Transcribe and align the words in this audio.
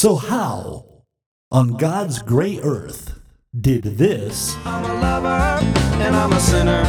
So, 0.00 0.16
how, 0.16 1.04
on 1.52 1.76
God's 1.76 2.22
gray 2.22 2.58
earth, 2.62 3.20
did 3.60 3.82
this 3.82 4.56
I'm 4.64 4.82
a 4.82 4.94
lover 4.94 5.60
and 6.00 6.16
I'm 6.16 6.32
a 6.32 6.40
sinner. 6.40 6.84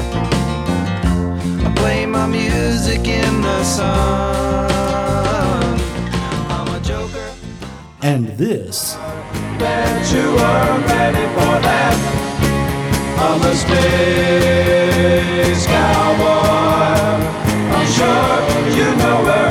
I 1.67 1.73
play 1.75 2.05
my 2.05 2.25
music 2.25 3.05
in 3.05 3.41
the 3.41 3.63
sun. 3.65 4.71
I'm 6.55 6.69
a 6.73 6.79
joker. 6.79 7.33
and 8.01 8.29
this 8.37 8.95
Bet 9.59 10.09
you 10.13 10.31
were 10.31 10.79
ready 10.87 11.27
for 11.35 11.59
that. 11.67 11.97
I'm 13.19 13.41
a 13.41 13.53
space 13.63 14.87
cowboy. 15.67 17.27
I'm 17.75 17.87
sure 17.91 18.39
you 18.77 18.87
know 18.95 19.19
where 19.25 19.50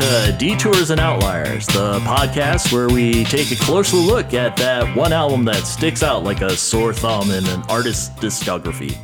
to 0.00 0.34
Detours 0.38 0.88
and 0.88 0.98
Outliers, 0.98 1.66
the 1.66 1.98
podcast 2.00 2.72
where 2.72 2.88
we 2.88 3.24
take 3.24 3.52
a 3.52 3.56
closer 3.56 3.98
look 3.98 4.32
at 4.32 4.56
that 4.56 4.96
one 4.96 5.12
album 5.12 5.44
that 5.44 5.66
sticks 5.66 6.02
out 6.02 6.24
like 6.24 6.40
a 6.40 6.56
sore 6.56 6.94
thumb 6.94 7.30
in 7.30 7.46
an 7.48 7.62
artist's 7.68 8.08
discography. 8.18 8.96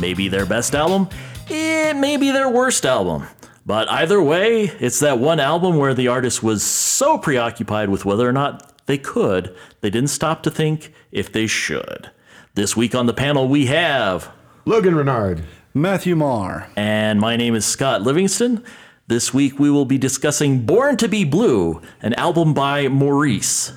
Maybe 0.00 0.28
their 0.28 0.46
best 0.46 0.76
album, 0.76 1.08
eh, 1.50 1.90
it 1.90 1.96
may 1.96 2.16
be 2.16 2.30
their 2.30 2.48
worst 2.48 2.86
album. 2.86 3.26
But 3.66 3.90
either 3.90 4.22
way, 4.22 4.64
it's 4.78 5.00
that 5.00 5.18
one 5.18 5.40
album 5.40 5.76
where 5.76 5.92
the 5.94 6.06
artist 6.06 6.42
was 6.42 6.62
so 6.62 7.18
preoccupied 7.18 7.88
with 7.88 8.04
whether 8.04 8.28
or 8.28 8.32
not 8.32 8.86
they 8.86 8.98
could, 8.98 9.56
they 9.80 9.90
didn't 9.90 10.10
stop 10.10 10.44
to 10.44 10.52
think 10.52 10.92
if 11.10 11.32
they 11.32 11.48
should. 11.48 12.10
This 12.54 12.76
week 12.76 12.94
on 12.94 13.06
the 13.06 13.14
panel, 13.14 13.48
we 13.48 13.66
have 13.66 14.30
Logan 14.66 14.94
Renard. 14.94 15.42
Matthew 15.76 16.14
Marr. 16.14 16.70
and 16.76 17.18
my 17.18 17.34
name 17.36 17.56
is 17.56 17.64
Scott 17.64 18.02
Livingston. 18.02 18.62
This 19.06 19.34
week 19.34 19.58
we 19.58 19.70
will 19.70 19.84
be 19.84 19.98
discussing 19.98 20.64
Born 20.64 20.96
to 20.96 21.08
Be 21.08 21.24
Blue, 21.24 21.82
an 22.00 22.14
album 22.14 22.54
by 22.54 22.88
Maurice. 22.88 23.72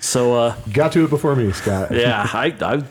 So, 0.00 0.34
uh, 0.34 0.56
Got 0.72 0.92
to 0.92 1.04
it 1.04 1.10
before 1.10 1.36
me, 1.36 1.52
Scott. 1.52 1.90
yeah, 1.94 2.28
I, 2.32 2.46
I 2.60 2.82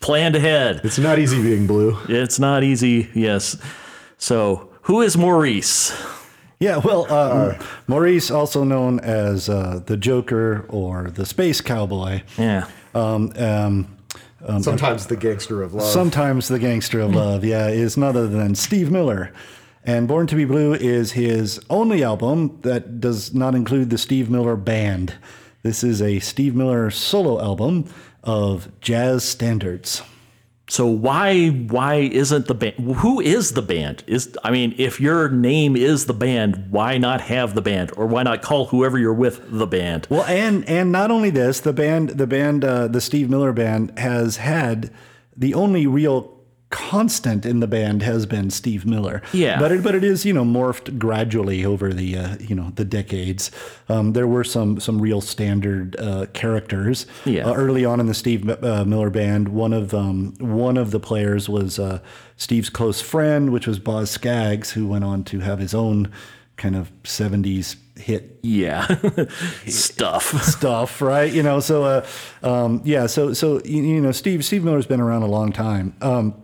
planned 0.00 0.36
ahead. 0.36 0.80
It's 0.84 0.98
not 0.98 1.18
easy 1.18 1.42
being 1.42 1.66
blue. 1.66 1.98
It's 2.08 2.38
not 2.38 2.64
easy, 2.64 3.10
yes. 3.14 3.56
So, 4.16 4.70
who 4.82 5.02
is 5.02 5.16
Maurice? 5.16 5.92
Yeah, 6.58 6.78
well, 6.78 7.06
uh, 7.12 7.58
Maurice, 7.88 8.30
also 8.30 8.64
known 8.64 8.98
as 9.00 9.48
uh, 9.50 9.82
the 9.84 9.96
Joker 9.98 10.64
or 10.68 11.10
the 11.10 11.26
Space 11.26 11.60
Cowboy, 11.60 12.22
Yeah. 12.38 12.68
um, 12.94 13.32
um, 13.36 13.98
Sometimes 14.62 15.06
the 15.06 15.16
gangster 15.16 15.62
of 15.62 15.74
love. 15.74 15.86
sometimes 15.86 16.48
the 16.48 16.58
Gangster 16.58 16.98
of 17.00 17.14
Love, 17.14 17.44
yeah, 17.44 17.68
is 17.68 17.96
none 17.96 18.08
other 18.16 18.26
than 18.26 18.54
Steve 18.56 18.90
Miller. 18.90 19.32
And 19.84 20.06
Born 20.06 20.28
to 20.28 20.36
Be 20.36 20.44
Blue 20.44 20.74
is 20.74 21.12
his 21.12 21.60
only 21.68 22.04
album 22.04 22.60
that 22.62 23.00
does 23.00 23.34
not 23.34 23.56
include 23.56 23.90
the 23.90 23.98
Steve 23.98 24.30
Miller 24.30 24.54
Band. 24.54 25.14
This 25.62 25.82
is 25.82 26.00
a 26.00 26.20
Steve 26.20 26.54
Miller 26.54 26.90
solo 26.90 27.40
album 27.40 27.92
of 28.22 28.68
jazz 28.80 29.24
standards. 29.24 30.02
So 30.68 30.86
why 30.86 31.48
why 31.48 31.96
isn't 31.96 32.46
the 32.46 32.54
band 32.54 32.76
who 32.96 33.20
is 33.20 33.52
the 33.52 33.62
band? 33.62 34.04
Is 34.06 34.38
I 34.44 34.52
mean, 34.52 34.74
if 34.78 35.00
your 35.00 35.28
name 35.28 35.76
is 35.76 36.06
the 36.06 36.14
band, 36.14 36.68
why 36.70 36.96
not 36.96 37.20
have 37.22 37.54
the 37.54 37.60
band 37.60 37.90
or 37.96 38.06
why 38.06 38.22
not 38.22 38.40
call 38.40 38.66
whoever 38.66 38.98
you're 38.98 39.12
with 39.12 39.42
the 39.50 39.66
band? 39.66 40.06
Well, 40.08 40.24
and 40.24 40.66
and 40.68 40.92
not 40.92 41.10
only 41.10 41.30
this, 41.30 41.58
the 41.58 41.72
band, 41.72 42.10
the 42.10 42.28
band, 42.28 42.64
uh, 42.64 42.86
the 42.86 43.00
Steve 43.00 43.28
Miller 43.28 43.52
band 43.52 43.98
has 43.98 44.36
had 44.36 44.92
the 45.36 45.54
only 45.54 45.86
real 45.86 46.41
constant 46.72 47.46
in 47.46 47.60
the 47.60 47.68
band 47.68 48.02
has 48.02 48.26
been 48.26 48.50
Steve 48.50 48.84
Miller. 48.84 49.22
Yeah. 49.32 49.60
but 49.60 49.70
it, 49.70 49.82
but 49.84 49.94
it 49.94 50.02
is 50.02 50.24
you 50.24 50.32
know 50.32 50.44
morphed 50.44 50.98
gradually 50.98 51.64
over 51.64 51.92
the 51.92 52.16
uh, 52.16 52.36
you 52.40 52.56
know 52.56 52.72
the 52.74 52.84
decades. 52.84 53.50
Um, 53.88 54.14
there 54.14 54.26
were 54.26 54.42
some 54.42 54.80
some 54.80 55.00
real 55.00 55.20
standard 55.20 55.94
uh, 56.00 56.26
characters. 56.32 57.06
Yeah. 57.24 57.46
Uh, 57.48 57.54
early 57.54 57.84
on 57.84 58.00
in 58.00 58.06
the 58.06 58.14
Steve 58.14 58.48
uh, 58.48 58.84
Miller 58.84 59.10
band, 59.10 59.48
one 59.50 59.72
of 59.72 59.94
um, 59.94 60.34
one 60.40 60.76
of 60.76 60.90
the 60.90 60.98
players 60.98 61.48
was 61.48 61.78
uh, 61.78 62.00
Steve's 62.36 62.70
close 62.70 63.00
friend, 63.00 63.50
which 63.52 63.66
was 63.68 63.78
Boz 63.78 64.10
Scaggs, 64.10 64.72
who 64.72 64.88
went 64.88 65.04
on 65.04 65.22
to 65.24 65.40
have 65.40 65.58
his 65.60 65.74
own 65.74 66.10
kind 66.56 66.76
of 66.76 66.90
70s 67.02 67.76
hit 67.96 68.38
Yeah. 68.42 68.86
Stuff. 69.66 70.42
stuff, 70.42 71.00
right? 71.02 71.32
You 71.32 71.42
know, 71.42 71.60
so 71.60 71.84
uh, 71.84 72.06
um, 72.42 72.80
yeah, 72.84 73.06
so 73.06 73.32
so 73.32 73.60
you, 73.64 73.82
you 73.82 74.00
know, 74.00 74.12
Steve 74.12 74.44
Steve 74.44 74.64
Miller's 74.64 74.86
been 74.86 75.00
around 75.00 75.22
a 75.22 75.26
long 75.26 75.52
time. 75.52 75.94
Um, 76.00 76.34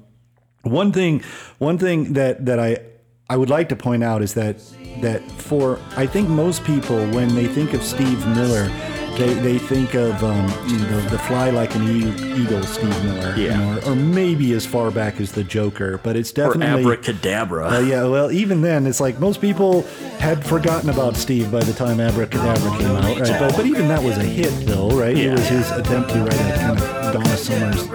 one 0.71 0.93
thing, 0.93 1.23
one 1.59 1.79
thing 1.79 2.13
that 2.15 2.47
that 2.47 2.59
I 2.59 2.79
I 3.31 3.37
would 3.37 3.51
like 3.51 3.69
to 3.71 3.77
point 3.77 4.03
out 4.03 4.23
is 4.23 4.35
that 4.35 4.57
that 5.01 5.23
for 5.33 5.79
I 5.97 6.07
think 6.07 6.29
most 6.29 6.65
people 6.65 6.99
when 7.11 7.35
they 7.35 7.47
think 7.47 7.75
of 7.75 7.83
Steve 7.83 8.27
Miller. 8.29 8.71
They, 9.19 9.35
they 9.35 9.59
think 9.59 9.95
of 9.95 10.23
um, 10.23 10.47
you 10.69 10.79
know 10.79 11.01
the 11.09 11.19
fly 11.19 11.51
like 11.51 11.75
an 11.75 11.83
eagle 11.89 12.63
Steve 12.63 13.05
Miller, 13.05 13.35
you 13.37 13.49
know, 13.49 13.81
or, 13.85 13.91
or 13.93 13.97
maybe 13.97 14.53
as 14.53 14.65
far 14.65 14.91
back 14.93 15.21
as 15.21 15.33
the 15.33 15.43
Joker, 15.43 15.99
but 15.99 16.15
it's 16.15 16.31
definitely 16.31 16.85
Or 16.85 16.95
definitely 16.95 17.11
abracadabra. 17.23 17.69
uh, 17.69 17.81
yeah, 17.81 18.05
well, 18.05 18.31
even 18.31 18.61
then, 18.63 18.87
it's 18.87 19.01
like 19.01 19.19
most 19.19 19.41
people 19.41 19.83
had 20.21 20.47
forgotten 20.47 20.89
about 20.91 21.17
Steve 21.17 21.51
by 21.51 21.65
the 21.65 21.73
time 21.73 21.99
Abracadabra 22.01 22.79
came 22.79 22.87
out, 22.93 23.05
right? 23.05 23.41
But, 23.41 23.57
but 23.57 23.67
even 23.67 23.89
that 23.89 24.03
was 24.03 24.17
a 24.19 24.23
hit, 24.25 24.53
though, 24.67 24.89
right? 24.91 25.17
Yeah. 25.17 25.31
It 25.31 25.33
was 25.33 25.49
his 25.49 25.71
attempt 25.73 26.11
to 26.11 26.21
write 26.21 26.35
a 26.35 26.59
kind 26.61 26.79
of 26.81 27.13
Donna 27.13 27.37
Summers 27.37 27.87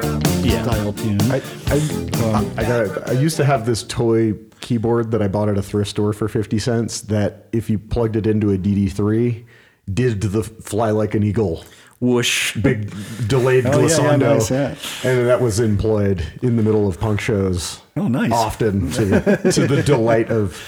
Yeah. 0.46 0.62
style 0.64 0.92
tune. 0.94 1.22
I, 1.32 1.42
I, 1.68 2.54
I 2.58 2.64
got. 2.64 3.10
I 3.10 3.14
used 3.14 3.38
to 3.38 3.46
have 3.46 3.66
this 3.66 3.84
toy 3.84 4.34
keyboard 4.60 5.12
that 5.12 5.22
I 5.22 5.28
bought 5.28 5.50
at 5.50 5.58
a 5.58 5.62
thrift 5.64 5.90
store 5.92 6.12
for 6.14 6.28
fifty 6.28 6.60
cents. 6.60 7.02
That 7.02 7.48
if 7.52 7.70
you 7.70 7.80
plugged 7.80 8.16
it 8.16 8.28
into 8.28 8.52
a 8.52 8.58
DD3, 8.58 9.46
did 9.92 10.22
the 10.22 10.44
fly 10.44 10.92
like 10.92 11.16
an 11.16 11.24
eagle. 11.24 11.66
Whoosh. 12.00 12.56
Big 12.58 12.94
delayed 13.28 13.66
Oh, 13.68 13.80
yeah, 13.80 13.88
yeah, 13.88 13.88
glissando, 13.88 14.20
nice, 14.20 14.52
yeah. 14.52 14.76
and 15.10 15.28
that 15.28 15.42
was 15.42 15.60
employed 15.62 16.26
in 16.42 16.58
the 16.58 16.64
middle 16.64 16.86
of 16.88 17.00
punk 17.00 17.22
shows. 17.22 17.80
Oh, 17.96 18.10
nice. 18.10 18.32
Often 18.32 18.92
to, 18.94 19.52
to 19.52 19.68
the 19.68 19.82
delight 19.86 20.30
of 20.30 20.60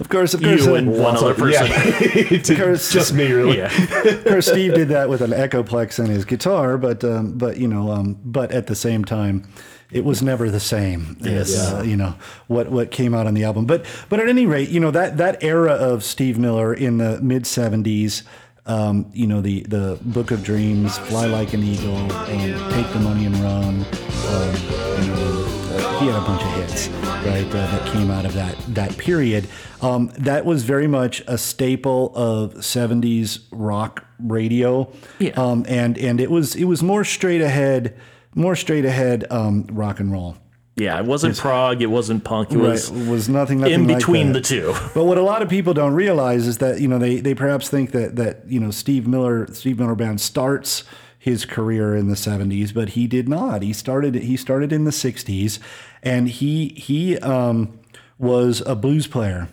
Of 0.00 0.08
course, 0.10 0.34
of 0.34 0.42
course, 0.42 0.64
You 0.66 0.72
uh, 0.72 0.76
and 0.76 0.92
one 0.92 1.16
other 1.16 1.32
person. 1.34 1.66
Yeah, 1.66 2.38
to 2.42 2.56
course. 2.56 2.92
just 2.92 3.14
me, 3.14 3.30
really. 3.32 3.56
Yeah. 3.58 3.72
of 4.04 4.24
course, 4.24 4.46
Steve 4.48 4.74
did 4.74 4.88
that 4.88 5.08
with 5.08 5.22
an 5.22 5.30
Echoplex 5.30 5.98
and 5.98 6.08
his 6.08 6.24
guitar, 6.26 6.76
but 6.76 7.02
um, 7.04 7.38
but 7.38 7.56
you 7.56 7.68
know, 7.68 7.90
um, 7.90 8.18
but 8.24 8.52
at 8.52 8.66
the 8.66 8.74
same 8.74 9.04
time, 9.04 9.48
it 9.92 10.04
was 10.04 10.22
never 10.22 10.50
the 10.50 10.60
same 10.60 11.16
as 11.24 11.56
uh, 11.56 11.82
you 11.86 11.96
know 11.96 12.14
what 12.48 12.70
what 12.70 12.90
came 12.90 13.14
out 13.14 13.26
on 13.26 13.34
the 13.34 13.44
album. 13.44 13.64
But 13.64 13.86
but 14.08 14.18
at 14.20 14.28
any 14.28 14.44
rate, 14.44 14.70
you 14.70 14.80
know 14.80 14.90
that 14.90 15.18
that 15.18 15.42
era 15.42 15.72
of 15.72 16.02
Steve 16.02 16.38
Miller 16.38 16.74
in 16.74 16.98
the 16.98 17.20
mid 17.22 17.44
'70s. 17.44 18.24
Um, 18.66 19.10
you 19.12 19.26
know, 19.26 19.40
the 19.40 19.62
the 19.62 19.98
Book 20.02 20.30
of 20.30 20.42
Dreams, 20.44 20.96
Fly 20.98 21.26
Like 21.26 21.52
an 21.52 21.62
Eagle, 21.62 21.96
um, 21.96 22.72
Take 22.72 22.92
the 22.92 23.00
Money 23.00 23.26
and 23.26 23.36
Run. 23.36 23.84
Um, 24.28 24.54
you 25.02 25.08
know, 25.08 25.68
uh, 25.74 25.98
he 26.00 26.06
had 26.06 26.14
a 26.16 26.24
bunch 26.24 26.42
of 26.42 26.52
hits, 26.54 26.88
right, 26.88 27.46
uh, 27.46 27.52
that 27.52 27.92
came 27.92 28.10
out 28.10 28.24
of 28.24 28.34
that 28.34 28.56
that 28.68 28.96
period. 28.98 29.48
Um, 29.80 30.12
that 30.18 30.44
was 30.44 30.62
very 30.62 30.86
much 30.86 31.22
a 31.26 31.36
staple 31.38 32.12
of 32.14 32.54
'70s 32.54 33.40
rock 33.50 34.04
radio, 34.20 34.92
Yeah. 35.18 35.30
um, 35.32 35.64
and 35.68 35.98
and 35.98 36.20
it 36.20 36.30
was 36.30 36.54
it 36.54 36.64
was 36.64 36.82
more 36.82 37.04
straight 37.04 37.40
ahead, 37.40 37.98
more 38.34 38.54
straight 38.54 38.84
ahead 38.84 39.26
um, 39.30 39.66
rock 39.72 39.98
and 39.98 40.12
roll. 40.12 40.36
Yeah, 40.74 40.98
it 40.98 41.04
wasn't 41.04 41.36
prog, 41.36 41.82
it 41.82 41.86
wasn't 41.90 42.24
punk, 42.24 42.50
it 42.50 42.56
was 42.56 42.90
Right, 42.90 43.06
was 43.08 43.28
nothing, 43.28 43.60
nothing 43.60 43.74
in 43.74 43.86
like 43.86 43.98
between 43.98 44.28
that. 44.32 44.42
the 44.42 44.48
two. 44.48 44.74
But 44.94 45.04
what 45.04 45.18
a 45.18 45.22
lot 45.22 45.42
of 45.42 45.50
people 45.50 45.74
don't 45.74 45.92
realize 45.92 46.46
is 46.46 46.58
that 46.58 46.80
you 46.80 46.88
know 46.88 46.98
they 46.98 47.20
they 47.20 47.34
perhaps 47.34 47.68
think 47.68 47.90
that 47.92 48.16
that 48.16 48.44
you 48.48 48.58
know 48.58 48.70
Steve 48.70 49.06
Miller 49.06 49.46
Steve 49.52 49.78
Miller 49.78 49.94
Band 49.94 50.20
starts 50.20 50.84
his 51.18 51.44
career 51.44 51.94
in 51.94 52.08
the 52.08 52.16
70s, 52.16 52.74
but 52.74 52.90
he 52.90 53.06
did 53.06 53.28
not. 53.28 53.62
He 53.62 53.72
started 53.72 54.14
he 54.14 54.36
started 54.36 54.72
in 54.72 54.84
the 54.84 54.90
60s, 54.90 55.58
and 56.02 56.28
he 56.28 56.68
he 56.70 57.18
um, 57.18 57.78
was 58.18 58.62
a 58.66 58.74
blues 58.74 59.06
player, 59.06 59.48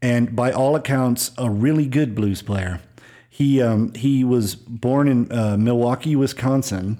and 0.00 0.34
by 0.36 0.52
all 0.52 0.76
accounts, 0.76 1.32
a 1.36 1.50
really 1.50 1.86
good 1.86 2.14
blues 2.14 2.40
player. 2.40 2.80
He 3.28 3.60
um, 3.60 3.92
he 3.94 4.22
was 4.24 4.54
born 4.54 5.08
in 5.08 5.30
uh, 5.32 5.56
Milwaukee, 5.58 6.14
Wisconsin, 6.14 6.98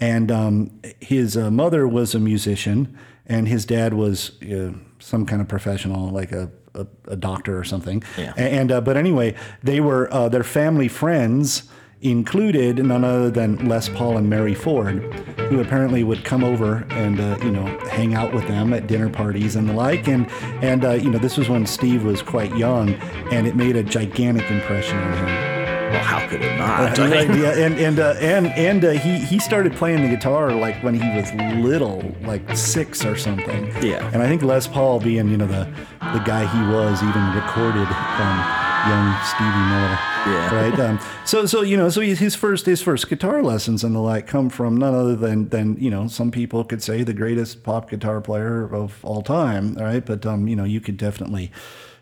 and 0.00 0.30
um, 0.30 0.80
his 1.00 1.36
uh, 1.36 1.50
mother 1.50 1.86
was 1.86 2.14
a 2.14 2.18
musician, 2.18 2.96
and 3.26 3.46
his 3.46 3.64
dad 3.64 3.94
was 3.94 4.40
uh, 4.42 4.72
some 4.98 5.26
kind 5.26 5.42
of 5.42 5.48
professional, 5.48 6.10
like 6.10 6.32
a, 6.32 6.50
a, 6.74 6.86
a 7.08 7.16
doctor 7.16 7.58
or 7.58 7.64
something. 7.64 8.02
Yeah. 8.16 8.32
And 8.36 8.72
uh, 8.72 8.80
but 8.80 8.96
anyway, 8.96 9.34
they 9.62 9.80
were 9.80 10.12
uh, 10.12 10.28
their 10.28 10.44
family 10.44 10.88
friends 10.88 11.64
included 12.02 12.78
none 12.78 13.04
other 13.04 13.30
than 13.30 13.68
Les 13.68 13.90
Paul 13.90 14.16
and 14.16 14.30
Mary 14.30 14.54
Ford, 14.54 15.02
who 15.50 15.60
apparently 15.60 16.02
would 16.02 16.24
come 16.24 16.42
over 16.42 16.86
and 16.90 17.20
uh, 17.20 17.38
you 17.42 17.50
know 17.50 17.66
hang 17.90 18.14
out 18.14 18.32
with 18.32 18.46
them 18.48 18.72
at 18.72 18.86
dinner 18.86 19.10
parties 19.10 19.56
and 19.56 19.68
the 19.68 19.74
like. 19.74 20.08
And 20.08 20.30
and 20.62 20.84
uh, 20.84 20.92
you 20.92 21.10
know 21.10 21.18
this 21.18 21.36
was 21.36 21.48
when 21.48 21.66
Steve 21.66 22.04
was 22.04 22.22
quite 22.22 22.56
young, 22.56 22.94
and 23.30 23.46
it 23.46 23.54
made 23.54 23.76
a 23.76 23.82
gigantic 23.82 24.50
impression 24.50 24.98
on 24.98 25.28
him. 25.28 25.59
Well, 25.90 26.04
how 26.04 26.28
could 26.28 26.40
it 26.40 26.56
not? 26.56 26.96
Right, 26.98 27.28
mean, 27.28 27.40
yeah, 27.42 27.58
and 27.58 27.74
and 27.78 27.98
uh, 27.98 28.14
and 28.20 28.46
and 28.48 28.84
uh, 28.84 28.90
he 28.90 29.18
he 29.18 29.40
started 29.40 29.72
playing 29.72 30.02
the 30.02 30.08
guitar 30.08 30.52
like 30.52 30.80
when 30.84 30.94
he 30.94 31.08
was 31.16 31.32
little, 31.64 32.14
like 32.22 32.56
six 32.56 33.04
or 33.04 33.16
something. 33.16 33.66
Yeah. 33.82 34.08
And 34.12 34.22
I 34.22 34.28
think 34.28 34.42
Les 34.42 34.68
Paul, 34.68 35.00
being 35.00 35.28
you 35.28 35.36
know 35.36 35.48
the 35.48 35.68
the 36.12 36.20
guy 36.20 36.46
he 36.46 36.72
was, 36.72 37.02
even 37.02 37.34
recorded 37.34 37.88
um, 37.88 38.38
young 38.88 39.16
Stevie 39.24 39.66
Miller. 39.68 39.98
Yeah. 40.26 40.54
Right. 40.54 40.80
Um, 40.80 41.00
so 41.24 41.46
so 41.46 41.62
you 41.62 41.76
know 41.76 41.88
so 41.88 42.02
his 42.02 42.36
first 42.36 42.66
his 42.66 42.80
first 42.82 43.08
guitar 43.08 43.42
lessons 43.42 43.82
and 43.82 43.94
the 43.94 44.00
like 44.00 44.26
come 44.26 44.48
from 44.48 44.76
none 44.76 44.94
other 44.94 45.16
than 45.16 45.48
than 45.48 45.76
you 45.78 45.90
know 45.90 46.06
some 46.06 46.30
people 46.30 46.62
could 46.62 46.82
say 46.82 47.02
the 47.02 47.14
greatest 47.14 47.62
pop 47.64 47.90
guitar 47.90 48.20
player 48.20 48.72
of 48.72 49.04
all 49.04 49.22
time. 49.22 49.76
All 49.76 49.84
right. 49.84 50.04
But 50.04 50.24
um 50.24 50.46
you 50.46 50.54
know 50.54 50.64
you 50.64 50.80
could 50.80 50.96
definitely 50.96 51.50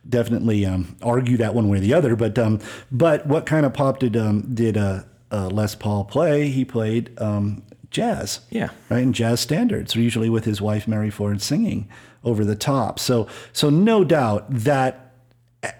definitely 0.08 0.64
um, 0.66 0.96
argue 1.02 1.36
that 1.38 1.54
one 1.54 1.68
way 1.68 1.78
or 1.78 1.80
the 1.80 1.94
other. 1.94 2.16
But 2.16 2.38
um, 2.38 2.60
but 2.90 3.26
what 3.26 3.46
kind 3.46 3.64
of 3.66 3.72
pop 3.74 3.98
did 4.00 4.16
um, 4.16 4.54
did 4.54 4.76
uh, 4.76 5.02
uh, 5.30 5.48
Les 5.48 5.74
Paul 5.74 6.04
play? 6.04 6.48
He 6.48 6.64
played 6.64 7.10
um, 7.20 7.62
jazz. 7.90 8.40
Yeah. 8.50 8.70
right, 8.88 9.02
and 9.02 9.14
jazz 9.14 9.40
standards, 9.40 9.94
usually 9.96 10.28
with 10.30 10.44
his 10.44 10.60
wife 10.60 10.86
Mary 10.88 11.10
Ford 11.10 11.40
singing 11.42 11.88
over 12.24 12.44
the 12.44 12.56
top. 12.56 12.98
So 12.98 13.26
so 13.52 13.70
no 13.70 14.04
doubt 14.04 14.46
that 14.50 15.12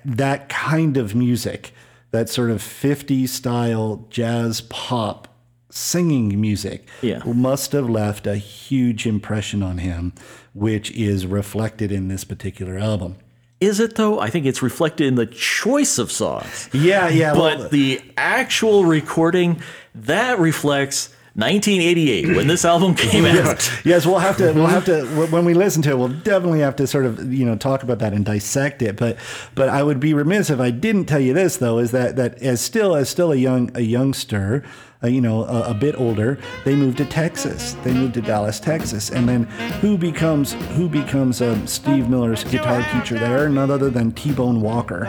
that 0.04 0.48
kind 0.48 0.96
of 0.96 1.14
music, 1.14 1.72
that 2.10 2.28
sort 2.28 2.50
of 2.50 2.58
50s 2.60 3.28
style 3.28 4.06
jazz 4.10 4.60
pop 4.62 5.28
singing 5.70 6.40
music 6.40 6.88
Yeah. 7.02 7.22
must 7.24 7.72
have 7.72 7.88
left 7.90 8.26
a 8.26 8.36
huge 8.36 9.06
impression 9.06 9.62
on 9.62 9.78
him, 9.78 10.14
which 10.54 10.90
is 10.92 11.26
reflected 11.26 11.92
in 11.92 12.08
this 12.08 12.24
particular 12.24 12.78
album. 12.78 13.16
Is 13.60 13.80
it 13.80 13.96
though? 13.96 14.20
I 14.20 14.30
think 14.30 14.46
it's 14.46 14.62
reflected 14.62 15.06
in 15.06 15.14
the 15.16 15.26
choice 15.26 15.98
of 15.98 16.12
songs. 16.12 16.68
Yeah, 16.72 17.08
yeah. 17.08 17.34
But 17.34 17.70
the 17.70 18.00
actual 18.16 18.84
recording, 18.84 19.60
that 19.94 20.38
reflects 20.38 21.08
1988 21.34 22.36
when 22.36 22.46
this 22.48 22.64
album 22.64 22.94
came 22.94 23.24
out. 23.26 23.70
yes, 23.84 24.04
we'll 24.06 24.18
have 24.18 24.36
to. 24.38 24.52
We'll 24.52 24.66
have 24.66 24.84
to. 24.86 25.04
When 25.26 25.44
we 25.44 25.54
listen 25.54 25.82
to 25.82 25.90
it, 25.90 25.96
we'll 25.98 26.08
definitely 26.08 26.60
have 26.60 26.76
to 26.76 26.86
sort 26.86 27.04
of 27.06 27.32
you 27.32 27.44
know 27.44 27.56
talk 27.56 27.82
about 27.82 27.98
that 28.00 28.12
and 28.12 28.24
dissect 28.24 28.82
it. 28.82 28.96
But 28.96 29.16
but 29.54 29.68
I 29.68 29.82
would 29.82 30.00
be 30.00 30.14
remiss 30.14 30.50
if 30.50 30.60
I 30.60 30.70
didn't 30.70 31.04
tell 31.06 31.20
you 31.20 31.34
this 31.34 31.56
though 31.56 31.78
is 31.78 31.90
that 31.92 32.16
that 32.16 32.42
as 32.42 32.60
still 32.60 32.94
as 32.94 33.08
still 33.08 33.32
a 33.32 33.36
young 33.36 33.70
a 33.74 33.80
youngster. 33.82 34.64
Uh, 35.02 35.06
you 35.06 35.20
know, 35.20 35.44
a, 35.44 35.70
a 35.70 35.74
bit 35.74 35.94
older, 35.96 36.38
they 36.64 36.74
moved 36.74 36.98
to 36.98 37.04
Texas. 37.04 37.74
They 37.84 37.92
moved 37.92 38.14
to 38.14 38.20
Dallas, 38.20 38.58
Texas, 38.58 39.10
and 39.10 39.28
then 39.28 39.44
who 39.80 39.96
becomes 39.96 40.54
who 40.74 40.88
becomes 40.88 41.40
um, 41.40 41.66
Steve 41.68 42.08
Miller's 42.08 42.42
guitar 42.42 42.84
teacher 42.92 43.18
there? 43.18 43.48
None 43.48 43.70
other 43.70 43.90
than 43.90 44.10
T 44.12 44.32
Bone 44.32 44.60
Walker. 44.60 45.04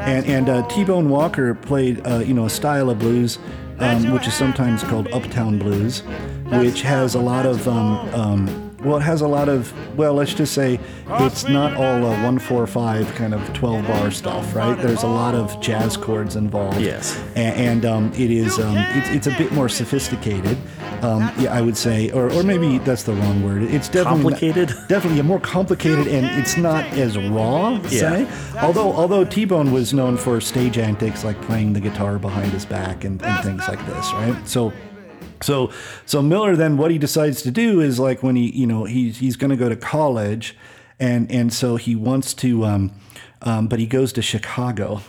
And 0.00 0.26
and 0.26 0.48
uh, 0.48 0.66
T 0.68 0.84
Bone 0.84 1.08
Walker 1.08 1.54
played 1.54 2.04
uh, 2.06 2.18
you 2.18 2.34
know 2.34 2.46
a 2.46 2.50
style 2.50 2.90
of 2.90 2.98
blues 2.98 3.38
um, 3.78 4.12
which 4.12 4.26
is 4.26 4.34
sometimes 4.34 4.82
called 4.82 5.08
uptown 5.12 5.58
blues, 5.58 6.00
which 6.46 6.82
has 6.82 7.14
a 7.14 7.20
lot 7.20 7.46
of 7.46 7.66
um, 7.66 7.98
um, 8.14 8.63
well, 8.84 8.96
it 8.98 9.02
has 9.02 9.20
a 9.20 9.28
lot 9.28 9.48
of 9.48 9.72
well, 9.96 10.14
let's 10.14 10.34
just 10.34 10.52
say 10.54 10.78
it's 11.08 11.44
not 11.48 11.74
all 11.76 12.38
four 12.38 12.66
five 12.66 13.12
kind 13.14 13.32
of 13.34 13.52
twelve 13.52 13.86
bar 13.86 14.10
stuff, 14.10 14.54
right? 14.54 14.76
There's 14.80 15.02
a 15.02 15.08
lot 15.08 15.34
of 15.34 15.58
jazz 15.60 15.96
chords 15.96 16.36
involved. 16.36 16.80
Yes. 16.80 17.18
A- 17.36 17.38
and, 17.38 17.84
um, 17.84 18.12
it 18.14 18.30
is 18.30 18.58
um, 18.58 18.76
it's, 18.76 19.08
it's 19.10 19.26
a 19.26 19.36
bit 19.38 19.52
more 19.52 19.68
sophisticated. 19.68 20.56
Um, 21.02 21.30
yeah, 21.38 21.52
I 21.52 21.60
would 21.60 21.76
say, 21.76 22.10
or, 22.12 22.32
or 22.32 22.42
maybe 22.42 22.78
that's 22.78 23.02
the 23.02 23.12
wrong 23.12 23.42
word. 23.42 23.62
It's 23.62 23.88
definitely 23.88 24.22
not- 24.30 24.40
Complicated? 24.40 24.88
definitely 24.88 25.22
more 25.22 25.40
complicated, 25.40 26.06
and 26.08 26.26
it's 26.40 26.56
not 26.56 26.84
as 26.94 27.16
raw. 27.18 27.80
Say, 27.88 28.26
although 28.60 28.92
although 28.92 29.24
T 29.24 29.44
Bone 29.44 29.70
was 29.72 29.92
known 29.92 30.16
for 30.16 30.40
stage 30.40 30.78
antics 30.78 31.24
like 31.24 31.40
playing 31.42 31.72
the 31.72 31.80
guitar 31.80 32.18
behind 32.18 32.52
his 32.52 32.64
back 32.64 33.04
and, 33.04 33.22
and 33.22 33.44
things 33.44 33.66
like 33.68 33.84
this, 33.86 34.12
right? 34.14 34.36
So. 34.48 34.72
So, 35.42 35.70
so 36.06 36.22
Miller 36.22 36.56
then 36.56 36.76
what 36.76 36.90
he 36.90 36.98
decides 36.98 37.42
to 37.42 37.50
do 37.50 37.80
is 37.80 37.98
like 37.98 38.22
when 38.22 38.36
he, 38.36 38.50
you 38.50 38.66
know, 38.66 38.84
he's 38.84 39.18
he's 39.18 39.36
going 39.36 39.50
to 39.50 39.56
go 39.56 39.68
to 39.68 39.76
college, 39.76 40.56
and 40.98 41.30
and 41.30 41.52
so 41.52 41.76
he 41.76 41.94
wants 41.96 42.34
to, 42.34 42.64
um, 42.64 42.92
um, 43.42 43.66
but 43.68 43.78
he 43.78 43.86
goes 43.86 44.12
to 44.14 44.22
Chicago, 44.22 45.00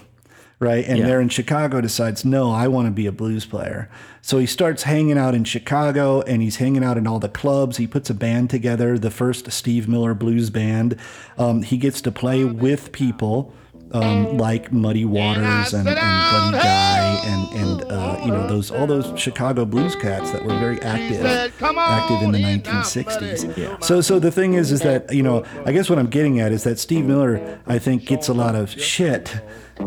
right? 0.60 0.86
And 0.86 1.00
Yeah. 1.00 1.06
there 1.07 1.22
in 1.22 1.30
Chicago 1.30 1.80
decides, 1.81 2.25
no, 2.25 2.51
I 2.51 2.68
want 2.68 2.88
to 2.88 2.92
be 2.92 3.06
a 3.07 3.12
blues 3.12 3.45
player. 3.45 3.89
So 4.22 4.39
he 4.39 4.45
starts 4.48 4.83
hanging 4.83 5.18
out 5.18 5.36
in 5.36 5.44
Chicago, 5.44 6.22
and 6.22 6.42
he's 6.42 6.56
hanging 6.57 6.83
out 6.83 6.98
in 6.98 7.06
all 7.06 7.19
the 7.19 7.30
clubs. 7.30 7.77
He 7.77 7.86
puts 7.88 8.10
a 8.10 8.13
band 8.16 8.50
together, 8.50 8.98
the 8.98 9.12
first 9.12 9.51
Steve 9.51 9.88
Miller 9.88 10.13
Blues 10.16 10.50
Band. 10.50 10.98
Um, 11.38 11.62
he 11.62 11.77
gets 11.77 12.01
to 12.01 12.12
play 12.12 12.44
with 12.44 12.92
people. 12.92 13.54
Um, 13.95 14.38
like 14.38 14.71
Muddy 14.74 15.06
Waters 15.06 15.74
and, 15.74 15.88
and 15.88 15.95
Buddy 15.95 16.57
Guy 16.57 17.21
and 17.25 17.53
and 17.53 17.92
uh, 17.92 18.21
you 18.25 18.31
know 18.31 18.45
those 18.47 18.69
all 18.69 18.86
those 18.88 19.18
Chicago 19.18 19.63
blues 19.63 19.95
cats 19.95 20.31
that 20.31 20.44
were 20.44 20.57
very 20.59 20.81
active 20.81 21.25
active 21.25 22.21
in 22.21 22.31
the 22.31 22.39
1960s. 22.39 23.84
So 23.84 24.01
so 24.01 24.20
the 24.20 24.31
thing 24.31 24.53
is 24.55 24.72
is 24.72 24.81
that 24.81 25.13
you 25.13 25.24
know 25.24 25.46
I 25.65 25.72
guess 25.72 25.89
what 25.89 26.00
I'm 26.00 26.08
getting 26.10 26.39
at 26.39 26.51
is 26.51 26.63
that 26.63 26.79
Steve 26.79 27.05
Miller 27.05 27.60
I 27.67 27.79
think 27.79 28.05
gets 28.05 28.27
a 28.27 28.34
lot 28.34 28.55
of 28.55 28.70
shit 28.72 29.34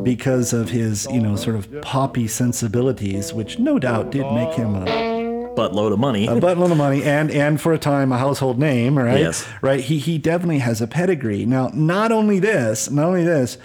because 0.03 0.53
of 0.53 0.71
his 0.71 1.07
you 1.11 1.21
know 1.21 1.37
sort 1.37 1.57
of 1.57 1.81
poppy 1.83 2.29
sensibilities, 2.29 3.33
which 3.35 3.59
no 3.59 3.79
doubt 3.79 4.11
did 4.11 4.31
make 4.33 4.55
him 4.55 4.75
a 4.75 5.19
Buttload 5.59 5.93
of 5.93 5.99
money. 5.99 6.29
a 6.29 6.37
buttload 6.37 6.71
of 6.71 6.77
money 6.77 7.03
and 7.03 7.33
and 7.33 7.61
for 7.61 7.73
a 7.73 7.79
time 7.79 8.13
a 8.13 8.19
household 8.19 8.61
name, 8.61 8.97
right? 8.97 9.19
Yes. 9.19 9.45
Right. 9.61 9.81
He 9.81 9.99
he 9.99 10.17
definitely 10.17 10.61
has 10.61 10.81
a 10.81 10.87
pedigree. 10.87 11.45
Now, 11.47 11.71
not 11.75 12.13
only 12.13 12.39
this, 12.39 12.89
not 12.93 13.07
only 13.07 13.25
this, 13.25 13.59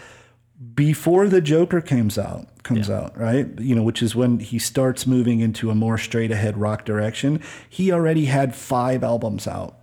before 0.76 1.28
the 1.28 1.42
Joker 1.42 1.82
comes 1.82 2.18
out, 2.18 2.48
comes 2.64 2.90
out, 2.90 3.18
right? 3.18 3.48
You 3.60 3.76
know, 3.76 3.84
which 3.84 4.02
is 4.02 4.16
when 4.16 4.40
he 4.40 4.60
starts 4.60 5.06
moving 5.06 5.40
into 5.40 5.70
a 5.70 5.76
more 5.76 5.98
straight 5.98 6.32
ahead 6.32 6.58
rock 6.58 6.86
direction. 6.86 7.42
He 7.70 7.92
already 7.92 8.26
had 8.26 8.56
five 8.56 9.04
albums 9.04 9.48
out 9.48 9.76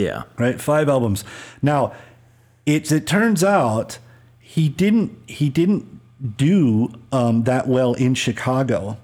yeah. 0.00 0.22
right? 0.38 0.60
Five 0.60 0.88
albums. 0.88 1.24
Now, 1.62 1.92
it 2.66 2.90
it 2.90 3.06
turns 3.06 3.44
out 3.44 3.98
he 4.38 4.68
didn't 4.68 5.16
he 5.26 5.48
didn't 5.48 6.00
do 6.36 6.92
um, 7.12 7.44
that 7.44 7.68
well 7.68 7.94
in 7.94 8.14
Chicago, 8.14 8.98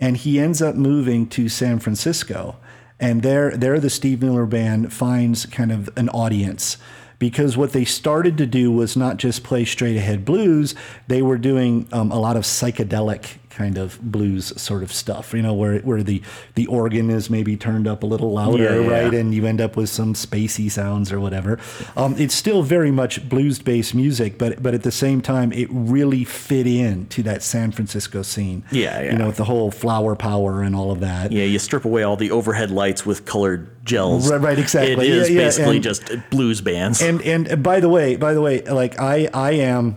and 0.00 0.16
he 0.16 0.38
ends 0.38 0.60
up 0.62 0.74
moving 0.74 1.26
to 1.28 1.48
San 1.48 1.78
Francisco, 1.78 2.56
and 2.98 3.22
there 3.22 3.56
there 3.56 3.78
the 3.78 3.90
Steve 3.90 4.22
Miller 4.22 4.46
Band 4.46 4.92
finds 4.92 5.46
kind 5.46 5.72
of 5.72 5.88
an 5.96 6.08
audience. 6.10 6.76
Because 7.24 7.56
what 7.56 7.72
they 7.72 7.86
started 7.86 8.36
to 8.36 8.44
do 8.44 8.70
was 8.70 8.98
not 8.98 9.16
just 9.16 9.44
play 9.44 9.64
straight 9.64 9.96
ahead 9.96 10.26
blues, 10.26 10.74
they 11.06 11.22
were 11.22 11.38
doing 11.38 11.88
um, 11.90 12.12
a 12.12 12.18
lot 12.18 12.36
of 12.36 12.42
psychedelic 12.42 13.38
kind 13.54 13.78
of 13.78 14.00
blues 14.02 14.52
sort 14.60 14.82
of 14.82 14.92
stuff. 14.92 15.32
You 15.34 15.42
know, 15.42 15.54
where 15.54 15.78
where 15.80 16.02
the 16.02 16.22
the 16.54 16.66
organ 16.66 17.10
is 17.10 17.30
maybe 17.30 17.56
turned 17.56 17.86
up 17.86 18.02
a 18.02 18.06
little 18.06 18.32
louder, 18.32 18.62
Yeah, 18.62 18.80
yeah. 18.80 18.88
right, 19.04 19.14
and 19.14 19.34
you 19.34 19.46
end 19.46 19.60
up 19.60 19.76
with 19.76 19.88
some 19.88 20.14
spacey 20.14 20.70
sounds 20.70 21.12
or 21.12 21.20
whatever. 21.20 21.58
Um, 21.96 22.14
it's 22.18 22.34
still 22.34 22.62
very 22.62 22.90
much 22.90 23.28
blues 23.28 23.58
based 23.58 23.94
music, 23.94 24.38
but 24.38 24.62
but 24.62 24.74
at 24.74 24.82
the 24.82 24.92
same 24.92 25.20
time, 25.20 25.52
it 25.52 25.68
really 25.70 26.24
fit 26.24 26.66
in 26.66 27.06
to 27.08 27.22
that 27.24 27.42
San 27.42 27.70
Francisco 27.72 28.22
scene. 28.22 28.64
Yeah, 28.70 29.00
yeah. 29.00 29.12
You 29.12 29.18
know, 29.18 29.26
with 29.28 29.36
the 29.36 29.44
whole 29.44 29.70
flower 29.70 30.16
power 30.16 30.62
and 30.62 30.74
all 30.74 30.90
of 30.90 31.00
that. 31.00 31.32
Yeah, 31.32 31.44
you 31.44 31.58
strip 31.58 31.84
away 31.84 32.02
all 32.02 32.16
the 32.16 32.30
overhead 32.30 32.70
lights 32.70 33.06
with 33.06 33.24
colored 33.24 33.68
gels. 33.84 34.30
Right, 34.30 34.40
right, 34.40 34.58
exactly. 34.58 35.08
It 35.08 35.14
is 35.14 35.30
Yeah, 35.30 35.36
yeah, 35.40 35.46
basically 35.46 35.76
and- 35.76 35.84
just 35.84 36.30
blues 36.30 36.60
bands. 36.60 37.02
And 37.02 37.20
and 37.22 37.62
by 37.62 37.80
the 37.80 37.88
way, 37.88 38.16
by 38.16 38.34
the 38.34 38.40
way, 38.40 38.62
like 38.62 38.98
I 39.00 39.28
I 39.34 39.52
am 39.52 39.96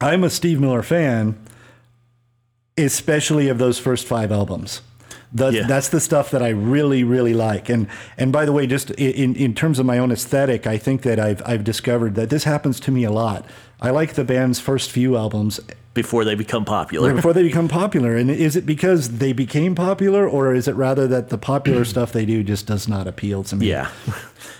I'm 0.00 0.22
a 0.24 0.30
Steve 0.30 0.60
Miller 0.60 0.82
fan, 0.82 1.36
especially 2.78 3.48
of 3.48 3.58
those 3.58 3.78
first 3.78 4.06
five 4.06 4.30
albums. 4.32 4.80
That's, 5.32 5.54
Yeah. 5.56 5.66
that's 5.66 5.88
the 5.90 6.00
stuff 6.00 6.30
that 6.30 6.42
I 6.42 6.48
really, 6.48 7.04
really 7.04 7.34
like. 7.34 7.68
And 7.68 7.86
and 8.16 8.32
by 8.32 8.46
the 8.46 8.52
way, 8.52 8.66
just 8.66 8.90
in, 8.92 9.34
in 9.36 9.54
terms 9.54 9.78
of 9.78 9.84
my 9.84 9.98
own 9.98 10.10
aesthetic, 10.10 10.66
I 10.66 10.78
think 10.78 11.02
that 11.02 11.18
I've 11.20 11.42
I've 11.44 11.64
discovered 11.64 12.14
that 12.14 12.30
this 12.30 12.44
happens 12.44 12.80
to 12.80 12.90
me 12.90 13.04
a 13.04 13.10
lot. 13.10 13.44
I 13.80 13.90
like 13.90 14.14
the 14.14 14.24
band's 14.24 14.58
first 14.58 14.90
few 14.90 15.16
albums 15.16 15.60
before 16.02 16.24
they 16.24 16.36
become 16.36 16.64
popular. 16.64 17.12
before 17.12 17.32
they 17.32 17.42
become 17.42 17.66
popular. 17.82 18.16
And 18.16 18.30
is 18.30 18.54
it 18.54 18.64
because 18.64 19.18
they 19.18 19.32
became 19.32 19.74
popular, 19.74 20.28
or 20.28 20.54
is 20.54 20.68
it 20.68 20.76
rather 20.76 21.08
that 21.08 21.28
the 21.28 21.38
popular 21.38 21.84
stuff 21.94 22.12
they 22.12 22.24
do 22.24 22.44
just 22.44 22.66
does 22.66 22.86
not 22.86 23.08
appeal 23.08 23.42
to 23.44 23.56
me? 23.56 23.66
Yeah. 23.68 23.90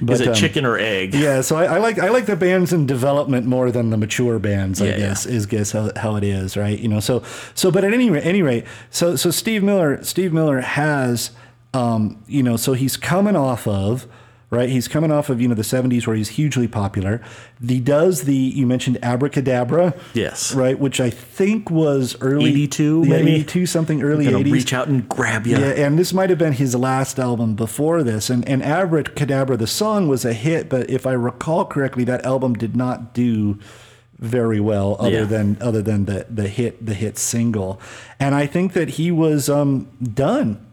But, 0.01 0.15
is 0.15 0.21
it 0.23 0.29
um, 0.29 0.35
chicken 0.35 0.65
or 0.67 0.77
egg? 0.77 1.15
Yeah, 1.15 1.43
so 1.43 1.55
I, 1.55 1.77
I 1.77 1.79
like 1.79 2.01
I 2.01 2.09
like 2.09 2.27
the 2.27 2.35
bands 2.35 2.73
in 2.73 2.87
development 2.87 3.47
more 3.47 3.71
than 3.71 3.91
the 3.91 3.97
mature 3.97 4.41
bands. 4.41 4.83
I 4.83 4.87
Yeah, 4.87 4.97
guess 4.99 5.27
is 5.27 5.47
guess 5.47 5.71
how, 5.71 5.93
how 5.95 6.17
it 6.17 6.25
is, 6.25 6.57
right? 6.57 6.77
You 6.77 6.89
know, 6.89 6.99
so 6.99 7.23
so 7.55 7.71
but 7.71 7.85
at 7.85 7.95
any 7.95 8.11
rate, 8.11 8.27
any 8.27 8.43
rate, 8.43 8.65
so 8.91 9.15
so 9.15 9.31
Steve 9.31 9.63
Miller 9.63 10.03
Steve 10.03 10.33
Miller 10.33 10.61
has, 10.61 11.31
um, 11.73 12.21
you 12.27 12.43
know, 12.43 12.57
so 12.57 12.73
he's 12.73 12.97
coming 12.97 13.37
off 13.37 13.69
of. 13.69 14.09
Right, 14.51 14.71
he's 14.71 14.89
coming 14.89 15.13
off 15.13 15.29
of 15.29 15.43
you 15.43 15.49
know 15.49 15.55
the 15.55 15.61
'70s 15.63 16.07
where 16.07 16.17
he's 16.17 16.31
hugely 16.31 16.67
popular. 16.67 17.21
He 17.63 17.81
does 17.81 18.23
the 18.23 18.35
you 18.35 18.67
mentioned 18.67 18.97
Abracadabra, 19.03 19.93
Yes. 20.15 20.55
right, 20.55 20.79
which 20.79 21.01
I 21.01 21.11
think 21.11 21.71
was 21.71 22.17
early 22.23 22.49
82 22.49 23.03
yeah, 23.05 23.11
maybe? 23.11 23.35
82 23.35 23.67
something 23.67 24.03
early 24.03 24.25
Gonna 24.25 24.39
80s. 24.39 24.53
reach 24.53 24.73
out 24.73 24.89
and 24.89 25.07
grab 25.07 25.47
you. 25.47 25.59
Yeah, 25.59 25.73
and 25.87 25.99
this 25.99 26.15
might 26.15 26.31
have 26.31 26.39
been 26.39 26.55
his 26.55 26.75
last 26.75 27.19
album 27.19 27.57
before 27.57 28.03
this. 28.03 28.31
And 28.31 28.49
and 28.49 28.63
Abracadabra, 28.63 29.59
the 29.59 29.67
song 29.67 30.09
was 30.09 30.25
a 30.25 30.33
hit, 30.33 30.71
but 30.71 30.89
if 30.89 31.07
I 31.07 31.13
recall 31.13 31.67
correctly, 31.67 32.05
that 32.05 32.25
album 32.25 32.55
did 32.55 32.75
not 32.75 33.13
do 33.13 33.59
very 34.19 34.61
well, 34.61 34.97
other 34.99 35.11
Yeah. 35.11 35.25
than 35.25 35.59
other 35.61 35.83
than 35.83 36.07
the 36.07 36.25
the 36.31 36.49
hit 36.49 36.87
the 36.87 36.95
hit 36.95 37.19
single. 37.19 37.79
And 38.19 38.35
I 38.35 38.47
think 38.47 38.73
that 38.73 38.89
he 38.91 39.11
was 39.13 39.51
um, 39.51 39.89
done. 40.03 40.65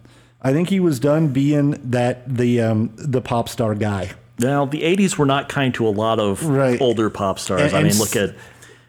I 0.45 0.53
think 0.53 0.69
he 0.69 0.79
was 0.79 0.99
done 0.99 1.29
being 1.29 1.71
that 1.89 2.37
the 2.37 2.61
um, 2.61 2.91
the 2.97 3.19
pop 3.19 3.49
star 3.49 3.73
guy. 3.73 4.11
Now, 4.37 4.65
the 4.65 4.81
80s 4.83 5.17
were 5.17 5.25
not 5.25 5.49
kind 5.49 5.73
to 5.73 5.87
a 5.87 5.89
lot 5.89 6.19
of 6.19 6.45
Right. 6.45 6.79
older 6.79 7.09
pop 7.09 7.39
stars. 7.39 7.61
And- 7.73 7.75
I 7.77 7.83
mean, 7.83 7.97
look 7.97 8.15
at 8.15 8.35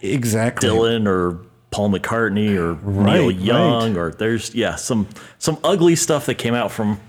Exactly. 0.02 0.68
Dylan 0.68 1.06
or 1.06 1.38
Paul 1.70 1.90
McCartney 1.90 2.56
or 2.56 2.74
Right, 2.74 3.14
Neil 3.14 3.26
right. 3.28 3.36
Young 3.36 3.96
or 3.96 4.10
there's 4.10 4.54
yeah, 4.54 4.74
some 4.76 5.06
some 5.38 5.56
ugly 5.64 5.96
stuff 5.96 6.26
that 6.26 6.34
came 6.34 6.52
out 6.54 6.70
from 6.70 7.00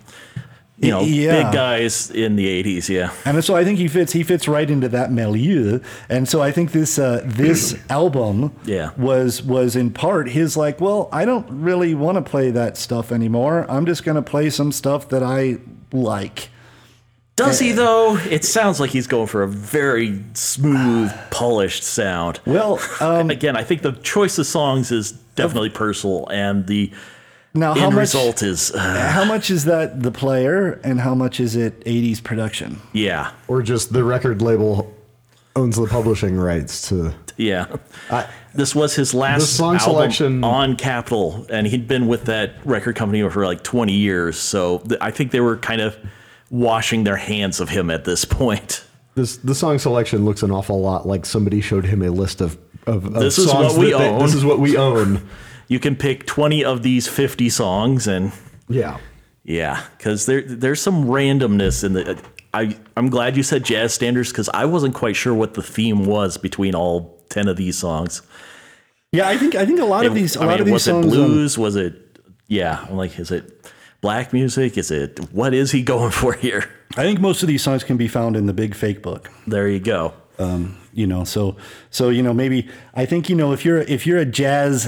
you 0.79 0.91
know, 0.91 1.01
Yeah. 1.01 1.43
big 1.43 1.53
guys 1.53 2.11
in 2.11 2.35
the 2.35 2.45
80s, 2.47 2.87
yeah. 2.89 3.11
And 3.25 3.43
so 3.43 3.55
I 3.55 3.63
think 3.63 3.79
he 3.79 3.87
fits 3.87 4.13
he 4.13 4.23
fits 4.23 4.47
right 4.47 4.69
into 4.69 4.87
that 4.89 5.11
milieu. 5.11 5.79
And 6.09 6.29
so 6.29 6.41
I 6.41 6.51
think 6.51 6.71
this 6.71 6.99
uh, 6.99 7.21
this 7.25 7.75
album 7.89 8.53
Yeah. 8.65 8.91
was 8.97 9.41
was 9.41 9.75
in 9.75 9.89
part 9.91 10.29
his 10.29 10.55
like, 10.55 10.79
well, 10.79 11.09
I 11.11 11.25
don't 11.25 11.47
really 11.49 11.95
want 11.95 12.15
to 12.17 12.21
play 12.21 12.51
that 12.51 12.77
stuff 12.77 13.11
anymore. 13.11 13.65
I'm 13.69 13.85
just 13.85 14.03
going 14.03 14.15
to 14.15 14.21
play 14.21 14.49
some 14.51 14.71
stuff 14.71 15.09
that 15.09 15.23
I 15.23 15.57
like. 15.91 16.49
Does 17.35 17.59
he 17.59 17.71
though? 17.71 18.17
It 18.17 18.43
sounds 18.45 18.79
like 18.79 18.89
he's 18.89 19.05
going 19.05 19.27
for 19.27 19.43
a 19.43 19.47
very 19.47 20.23
smooth, 20.33 21.11
polished 21.31 21.83
sound. 21.83 22.39
Well, 22.45 22.79
um, 22.99 23.29
Again, 23.29 23.55
I 23.55 23.63
think 23.63 23.83
the 23.83 23.91
choice 23.91 24.37
of 24.39 24.47
songs 24.47 24.91
is 24.91 25.11
definitely 25.35 25.69
personal, 25.69 26.27
and 26.31 26.65
the 26.65 26.91
now 27.57 27.73
how 27.73 27.85
end 27.87 27.95
much 27.95 28.01
result 28.01 28.41
is, 28.43 28.71
uh, 28.71 29.11
how 29.13 29.25
much 29.25 29.49
is 29.49 29.65
that 29.65 30.01
the 30.03 30.11
player 30.11 30.79
and 30.83 30.99
how 31.01 31.13
much 31.15 31.39
is 31.39 31.55
it 31.55 31.79
80s 31.85 32.23
production? 32.23 32.81
yeah, 32.93 33.31
or 33.47 33.61
just 33.61 33.91
the 33.93 34.03
record 34.03 34.41
label 34.41 34.93
owns 35.55 35.75
the 35.75 35.87
publishing 35.87 36.37
rights 36.37 36.87
to. 36.89 37.13
yeah. 37.37 37.65
this 38.53 38.75
was 38.75 38.95
his 38.95 39.13
last 39.13 39.41
The 39.41 39.47
song 39.47 39.75
album 39.77 39.93
selection- 39.93 40.43
on 40.43 40.75
Capitol, 40.75 41.45
and 41.49 41.65
he'd 41.67 41.87
been 41.87 42.07
with 42.07 42.25
that 42.25 42.53
record 42.65 42.95
company 42.95 43.27
for 43.29 43.45
like 43.45 43.63
20 43.63 43.93
years. 43.93 44.37
So 44.37 44.79
th- 44.79 44.99
I 45.01 45.11
think 45.11 45.31
they 45.31 45.39
were 45.41 45.57
kind 45.57 45.81
of 45.81 45.95
washing 46.51 47.03
their 47.03 47.17
hands 47.17 47.59
of 47.59 47.69
him 47.69 47.89
at 47.89 48.05
this 48.05 48.23
point. 48.25 48.83
This 49.15 49.37
the 49.37 49.55
song 49.55 49.79
selection 49.79 50.25
looks 50.25 50.43
an 50.43 50.51
awful 50.51 50.79
lot 50.79 51.07
like 51.07 51.25
somebody 51.25 51.59
showed 51.59 51.85
him 51.85 52.03
a 52.03 52.09
list 52.11 52.39
of 52.39 52.57
of, 52.85 53.03
of 53.05 53.13
This 53.15 53.37
is 53.39 53.49
songs 53.49 53.73
what 53.73 53.79
we 53.79 53.91
that 53.91 53.97
they- 53.97 54.09
own. 54.09 54.19
This 54.21 54.35
is 54.35 54.45
what 54.45 54.59
we 54.59 54.77
own. 54.77 55.27
You 55.67 55.79
can 55.79 55.95
pick 55.95 56.25
20 56.25 56.63
of 56.63 56.83
these 56.83 57.07
50 57.07 57.49
songs, 57.49 58.07
and 58.07 58.31
Yeah. 58.69 58.97
Yeah, 59.43 59.81
because 59.97 60.25
there 60.25 60.41
there's 60.41 60.81
some 60.81 61.05
randomness 61.05 61.83
in 61.83 61.93
the. 61.93 62.19
I 62.53 62.75
I'm 62.97 63.09
glad 63.09 63.37
you 63.37 63.43
said 63.43 63.63
jazz 63.63 63.93
standards 63.93 64.29
because 64.31 64.49
I 64.53 64.65
wasn't 64.65 64.93
quite 64.95 65.15
sure 65.15 65.33
what 65.33 65.53
the 65.53 65.61
theme 65.63 66.05
was 66.05 66.37
between 66.37 66.75
all 66.75 67.23
ten 67.29 67.47
of 67.47 67.55
these 67.55 67.77
songs. 67.77 68.21
Yeah, 69.13 69.29
I 69.29 69.37
think 69.37 69.55
I 69.55 69.65
think 69.65 69.79
a 69.79 69.85
lot 69.85 70.05
of 70.05 70.13
these 70.15 70.35
a 70.35 70.41
I 70.41 70.45
lot 70.45 70.51
mean, 70.51 70.59
of 70.59 70.65
these 70.65 70.73
was 70.73 70.83
songs 70.83 71.05
it 71.05 71.09
um, 71.19 71.25
blues? 71.27 71.57
was 71.57 71.75
it? 71.77 72.19
Yeah, 72.47 72.85
I'm 72.89 72.97
like, 72.97 73.17
is 73.19 73.31
it 73.31 73.71
black 74.01 74.33
music? 74.33 74.77
Is 74.77 74.91
it 74.91 75.17
what 75.31 75.53
is 75.53 75.71
he 75.71 75.81
going 75.93 76.11
for 76.11 76.33
here? 76.33 76.69
I 76.97 77.03
think 77.03 77.21
most 77.21 77.41
of 77.41 77.47
these 77.47 77.61
songs 77.63 77.85
can 77.85 77.95
be 77.95 78.09
found 78.09 78.35
in 78.35 78.47
the 78.47 78.53
Big 78.53 78.75
Fake 78.75 79.01
book. 79.01 79.29
There 79.45 79.67
you 79.69 79.79
go. 79.79 80.13
um, 80.39 80.77
you 80.93 81.07
know 81.07 81.23
so 81.23 81.55
so 81.89 82.09
you 82.09 82.21
know 82.23 82.33
maybe 82.33 82.67
i 82.95 83.05
think 83.05 83.29
you 83.29 83.35
know 83.35 83.53
if 83.53 83.63
you're 83.65 83.79
if 83.81 84.05
you're 84.07 84.17
a 84.19 84.25
jazz 84.25 84.87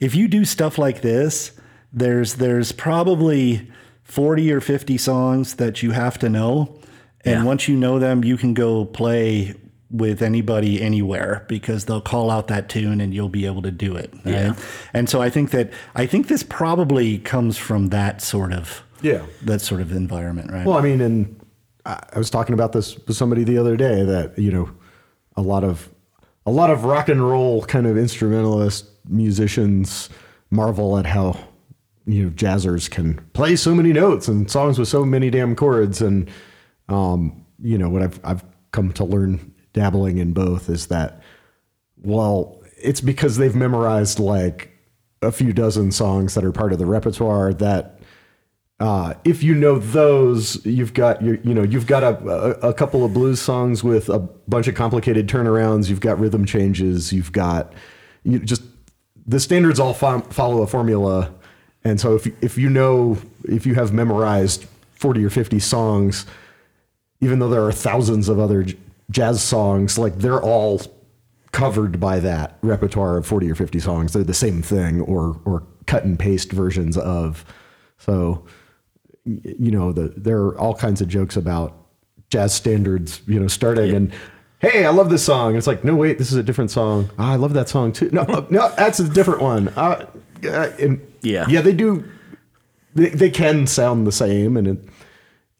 if 0.00 0.14
you 0.14 0.28
do 0.28 0.44
stuff 0.44 0.78
like 0.78 1.00
this 1.02 1.52
there's 1.92 2.34
there's 2.34 2.72
probably 2.72 3.70
40 4.04 4.52
or 4.52 4.60
50 4.60 4.98
songs 4.98 5.54
that 5.54 5.82
you 5.82 5.92
have 5.92 6.18
to 6.18 6.28
know 6.28 6.78
and 7.24 7.40
Yeah. 7.40 7.44
once 7.44 7.68
you 7.68 7.76
know 7.76 7.98
them 7.98 8.24
you 8.24 8.36
can 8.36 8.54
go 8.54 8.84
play 8.84 9.54
with 9.90 10.20
anybody 10.20 10.82
anywhere 10.82 11.44
because 11.48 11.84
they'll 11.84 12.00
call 12.00 12.30
out 12.30 12.48
that 12.48 12.68
tune 12.68 13.00
and 13.00 13.14
you'll 13.14 13.28
be 13.28 13.46
able 13.46 13.62
to 13.62 13.70
do 13.70 13.94
it 13.96 14.12
right? 14.24 14.26
Yeah. 14.34 14.54
and 14.92 15.08
so 15.08 15.22
i 15.22 15.30
think 15.30 15.50
that 15.52 15.70
i 15.94 16.06
think 16.06 16.26
this 16.28 16.42
probably 16.42 17.18
comes 17.18 17.56
from 17.56 17.88
that 17.90 18.20
sort 18.20 18.52
of 18.52 18.82
Yeah. 19.00 19.22
that 19.42 19.60
sort 19.60 19.80
of 19.80 19.92
environment 19.92 20.50
right 20.52 20.66
Well, 20.66 20.76
I 20.78 20.82
mean, 20.82 21.00
and 21.00 21.40
I 21.84 22.00
I 22.14 22.18
was 22.18 22.30
talking 22.30 22.52
about 22.54 22.72
this 22.72 22.96
with 23.06 23.16
somebody 23.16 23.44
the 23.44 23.58
other 23.58 23.76
day 23.76 24.02
that 24.04 24.36
you 24.38 24.50
know, 24.50 24.68
a 25.36 25.42
lot 25.42 25.62
of 25.62 25.88
a 26.44 26.50
lot 26.50 26.70
of 26.70 26.82
rock 26.84 27.08
and 27.08 27.22
roll 27.22 27.62
kind 27.64 27.86
of 27.86 27.96
instrumentalist 27.96 28.86
musicians 29.08 30.08
marvel 30.50 30.98
at 30.98 31.06
how 31.06 31.38
you 32.06 32.24
know 32.24 32.30
jazzers 32.30 32.90
can 32.90 33.14
play 33.32 33.56
so 33.56 33.74
many 33.74 33.92
notes 33.92 34.28
and 34.28 34.50
songs 34.50 34.78
with 34.78 34.88
so 34.88 35.04
many 35.04 35.30
damn 35.30 35.56
chords 35.56 36.00
and 36.00 36.30
um, 36.88 37.44
you 37.62 37.76
know 37.76 37.88
what 37.88 38.02
I've 38.02 38.20
I've 38.24 38.44
come 38.72 38.92
to 38.94 39.04
learn 39.04 39.54
dabbling 39.72 40.18
in 40.18 40.32
both 40.32 40.68
is 40.68 40.86
that 40.86 41.20
well 42.02 42.60
it's 42.76 43.00
because 43.00 43.36
they've 43.36 43.56
memorized 43.56 44.18
like 44.18 44.72
a 45.22 45.32
few 45.32 45.52
dozen 45.52 45.90
songs 45.90 46.34
that 46.34 46.44
are 46.44 46.52
part 46.52 46.72
of 46.72 46.78
the 46.78 46.86
repertoire 46.86 47.52
that 47.54 48.00
uh, 48.78 49.14
if 49.24 49.42
you 49.42 49.54
know 49.54 49.78
those, 49.78 50.64
you've 50.66 50.92
got 50.92 51.22
your, 51.22 51.36
you 51.36 51.54
know, 51.54 51.62
you've 51.62 51.86
got 51.86 52.02
a, 52.02 52.18
a, 52.28 52.68
a 52.68 52.74
couple 52.74 53.06
of 53.06 53.14
blues 53.14 53.40
songs 53.40 53.82
with 53.82 54.10
a 54.10 54.18
bunch 54.18 54.68
of 54.68 54.74
complicated 54.74 55.26
turnarounds. 55.26 55.88
You've 55.88 56.00
got 56.00 56.20
rhythm 56.20 56.44
changes. 56.44 57.10
You've 57.10 57.32
got 57.32 57.72
you 58.22 58.38
just 58.38 58.62
the 59.26 59.40
standards 59.40 59.80
all 59.80 59.94
fo- 59.94 60.20
follow 60.20 60.62
a 60.62 60.66
formula, 60.66 61.32
and 61.84 62.00
so 62.00 62.14
if 62.14 62.26
if 62.42 62.56
you 62.56 62.70
know 62.70 63.18
if 63.44 63.66
you 63.66 63.74
have 63.74 63.92
memorized 63.92 64.66
forty 64.94 65.24
or 65.24 65.30
fifty 65.30 65.58
songs, 65.58 66.26
even 67.20 67.38
though 67.38 67.48
there 67.48 67.64
are 67.64 67.72
thousands 67.72 68.28
of 68.28 68.38
other 68.38 68.62
j- 68.62 68.76
jazz 69.10 69.42
songs, 69.42 69.98
like 69.98 70.18
they're 70.18 70.42
all 70.42 70.80
covered 71.52 71.98
by 71.98 72.20
that 72.20 72.58
repertoire 72.60 73.16
of 73.16 73.26
40 73.26 73.50
or 73.50 73.54
50 73.54 73.78
songs. 73.78 74.12
They're 74.12 74.22
the 74.22 74.34
same 74.34 74.60
thing 74.62 75.00
or 75.00 75.40
or 75.44 75.62
cut 75.86 76.04
and 76.04 76.18
paste 76.18 76.52
versions 76.52 76.98
of. 76.98 77.44
So 77.98 78.44
you 79.24 79.70
know, 79.70 79.92
the 79.92 80.12
there 80.16 80.38
are 80.38 80.58
all 80.58 80.74
kinds 80.74 81.00
of 81.00 81.08
jokes 81.08 81.36
about 81.36 81.74
jazz 82.30 82.54
standards, 82.54 83.20
you 83.26 83.40
know, 83.40 83.48
starting 83.48 83.94
and 83.94 84.12
hey, 84.60 84.84
I 84.84 84.90
love 84.90 85.10
this 85.10 85.24
song. 85.24 85.56
It's 85.56 85.66
like, 85.66 85.84
no, 85.84 85.94
wait, 85.94 86.18
this 86.18 86.30
is 86.32 86.38
a 86.38 86.42
different 86.42 86.70
song. 86.70 87.10
Ah, 87.18 87.32
I 87.32 87.36
love 87.36 87.52
that 87.54 87.68
song 87.68 87.92
too. 87.92 88.10
No, 88.12 88.24
no, 88.50 88.72
that's 88.76 88.98
a 89.00 89.08
different 89.08 89.42
one. 89.42 89.68
Uh, 89.70 90.06
uh, 90.44 90.70
and 90.80 91.00
Yeah. 91.22 91.46
yeah, 91.48 91.60
they 91.60 91.72
do. 91.72 92.04
They, 92.94 93.10
they 93.10 93.30
can 93.30 93.66
sound 93.66 94.06
the 94.06 94.12
same, 94.12 94.56
and 94.56 94.66
it, 94.68 94.78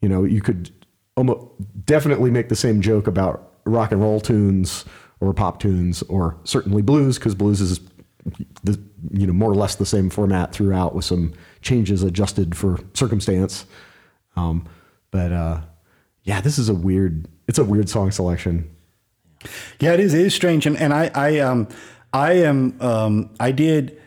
you 0.01 0.09
know, 0.09 0.23
you 0.23 0.41
could 0.41 0.71
almost 1.15 1.45
definitely 1.85 2.31
make 2.31 2.49
the 2.49 2.55
same 2.55 2.81
joke 2.81 3.05
about 3.07 3.53
rock 3.65 3.91
and 3.91 4.01
roll 4.01 4.19
tunes 4.19 4.85
or 5.19 5.33
pop 5.33 5.59
tunes 5.59 6.01
or 6.03 6.37
certainly 6.43 6.81
blues 6.81 7.17
because 7.19 7.35
blues 7.35 7.59
is 7.61 7.79
the 8.63 8.79
you 9.11 9.25
know 9.25 9.33
more 9.33 9.51
or 9.51 9.55
less 9.55 9.75
the 9.75 9.85
same 9.85 10.09
format 10.09 10.51
throughout 10.53 10.93
with 10.95 11.05
some 11.05 11.33
changes 11.61 12.03
adjusted 12.03 12.55
for 12.57 12.79
circumstance. 12.93 13.65
Um, 14.35 14.67
but 15.11 15.31
uh, 15.31 15.61
yeah, 16.23 16.41
this 16.41 16.57
is 16.59 16.69
a 16.69 16.73
weird. 16.73 17.27
It's 17.47 17.57
a 17.59 17.63
weird 17.63 17.89
song 17.89 18.11
selection. 18.11 18.69
Yeah, 19.79 19.93
it 19.93 19.99
is. 19.99 20.13
It 20.13 20.25
is 20.25 20.35
strange, 20.35 20.65
and 20.65 20.77
and 20.77 20.93
I 20.93 21.11
I 21.13 21.39
um 21.39 21.67
I 22.13 22.33
am 22.33 22.79
um 22.81 23.29
I 23.39 23.51
did 23.51 23.99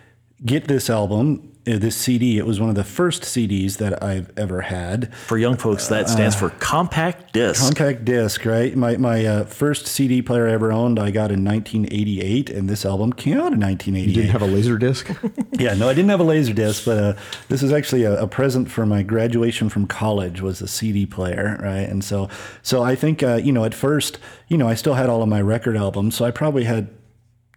get 0.44 0.68
this 0.68 0.90
album, 0.90 1.49
this 1.64 1.96
CD. 1.96 2.38
It 2.38 2.46
was 2.46 2.58
one 2.58 2.68
of 2.68 2.74
the 2.74 2.84
first 2.84 3.22
CDs 3.22 3.76
that 3.78 4.02
I've 4.02 4.30
ever 4.36 4.62
had. 4.62 5.14
For 5.14 5.38
young 5.38 5.56
folks, 5.56 5.88
that 5.88 6.08
stands 6.08 6.34
for 6.34 6.50
compact 6.50 7.32
disc. 7.32 7.62
Compact 7.62 8.04
disc, 8.04 8.44
right? 8.44 8.74
My 8.74 8.96
my 8.96 9.24
uh, 9.24 9.44
first 9.44 9.86
CD 9.86 10.22
player 10.22 10.48
I 10.48 10.52
ever 10.52 10.72
owned, 10.72 10.98
I 10.98 11.10
got 11.10 11.30
in 11.30 11.44
1988, 11.44 12.50
and 12.50 12.68
this 12.68 12.84
album 12.84 13.12
came 13.12 13.34
out 13.34 13.52
in 13.52 13.60
1988. 13.60 14.08
You 14.08 14.14
didn't 14.14 14.30
have 14.30 14.42
a 14.42 14.46
laser 14.46 14.78
disc. 14.78 15.10
yeah, 15.52 15.74
no, 15.74 15.88
I 15.88 15.94
didn't 15.94 16.10
have 16.10 16.20
a 16.20 16.24
laser 16.24 16.54
disc, 16.54 16.84
but 16.84 16.98
uh, 16.98 17.14
this 17.48 17.62
is 17.62 17.72
actually 17.72 18.04
a, 18.04 18.22
a 18.22 18.26
present 18.26 18.70
for 18.70 18.86
my 18.86 19.02
graduation 19.02 19.68
from 19.68 19.86
college. 19.86 20.40
Was 20.40 20.62
a 20.62 20.68
CD 20.68 21.06
player, 21.06 21.58
right? 21.60 21.88
And 21.88 22.02
so, 22.02 22.28
so 22.62 22.82
I 22.82 22.94
think 22.94 23.22
uh, 23.22 23.36
you 23.36 23.52
know, 23.52 23.64
at 23.64 23.74
first, 23.74 24.18
you 24.48 24.56
know, 24.56 24.68
I 24.68 24.74
still 24.74 24.94
had 24.94 25.08
all 25.08 25.22
of 25.22 25.28
my 25.28 25.40
record 25.40 25.76
albums, 25.76 26.14
so 26.14 26.24
I 26.24 26.30
probably 26.30 26.64
had, 26.64 26.88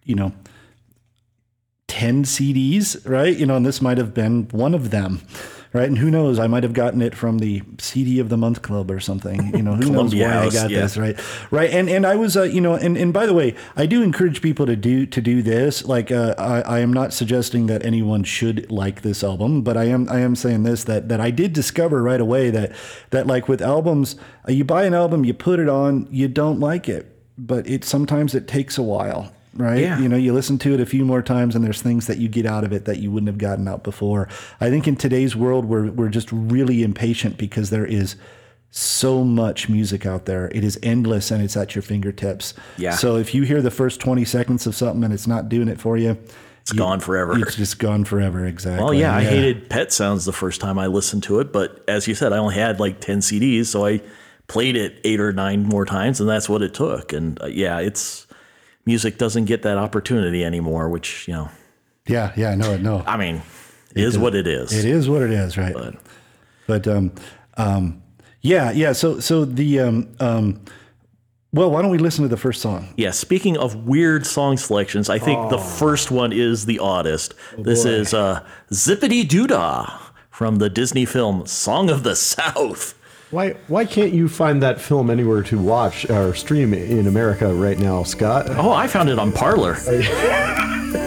you 0.03 0.15
know, 0.15 0.33
ten 1.93 2.23
CDs, 2.23 3.07
right? 3.07 3.37
You 3.37 3.45
know, 3.45 3.55
and 3.55 3.63
this 3.63 3.79
might 3.79 3.99
have 3.99 4.15
been 4.15 4.47
one 4.51 4.73
of 4.73 4.89
them. 4.89 5.21
Right, 5.73 5.87
and 5.87 5.97
who 5.97 6.11
knows? 6.11 6.37
I 6.37 6.45
might 6.45 6.61
have 6.61 6.73
gotten 6.73 7.01
it 7.01 7.15
from 7.15 7.39
the 7.39 7.63
CD 7.79 8.19
of 8.19 8.29
the 8.29 8.37
Month 8.37 8.61
Club 8.61 8.91
or 8.91 8.99
something. 8.99 9.55
You 9.55 9.63
know, 9.63 9.73
who 9.73 9.91
knows 9.91 10.13
why 10.13 10.25
House, 10.25 10.55
I 10.55 10.61
got 10.61 10.69
yeah. 10.69 10.81
this, 10.81 10.97
right? 10.97 11.19
Right, 11.49 11.71
and 11.71 11.89
and 11.89 12.05
I 12.05 12.15
was, 12.15 12.37
uh, 12.37 12.43
you 12.43 12.61
know, 12.61 12.75
and 12.75 12.95
and 12.95 13.11
by 13.11 13.25
the 13.25 13.33
way, 13.33 13.55
I 13.75 13.87
do 13.87 14.03
encourage 14.03 14.39
people 14.43 14.67
to 14.67 14.75
do 14.75 15.07
to 15.07 15.19
do 15.19 15.41
this. 15.41 15.83
Like, 15.83 16.11
uh, 16.11 16.35
I 16.37 16.61
I 16.61 16.79
am 16.79 16.93
not 16.93 17.11
suggesting 17.11 17.65
that 17.67 17.83
anyone 17.83 18.23
should 18.23 18.71
like 18.71 19.01
this 19.01 19.23
album, 19.23 19.63
but 19.63 19.75
I 19.75 19.85
am 19.85 20.07
I 20.09 20.19
am 20.19 20.35
saying 20.35 20.61
this 20.61 20.83
that 20.83 21.09
that 21.09 21.19
I 21.19 21.31
did 21.31 21.53
discover 21.53 22.03
right 22.03 22.21
away 22.21 22.51
that 22.51 22.71
that 23.09 23.25
like 23.25 23.47
with 23.47 23.59
albums, 23.59 24.15
uh, 24.47 24.51
you 24.51 24.63
buy 24.63 24.83
an 24.83 24.93
album, 24.93 25.25
you 25.25 25.33
put 25.33 25.59
it 25.59 25.69
on, 25.69 26.07
you 26.11 26.27
don't 26.27 26.59
like 26.59 26.87
it, 26.87 27.19
but 27.35 27.67
it 27.67 27.83
sometimes 27.83 28.35
it 28.35 28.47
takes 28.47 28.77
a 28.77 28.83
while. 28.83 29.31
Right. 29.55 29.81
Yeah. 29.81 29.99
You 29.99 30.09
know, 30.09 30.17
you 30.17 30.33
listen 30.33 30.57
to 30.59 30.73
it 30.73 30.79
a 30.79 30.85
few 30.85 31.05
more 31.05 31.21
times 31.21 31.55
and 31.55 31.63
there's 31.63 31.81
things 31.81 32.07
that 32.07 32.17
you 32.17 32.27
get 32.27 32.45
out 32.45 32.63
of 32.63 32.73
it 32.73 32.85
that 32.85 32.99
you 32.99 33.11
wouldn't 33.11 33.27
have 33.27 33.37
gotten 33.37 33.67
out 33.67 33.83
before. 33.83 34.27
I 34.59 34.69
think 34.69 34.87
in 34.87 34.95
today's 34.95 35.35
world, 35.35 35.65
we're, 35.65 35.91
we're 35.91 36.09
just 36.09 36.31
really 36.31 36.81
impatient 36.83 37.37
because 37.37 37.69
there 37.69 37.85
is 37.85 38.15
so 38.71 39.23
much 39.23 39.69
music 39.69 40.05
out 40.05 40.25
there. 40.25 40.47
It 40.49 40.63
is 40.63 40.79
endless 40.81 41.29
and 41.29 41.43
it's 41.43 41.55
at 41.55 41.75
your 41.75 41.83
fingertips. 41.83 42.55
Yeah. 42.77 42.95
So 42.95 43.17
if 43.17 43.35
you 43.35 43.43
hear 43.43 43.61
the 43.61 43.69
first 43.69 43.99
20 43.99 44.25
seconds 44.25 44.65
of 44.65 44.75
something 44.75 45.03
and 45.03 45.13
it's 45.13 45.27
not 45.27 45.49
doing 45.49 45.67
it 45.67 45.79
for 45.79 45.95
you, 45.97 46.17
It's 46.61 46.71
gone 46.71 46.99
forever. 46.99 47.37
it's 47.37 47.55
just 47.55 47.77
gone 47.77 48.03
forever. 48.05 48.45
Exactly. 48.47 48.83
Well, 48.83 48.93
yeah, 48.95 49.15
I 49.15 49.23
hated 49.23 49.69
Pet 49.69 49.93
Sounds 49.93 50.25
the 50.25 50.33
first 50.33 50.59
time 50.61 50.79
I 50.79 50.87
listened 50.87 51.21
to 51.23 51.39
it, 51.39 51.53
but 51.53 51.83
as 51.87 52.07
you 52.07 52.15
said, 52.15 52.33
I 52.33 52.37
only 52.37 52.55
had 52.55 52.79
like 52.79 52.99
10 53.01 53.19
CDs, 53.19 53.67
so 53.67 53.85
I 53.85 54.01
played 54.47 54.75
it 54.75 54.99
eight 55.03 55.19
or 55.19 55.31
nine 55.31 55.61
more 55.63 55.85
times, 55.85 56.19
and 56.19 56.27
that's 56.27 56.49
what 56.49 56.63
it 56.63 56.73
took. 56.73 57.13
And 57.13 57.39
uh, 57.43 57.45
yeah, 57.45 57.77
it's 57.77 58.25
music 58.85 59.17
doesn't 59.17 59.45
get 59.45 59.61
that 59.63 59.77
opportunity 59.77 60.43
anymore, 60.43 60.89
which, 60.89 61.27
you 61.27 61.33
know, 61.33 61.49
Yeah. 62.07 62.31
Yeah. 62.35 62.55
No, 62.55 62.77
no. 62.77 63.03
I 63.05 63.17
mean, 63.17 63.41
it 63.95 64.03
is 64.03 64.17
what 64.17 64.35
it 64.35 64.47
is. 64.47 64.73
It 64.73 64.85
is 64.85 65.09
what 65.09 65.21
it 65.21 65.31
is, 65.31 65.57
right? 65.57 65.75
But, 66.67 66.87
um, 66.87 67.11
um, 67.57 68.01
yeah, 68.41 68.71
yeah. 68.71 68.91
So, 68.93 69.19
so 69.19 69.45
the, 69.45 69.79
um, 69.79 70.15
um, 70.19 70.61
well, 71.53 71.69
why 71.69 71.81
don't 71.81 71.91
we 71.91 71.97
listen 71.99 72.23
to 72.23 72.27
the 72.29 72.37
first 72.37 72.61
song? 72.61 72.93
Yeah, 72.97 73.11
speaking 73.11 73.57
of 73.57 73.75
weird 73.85 74.25
song 74.25 74.57
selections, 74.57 75.09
I 75.09 75.19
think 75.19 75.49
the 75.51 75.59
first 75.59 76.09
one 76.11 76.33
is 76.33 76.65
the 76.65 76.79
oddest. 76.79 77.35
this 77.57 77.85
is 77.85 78.13
uh, 78.13 78.43
Zippity 78.71 79.23
Doodah 79.23 79.99
from 80.31 80.55
the 80.57 80.69
Disney 80.69 81.05
film 81.05 81.45
Song 81.45 81.89
of 81.91 82.01
the 82.03 82.15
South. 82.15 82.95
Why 83.33 83.53
why 83.67 83.85
can't 83.85 84.13
you 84.13 84.29
find 84.29 84.61
that 84.61 84.79
film 84.79 85.09
anywhere 85.09 85.41
to 85.41 85.57
watch 85.57 86.07
or 86.07 86.35
stream 86.35 86.71
in 86.71 87.07
America 87.07 87.51
right 87.51 87.79
now, 87.79 88.03
Scott? 88.03 88.45
Oh, 88.51 88.71
I 88.71 88.85
found 88.85 89.09
it 89.09 89.17
on 89.17 89.31
Parler. 89.31 89.73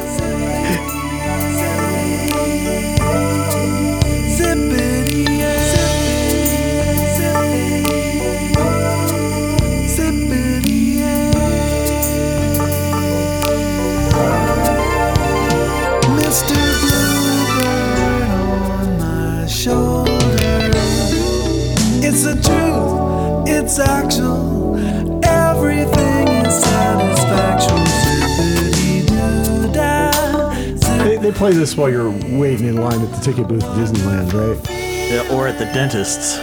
play 31.37 31.53
this 31.53 31.77
while 31.77 31.91
you're 31.91 32.11
waiting 32.39 32.67
in 32.67 32.77
line 32.77 33.01
at 33.01 33.11
the 33.13 33.21
ticket 33.21 33.47
booth 33.49 33.63
at 33.63 33.77
Disneyland, 33.77 34.33
right? 34.33 34.71
Yeah, 34.71 35.33
or 35.37 35.47
at 35.47 35.59
the 35.59 35.67
dentist's. 35.67 36.37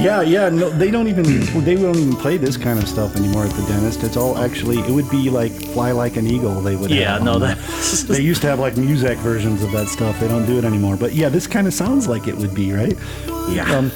Yeah, 0.00 0.22
yeah. 0.22 0.48
No, 0.48 0.70
they 0.70 0.90
don't 0.90 1.08
even 1.08 1.24
they 1.64 1.74
don't 1.74 1.96
even 1.96 2.16
play 2.16 2.38
this 2.38 2.56
kind 2.56 2.78
of 2.78 2.88
stuff 2.88 3.16
anymore 3.16 3.44
at 3.44 3.50
the 3.52 3.62
dentist. 3.66 4.02
It's 4.04 4.16
all 4.16 4.38
actually 4.38 4.78
it 4.78 4.90
would 4.90 5.10
be 5.10 5.28
like 5.28 5.52
Fly 5.52 5.90
Like 5.92 6.16
an 6.16 6.26
Eagle. 6.26 6.60
They 6.62 6.76
would. 6.76 6.90
Yeah, 6.90 7.14
have 7.14 7.24
no, 7.24 7.34
on 7.34 7.40
that- 7.42 7.58
they 8.08 8.22
used 8.22 8.40
to 8.42 8.46
have 8.48 8.58
like 8.58 8.76
music 8.76 9.18
versions 9.18 9.62
of 9.62 9.72
that 9.72 9.88
stuff. 9.88 10.18
They 10.20 10.28
don't 10.28 10.46
do 10.46 10.56
it 10.58 10.64
anymore. 10.64 10.96
But 10.96 11.12
yeah, 11.12 11.28
this 11.28 11.46
kind 11.46 11.66
of 11.66 11.74
sounds 11.74 12.08
like 12.08 12.26
it 12.26 12.36
would 12.36 12.54
be 12.54 12.72
right. 12.72 12.96
Yeah. 13.50 13.70
Um, 13.76 13.90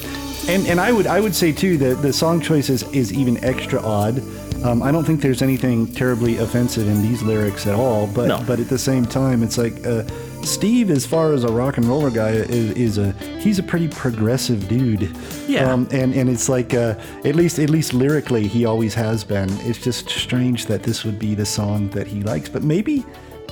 and 0.49 0.67
and 0.67 0.79
I 0.81 0.93
would 0.93 1.07
I 1.07 1.21
would 1.21 1.35
say 1.35 1.53
too 1.53 1.79
that 1.79 2.03
the 2.03 2.13
song 2.13 2.41
choice 2.41 2.69
is, 2.69 2.83
is 2.93 3.13
even 3.13 3.43
extra 3.43 3.81
odd. 3.81 4.23
Um, 4.65 4.83
I 4.83 4.91
don't 4.91 5.05
think 5.05 5.21
there's 5.21 5.43
anything 5.43 5.87
terribly 5.87 6.39
offensive 6.39 6.89
in 6.89 7.03
these 7.03 7.23
lyrics 7.23 7.67
at 7.67 7.75
all. 7.75 8.07
But 8.07 8.29
No. 8.29 8.43
but 8.47 8.59
at 8.61 8.69
the 8.69 8.79
same 8.79 9.05
time, 9.05 9.43
it's 9.43 9.59
like 9.59 9.87
uh, 9.87 10.05
Steve, 10.43 10.91
as 10.91 11.05
far 11.07 11.33
as 11.33 11.45
a 11.45 11.49
rock 11.49 11.77
and 11.77 11.87
roller 11.87 12.11
guy, 12.11 12.31
is, 12.31 12.71
is 12.73 12.99
a 12.99 13.13
he's 13.41 13.59
a 13.59 13.63
pretty 13.63 13.89
progressive 13.89 14.67
dude. 14.69 15.11
Yeah. 15.47 15.71
Um, 15.71 15.87
and 15.93 16.15
and 16.15 16.31
it's 16.31 16.49
like 16.49 16.73
uh, 16.73 16.95
at 17.25 17.35
least 17.37 17.59
at 17.59 17.69
least 17.69 17.93
lyrically, 17.93 18.47
he 18.49 18.65
always 18.65 18.95
has 18.95 19.23
been. 19.23 19.49
It's 19.69 19.79
just 19.79 20.09
strange 20.09 20.67
that 20.67 20.83
this 20.83 21.05
would 21.05 21.19
be 21.19 21.35
the 21.35 21.47
song 21.47 21.91
that 21.91 22.07
he 22.07 22.23
likes. 22.23 22.49
But 22.49 22.63
maybe 22.63 23.05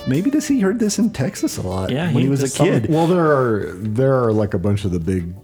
maybe 0.08 0.30
this 0.30 0.48
he 0.48 0.60
heard 0.60 0.78
this 0.78 0.98
in 0.98 1.10
Texas 1.10 1.58
a 1.58 1.62
lot 1.62 1.90
Yeah, 1.90 2.06
when 2.06 2.14
he- 2.16 2.22
he 2.22 2.28
was 2.28 2.40
a 2.40 2.44
this 2.44 2.54
song- 2.54 2.66
kid. 2.68 2.88
Well, 2.88 3.06
there 3.06 3.26
are 3.36 3.72
there 3.76 4.14
are 4.14 4.32
like 4.32 4.54
a 4.54 4.58
bunch 4.58 4.84
of 4.86 4.92
the 4.92 4.98
big. 5.00 5.34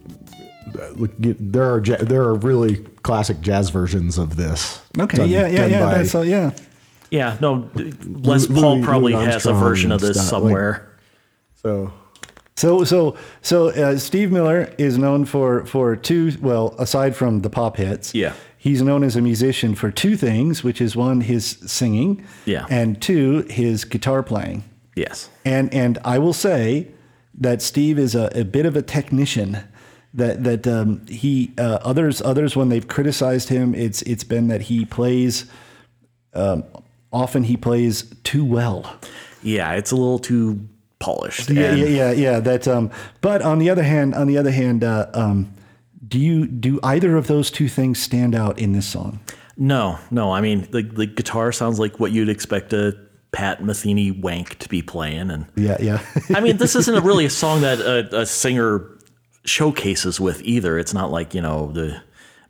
Uh, 0.80 0.88
look, 0.96 1.10
you- 1.20 1.36
There 1.38 1.74
are 1.74 1.80
there 1.80 2.22
are 2.22 2.34
really 2.34 2.76
classic 3.02 3.40
jazz 3.40 3.70
versions 3.70 4.18
of 4.18 4.36
this. 4.36 4.80
Okay, 4.98 5.16
done- 5.18 5.28
yeah, 5.30 5.46
yeah, 5.46 5.58
done 5.62 5.70
yeah. 5.70 5.80
by- 5.84 5.94
That's 5.98 6.14
all. 6.14 6.24
Yeah. 6.24 6.50
Yeah, 7.10 7.36
no, 7.40 7.70
Les 7.74 8.48
Louis- 8.48 8.60
Paul 8.60 8.82
probably 8.82 9.14
Louis 9.14 9.24
has 9.24 9.46
a 9.46 9.52
version 9.54 9.92
of 9.92 10.02
and 10.02 10.10
this 10.10 10.16
stuff, 10.18 10.32
like- 10.32 10.40
somewhere. 10.42 10.88
So 11.62 11.92
So 12.56 12.84
so 12.84 13.16
so 13.40 13.68
uh, 13.70 13.96
Steve 13.98 14.30
Miller 14.32 14.72
is 14.78 14.98
known 14.98 15.24
for 15.24 15.64
for 15.66 15.96
two 15.96 16.32
well 16.42 16.74
aside 16.78 17.14
from 17.16 17.40
the 17.42 17.50
pop 17.50 17.76
hits. 17.76 18.14
Yeah. 18.14 18.32
He's 18.60 18.82
known 18.82 19.04
as 19.04 19.14
a 19.16 19.20
musician 19.20 19.74
for 19.76 19.90
two 19.92 20.16
things, 20.16 20.64
which 20.64 20.80
is 20.80 20.96
one 20.96 21.20
his 21.22 21.58
singing, 21.66 22.24
Yeah. 22.44 22.66
and 22.68 23.00
two 23.00 23.46
his 23.48 23.84
guitar 23.84 24.22
playing. 24.22 24.64
yes. 24.96 25.30
And 25.44 25.72
and 25.72 25.98
I 26.04 26.18
will 26.18 26.32
say 26.34 26.88
that 27.40 27.62
Steve 27.62 27.98
is 28.00 28.14
a, 28.16 28.30
a 28.34 28.44
bit 28.44 28.66
of 28.66 28.74
a 28.76 28.82
technician. 28.82 29.58
That 30.18 30.44
that 30.44 30.66
um, 30.66 31.06
he 31.06 31.52
uh, 31.58 31.78
others 31.82 32.20
others 32.20 32.56
when 32.56 32.68
they've 32.68 32.86
criticized 32.86 33.48
him, 33.48 33.74
it's 33.74 34.02
it's 34.02 34.24
been 34.24 34.48
that 34.48 34.62
he 34.62 34.84
plays. 34.84 35.46
Um, 36.34 36.64
often 37.12 37.44
he 37.44 37.56
plays 37.56 38.12
too 38.24 38.44
well. 38.44 38.98
Yeah, 39.42 39.72
it's 39.72 39.92
a 39.92 39.96
little 39.96 40.18
too 40.18 40.68
polished. 40.98 41.50
Yeah, 41.50 41.74
yeah, 41.74 41.86
yeah, 41.86 42.12
yeah. 42.12 42.40
That. 42.40 42.66
Um, 42.66 42.90
but 43.20 43.42
on 43.42 43.58
the 43.58 43.70
other 43.70 43.84
hand, 43.84 44.14
on 44.14 44.26
the 44.26 44.38
other 44.38 44.50
hand, 44.50 44.82
uh, 44.84 45.06
um, 45.14 45.54
do 46.06 46.18
you 46.18 46.46
do 46.46 46.80
either 46.82 47.16
of 47.16 47.26
those 47.26 47.50
two 47.50 47.68
things 47.68 48.00
stand 48.00 48.34
out 48.34 48.58
in 48.58 48.72
this 48.72 48.86
song? 48.86 49.20
No, 49.56 49.98
no. 50.10 50.32
I 50.32 50.40
mean, 50.40 50.68
the 50.70 50.82
the 50.82 51.06
guitar 51.06 51.52
sounds 51.52 51.78
like 51.78 52.00
what 52.00 52.12
you'd 52.12 52.28
expect 52.28 52.72
a 52.72 52.96
Pat 53.32 53.62
Metheny 53.62 54.18
wank 54.20 54.58
to 54.58 54.68
be 54.68 54.82
playing, 54.82 55.30
and 55.30 55.46
Yeah, 55.54 55.76
yeah. 55.80 56.00
I 56.34 56.40
mean, 56.40 56.56
this 56.56 56.74
isn't 56.74 56.94
a 56.94 57.00
really 57.08 57.26
a 57.26 57.30
song 57.30 57.60
that 57.60 57.80
a, 57.80 58.20
a 58.20 58.26
singer 58.26 58.97
showcases 59.48 60.20
with 60.20 60.42
either. 60.42 60.78
It's 60.78 60.94
not 60.94 61.10
like 61.10 61.34
you 61.34 61.40
know 61.40 61.72
the 61.72 62.00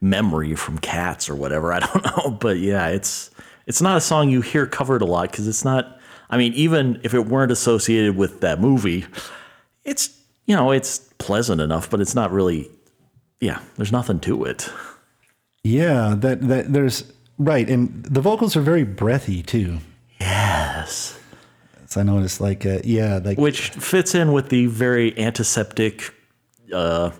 memory 0.00 0.54
from 0.54 0.78
Cats 0.78 1.28
or 1.28 1.34
whatever. 1.34 1.72
I 1.72 1.80
don't 1.80 2.04
know, 2.04 2.30
but 2.30 2.58
yeah, 2.58 2.88
it's 2.88 3.30
it's 3.66 3.82
not 3.82 3.96
a 3.96 4.00
song 4.00 4.30
you 4.30 4.40
hear 4.40 4.66
covered 4.66 5.02
a 5.02 5.06
lot 5.06 5.30
because 5.30 5.48
it's 5.48 5.64
not. 5.64 5.98
I 6.30 6.36
mean, 6.36 6.52
even 6.54 7.00
if 7.04 7.14
it 7.14 7.26
weren't 7.26 7.52
associated 7.52 8.16
with 8.16 8.40
that 8.40 8.60
movie, 8.60 9.06
it's 9.84 10.10
you 10.46 10.54
know 10.54 10.70
it's 10.70 10.98
pleasant 11.18 11.60
enough, 11.60 11.88
but 11.90 12.00
it's 12.00 12.14
not 12.14 12.32
really. 12.32 12.70
Yeah, 13.40 13.60
there's 13.76 13.92
nothing 13.92 14.18
to 14.20 14.44
it. 14.44 14.68
yeah, 15.62 16.14
that 16.18 16.40
that 16.48 16.72
there's 16.72 17.10
right, 17.38 17.68
and 17.68 18.04
the 18.04 18.20
vocals 18.20 18.56
are 18.56 18.60
very 18.60 18.84
breathy 18.84 19.42
too. 19.42 19.78
Yes. 20.20 21.18
It's 21.84 21.96
I 21.96 22.02
noticed 22.02 22.40
like 22.40 22.66
uh, 22.66 22.80
yeah, 22.84 23.20
like 23.24 23.38
which 23.38 23.70
fits 23.70 24.14
in 24.14 24.32
with 24.32 24.50
the 24.50 24.66
very 24.66 25.18
antiseptic 25.18 26.12
uh, 26.72 27.10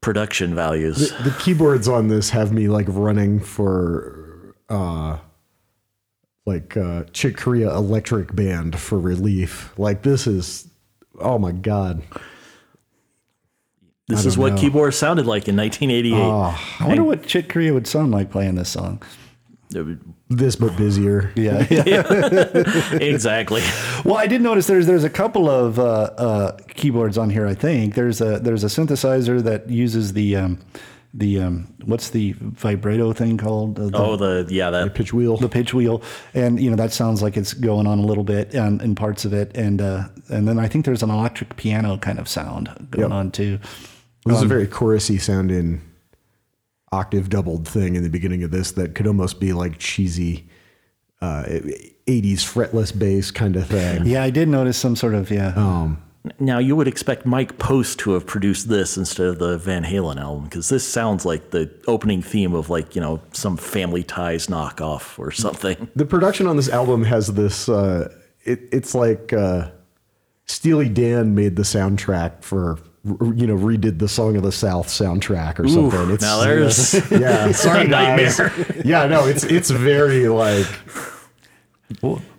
production 0.00 0.54
values. 0.54 1.10
the 1.24 1.34
keyboards 1.40 1.88
on 1.88 2.08
this 2.08 2.30
have 2.30 2.52
me 2.52 2.68
like 2.68 2.86
running 2.88 3.40
for 3.40 4.54
uh 4.68 5.18
like 6.44 6.76
uh 6.76 7.04
Chick 7.12 7.36
Corea 7.36 7.74
Electric 7.74 8.34
Band 8.34 8.78
for 8.78 8.98
relief. 8.98 9.76
Like 9.78 10.02
this 10.02 10.26
is 10.26 10.68
oh 11.20 11.38
my 11.38 11.52
god. 11.52 12.02
This 14.08 14.24
is 14.24 14.38
what 14.38 14.52
know. 14.52 14.60
keyboards 14.60 14.96
sounded 14.96 15.26
like 15.26 15.48
in 15.48 15.56
1988. 15.56 16.16
I 16.80 16.86
wonder 16.86 17.02
what 17.02 17.26
Chick 17.26 17.48
Corea 17.48 17.74
would 17.74 17.88
sound 17.88 18.12
like 18.12 18.30
playing 18.30 18.54
this 18.54 18.68
song. 18.68 19.02
This 20.28 20.56
but 20.56 20.76
busier. 20.76 21.30
Yeah, 21.36 21.64
yeah. 21.70 22.02
exactly. 23.00 23.62
well, 24.04 24.16
I 24.16 24.26
did 24.26 24.40
notice 24.40 24.66
there's 24.66 24.86
there's 24.86 25.04
a 25.04 25.10
couple 25.10 25.48
of 25.48 25.78
uh, 25.78 25.82
uh, 26.18 26.56
keyboards 26.74 27.16
on 27.16 27.30
here. 27.30 27.46
I 27.46 27.54
think 27.54 27.94
there's 27.94 28.20
a 28.20 28.40
there's 28.40 28.64
a 28.64 28.66
synthesizer 28.66 29.40
that 29.44 29.70
uses 29.70 30.14
the 30.14 30.34
um, 30.34 30.58
the 31.14 31.40
um, 31.40 31.72
what's 31.84 32.10
the 32.10 32.34
vibrato 32.40 33.12
thing 33.12 33.38
called? 33.38 33.78
Uh, 33.78 33.86
the, 33.88 33.96
Oh, 33.98 34.16
the 34.16 34.46
yeah, 34.52 34.70
that 34.70 34.94
Pitch 34.94 35.12
wheel. 35.12 35.36
the 35.36 35.48
pitch 35.48 35.72
wheel, 35.72 36.02
and 36.34 36.60
you 36.60 36.70
know 36.70 36.76
that 36.76 36.92
sounds 36.92 37.22
like 37.22 37.36
it's 37.36 37.52
going 37.54 37.86
on 37.86 38.00
a 38.00 38.04
little 38.04 38.24
bit 38.24 38.52
in, 38.52 38.80
in 38.80 38.94
parts 38.96 39.24
of 39.24 39.32
it, 39.32 39.56
and 39.56 39.80
uh, 39.80 40.08
and 40.28 40.48
then 40.48 40.58
I 40.58 40.66
think 40.66 40.86
there's 40.86 41.04
an 41.04 41.10
electric 41.10 41.56
piano 41.56 41.98
kind 41.98 42.18
of 42.18 42.28
sound 42.28 42.66
going 42.90 43.10
Yep. 43.10 43.16
on 43.16 43.30
too. 43.30 43.58
This 44.24 44.38
is 44.38 44.42
a 44.42 44.46
very 44.46 44.66
chorusy 44.66 45.20
sounding 45.20 45.82
octave 46.96 47.28
doubled 47.28 47.68
thing 47.68 47.94
in 47.96 48.02
the 48.02 48.08
beginning 48.10 48.42
of 48.42 48.50
this 48.50 48.72
that 48.72 48.94
could 48.94 49.06
almost 49.06 49.38
be 49.40 49.52
like 49.52 49.78
cheesy 49.78 50.48
uh 51.20 51.44
80s 52.06 52.42
fretless 52.44 52.96
bass 52.96 53.30
kind 53.30 53.56
of 53.56 53.66
thing. 53.66 54.06
Yeah, 54.06 54.22
I 54.22 54.30
did 54.30 54.48
notice 54.48 54.76
some 54.78 54.96
sort 54.96 55.14
of 55.14 55.30
yeah. 55.30 55.52
Um 55.56 56.02
Now 56.38 56.58
you 56.58 56.74
would 56.76 56.88
expect 56.88 57.24
Mike 57.26 57.58
Post 57.58 57.98
to 58.00 58.12
have 58.12 58.26
produced 58.26 58.68
this 58.68 58.96
instead 58.96 59.26
of 59.28 59.38
the 59.38 59.58
Van 59.58 59.84
Halen 59.84 60.18
album 60.20 60.44
because 60.44 60.68
this 60.68 60.86
sounds 60.86 61.24
like 61.24 61.50
the 61.50 61.70
opening 61.86 62.22
theme 62.22 62.54
of 62.54 62.68
like 62.70 62.94
you 62.96 63.00
know 63.00 63.20
some 63.32 63.56
Family 63.56 64.02
Ties 64.02 64.46
knockoff 64.48 65.18
or 65.18 65.30
something. 65.30 65.88
the 65.96 66.06
production 66.06 66.46
on 66.46 66.56
this 66.56 66.68
album 66.68 67.04
has 67.04 67.24
this 67.34 67.68
uh 67.68 68.12
it, 68.44 68.60
it's 68.72 68.94
like 68.94 69.32
uh 69.32 69.70
Steely 70.46 70.88
Dan 70.88 71.34
made 71.34 71.56
the 71.56 71.64
soundtrack 71.64 72.42
for 72.42 72.78
you 73.06 73.46
know 73.46 73.56
redid 73.56 73.98
the 73.98 74.08
Song 74.08 74.36
of 74.36 74.42
the 74.42 74.52
South 74.52 74.88
soundtrack 74.88 75.58
or 75.58 75.68
something. 75.68 76.10
It's 76.10 76.22
now 76.22 76.40
there's 76.40 76.94
yeah, 77.10 77.52
sorry 77.52 77.88
guys. 77.88 78.38
nightmare. 78.38 78.82
Yeah, 78.84 79.06
no, 79.06 79.26
it's 79.26 79.44
it's 79.44 79.70
very 79.70 80.28
like 80.28 80.66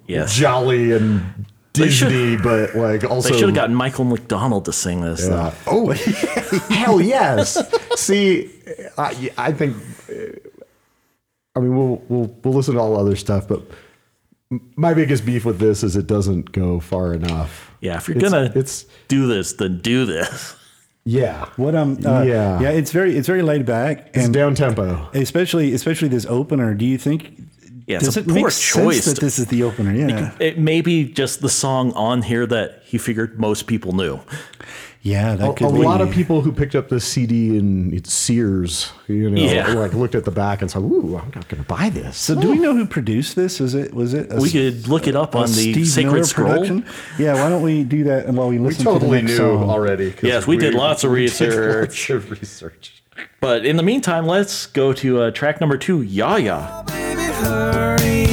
yes. 0.07 0.35
jolly 0.35 0.91
and 0.91 1.45
Disney, 1.77 2.37
but 2.37 2.75
like 2.75 3.03
also 3.03 3.29
They 3.29 3.37
should 3.37 3.49
have 3.49 3.55
gotten 3.55 3.75
Michael 3.75 4.05
McDonald 4.05 4.65
to 4.65 4.73
sing 4.73 5.01
this. 5.01 5.27
Though. 5.27 5.53
oh, 5.67 5.91
hell 6.69 6.99
yes. 7.01 7.57
See, 7.95 8.51
I, 8.97 9.31
I 9.37 9.51
think, 9.51 9.77
I 11.55 11.59
mean, 11.59 11.75
we'll, 11.75 12.01
we'll, 12.09 12.35
we'll 12.43 12.53
listen 12.53 12.75
to 12.75 12.79
all 12.79 12.97
other 12.97 13.15
stuff, 13.15 13.47
but 13.47 13.61
my 14.49 14.93
biggest 14.93 15.25
beef 15.25 15.43
with 15.45 15.59
this 15.59 15.83
is 15.83 15.95
it 15.95 16.07
doesn't 16.07 16.51
go 16.51 16.79
far 16.79 17.13
enough. 17.13 17.71
Yeah, 17.81 17.97
if 17.97 18.07
you're 18.07 18.17
It's- 18.17 18.31
gonna 18.31 18.45
it's- 18.45 18.85
do 19.07 19.27
this, 19.27 19.53
then 19.53 19.79
do 19.81 20.05
this. 20.05 20.55
Yeah. 21.05 21.45
What 21.55 21.73
um 21.75 21.97
uh, 22.05 22.23
Yeah. 22.23 22.59
yeah 22.59 22.69
it's 22.69 22.91
very 22.91 23.15
it's 23.17 23.27
very 23.27 23.41
laid 23.41 23.65
back 23.65 24.09
It's 24.13 24.25
and 24.25 24.33
down 24.33 24.55
tempo. 24.55 25.09
especially 25.13 25.73
especially 25.73 26.09
this 26.09 26.25
opener. 26.25 26.73
Do 26.73 26.85
you 26.85 26.97
think? 26.97 27.31
Yeah, 27.87 27.97
it's 27.97 28.05
does 28.05 28.17
a 28.17 28.19
it 28.19 28.27
make 28.27 28.41
poor 28.41 28.49
sense 28.49 28.75
choice 28.75 29.05
that 29.05 29.21
this 29.21 29.39
is 29.39 29.45
the 29.45 29.63
opener? 29.63 29.93
Yeah, 29.93 30.31
It 30.41 30.59
may 30.59 30.81
be 30.81 31.05
just 31.05 31.39
the 31.39 31.47
song 31.47 31.93
on 31.93 32.23
here 32.23 32.45
that 32.45 32.81
he 32.83 32.97
figured 32.97 33.39
most 33.39 33.67
people 33.67 33.93
knew. 33.93 34.19
Yeah, 35.07 35.35
that 35.37 35.49
A, 35.49 35.53
could 35.53 35.67
a 35.67 35.71
be. 35.71 35.79
lot 35.79 36.01
of 36.01 36.11
people 36.11 36.41
who 36.41 36.51
picked 36.51 36.75
up 36.75 36.89
this 36.89 37.05
CD 37.05 37.57
in 37.57 37.93
it's 37.93 38.11
Sears, 38.13 38.91
you 39.07 39.29
know, 39.29 39.41
Yeah. 39.41 39.71
like 39.73 39.93
looked 39.93 40.15
at 40.15 40.25
the 40.25 40.31
back 40.31 40.61
and 40.61 40.69
said, 40.69 40.79
"Ooh, 40.81 41.17
I'm 41.21 41.31
not 41.33 41.47
going 41.47 41.63
to 41.63 41.67
buy 41.67 41.89
this." 41.89 42.17
So 42.17 42.35
do 42.39 42.49
we 42.51 42.57
know 42.59 42.75
who 42.75 42.85
produced 42.85 43.35
this? 43.37 43.59
Was 43.61 43.73
it 43.73 43.93
was 43.93 44.13
it? 44.13 44.27
A, 44.33 44.35
We 44.41 44.49
could 44.51 44.87
look 44.89 45.07
it 45.07 45.15
up 45.15 45.33
a 45.33 45.37
on 45.39 45.43
the 45.45 45.53
Steve 45.53 45.87
Sacred 45.87 46.11
Miller 46.11 46.23
Scroll. 46.25 46.49
production? 46.49 46.85
Yeah, 47.17 47.35
why 47.41 47.47
don't 47.49 47.61
we 47.61 47.83
do 47.85 48.03
that 48.05 48.25
And 48.25 48.35
while 48.37 48.49
we 48.49 48.57
listen 48.59 48.83
to 48.85 48.99
the 48.99 49.07
next 49.07 49.37
song? 49.37 49.69
already. 49.69 50.11
'cause 50.11 50.23
Yes, 50.23 50.45
we 50.47 50.57
did 50.57 50.73
lots 50.73 51.03
of 51.05 51.11
we 51.11 51.19
did 51.27 51.39
research. 51.39 52.09
lots 52.09 52.25
of 52.25 52.31
research. 52.31 52.91
But 53.39 53.65
in 53.65 53.77
the 53.77 53.83
meantime, 53.83 54.27
let's 54.27 54.65
go 54.65 54.91
to 54.93 55.21
uh, 55.21 55.31
track 55.31 55.61
number 55.61 55.77
two, 55.77 56.01
Ya 56.01 56.35
Ya. 56.35 56.83
Baby, 56.83 57.21
hurry, 57.41 58.27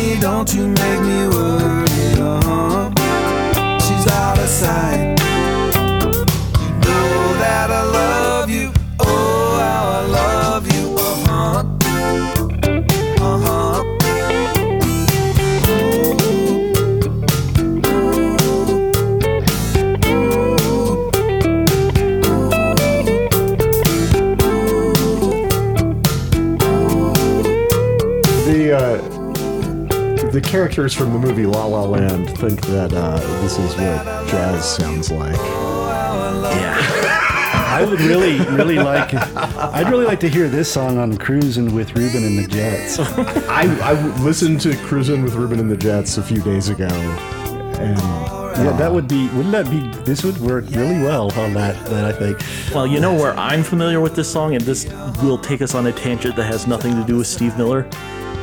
characters 30.44 30.92
from 30.94 31.12
the 31.12 31.18
movie 31.18 31.46
La 31.46 31.64
La 31.64 31.82
Land 31.82 32.30
think 32.38 32.60
that 32.66 32.92
uh, 32.92 33.18
this 33.40 33.58
is 33.58 33.70
what 33.76 34.28
jazz 34.28 34.64
sounds 34.76 35.10
like. 35.10 35.36
Yeah. 35.36 37.20
I 37.74 37.84
would 37.84 38.00
really, 38.02 38.38
really 38.54 38.76
like. 38.78 39.12
I'd 39.14 39.90
really 39.90 40.04
like 40.04 40.20
to 40.20 40.28
hear 40.28 40.48
this 40.48 40.70
song 40.72 40.96
on 40.98 41.16
"Cruising 41.16 41.74
with 41.74 41.96
Ruben 41.96 42.22
and 42.22 42.38
the 42.38 42.46
Jets." 42.46 42.98
I, 43.48 43.64
I 43.82 43.92
listened 44.22 44.60
to 44.60 44.76
Cruising 44.84 45.22
with 45.24 45.34
Ruben 45.34 45.58
and 45.58 45.68
the 45.70 45.76
Jets 45.76 46.16
a 46.16 46.22
few 46.22 46.40
days 46.42 46.68
ago, 46.68 46.86
and 46.86 47.98
Yeah, 47.98 48.76
that 48.76 48.92
would 48.92 49.08
be. 49.08 49.26
Wouldn't 49.30 49.50
that 49.52 49.68
be? 49.70 49.80
This 50.04 50.22
would 50.22 50.38
work 50.38 50.66
really 50.70 51.02
well 51.02 51.32
on 51.38 51.52
that. 51.54 51.84
That 51.86 52.04
I 52.04 52.12
think. 52.12 52.38
Well, 52.72 52.86
you 52.86 53.00
know 53.00 53.12
where 53.14 53.36
I'm 53.36 53.64
familiar 53.64 54.00
with 54.00 54.14
this 54.14 54.30
song, 54.30 54.54
and 54.54 54.62
this 54.64 54.86
will 55.20 55.38
take 55.38 55.60
us 55.60 55.74
on 55.74 55.86
a 55.88 55.92
tangent 55.92 56.36
that 56.36 56.44
has 56.44 56.68
nothing 56.68 56.94
to 56.94 57.04
do 57.04 57.16
with 57.16 57.26
Steve 57.26 57.56
Miller. 57.58 57.88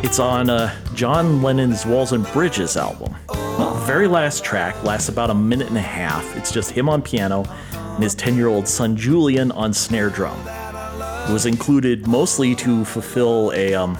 It's 0.04 0.18
on 0.18 0.50
uh, 0.50 0.76
John 0.96 1.44
Lennon's 1.44 1.86
Walls 1.86 2.12
and 2.12 2.26
Bridges 2.34 2.76
album. 2.76 3.16
The 3.28 3.84
very 3.86 4.08
last 4.08 4.44
track 4.44 4.84
lasts 4.84 5.10
about 5.10 5.30
a 5.30 5.36
minute 5.36 5.68
and 5.68 5.78
a 5.78 5.82
half. 5.82 6.36
It's 6.36 6.52
just 6.52 6.72
him 6.72 6.90
on 6.90 7.04
piano 7.04 7.46
and 7.72 8.04
his 8.04 8.16
10 8.16 8.36
year 8.36 8.48
old 8.48 8.68
son 8.68 8.98
Julian 8.98 9.52
on 9.52 9.72
snare 9.74 10.10
drum. 10.10 10.38
It 11.30 11.32
was 11.32 11.46
included 11.46 12.08
mostly 12.08 12.56
to 12.56 12.84
fulfill 12.84 13.52
a 13.54 13.76
um, 13.76 13.96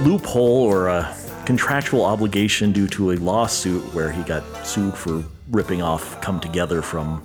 loophole 0.00 0.64
or 0.64 0.88
a 0.88 1.14
contractual 1.44 2.04
obligation 2.04 2.72
due 2.72 2.88
to 2.88 3.12
a 3.12 3.16
lawsuit 3.16 3.82
where 3.94 4.10
he 4.10 4.22
got 4.22 4.42
sued 4.66 4.94
for 4.94 5.22
ripping 5.50 5.82
off 5.82 6.18
Come 6.22 6.40
Together 6.40 6.80
from 6.80 7.22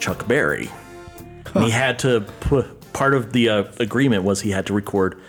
Chuck 0.00 0.26
Berry. 0.26 0.68
And 1.54 1.64
he 1.64 1.70
had 1.70 1.96
to 2.00 2.22
put 2.40 2.92
part 2.92 3.14
of 3.14 3.32
the 3.32 3.48
uh, 3.48 3.64
agreement 3.78 4.24
was 4.24 4.40
he 4.40 4.50
had 4.50 4.66
to 4.66 4.74
record 4.74 5.20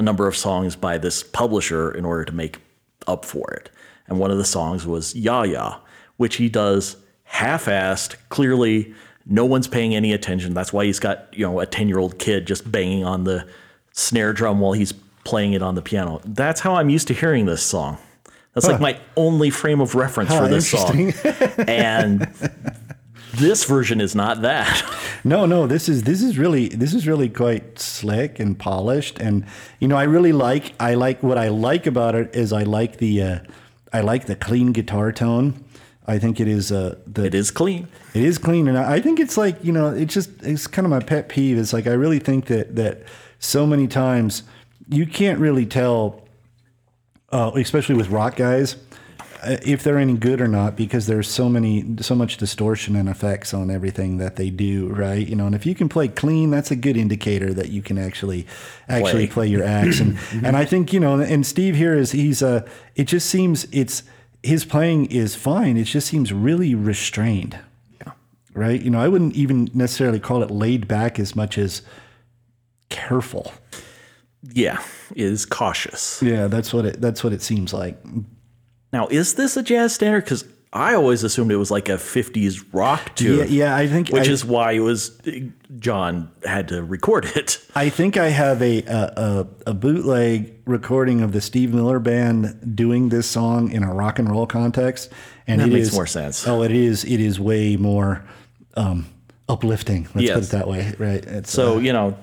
a 0.00 0.02
number 0.02 0.26
of 0.26 0.34
songs 0.36 0.74
by 0.74 0.98
this 0.98 1.22
publisher 1.22 1.92
in 1.92 2.04
order 2.04 2.24
to 2.24 2.32
make 2.32 2.58
up 3.06 3.24
for 3.24 3.52
it. 3.52 3.70
And 4.08 4.18
one 4.18 4.30
of 4.30 4.38
the 4.38 4.44
songs 4.44 4.86
was 4.86 5.14
Ya 5.14 5.42
Ya, 5.42 5.78
which 6.16 6.36
he 6.36 6.48
does 6.48 6.96
half-assed. 7.24 8.16
Clearly, 8.30 8.92
no 9.26 9.44
one's 9.44 9.68
paying 9.68 9.94
any 9.94 10.12
attention. 10.12 10.54
That's 10.54 10.72
why 10.72 10.86
he's 10.86 10.98
got 10.98 11.28
you 11.32 11.46
know 11.46 11.60
a 11.60 11.66
ten-year-old 11.66 12.18
kid 12.18 12.46
just 12.46 12.70
banging 12.72 13.04
on 13.04 13.24
the 13.24 13.46
snare 13.92 14.32
drum 14.32 14.58
while 14.58 14.72
he's 14.72 14.92
playing 15.24 15.52
it 15.52 15.62
on 15.62 15.74
the 15.74 15.82
piano. 15.82 16.20
That's 16.24 16.60
how 16.60 16.74
I'm 16.76 16.88
used 16.88 17.06
to 17.08 17.14
hearing 17.14 17.44
this 17.44 17.62
song. 17.62 17.98
That's 18.54 18.66
like 18.66 18.80
my 18.80 18.98
only 19.16 19.50
frame 19.50 19.80
of 19.80 19.94
reference 19.94 20.30
Huh, 20.30 20.40
for 20.40 20.48
this 20.48 20.70
song. 20.70 21.12
and 21.68 22.26
this 23.34 23.64
version 23.64 24.00
is 24.00 24.14
not 24.14 24.42
that. 24.42 24.82
No, 25.22 25.44
no, 25.44 25.66
this 25.66 25.86
is 25.86 26.04
this 26.04 26.22
is 26.22 26.38
really 26.38 26.68
this 26.68 26.94
is 26.94 27.06
really 27.06 27.28
quite 27.28 27.78
slick 27.78 28.40
and 28.40 28.58
polished, 28.58 29.18
and 29.18 29.44
you 29.78 29.86
know 29.86 29.96
I 29.96 30.04
really 30.04 30.32
like 30.32 30.72
I 30.80 30.94
like 30.94 31.22
what 31.22 31.36
I 31.36 31.48
like 31.48 31.86
about 31.86 32.14
it 32.14 32.34
is 32.34 32.54
I 32.54 32.62
like 32.62 32.96
the 32.96 33.22
uh, 33.22 33.38
I 33.92 34.00
like 34.00 34.24
the 34.24 34.34
clean 34.34 34.72
guitar 34.72 35.12
tone. 35.12 35.62
I 36.06 36.18
think 36.18 36.40
it 36.40 36.48
is 36.48 36.72
uh, 36.72 36.96
the 37.06 37.26
It 37.26 37.34
is 37.34 37.50
clean. 37.50 37.86
It 38.14 38.24
is 38.24 38.38
clean, 38.38 38.66
and 38.66 38.78
I 38.78 38.94
I 38.94 39.00
think 39.02 39.20
it's 39.20 39.36
like 39.36 39.62
you 39.62 39.72
know, 39.72 39.88
it's 39.90 40.14
just 40.14 40.30
it's 40.42 40.66
kind 40.66 40.86
of 40.86 40.90
my 40.90 41.00
pet 41.00 41.28
peeve. 41.28 41.58
It's 41.58 41.74
like 41.74 41.86
I 41.86 41.92
really 41.92 42.18
think 42.18 42.46
that 42.46 42.76
that 42.76 43.02
so 43.38 43.66
many 43.66 43.86
times 43.86 44.42
you 44.88 45.06
can't 45.06 45.38
really 45.38 45.66
tell, 45.66 46.26
uh, 47.30 47.50
especially 47.56 47.94
with 47.94 48.08
rock 48.08 48.36
guys, 48.36 48.76
if 49.44 49.82
they're 49.82 49.98
any 49.98 50.14
good 50.14 50.40
or 50.40 50.48
not 50.48 50.76
because 50.76 51.06
there's 51.06 51.28
so 51.28 51.48
many 51.48 51.96
so 52.00 52.14
much 52.14 52.36
distortion 52.36 52.96
and 52.96 53.08
effects 53.08 53.54
on 53.54 53.70
everything 53.70 54.18
that 54.18 54.36
they 54.36 54.50
do, 54.50 54.88
right? 54.88 55.26
You 55.26 55.36
know, 55.36 55.46
and 55.46 55.54
if 55.54 55.64
you 55.64 55.74
can 55.74 55.88
play 55.88 56.08
clean, 56.08 56.50
that's 56.50 56.70
a 56.70 56.76
good 56.76 56.96
indicator 56.96 57.54
that 57.54 57.70
you 57.70 57.82
can 57.82 57.98
actually 57.98 58.46
actually 58.88 59.26
Play. 59.26 59.32
play 59.32 59.46
your 59.48 59.64
acts. 59.64 60.00
And 60.00 60.18
and 60.44 60.56
I 60.56 60.64
think 60.64 60.92
you 60.92 61.00
know, 61.00 61.20
and 61.20 61.46
Steve 61.46 61.76
here 61.76 61.94
is 61.94 62.12
he's 62.12 62.42
uh, 62.42 62.66
it 62.96 63.04
just 63.04 63.28
seems 63.28 63.66
it's 63.72 64.02
his 64.42 64.64
playing 64.64 65.06
is 65.06 65.34
fine. 65.34 65.76
It 65.76 65.84
just 65.84 66.08
seems 66.08 66.32
really 66.32 66.74
restrained. 66.74 67.58
Yeah. 68.00 68.12
Right. 68.54 68.80
You 68.80 68.90
know, 68.90 69.00
I 69.00 69.08
wouldn't 69.08 69.34
even 69.34 69.68
necessarily 69.74 70.20
call 70.20 70.42
it 70.42 70.50
laid 70.50 70.88
back 70.88 71.18
as 71.18 71.36
much 71.36 71.58
as 71.58 71.82
careful. 72.88 73.52
Yeah, 74.42 74.82
is 75.14 75.44
cautious. 75.44 76.22
Yeah, 76.22 76.46
that's 76.46 76.72
what 76.72 76.86
it. 76.86 77.00
That's 77.00 77.22
what 77.22 77.32
it 77.32 77.42
seems 77.42 77.74
like. 77.74 77.96
Now, 78.92 79.06
is 79.08 79.34
this 79.34 79.56
a 79.56 79.62
jazz 79.62 79.94
standard? 79.94 80.24
Because 80.24 80.44
I 80.72 80.94
always 80.94 81.24
assumed 81.24 81.50
it 81.52 81.56
was 81.56 81.70
like 81.70 81.88
a 81.88 81.92
'50s 81.96 82.64
rock 82.72 83.14
tune. 83.16 83.38
Yeah, 83.38 83.44
yeah. 83.44 83.76
I 83.76 83.86
think 83.88 84.08
which 84.10 84.28
I, 84.28 84.32
is 84.32 84.44
why 84.44 84.72
it 84.72 84.80
was 84.80 85.20
John 85.78 86.30
had 86.44 86.68
to 86.68 86.82
record 86.82 87.24
it. 87.36 87.58
I 87.74 87.88
think 87.88 88.16
I 88.16 88.28
have 88.28 88.62
a, 88.62 88.82
a 88.84 89.46
a 89.66 89.74
bootleg 89.74 90.54
recording 90.66 91.22
of 91.22 91.32
the 91.32 91.40
Steve 91.40 91.72
Miller 91.74 91.98
Band 91.98 92.76
doing 92.76 93.08
this 93.08 93.28
song 93.28 93.70
in 93.72 93.82
a 93.82 93.92
rock 93.92 94.18
and 94.18 94.30
roll 94.30 94.46
context, 94.46 95.10
and 95.46 95.60
That 95.60 95.68
it 95.68 95.72
makes 95.72 95.88
is- 95.88 95.94
more 95.94 96.06
sense. 96.06 96.46
Oh, 96.46 96.62
it 96.62 96.70
is. 96.72 97.04
It 97.04 97.18
is 97.20 97.40
way 97.40 97.76
more 97.76 98.24
um, 98.76 99.06
uplifting. 99.48 100.08
Let's 100.14 100.30
put 100.30 100.42
it 100.44 100.50
that 100.50 100.68
way, 100.68 100.94
right? 100.98 101.24
It's, 101.24 101.50
So 101.50 101.76
uh, 101.76 101.78
you 101.80 101.92
know, 101.92 102.16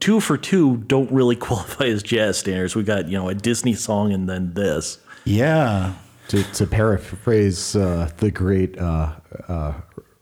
two 0.00 0.18
for 0.20 0.36
two 0.36 0.78
don't 0.88 1.10
really 1.12 1.36
qualify 1.46 1.84
as 1.86 2.02
jazz 2.02 2.38
standards. 2.38 2.74
We 2.74 2.82
got 2.82 3.08
you 3.08 3.16
know 3.18 3.28
a 3.28 3.34
Disney 3.34 3.74
song 3.74 4.12
and 4.12 4.28
then 4.28 4.54
this. 4.54 4.98
yeah, 5.24 5.94
To, 6.32 6.42
to 6.54 6.66
paraphrase 6.66 7.76
uh, 7.76 8.10
the 8.16 8.30
great 8.30 8.78
uh, 8.78 9.12
uh, 9.48 9.74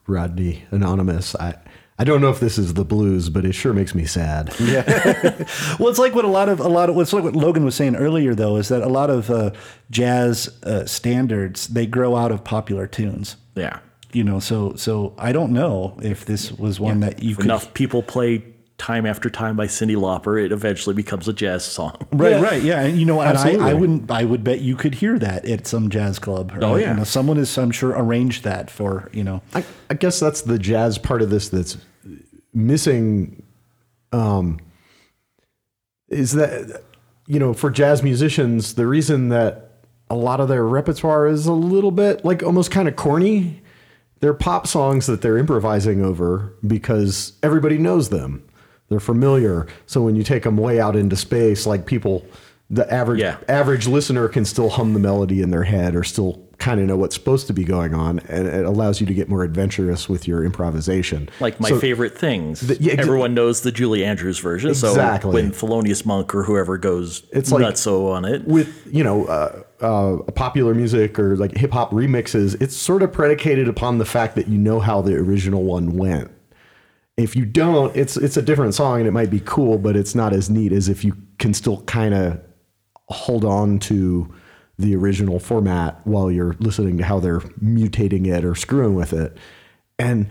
Rodney 0.09 0.64
Anonymous, 0.73 1.37
I, 1.37 1.57
I 2.01 2.03
don't 2.05 2.20
know 2.20 2.31
if 2.31 2.40
this 2.40 2.59
is 2.59 2.75
the 2.75 2.85
blues, 2.85 3.29
but 3.29 3.44
it 3.44 3.53
sure 3.53 3.73
makes 3.73 3.94
me 3.94 4.07
sad. 4.07 4.53
Well, 5.79 5.88
it's 5.88 6.01
like 6.01 6.12
what 6.12 6.25
a 6.25 6.29
lot 6.29 6.49
of 6.49 6.59
a 6.59 6.68
lot 6.68 6.88
of 6.90 6.96
what's 6.96 7.12
like 7.12 7.23
what 7.23 7.37
Logan 7.37 7.64
was 7.64 7.77
saying 7.77 7.94
earlier, 7.94 8.35
though, 8.35 8.57
is 8.57 8.66
that 8.70 8.83
a 8.83 8.88
lot 8.88 9.09
of 9.09 9.31
uh, 9.31 9.53
jazz 9.90 10.49
uh, 10.64 10.85
standards 10.85 11.68
they 11.68 11.87
grow 11.87 12.16
out 12.16 12.33
of 12.33 12.42
popular 12.42 12.88
tunes. 12.88 13.37
Yeah, 13.55 13.79
You 14.12 14.25
know, 14.25 14.40
so 14.40 14.75
so 14.75 15.14
I 15.16 15.31
don't 15.31 15.53
know 15.53 15.96
if 16.03 16.25
this 16.25 16.51
was 16.51 16.81
one 16.81 16.99
that 17.01 17.23
you 17.23 17.31
if 17.31 17.37
could 17.37 17.44
enough 17.44 17.73
people 17.73 18.03
play 18.03 18.38
"Time 18.81 19.05
After 19.05 19.29
Time" 19.29 19.57
by 19.57 19.66
Cyndi 19.66 19.95
Lauper, 19.95 20.43
it 20.43 20.53
eventually 20.53 20.95
becomes 20.95 21.29
a 21.29 21.33
jazz 21.33 21.64
song. 21.64 21.97
Right, 22.12 22.40
right, 22.40 22.62
yeah, 22.62 22.81
and 22.81 22.99
you 22.99 23.05
know, 23.05 23.21
and 23.21 23.37
I, 23.37 23.43
Absolutely. 23.43 23.71
I 23.71 23.75
wouldn't, 23.75 24.11
I 24.11 24.25
would 24.25 24.43
bet 24.43 24.61
you 24.61 24.75
could 24.75 24.95
hear 24.95 25.19
that 25.19 25.45
at 25.45 25.66
some 25.66 25.90
jazz 25.90 26.19
club. 26.19 26.53
right? 26.53 26.62
Oh, 26.62 26.77
yeah. 26.77 26.90
you 26.90 26.97
know, 26.97 27.05
someone 27.05 27.37
is, 27.38 27.57
I'm 27.57 27.71
sure, 27.71 27.90
arranged 27.90 28.45
that 28.45 28.71
for 28.71 29.11
you 29.12 29.23
know. 29.23 29.43
I, 29.55 29.64
I 29.90 29.95
guess 29.95 30.19
that's 30.19 30.43
the 30.43 30.59
jazz 30.59 30.99
part 30.99 31.23
of 31.23 31.31
this 31.31 31.49
that's 31.51 31.77
missing. 32.55 33.43
Um, 34.12 34.59
is 36.09 36.33
that 36.33 36.83
you 37.27 37.38
know 37.38 37.55
for 37.55 37.71
jazz 37.71 38.03
musicians 38.03 38.75
the 38.75 38.87
reason 38.87 39.29
that 39.29 39.71
a 40.11 40.16
lot 40.16 40.40
of 40.40 40.49
their 40.49 40.66
repertoire 40.66 41.29
is 41.29 41.47
a 41.47 41.53
little 41.53 41.93
bit 41.93 42.25
like 42.25 42.43
almost 42.43 42.71
kind 42.71 42.88
of 42.88 42.97
corny. 42.97 43.62
They're 44.19 44.35
pop 44.35 44.66
songs 44.66 45.07
that 45.07 45.23
they're 45.23 45.38
improvising 45.38 46.05
over 46.05 46.53
because 46.66 47.33
everybody 47.43 47.79
knows 47.79 48.11
them. 48.11 48.45
They're 48.90 49.00
familiar. 49.00 49.66
So 49.87 50.03
when 50.03 50.16
you 50.16 50.22
take 50.24 50.42
them 50.42 50.57
way 50.57 50.81
out 50.81 50.96
into 50.96 51.16
space, 51.16 51.64
like 51.66 51.87
people, 51.87 52.26
the 52.68 52.92
average 52.92 53.20
Yeah. 53.20 53.37
average 53.48 53.87
listener 53.87 54.29
can 54.29 54.44
still 54.44 54.68
hum 54.68 54.92
the 54.92 55.00
melody 55.00 55.40
in 55.42 55.50
their 55.50 55.62
head 55.64 55.94
or 55.94 56.05
still 56.05 56.42
kind 56.59 56.79
of 56.79 56.87
know 56.87 56.96
what's 56.96 57.14
supposed 57.14 57.46
to 57.46 57.55
be 57.55 57.64
going 57.64 57.94
on, 57.94 58.20
and 58.29 58.46
it 58.46 58.66
allows 58.66 59.00
you 59.00 59.07
to 59.07 59.14
get 59.14 59.31
more 59.31 59.42
adventurous 59.44 60.11
with 60.11 60.29
your 60.29 60.44
improvisation. 60.44 61.26
Like 61.40 61.59
my 61.59 61.70
So- 61.70 61.79
favorite 61.79 62.18
things. 62.18 62.62
yeah, 62.79 62.92
exa- 62.94 62.98
Everyone 62.98 63.33
knows 63.33 63.62
the 63.62 63.72
Julie 63.72 64.05
Andrews 64.05 64.38
version. 64.40 64.68
Exactly. 64.70 65.31
So 65.31 65.35
when 65.35 65.53
Thelonious 65.53 66.05
Monk 66.05 66.35
or 66.35 66.42
whoever 66.42 66.76
goes 66.76 67.22
It's 67.33 67.50
like- 67.50 67.64
nutso 67.64 68.12
on 68.12 68.26
it, 68.26 68.46
with 68.46 68.68
you 68.92 69.03
know 69.03 69.24
uh, 69.24 69.61
uh, 69.81 70.16
popular 70.33 70.74
music 70.74 71.18
or 71.18 71.35
like 71.37 71.57
hip 71.57 71.70
hop 71.72 71.92
remixes, 71.92 72.61
it's 72.61 72.76
sort 72.76 73.03
of 73.03 73.11
predicated 73.11 73.66
upon 73.66 73.96
the 73.96 74.05
fact 74.05 74.35
that 74.37 74.46
you 74.46 74.59
know 74.59 74.81
how 74.81 75.00
the 75.00 75.14
original 75.14 75.62
one 75.64 75.96
went. 75.96 76.31
If 77.22 77.37
you 77.37 77.44
don't, 77.44 77.94
it's 77.96 78.16
it's 78.16 78.37
a 78.37 78.42
different 78.42 78.74
song 78.74 78.98
and 78.98 79.09
it 79.09 79.12
might 79.12 79.30
be 79.30 79.40
cool, 79.40 79.78
but 79.78 79.96
it's 79.96 80.14
not 80.14 80.33
as 80.33 80.50
neat 80.50 80.72
as 80.72 80.88
if 80.88 81.04
you 81.04 81.16
can 81.38 81.54
still 81.54 81.83
kind 81.83 82.14
of 82.14 82.40
hold 83.09 83.44
on 83.44 83.78
to 83.80 84.33
the 84.78 84.96
original 84.96 85.38
format 85.38 86.00
while 86.06 86.30
you're 86.30 86.56
listening 86.59 86.96
to 86.98 87.04
how 87.04 87.20
they're 87.20 87.40
mutating 87.40 88.26
it 88.26 88.44
or 88.44 88.54
screwing 88.54 88.94
with 88.94 89.12
it. 89.12 89.37
And 89.98 90.28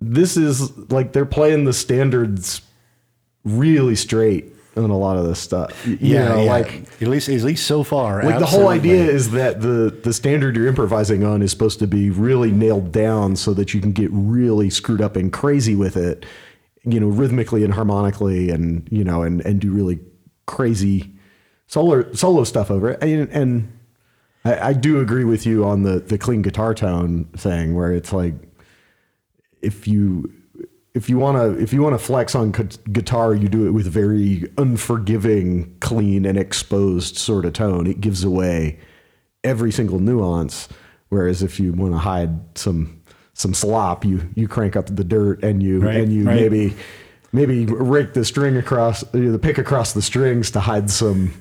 this 0.00 0.36
is 0.36 0.76
like 0.90 1.12
they're 1.12 1.26
playing 1.26 1.64
the 1.64 1.72
standards 1.72 2.62
really 3.44 3.96
straight 3.96 4.54
on 4.76 4.90
a 4.90 4.96
lot 4.96 5.16
of 5.16 5.26
this 5.26 5.38
stuff. 5.38 5.86
You 5.86 6.14
know, 6.14 6.44
like 6.44 6.84
at 7.02 7.08
least 7.08 7.28
at 7.28 7.40
least 7.42 7.66
so 7.66 7.82
far. 7.82 8.22
like 8.22 8.38
the 8.38 8.46
whole 8.46 8.68
idea 8.68 9.04
is 9.04 9.32
that 9.32 9.60
the 9.60 9.96
the 10.02 10.12
standard 10.12 10.56
you're 10.56 10.66
improvising 10.66 11.24
on 11.24 11.42
is 11.42 11.50
supposed 11.50 11.78
to 11.80 11.86
be 11.86 12.10
really 12.10 12.50
nailed 12.50 12.92
down 12.92 13.36
so 13.36 13.54
that 13.54 13.74
you 13.74 13.80
can 13.80 13.92
get 13.92 14.10
really 14.12 14.70
screwed 14.70 15.00
up 15.00 15.16
and 15.16 15.32
crazy 15.32 15.74
with 15.74 15.96
it 15.96 16.24
you 16.84 16.98
know 16.98 17.08
rhythmically 17.08 17.64
and 17.64 17.74
harmonically 17.74 18.50
and 18.50 18.88
you 18.90 19.04
know 19.04 19.22
and 19.22 19.40
and 19.42 19.60
do 19.60 19.70
really 19.70 19.98
crazy 20.46 21.12
solo 21.66 22.10
solo 22.12 22.44
stuff 22.44 22.70
over 22.70 22.90
it 22.90 23.02
and, 23.02 23.28
and 23.30 23.78
I, 24.44 24.68
I 24.68 24.72
do 24.72 25.00
agree 25.00 25.24
with 25.24 25.46
you 25.46 25.64
on 25.64 25.82
the 25.82 26.00
the 26.00 26.18
clean 26.18 26.42
guitar 26.42 26.74
tone 26.74 27.26
thing 27.36 27.74
where 27.74 27.92
it's 27.92 28.12
like 28.12 28.34
if 29.60 29.86
you 29.86 30.32
if 30.94 31.08
you 31.08 31.18
want 31.18 31.36
to 31.36 31.62
if 31.62 31.72
you 31.72 31.82
want 31.82 31.98
to 31.98 32.04
flex 32.04 32.34
on 32.34 32.50
gu- 32.50 32.68
guitar 32.92 33.34
you 33.34 33.48
do 33.48 33.66
it 33.66 33.70
with 33.70 33.86
very 33.86 34.50
unforgiving 34.58 35.74
clean 35.80 36.24
and 36.26 36.36
exposed 36.38 37.16
sort 37.16 37.44
of 37.44 37.52
tone 37.52 37.86
it 37.86 38.00
gives 38.00 38.24
away 38.24 38.78
every 39.44 39.70
single 39.70 39.98
nuance 40.00 40.68
whereas 41.10 41.42
if 41.42 41.60
you 41.60 41.72
want 41.72 41.92
to 41.92 41.98
hide 41.98 42.38
some 42.58 43.00
some 43.34 43.54
slop 43.54 44.04
you 44.04 44.20
you 44.34 44.48
crank 44.48 44.74
up 44.76 44.86
the 44.94 45.04
dirt 45.04 45.42
and 45.44 45.62
you 45.62 45.80
Right, 45.80 45.96
and 45.96 46.12
you 46.12 46.24
right. 46.24 46.36
maybe 46.40 46.74
maybe 47.32 47.66
rake 47.66 48.12
the 48.12 48.24
string 48.24 48.56
across 48.56 49.02
uh, 49.04 49.08
the 49.12 49.38
pick 49.40 49.58
across 49.58 49.92
the 49.92 50.02
strings 50.02 50.50
to 50.52 50.60
hide 50.60 50.90
some 50.90 51.32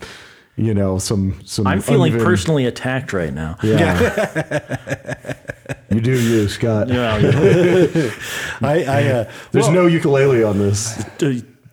you 0.56 0.74
know 0.74 1.00
some 1.00 1.40
some 1.46 1.66
I'm 1.66 1.82
feeling 1.82 2.12
uneven- 2.14 2.26
personally 2.28 2.66
attacked 2.66 3.14
right 3.14 3.34
now. 3.34 3.58
yeah 3.64 5.36
you 5.90 6.02
do 6.02 6.12
you 6.12 6.48
scott 6.48 6.88
You 6.88 6.96
know, 6.96 7.18
you 7.18 8.12
I, 8.62 8.84
I 8.84 9.04
uh, 9.08 9.32
there's 9.52 9.66
well, 9.66 9.74
no 9.74 9.88
ukulele 9.88 10.44
on 10.44 10.58
this 10.58 11.04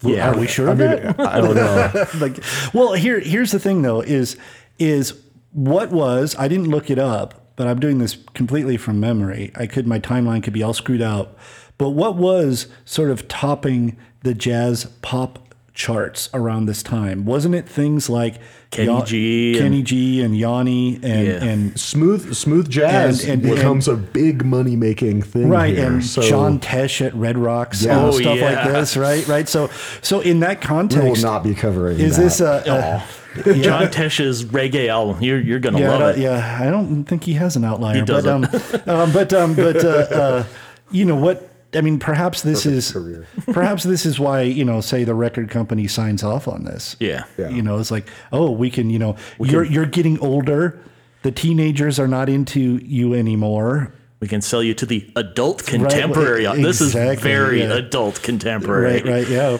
yeah, 0.02 0.30
Are 0.30 0.38
we 0.38 0.46
sure 0.46 0.68
I 0.68 0.72
of 0.72 0.78
mean, 0.78 0.88
that? 0.88 1.20
I 1.20 1.40
don't 1.40 1.54
know. 1.54 2.06
like, 2.20 2.42
well, 2.74 2.92
here 2.92 3.20
here's 3.20 3.52
the 3.52 3.58
thing 3.58 3.82
though 3.82 4.00
is 4.00 4.36
is 4.78 5.18
what 5.52 5.90
was 5.90 6.36
I 6.38 6.48
didn't 6.48 6.68
look 6.68 6.90
it 6.90 6.98
up, 6.98 7.56
but 7.56 7.66
I'm 7.66 7.80
doing 7.80 7.98
this 7.98 8.16
completely 8.34 8.76
from 8.76 9.00
memory. 9.00 9.52
I 9.54 9.66
could 9.66 9.86
my 9.86 9.98
timeline 9.98 10.42
could 10.42 10.52
be 10.52 10.62
all 10.62 10.74
screwed 10.74 11.02
out. 11.02 11.36
But 11.78 11.90
what 11.90 12.16
was 12.16 12.68
sort 12.84 13.10
of 13.10 13.28
topping 13.28 13.96
the 14.22 14.34
jazz 14.34 14.86
pop 15.02 15.54
charts 15.74 16.30
around 16.32 16.66
this 16.66 16.82
time? 16.82 17.24
Wasn't 17.24 17.54
it 17.54 17.68
things 17.68 18.08
like 18.08 18.36
Kenny 18.76 18.88
Ya- 18.92 19.04
G 19.04 19.52
and- 19.54 19.62
Kenny 19.62 19.82
G 19.82 20.22
and 20.22 20.36
Yanni 20.36 20.98
and 21.02 21.26
Yeah. 21.26 21.44
and 21.44 21.78
Smooth, 21.80 22.34
smooth 22.34 22.68
jazz 22.68 23.24
And- 23.24 23.42
and- 23.44 23.54
becomes 23.54 23.88
a 23.88 23.94
big 23.94 24.44
money 24.44 24.76
making 24.76 25.22
thing. 25.22 25.48
right 25.48 25.74
here. 25.76 25.86
and 25.86 26.04
so 26.04 26.22
John 26.22 26.58
Tesh 26.60 27.04
at 27.04 27.14
Red 27.14 27.38
Rocks 27.38 27.82
Yeah. 27.84 27.96
and 27.98 28.06
Oh, 28.06 28.10
stuff 28.12 28.40
like 28.40 28.40
yeah. 28.40 28.68
this, 28.68 28.96
right? 28.96 29.26
Right. 29.28 29.48
So 29.48 29.70
so 30.02 30.20
in 30.20 30.40
that 30.40 30.60
context, 30.60 30.96
we 30.96 31.10
will 31.10 31.16
context, 31.16 31.24
not 31.24 31.42
be 31.44 31.54
covering. 31.54 31.98
is 31.98 32.16
that. 32.16 32.22
this 32.22 32.40
a, 32.40 33.02
a 33.46 33.54
John 33.62 33.88
Tesh's 33.88 34.44
reggae 34.46 34.88
album. 34.88 35.22
You're 35.22 35.40
you're 35.40 35.58
gonna 35.58 35.78
yeah, 35.80 35.86
I 35.86 35.90
love 35.90 36.00
don't- 36.00 36.18
it. 36.18 36.22
yeah, 36.22 36.58
I 36.60 36.70
don't 36.70 37.04
think 37.04 37.24
he 37.24 37.34
has 37.34 37.56
an 37.56 37.64
outlier. 37.64 38.00
But 38.04 38.24
doesn't. 38.24 38.54
um, 38.88 39.00
um, 39.00 39.12
but 39.12 39.32
um, 39.34 39.54
but 39.54 39.84
uh, 39.84 39.88
uh, 39.88 40.44
you 40.90 41.04
know 41.04 41.16
what? 41.16 41.50
I 41.76 41.80
mean, 41.80 41.98
perhaps 41.98 42.42
this 42.42 42.66
is 42.66 42.92
perhaps 43.52 43.84
this 43.84 44.06
is 44.06 44.18
why 44.18 44.42
you 44.42 44.64
know, 44.64 44.80
say 44.80 45.04
the 45.04 45.14
record 45.14 45.50
company 45.50 45.86
signs 45.86 46.22
off 46.22 46.48
on 46.48 46.64
this. 46.64 46.96
Yeah. 47.00 47.24
Yeah. 47.38 47.50
You 47.50 47.62
know, 47.62 47.78
it's 47.78 47.90
like, 47.90 48.08
oh, 48.32 48.50
we 48.50 48.70
can, 48.70 48.90
you 48.90 48.98
know, 48.98 49.16
you're 49.38 49.64
you're 49.64 49.86
getting 49.86 50.18
older. 50.20 50.80
The 51.22 51.32
teenagers 51.32 51.98
are 51.98 52.08
not 52.08 52.28
into 52.28 52.76
you 52.84 53.14
anymore. 53.14 53.92
We 54.20 54.28
can 54.28 54.40
sell 54.40 54.62
you 54.62 54.74
to 54.74 54.86
the 54.86 55.10
adult 55.16 55.66
contemporary. 55.66 56.46
this 56.62 56.80
is 56.80 56.94
very 56.94 57.60
yeah. 57.60 57.74
adult 57.74 58.22
contemporary. 58.22 59.02
Right, 59.02 59.04
right, 59.04 59.28
yeah. 59.28 59.58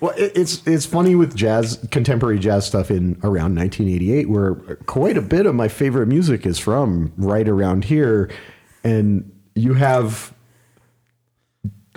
Well, 0.00 0.12
it's 0.16 0.66
it's 0.66 0.84
funny 0.84 1.14
with 1.14 1.34
jazz, 1.34 1.78
contemporary 1.90 2.38
jazz 2.38 2.66
stuff 2.66 2.90
in 2.90 3.18
around 3.22 3.54
1988, 3.54 4.28
where 4.28 4.54
quite 4.86 5.16
a 5.16 5.22
bit 5.22 5.46
of 5.46 5.54
my 5.54 5.68
favorite 5.68 6.08
music 6.08 6.44
is 6.44 6.58
from 6.58 7.12
right 7.16 7.48
around 7.48 7.84
here, 7.84 8.30
and 8.82 9.30
you 9.54 9.74
have 9.74 10.34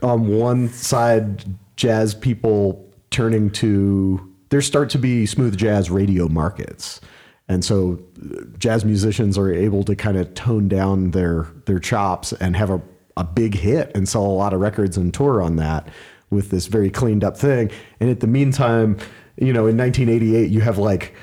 on 0.01 0.27
one 0.27 0.69
side 0.69 1.45
jazz 1.75 2.13
people 2.13 2.83
turning 3.10 3.49
to 3.51 4.33
there 4.49 4.62
start 4.62 4.89
to 4.91 4.97
be 4.97 5.25
smooth 5.25 5.57
jazz 5.57 5.89
radio 5.89 6.27
markets. 6.27 7.01
And 7.49 7.63
so 7.63 7.99
uh, 8.21 8.43
jazz 8.57 8.83
musicians 8.86 9.38
are 9.38 9.51
able 9.51 9.83
to 9.83 9.95
kind 9.95 10.17
of 10.17 10.33
tone 10.33 10.67
down 10.67 11.12
their 11.12 11.47
their 11.65 11.79
chops 11.79 12.33
and 12.33 12.55
have 12.55 12.69
a, 12.69 12.81
a 13.15 13.23
big 13.23 13.55
hit 13.55 13.91
and 13.95 14.07
sell 14.07 14.25
a 14.25 14.27
lot 14.27 14.53
of 14.53 14.60
records 14.60 14.97
and 14.97 15.13
tour 15.13 15.41
on 15.41 15.55
that 15.57 15.88
with 16.29 16.49
this 16.49 16.67
very 16.67 16.89
cleaned 16.89 17.23
up 17.23 17.38
thing. 17.38 17.71
And 17.99 18.10
at 18.10 18.19
the 18.19 18.27
meantime 18.27 18.97
you 19.39 19.53
know 19.53 19.67
in 19.67 19.77
1988 19.77 20.49
you 20.51 20.62
have 20.62 20.77
like 20.77 21.13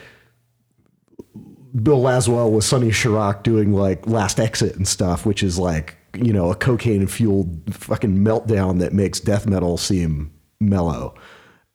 Bill 1.82 2.00
Laswell 2.00 2.52
with 2.52 2.64
Sonny 2.64 2.90
Sharrock 2.90 3.42
doing 3.42 3.72
like 3.72 4.06
Last 4.06 4.38
Exit 4.38 4.76
and 4.76 4.86
stuff, 4.86 5.26
which 5.26 5.42
is 5.42 5.58
like 5.58 5.96
you 6.16 6.32
know 6.32 6.50
a 6.50 6.54
cocaine 6.54 7.06
fueled 7.06 7.74
fucking 7.74 8.18
meltdown 8.18 8.78
that 8.80 8.92
makes 8.92 9.20
death 9.20 9.46
metal 9.46 9.76
seem 9.76 10.32
mellow. 10.60 11.14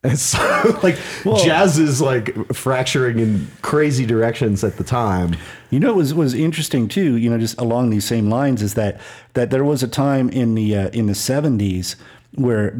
And 0.01 0.17
so 0.17 0.39
like 0.83 0.97
jazz 1.43 1.77
is 1.77 1.99
like 2.01 2.33
fracturing 2.53 3.19
in 3.19 3.47
crazy 3.61 4.05
directions 4.05 4.63
at 4.63 4.77
the 4.77 4.83
time. 4.85 5.35
You 5.71 5.79
know, 5.81 5.89
it 5.89 5.95
was 5.97 6.13
was 6.13 6.33
interesting 6.33 6.87
too. 6.87 7.17
You 7.17 7.29
know, 7.29 7.37
just 7.37 7.59
along 7.59 7.89
these 7.89 8.05
same 8.05 8.29
lines 8.29 8.61
is 8.61 8.75
that 8.75 9.01
that 9.33 9.49
there 9.51 9.65
was 9.65 9.83
a 9.83 9.87
time 9.89 10.29
in 10.29 10.55
the 10.55 10.75
uh, 10.75 10.89
in 10.89 11.07
the 11.07 11.15
seventies 11.15 11.97
where 12.35 12.71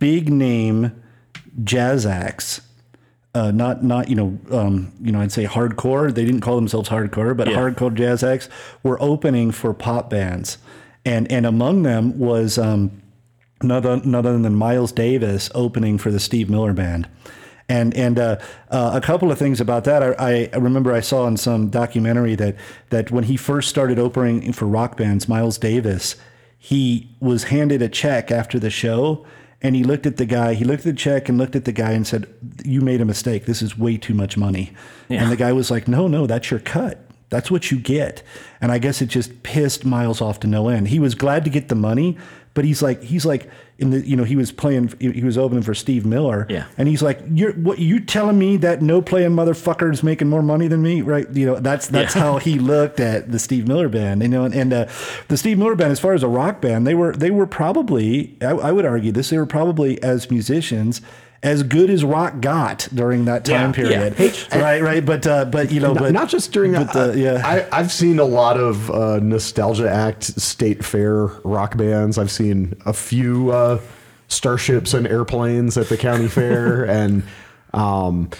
big 0.00 0.32
name 0.32 1.00
jazz 1.62 2.04
acts, 2.06 2.60
uh, 3.36 3.52
not 3.52 3.84
not 3.84 4.08
you 4.08 4.16
know 4.16 4.38
um, 4.50 4.92
you 5.00 5.12
know 5.12 5.20
I'd 5.20 5.30
say 5.30 5.44
hardcore. 5.46 6.12
They 6.12 6.24
didn't 6.24 6.40
call 6.40 6.56
themselves 6.56 6.88
hardcore, 6.88 7.36
but 7.36 7.46
Yeah. 7.48 7.56
hardcore 7.56 7.94
jazz 7.94 8.24
acts 8.24 8.48
were 8.82 9.00
opening 9.00 9.52
for 9.52 9.72
pop 9.74 10.10
bands, 10.10 10.58
and 11.04 11.30
and 11.30 11.46
among 11.46 11.82
them 11.82 12.18
was. 12.18 12.58
Um, 12.58 13.00
none 13.64 14.14
other, 14.14 14.38
than 14.38 14.54
Miles 14.54 14.92
Davis 14.92 15.50
opening 15.54 15.98
for 15.98 16.10
the 16.10 16.20
Steve 16.20 16.50
Miller 16.50 16.72
Band. 16.72 17.08
And 17.66 17.94
and 17.94 18.18
uh, 18.18 18.36
uh, 18.70 18.90
a 18.92 19.00
couple 19.00 19.32
of 19.32 19.38
things 19.38 19.58
about 19.58 19.84
that. 19.84 20.02
I, 20.20 20.50
I 20.52 20.56
remember 20.58 20.92
I 20.92 21.00
saw 21.00 21.26
in 21.26 21.38
some 21.38 21.70
documentary 21.70 22.34
that 22.34 22.56
that 22.90 23.10
when 23.10 23.24
he 23.24 23.38
first 23.38 23.70
started 23.70 23.98
opening 23.98 24.52
for 24.52 24.66
rock 24.66 24.98
bands, 24.98 25.28
Miles 25.28 25.56
Davis, 25.56 26.16
he 26.58 27.16
was 27.20 27.44
handed 27.44 27.80
a 27.80 27.88
check 27.88 28.30
after 28.30 28.58
the 28.58 28.68
show, 28.68 29.24
and 29.62 29.74
he 29.74 29.82
looked 29.82 30.04
at 30.04 30.18
the 30.18 30.26
guy. 30.26 30.52
He 30.52 30.64
looked 30.64 30.80
at 30.80 30.92
the 30.92 30.92
check 30.92 31.30
and 31.30 31.38
looked 31.38 31.56
at 31.56 31.64
the 31.64 31.72
guy 31.72 31.92
and 31.92 32.06
said, 32.06 32.26
"You 32.66 32.82
made 32.82 33.00
a 33.00 33.06
mistake. 33.06 33.46
This 33.46 33.62
is 33.62 33.78
way 33.78 33.96
too 33.96 34.12
much 34.12 34.36
money." 34.36 34.72
And 35.08 35.32
the 35.32 35.36
guy 35.36 35.52
was 35.52 35.70
like, 35.70 35.88
"No, 35.88 36.06
no, 36.06 36.26
that's 36.26 36.50
your 36.50 36.60
cut." 36.60 37.03
That's 37.30 37.50
what 37.50 37.70
you 37.70 37.78
get. 37.78 38.22
And 38.60 38.70
I 38.70 38.78
guess 38.78 39.02
it 39.02 39.06
just 39.06 39.42
pissed 39.42 39.84
Miles 39.84 40.20
off 40.20 40.40
to 40.40 40.46
no 40.46 40.68
end. 40.68 40.88
He 40.88 40.98
was 40.98 41.14
glad 41.14 41.44
to 41.44 41.50
get 41.50 41.68
the 41.68 41.74
money, 41.74 42.16
but 42.54 42.64
he's 42.64 42.80
like 42.82 43.02
he's 43.02 43.26
like 43.26 43.48
in 43.76 43.90
the 43.90 44.06
you 44.06 44.14
know 44.14 44.22
he 44.22 44.36
was 44.36 44.52
playing 44.52 44.94
he 45.00 45.24
was 45.24 45.36
opening 45.36 45.64
for 45.64 45.74
Steve 45.74 46.06
Miller. 46.06 46.46
Yeah. 46.48 46.66
And 46.78 46.86
he's 46.86 47.02
like, 47.02 47.18
You're 47.32 47.52
what 47.54 47.80
you 47.80 47.98
telling 47.98 48.38
me 48.38 48.56
that 48.58 48.82
no 48.82 49.02
playing 49.02 49.30
motherfucker 49.30 49.92
is 49.92 50.04
making 50.04 50.28
more 50.28 50.42
money 50.42 50.68
than 50.68 50.80
me? 50.80 51.02
Right. 51.02 51.28
You 51.32 51.46
know, 51.46 51.58
that's 51.58 51.88
that's 51.88 52.14
Yeah. 52.14 52.22
how 52.22 52.38
he 52.38 52.58
looked 52.60 53.00
at 53.00 53.32
the 53.32 53.40
Steve 53.40 53.66
Miller 53.66 53.88
band. 53.88 54.22
You 54.22 54.28
know, 54.28 54.44
and, 54.44 54.54
and 54.54 54.72
uh, 54.72 54.86
the 55.26 55.36
Steve 55.36 55.58
Miller 55.58 55.74
band, 55.74 55.90
as 55.90 55.98
far 55.98 56.12
as 56.12 56.22
a 56.22 56.28
rock 56.28 56.60
band, 56.60 56.86
they 56.86 56.94
were 56.94 57.16
they 57.16 57.32
were 57.32 57.46
probably 57.48 58.36
I, 58.40 58.50
I 58.50 58.70
would 58.70 58.84
argue 58.84 59.10
this, 59.10 59.30
they 59.30 59.38
were 59.38 59.46
probably 59.46 60.00
as 60.04 60.30
musicians 60.30 61.00
as 61.44 61.62
good 61.62 61.90
as 61.90 62.02
rock 62.02 62.40
got 62.40 62.88
during 62.92 63.26
that 63.26 63.44
time 63.44 63.70
Yeah, 63.70 63.72
period. 63.72 64.14
yeah. 64.18 64.58
Right, 64.58 64.82
right. 64.82 65.04
But 65.04 65.26
uh, 65.26 65.44
but 65.44 65.70
you 65.70 65.78
know, 65.78 65.92
not, 65.92 66.02
but 66.02 66.12
not 66.12 66.28
just 66.30 66.50
during 66.52 66.72
that. 66.72 66.88
but, 66.92 67.10
uh, 67.10 67.12
yeah. 67.12 67.42
I, 67.44 67.66
I've 67.70 67.92
seen 67.92 68.18
a 68.18 68.24
lot 68.24 68.56
of 68.56 68.90
uh, 68.90 69.20
nostalgia 69.20 69.88
act 69.88 70.24
state 70.24 70.82
fair 70.84 71.26
rock 71.44 71.76
bands. 71.76 72.16
I've 72.16 72.30
seen 72.30 72.74
a 72.86 72.94
few 72.94 73.50
uh, 73.50 73.78
starships 74.28 74.94
and 74.94 75.06
airplanes 75.06 75.76
at 75.76 75.88
the 75.90 75.98
county 75.98 76.28
fair, 76.40 76.84
and 76.84 77.22
um, 77.74 78.30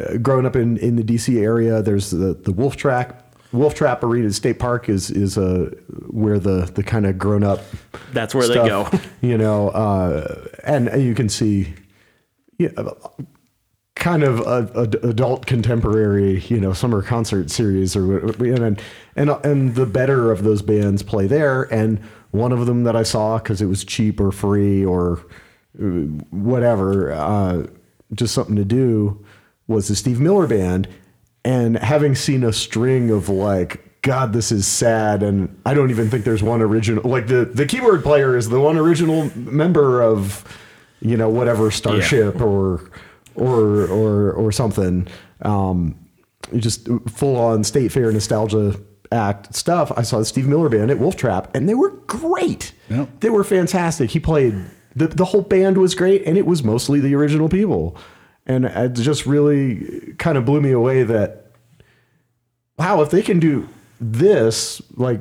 uh, 0.00 0.16
growing 0.16 0.46
up 0.46 0.56
in, 0.56 0.78
in 0.78 0.96
the 0.96 1.02
DC 1.04 1.38
area, 1.40 1.82
there's 1.82 2.10
the 2.10 2.32
the 2.34 2.52
Wolf 2.52 2.76
Track. 2.76 3.22
Wolf 3.52 3.74
Trap 3.74 4.02
Arena 4.02 4.32
State 4.32 4.58
Park 4.58 4.88
is 4.88 5.10
is 5.10 5.36
uh, 5.36 5.70
where 6.08 6.38
the 6.38 6.70
the 6.74 6.82
kind 6.82 7.04
of 7.06 7.18
grown 7.18 7.44
up 7.44 7.60
That's 8.14 8.34
where 8.34 8.48
they 8.48 8.54
go. 8.54 8.88
You 9.20 9.36
know, 9.36 9.68
uh, 9.68 10.46
and 10.64 10.90
you 11.02 11.14
can 11.14 11.28
see 11.28 11.74
yeah, 12.58 12.70
kind 13.94 14.22
of 14.22 14.40
a, 14.40 14.70
a 14.74 15.08
adult 15.08 15.46
contemporary, 15.46 16.40
you 16.48 16.60
know, 16.60 16.72
summer 16.72 17.02
concert 17.02 17.50
series, 17.50 17.96
or 17.96 18.28
and 18.44 18.80
and 19.16 19.30
and 19.30 19.74
the 19.74 19.86
better 19.86 20.30
of 20.30 20.44
those 20.44 20.62
bands 20.62 21.02
play 21.02 21.26
there. 21.26 21.62
And 21.72 21.98
one 22.30 22.52
of 22.52 22.66
them 22.66 22.84
that 22.84 22.94
I 22.94 23.02
saw 23.02 23.38
because 23.38 23.60
it 23.60 23.66
was 23.66 23.84
cheap 23.84 24.20
or 24.20 24.30
free 24.30 24.84
or 24.84 25.24
uh, 25.80 25.86
whatever, 26.30 27.12
uh, 27.12 27.66
just 28.14 28.34
something 28.34 28.56
to 28.56 28.64
do, 28.64 29.24
was 29.66 29.88
the 29.88 29.96
Steve 29.96 30.20
Miller 30.20 30.46
Band. 30.46 30.88
And 31.44 31.78
having 31.78 32.14
seen 32.14 32.42
a 32.42 32.52
string 32.52 33.10
of 33.10 33.28
like, 33.28 34.02
God, 34.02 34.32
this 34.32 34.50
is 34.50 34.66
sad, 34.66 35.22
and 35.22 35.60
I 35.64 35.74
don't 35.74 35.90
even 35.90 36.10
think 36.10 36.24
there's 36.24 36.42
one 36.42 36.60
original. 36.60 37.08
Like 37.08 37.28
the 37.28 37.44
the 37.44 37.66
keyboard 37.66 38.02
player 38.02 38.36
is 38.36 38.48
the 38.48 38.60
one 38.60 38.76
original 38.76 39.30
member 39.36 40.02
of, 40.02 40.44
you 41.00 41.16
know, 41.16 41.28
whatever 41.28 41.70
starship 41.70 42.40
or 42.40 42.90
or 43.34 43.86
or 43.86 44.32
or 44.32 44.52
something. 44.52 45.08
Um, 45.42 45.94
just 46.56 46.88
full 47.08 47.36
on 47.36 47.64
state 47.64 47.92
fair 47.92 48.10
nostalgia 48.12 48.78
act 49.12 49.54
stuff. 49.54 49.92
I 49.96 50.02
saw 50.02 50.18
the 50.18 50.24
Steve 50.24 50.46
Miller 50.46 50.68
band 50.68 50.90
at 50.90 50.98
Wolf 50.98 51.16
Trap, 51.16 51.54
and 51.54 51.68
they 51.68 51.74
were 51.74 51.90
great. 52.06 52.72
Yeah. 52.88 53.06
They 53.20 53.30
were 53.30 53.44
fantastic. 53.44 54.10
He 54.10 54.20
played 54.20 54.54
the 54.94 55.08
the 55.08 55.24
whole 55.24 55.42
band 55.42 55.78
was 55.78 55.94
great, 55.94 56.24
and 56.26 56.38
it 56.38 56.46
was 56.46 56.62
mostly 56.62 57.00
the 57.00 57.14
original 57.14 57.48
people. 57.48 57.96
And 58.48 58.64
it 58.64 58.92
just 58.92 59.26
really 59.26 60.14
kind 60.18 60.38
of 60.38 60.44
blew 60.44 60.60
me 60.60 60.70
away 60.70 61.02
that 61.02 61.46
wow, 62.78 63.02
if 63.02 63.10
they 63.10 63.22
can 63.22 63.38
do 63.38 63.68
this, 64.00 64.80
like 64.94 65.20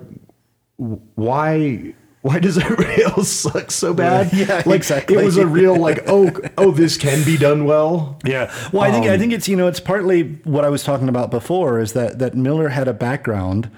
why 0.77 1.93
why 2.25 2.39
does 2.39 2.57
everybody 2.57 3.03
else 3.03 3.29
suck 3.29 3.69
so 3.69 3.93
bad? 3.93 4.33
Yeah, 4.33 4.63
like 4.65 4.77
exactly. 4.77 5.15
it 5.15 5.23
was 5.23 5.37
a 5.37 5.45
real 5.45 5.75
like 5.77 5.99
oh 6.07 6.31
oh 6.57 6.71
this 6.71 6.97
can 6.97 7.23
be 7.23 7.37
done 7.37 7.65
well. 7.65 8.19
Yeah. 8.25 8.51
Well, 8.73 8.81
I 8.81 8.91
think 8.91 9.05
I 9.05 9.15
think 9.15 9.31
it's 9.31 9.47
you 9.47 9.55
know 9.55 9.67
it's 9.67 9.79
partly 9.79 10.23
what 10.43 10.65
I 10.65 10.69
was 10.69 10.83
talking 10.83 11.07
about 11.07 11.29
before 11.29 11.79
is 11.79 11.93
that 11.93 12.17
that 12.17 12.33
Miller 12.33 12.69
had 12.69 12.87
a 12.87 12.93
background 12.93 13.69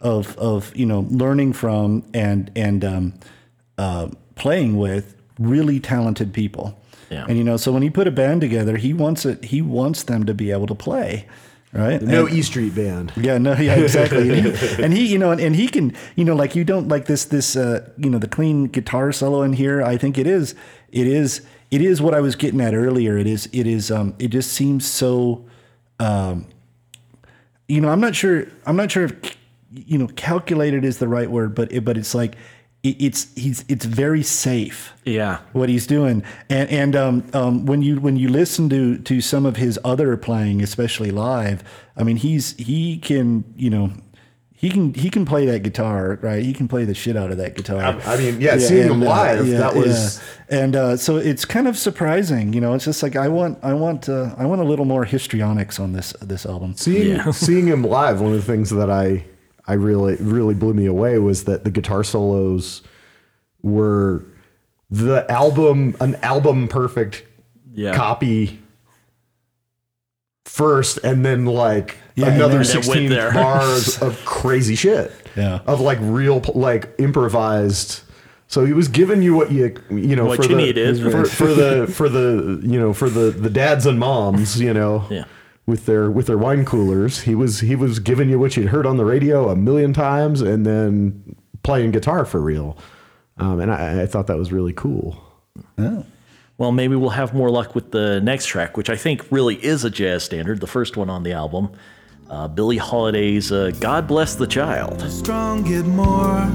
of 0.00 0.38
of 0.38 0.74
you 0.76 0.86
know 0.86 1.00
learning 1.10 1.54
from 1.54 2.04
and 2.14 2.48
and 2.54 2.84
um, 2.84 3.14
uh, 3.76 4.08
playing 4.36 4.76
with 4.78 5.16
really 5.40 5.80
talented 5.80 6.32
people. 6.32 6.78
Yeah. 7.10 7.26
And 7.28 7.36
you 7.36 7.42
know, 7.42 7.56
so 7.56 7.72
when 7.72 7.82
he 7.82 7.90
put 7.90 8.06
a 8.06 8.12
band 8.12 8.40
together, 8.40 8.76
he 8.76 8.94
wants 8.94 9.26
it. 9.26 9.46
He 9.46 9.60
wants 9.60 10.04
them 10.04 10.26
to 10.26 10.34
be 10.34 10.52
able 10.52 10.68
to 10.68 10.76
play, 10.76 11.26
right? 11.72 12.00
No 12.00 12.26
And- 12.26 12.34
E 12.36 12.42
Street 12.42 12.74
band. 12.74 13.12
yeah, 13.16 13.38
no, 13.38 13.54
yeah, 13.54 13.74
exactly. 13.74 14.30
and, 14.30 14.46
he, 14.56 14.82
and 14.84 14.92
he, 14.94 15.06
you 15.06 15.18
know, 15.18 15.30
and, 15.30 15.40
and 15.40 15.56
he 15.56 15.68
can, 15.68 15.94
you 16.14 16.24
know, 16.24 16.34
like 16.34 16.54
you 16.56 16.64
don't 16.64 16.88
like 16.88 17.06
this, 17.06 17.24
this, 17.26 17.56
uh, 17.56 17.88
you 17.96 18.08
know, 18.10 18.18
the 18.18 18.28
clean 18.28 18.64
guitar 18.66 19.12
solo 19.12 19.42
in 19.42 19.52
here. 19.52 19.82
I 19.82 19.96
think 19.96 20.18
it 20.18 20.26
is, 20.26 20.54
it 20.90 21.06
is, 21.06 21.42
it 21.70 21.82
is 21.82 22.00
what 22.00 22.14
I 22.14 22.20
was 22.20 22.36
getting 22.36 22.60
at 22.60 22.74
earlier. 22.74 23.18
It 23.18 23.26
is, 23.26 23.48
it 23.52 23.66
is, 23.66 23.90
um, 23.90 24.14
it 24.18 24.28
just 24.28 24.52
seems 24.52 24.86
so, 24.86 25.44
um, 25.98 26.46
you 27.68 27.80
know, 27.80 27.88
I'm 27.88 28.00
not 28.00 28.14
sure, 28.14 28.46
I'm 28.64 28.76
not 28.76 28.90
sure 28.90 29.04
if, 29.04 29.36
you 29.72 29.98
know, 29.98 30.06
calculated 30.08 30.84
is 30.84 30.98
the 30.98 31.08
right 31.08 31.30
word, 31.30 31.54
but, 31.54 31.72
it, 31.72 31.84
but 31.84 31.98
it's 31.98 32.14
like, 32.14 32.36
it's, 32.98 33.32
he's, 33.34 33.64
it's 33.68 33.84
very 33.84 34.22
safe 34.22 34.92
Yeah. 35.04 35.38
what 35.52 35.68
he's 35.68 35.86
doing. 35.86 36.22
And 36.50 36.68
and 36.70 36.96
um, 36.96 37.24
um, 37.32 37.66
when 37.66 37.82
you 37.82 38.00
when 38.00 38.16
you 38.16 38.28
listen 38.28 38.68
to 38.70 38.98
to 38.98 39.20
some 39.20 39.46
of 39.46 39.56
his 39.56 39.78
other 39.84 40.16
playing, 40.16 40.62
especially 40.62 41.10
live, 41.10 41.62
I 41.96 42.02
mean, 42.04 42.16
he's 42.16 42.54
he 42.56 42.98
can 42.98 43.44
you 43.56 43.70
know. 43.70 43.90
He 44.58 44.70
can 44.70 44.94
he 44.94 45.10
can 45.10 45.26
play 45.26 45.44
that 45.46 45.62
guitar, 45.62 46.18
right? 46.22 46.42
He 46.42 46.54
can 46.54 46.66
play 46.66 46.86
the 46.86 46.94
shit 46.94 47.14
out 47.14 47.30
of 47.30 47.36
that 47.36 47.56
guitar. 47.56 47.78
I- 47.82 48.14
I 48.14 48.16
mean, 48.16 48.40
yeah, 48.40 48.56
seeing 48.56 48.86
him 48.86 48.92
and, 48.92 49.04
uh, 49.04 49.06
live, 49.06 49.46
that 49.48 49.74
was- 49.76 50.18
yeah. 50.50 50.58
and 50.62 50.74
uh, 50.74 50.96
so 50.96 51.18
it's 51.18 51.44
kind 51.44 51.68
of 51.68 51.76
surprising, 51.76 52.54
you 52.54 52.62
know. 52.62 52.72
It's 52.72 52.86
just 52.86 53.02
like 53.02 53.16
I 53.16 53.28
want 53.28 53.58
I 53.62 53.74
want 53.74 54.08
uh, 54.08 54.34
I 54.38 54.46
want 54.46 54.62
a 54.62 54.64
little 54.64 54.86
more 54.86 55.04
histrionics 55.04 55.78
on 55.78 55.92
this 55.92 56.14
this 56.22 56.46
album. 56.46 56.74
Seeing 56.74 57.16
Yeah. 57.16 57.30
seeing 57.32 57.66
him 57.66 57.82
live, 57.84 58.22
one 58.22 58.32
of 58.32 58.38
the 58.46 58.50
things 58.50 58.70
that 58.70 58.90
I 58.90 59.24
I 59.68 59.74
really 59.74 60.16
really 60.16 60.54
blew 60.54 60.74
me 60.74 60.86
away 60.86 61.18
was 61.18 61.44
that 61.44 61.64
the 61.64 61.70
guitar 61.70 62.04
solos 62.04 62.82
were 63.62 64.24
the 64.90 65.24
album 65.30 65.96
an 66.00 66.14
album 66.16 66.68
perfect 66.68 67.24
Yeah. 67.74 67.94
copy 67.94 68.60
first 70.44 70.98
and 71.02 71.24
then 71.24 71.44
like 71.46 71.96
Yeah, 72.14 72.28
another 72.28 72.56
then 72.56 72.64
16 72.64 73.10
there. 73.10 73.32
bars 73.32 73.98
of 74.02 74.24
crazy 74.24 74.74
shit 74.76 75.12
Yeah. 75.36 75.60
of 75.66 75.80
like 75.80 75.98
real 76.00 76.40
like 76.54 76.94
improvised 76.98 78.02
so 78.48 78.64
he 78.64 78.72
was 78.72 78.86
giving 78.86 79.22
you 79.22 79.34
what 79.34 79.50
you 79.50 79.74
you 79.90 80.14
know 80.14 80.26
What 80.26 80.36
for 80.36 80.42
you 80.44 80.48
the, 80.50 80.54
needed. 80.56 81.02
for, 81.02 81.24
for 81.24 81.46
the 81.52 81.86
for 81.88 82.08
the 82.08 82.60
you 82.62 82.78
know 82.78 82.92
for 82.92 83.10
the 83.10 83.30
the 83.32 83.50
dads 83.50 83.86
and 83.86 83.98
moms 83.98 84.60
you 84.60 84.72
know 84.72 85.04
Yeah. 85.10 85.24
With 85.66 85.86
their 85.86 86.10
with 86.10 86.26
their 86.26 86.38
wine 86.38 86.64
coolers 86.64 87.22
he 87.22 87.34
was 87.34 87.60
he 87.60 87.74
was 87.76 87.98
giving 87.98 88.28
you 88.28 88.38
what 88.38 88.56
you'd 88.56 88.68
heard 88.68 88.86
on 88.86 88.96
the 88.96 89.04
radio 89.04 89.48
a 89.48 89.56
million 89.56 89.92
times 89.92 90.40
and 90.40 90.64
then 90.64 91.36
playing 91.62 91.90
guitar 91.90 92.24
for 92.24 92.40
real 92.40 92.78
um, 93.38 93.58
and 93.60 93.70
I, 93.72 94.02
I 94.02 94.06
thought 94.06 94.28
that 94.28 94.36
was 94.38 94.52
really 94.52 94.72
cool 94.72 95.22
Well, 96.58 96.72
maybe 96.72 96.96
we'll 96.96 97.10
have 97.10 97.34
more 97.34 97.50
luck 97.50 97.74
with 97.74 97.90
the 97.90 98.18
next 98.22 98.46
track, 98.46 98.78
which 98.78 98.88
I 98.88 98.96
think 98.96 99.26
really 99.30 99.56
is 99.62 99.84
a 99.84 99.90
jazz 99.90 100.24
standard, 100.24 100.60
the 100.60 100.66
first 100.66 100.96
one 100.96 101.10
on 101.10 101.22
the 101.22 101.32
album. 101.32 101.70
Uh, 102.30 102.48
Billie 102.48 102.78
Holiday's 102.78 103.52
uh, 103.52 103.72
God 103.78 104.08
Bless 104.08 104.34
the 104.36 104.46
Child. 104.46 105.02
strong 105.10 105.64
get 105.64 105.84
more. 105.84 106.46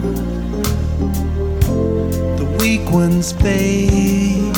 The 2.38 2.58
weak 2.60 2.90
ones 2.92 3.32
fade. 3.34 4.58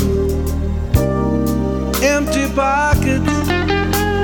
Empty 2.01 2.53
pockets, 2.55 3.49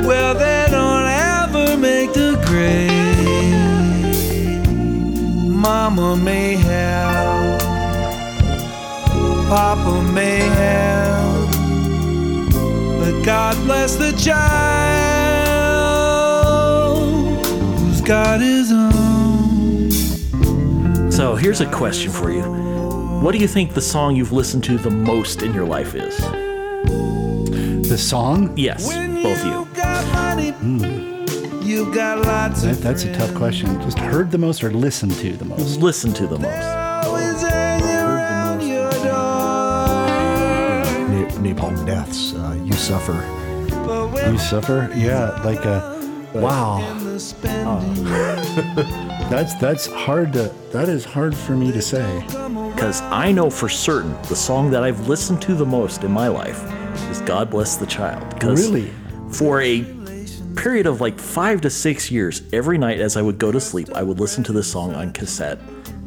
well, 0.09 0.33
they 0.33 0.65
don't 0.71 1.05
ever 1.05 1.77
make 1.77 2.11
the 2.13 2.35
grade. 2.47 2.89
Mama 5.47 6.17
may 6.17 6.55
have, 6.55 7.59
Papa 9.47 10.01
may 10.11 10.39
have, 10.39 11.51
but 12.99 13.21
God 13.23 13.55
bless 13.65 13.97
the 13.97 14.11
child 14.13 14.65
who's 17.45 18.01
got 18.01 18.41
his 18.41 18.71
own. 18.71 19.91
So 21.11 21.35
here's 21.35 21.61
a 21.61 21.69
question 21.71 22.11
for 22.11 22.31
you. 22.31 22.41
What 23.21 23.33
do 23.33 23.37
you 23.37 23.47
think 23.47 23.75
the 23.75 23.81
song 23.81 24.15
you've 24.15 24.31
listened 24.31 24.63
to 24.63 24.79
the 24.79 24.89
most 24.89 25.43
in 25.43 25.53
your 25.53 25.65
life 25.65 25.93
is? 25.93 26.17
The 27.87 27.97
song? 27.97 28.57
Yes, 28.57 28.87
When 28.87 29.21
both 29.21 29.39
of 29.41 29.45
you 29.45 29.68
you. 30.39 30.51
got 30.51 30.63
money, 30.63 31.65
you 31.65 31.93
got 31.93 32.25
lots 32.25 32.61
That, 32.63 32.71
of 32.71 32.81
that's 32.81 33.03
a 33.05 33.13
tough 33.13 33.33
question. 33.35 33.79
Just 33.81 33.99
heard 33.99 34.31
the 34.31 34.37
most 34.37 34.63
or 34.63 34.71
listened 34.71 35.13
to 35.15 35.31
the 35.33 35.45
most? 35.45 35.79
Listen 35.79 36.13
to 36.13 36.27
the 36.27 36.39
most. 36.39 36.63
always 37.05 37.41
hanging 37.41 37.85
around 37.95 38.61
your 38.61 38.89
door. 38.91 39.99
Na- 41.09 41.29
napalm 41.43 41.85
deaths. 41.85 42.33
Uh, 42.33 42.57
you 42.63 42.73
suffer. 42.73 43.13
You 44.29 44.37
suffer? 44.37 44.91
Yeah, 44.95 45.41
like 45.43 45.63
a 45.65 45.97
wow. 46.33 46.79
the 46.99 47.19
spending 47.19 48.03
That's 49.29 49.53
that's 49.55 49.85
hard 49.87 50.33
to 50.33 50.51
that 50.71 50.89
is 50.89 51.05
hard 51.05 51.35
for 51.35 51.53
me 51.53 51.71
to 51.71 51.81
say. 51.81 52.23
Because 52.73 53.01
I 53.03 53.31
know 53.31 53.49
for 53.49 53.69
certain 53.69 54.13
the 54.23 54.35
song 54.35 54.71
that 54.71 54.83
I've 54.83 55.07
listened 55.07 55.41
to 55.43 55.53
the 55.55 55.65
most 55.65 56.03
in 56.03 56.11
my 56.11 56.27
life 56.27 56.61
is 57.11 57.21
God 57.21 57.49
Bless 57.49 57.77
the 57.77 57.85
Child. 57.85 58.39
'Cause 58.39 58.59
Really? 58.67 58.91
For 59.31 59.61
a 59.61 59.81
period 60.55 60.85
of 60.85 61.01
like 61.01 61.19
five 61.19 61.61
to 61.61 61.69
six 61.69 62.09
years, 62.11 62.41
every 62.53 62.77
night 62.77 62.99
as 62.99 63.17
I 63.17 63.21
would 63.21 63.37
go 63.37 63.51
to 63.51 63.59
sleep, 63.59 63.89
I 63.93 64.03
would 64.03 64.19
listen 64.19 64.43
to 64.45 64.53
this 64.53 64.71
song 64.71 64.93
on 64.93 65.11
cassette, 65.13 65.59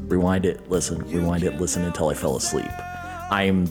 rewind 0.07 0.45
it, 0.47 0.69
listen, 0.71 0.99
rewind 1.11 1.45
it, 1.45 1.61
listen 1.61 1.83
until 1.85 2.09
I 2.09 2.15
fell 2.15 2.37
asleep. 2.37 2.71
I'm 3.31 3.69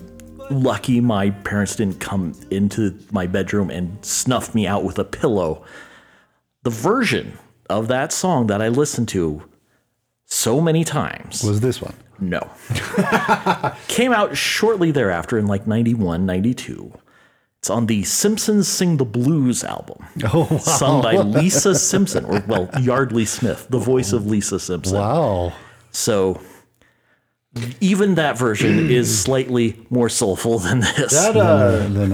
lucky 0.49 0.99
my 0.99 1.29
parents 1.29 1.75
didn't 1.75 1.99
come 1.99 2.33
into 2.49 2.97
my 3.11 3.25
bedroom 3.27 3.69
and 3.69 4.03
snuff 4.03 4.53
me 4.53 4.67
out 4.67 4.83
with 4.83 4.99
a 4.99 5.05
pillow. 5.05 5.63
The 6.63 6.69
version 6.69 7.37
of 7.69 7.87
that 7.87 8.11
song 8.11 8.47
that 8.47 8.61
I 8.61 8.67
listened 8.67 9.07
to 9.09 9.43
so 10.25 10.61
many 10.61 10.83
times 10.83 11.43
Was 11.43 11.61
this 11.61 11.81
one? 11.81 11.93
no. 12.19 12.49
Came 13.87 14.13
out 14.13 14.37
shortly 14.37 14.91
thereafter 14.91 15.37
in 15.37 15.47
like 15.47 15.65
91, 15.67 16.25
92. 16.25 16.93
It's 17.61 17.69
on 17.69 17.85
the 17.85 18.01
Simpsons 18.03 18.67
Sing 18.67 18.97
the 18.97 19.05
Blues 19.05 19.63
album. 19.63 20.03
Oh 20.33 20.47
wow. 20.49 20.57
Sung 20.57 21.01
by 21.03 21.17
Lisa 21.17 21.75
Simpson, 21.75 22.25
or 22.25 22.43
well, 22.47 22.67
Yeardley 22.81 23.25
Smith, 23.25 23.67
the 23.69 23.77
voice 23.77 24.13
of 24.13 24.25
Lisa 24.25 24.59
Simpson. 24.59 24.97
Wow. 24.97 25.53
So 25.91 26.41
even 27.79 28.15
that 28.15 28.35
version 28.35 28.89
is 28.89 29.21
slightly 29.21 29.77
more 29.91 30.09
soulful 30.09 30.57
than 30.57 30.79
this. 30.79 31.11
That, 31.13 31.35
That, 31.35 31.39
uh, 31.39 31.85
And 31.85 31.95
then 31.95 32.11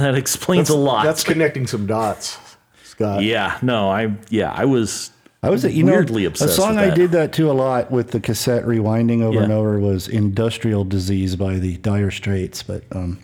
uh, 0.00 0.12
explains 0.14 0.70
a 0.70 0.76
lot. 0.76 1.04
That's 1.04 1.22
connecting 1.22 1.68
some 1.68 1.86
dots, 1.86 2.36
Scott. 2.82 3.22
yeah, 3.22 3.58
no, 3.62 3.90
I 3.90 4.16
yeah, 4.28 4.50
I 4.52 4.64
was 4.64 5.12
I 5.40 5.50
was 5.50 5.64
you 5.64 5.86
weirdly 5.86 6.22
know, 6.22 6.28
obsessed 6.30 6.58
A 6.58 6.62
song 6.62 6.74
with 6.76 6.90
I 6.92 6.94
did 6.94 7.12
that 7.12 7.32
to 7.34 7.48
a 7.48 7.52
lot 7.54 7.92
with 7.92 8.10
the 8.10 8.18
cassette 8.18 8.64
rewinding 8.64 9.22
over 9.22 9.36
Yeah. 9.36 9.44
and 9.44 9.52
over 9.52 9.78
was 9.78 10.08
"Industrial 10.08 10.82
Disease" 10.84 11.36
by 11.36 11.60
the 11.60 11.76
Dire 11.76 12.10
Straits. 12.10 12.64
But 12.64 12.82
um, 12.90 13.20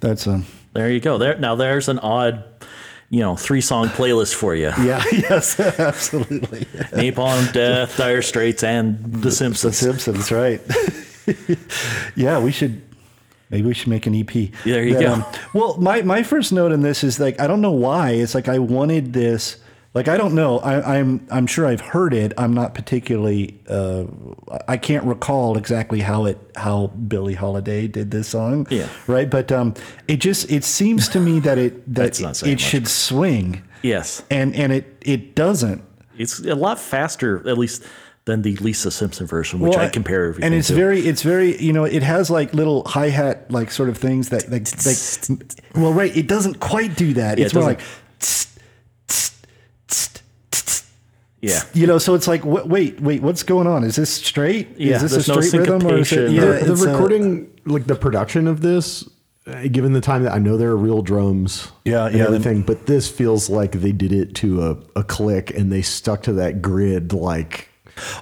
that's 0.00 0.26
um, 0.26 0.46
There 0.72 0.90
you 0.90 1.00
go. 1.00 1.18
There 1.18 1.38
now 1.38 1.54
there's 1.54 1.88
an 1.88 1.98
odd, 2.00 2.44
you 3.08 3.20
know, 3.20 3.36
three 3.36 3.60
song 3.60 3.88
playlist 3.88 4.34
for 4.34 4.54
you. 4.54 4.72
yeah, 4.82 5.02
yes, 5.12 5.58
absolutely. 5.60 6.60
Napalm 6.92 7.52
Death, 7.52 7.96
Dire 7.96 8.22
Straits, 8.22 8.62
and 8.62 8.98
The 9.22 9.30
Simpsons. 9.30 9.80
The 9.80 9.92
Simpsons. 9.92 10.26
Simpsons, 10.26 10.32
right? 10.32 11.58
yeah, 12.16 12.38
we 12.40 12.52
should. 12.52 12.82
Maybe 13.50 13.66
we 13.66 13.74
should 13.74 13.88
make 13.88 14.06
an 14.06 14.14
EP. 14.14 14.30
There 14.64 14.84
you 14.84 14.94
That, 14.94 15.02
go. 15.02 15.12
um, 15.14 15.24
well, 15.54 15.76
my 15.78 16.02
my 16.02 16.22
first 16.22 16.52
note 16.52 16.70
in 16.70 16.82
this 16.82 17.02
is 17.02 17.18
like 17.18 17.40
I 17.40 17.46
don't 17.48 17.60
know 17.60 17.72
why. 17.72 18.10
It's 18.12 18.34
like 18.34 18.48
I 18.48 18.58
wanted 18.60 19.12
this. 19.12 19.56
Like 19.92 20.06
I 20.06 20.16
don't 20.16 20.34
know. 20.36 20.60
I, 20.60 20.98
I'm 20.98 21.26
I'm 21.32 21.48
sure 21.48 21.66
I've 21.66 21.80
heard 21.80 22.14
it. 22.14 22.32
I'm 22.38 22.54
not 22.54 22.74
particularly. 22.74 23.58
Uh, 23.68 24.04
I 24.68 24.76
can't 24.76 25.04
recall 25.04 25.58
exactly 25.58 25.98
how 26.00 26.26
it 26.26 26.38
how 26.54 26.88
Billie 27.08 27.34
Holiday 27.34 27.88
did 27.88 28.12
this 28.12 28.28
song. 28.28 28.68
Yeah. 28.70 28.88
Right. 29.08 29.28
But 29.28 29.50
um, 29.50 29.74
it 30.06 30.18
just 30.18 30.48
it 30.50 30.62
seems 30.62 31.08
to 31.08 31.18
me 31.18 31.40
that 31.40 31.58
it 31.58 31.82
that 31.94 32.02
That's 32.14 32.20
not 32.20 32.40
it, 32.44 32.60
should 32.60 32.86
swing, 32.86 33.62
Yes, 33.82 34.22
and 34.30 34.54
and 34.54 34.72
it 34.72 34.96
it 35.02 35.34
doesn't. 35.34 35.82
it's 36.16 36.38
a 36.38 36.54
lot 36.54 36.78
faster, 36.78 37.38
at 37.48 37.58
least 37.58 37.82
than 38.26 38.42
the 38.42 38.54
Lisa 38.58 38.92
Simpson 38.92 39.26
version, 39.26 39.58
which 39.58 39.70
Well, 39.74 39.80
I 39.86 39.88
compare 39.88 40.26
everything 40.26 40.44
and 40.44 40.54
it's 40.54 40.68
to. 40.68 40.74
very 40.74 41.00
it's 41.00 41.22
very 41.22 41.60
you 41.60 41.72
know 41.72 41.82
it 41.84 42.04
has 42.04 42.30
like 42.30 42.54
little 42.54 42.84
hi-hat 42.86 43.50
like 43.50 43.72
sort 43.72 43.88
of 43.88 43.96
things 43.98 44.28
that 44.28 44.48
like, 44.52 44.68
like 44.86 45.50
well 45.74 45.92
right 45.92 46.14
it 46.16 46.28
doesn't 46.28 46.60
quite 46.60 46.94
do 46.96 47.14
that 47.14 47.38
Yeah, 47.38 47.46
it's 47.46 47.54
it 47.54 47.56
more 47.58 47.64
like 47.64 47.78
doesn't. 47.80 48.49
Yeah. 51.40 51.60
you 51.72 51.86
know 51.86 51.98
so 51.98 52.14
it's 52.14 52.28
like 52.28 52.42
wh- 52.42 52.66
wait 52.66 53.00
wait 53.00 53.22
what's 53.22 53.42
going 53.42 53.66
on? 53.66 53.84
Is 53.84 53.96
this 53.96 54.10
straight? 54.10 54.68
Yeah, 54.78 54.96
is 54.96 55.02
this 55.02 55.12
a 55.12 55.14
there's 55.16 55.28
no 55.28 55.40
straight 55.40 55.60
rhythm 55.60 55.86
or 55.86 55.98
is 55.98 56.12
it 56.12 56.30
yeah 56.32 56.42
or- 56.42 56.60
the 56.64 56.72
it's 56.72 56.82
a- 56.82 56.92
recording, 56.92 57.50
like 57.64 57.86
the 57.86 57.94
production 57.96 58.46
of 58.46 58.60
this, 58.60 59.08
uh, 59.46 59.62
given 59.72 59.92
the 59.94 60.00
time 60.02 60.22
that 60.24 60.32
I 60.34 60.38
know 60.38 60.56
there 60.58 60.70
are 60.70 60.76
real 60.76 61.00
drums, 61.02 61.68
Yeah, 61.84 62.06
and 62.06 62.16
yeah, 62.18 62.24
everything, 62.24 62.62
but 62.62 62.86
this 62.86 63.08
feels 63.10 63.48
like 63.48 63.72
they 63.72 63.92
did 63.92 64.12
it 64.12 64.34
to 64.36 64.62
a, 64.62 64.76
a 65.00 65.02
click 65.02 65.50
and 65.56 65.72
they 65.72 65.82
stuck 65.82 66.22
to 66.24 66.32
that 66.34 66.60
grid 66.60 67.12
like 67.14 67.68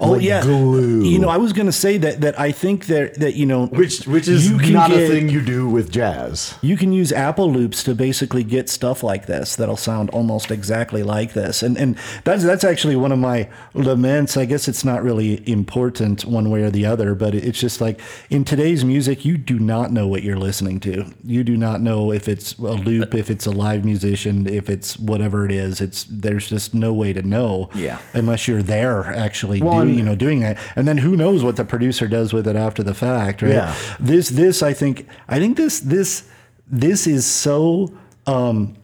oh 0.00 0.12
like 0.12 0.22
yeah 0.22 0.42
glue. 0.42 1.02
you 1.04 1.18
know 1.18 1.28
I 1.28 1.36
was 1.36 1.52
gonna 1.52 1.72
say 1.72 1.96
that 1.98 2.20
that 2.20 2.38
I 2.38 2.52
think 2.52 2.86
that 2.86 3.14
that 3.20 3.34
you 3.34 3.46
know 3.46 3.66
which 3.66 4.06
which 4.06 4.28
is 4.28 4.50
not 4.50 4.90
get- 4.90 5.02
a 5.02 5.08
thing 5.08 5.28
you 5.28 5.40
do 5.40 5.68
with 5.68 5.90
jazz. 5.90 6.54
You 6.62 6.76
can 6.76 6.92
use 6.92 7.12
Apple 7.12 7.50
loops 7.52 7.82
to 7.84 7.94
basically 7.94 8.44
get 8.44 8.68
stuff 8.68 9.02
like 9.02 9.26
this 9.26 9.56
that'll 9.56 9.76
sound 9.76 10.10
almost 10.10 10.50
exactly 10.50 11.02
like 11.02 11.32
this, 11.34 11.62
and 11.62 11.76
and 11.76 11.96
that's 12.24 12.42
that's 12.44 12.64
actually 12.64 12.96
one 12.96 13.12
of 13.12 13.18
my 13.18 13.48
laments. 13.74 14.36
I 14.36 14.44
guess 14.44 14.68
it's 14.68 14.84
not 14.84 15.02
really 15.02 15.42
important 15.48 16.24
one 16.24 16.50
way 16.50 16.62
or 16.62 16.70
the 16.70 16.86
other, 16.86 17.14
but 17.14 17.34
it's 17.34 17.60
just 17.60 17.80
like 17.80 18.00
in 18.30 18.44
today's 18.44 18.84
music, 18.84 19.24
you 19.24 19.38
do 19.38 19.58
not 19.58 19.92
know 19.92 20.06
what 20.06 20.22
you're 20.22 20.36
listening 20.38 20.80
to. 20.80 21.04
You 21.24 21.44
do 21.44 21.56
not 21.56 21.80
know 21.80 22.12
if 22.12 22.28
it's 22.28 22.56
a 22.58 22.62
loop, 22.72 23.14
if 23.14 23.30
it's 23.30 23.46
a 23.46 23.50
live 23.50 23.84
musician, 23.84 24.46
if 24.48 24.68
it's 24.68 24.98
whatever 24.98 25.44
it 25.44 25.52
is. 25.52 25.80
It's 25.80 26.04
there's 26.04 26.48
just 26.48 26.74
no 26.74 26.92
way 26.92 27.12
to 27.12 27.22
know, 27.22 27.70
Yeah. 27.74 27.98
unless 28.14 28.48
you're 28.48 28.62
there 28.62 29.04
actually, 29.14 29.60
Well, 29.68 29.84
doing, 29.84 29.96
you 29.98 30.02
know, 30.04 30.14
doing 30.16 30.40
that, 30.40 30.58
and 30.76 30.86
then 30.88 30.98
who 30.98 31.16
knows 31.16 31.42
what 31.44 31.56
the 31.56 31.64
producer 31.64 32.06
does 32.08 32.32
with 32.32 32.46
it 32.48 32.56
after 32.56 32.82
the 32.82 32.94
fact, 32.94 33.42
right? 33.42 33.52
Yeah. 33.52 33.74
This 34.00 34.28
this 34.28 34.62
I 34.62 34.72
think 34.72 35.06
I 35.28 35.38
think 35.38 35.56
this 35.56 35.80
this 35.80 36.28
this 36.66 37.06
is 37.06 37.24
so 37.26 37.92
um, 38.26 38.76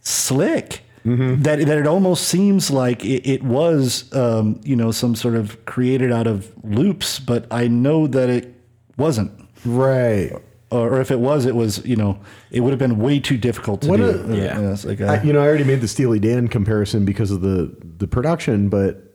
slick 0.00 0.82
Mm-hmm. 1.04 1.42
that 1.42 1.60
that 1.66 1.78
it 1.78 1.86
almost 1.86 2.26
seems 2.26 2.68
like 2.68 3.04
it, 3.04 3.24
it 3.30 3.44
was 3.44 4.12
um, 4.12 4.60
you 4.64 4.74
know 4.74 4.90
some 4.90 5.14
sort 5.14 5.36
of 5.36 5.64
created 5.64 6.10
out 6.10 6.26
of 6.26 6.52
loops, 6.64 7.20
but 7.20 7.46
I 7.52 7.68
know 7.68 8.08
that 8.08 8.28
it 8.28 8.52
wasn't. 8.96 9.30
Right. 9.64 10.32
Or 10.72 11.00
if 11.00 11.12
it 11.12 11.20
was, 11.20 11.46
it 11.46 11.54
was 11.54 11.86
you 11.86 11.94
know 11.94 12.18
it 12.50 12.58
would 12.62 12.70
have 12.70 12.80
been 12.80 12.98
way 12.98 13.20
too 13.20 13.36
difficult 13.36 13.82
to 13.82 13.88
What 13.88 13.98
do. 13.98 14.04
a- 14.32 14.36
Yeah. 14.36 14.72
it's 14.72 14.84
like, 14.84 15.00
I, 15.00 15.18
uh, 15.18 15.22
you 15.22 15.32
know, 15.32 15.38
I 15.40 15.46
already 15.46 15.62
made 15.62 15.80
the 15.80 15.86
Steely 15.86 16.18
Dan 16.18 16.48
comparison 16.48 17.04
because 17.04 17.30
of 17.30 17.40
the 17.40 17.72
the 17.98 18.08
production, 18.08 18.68
but 18.68 19.05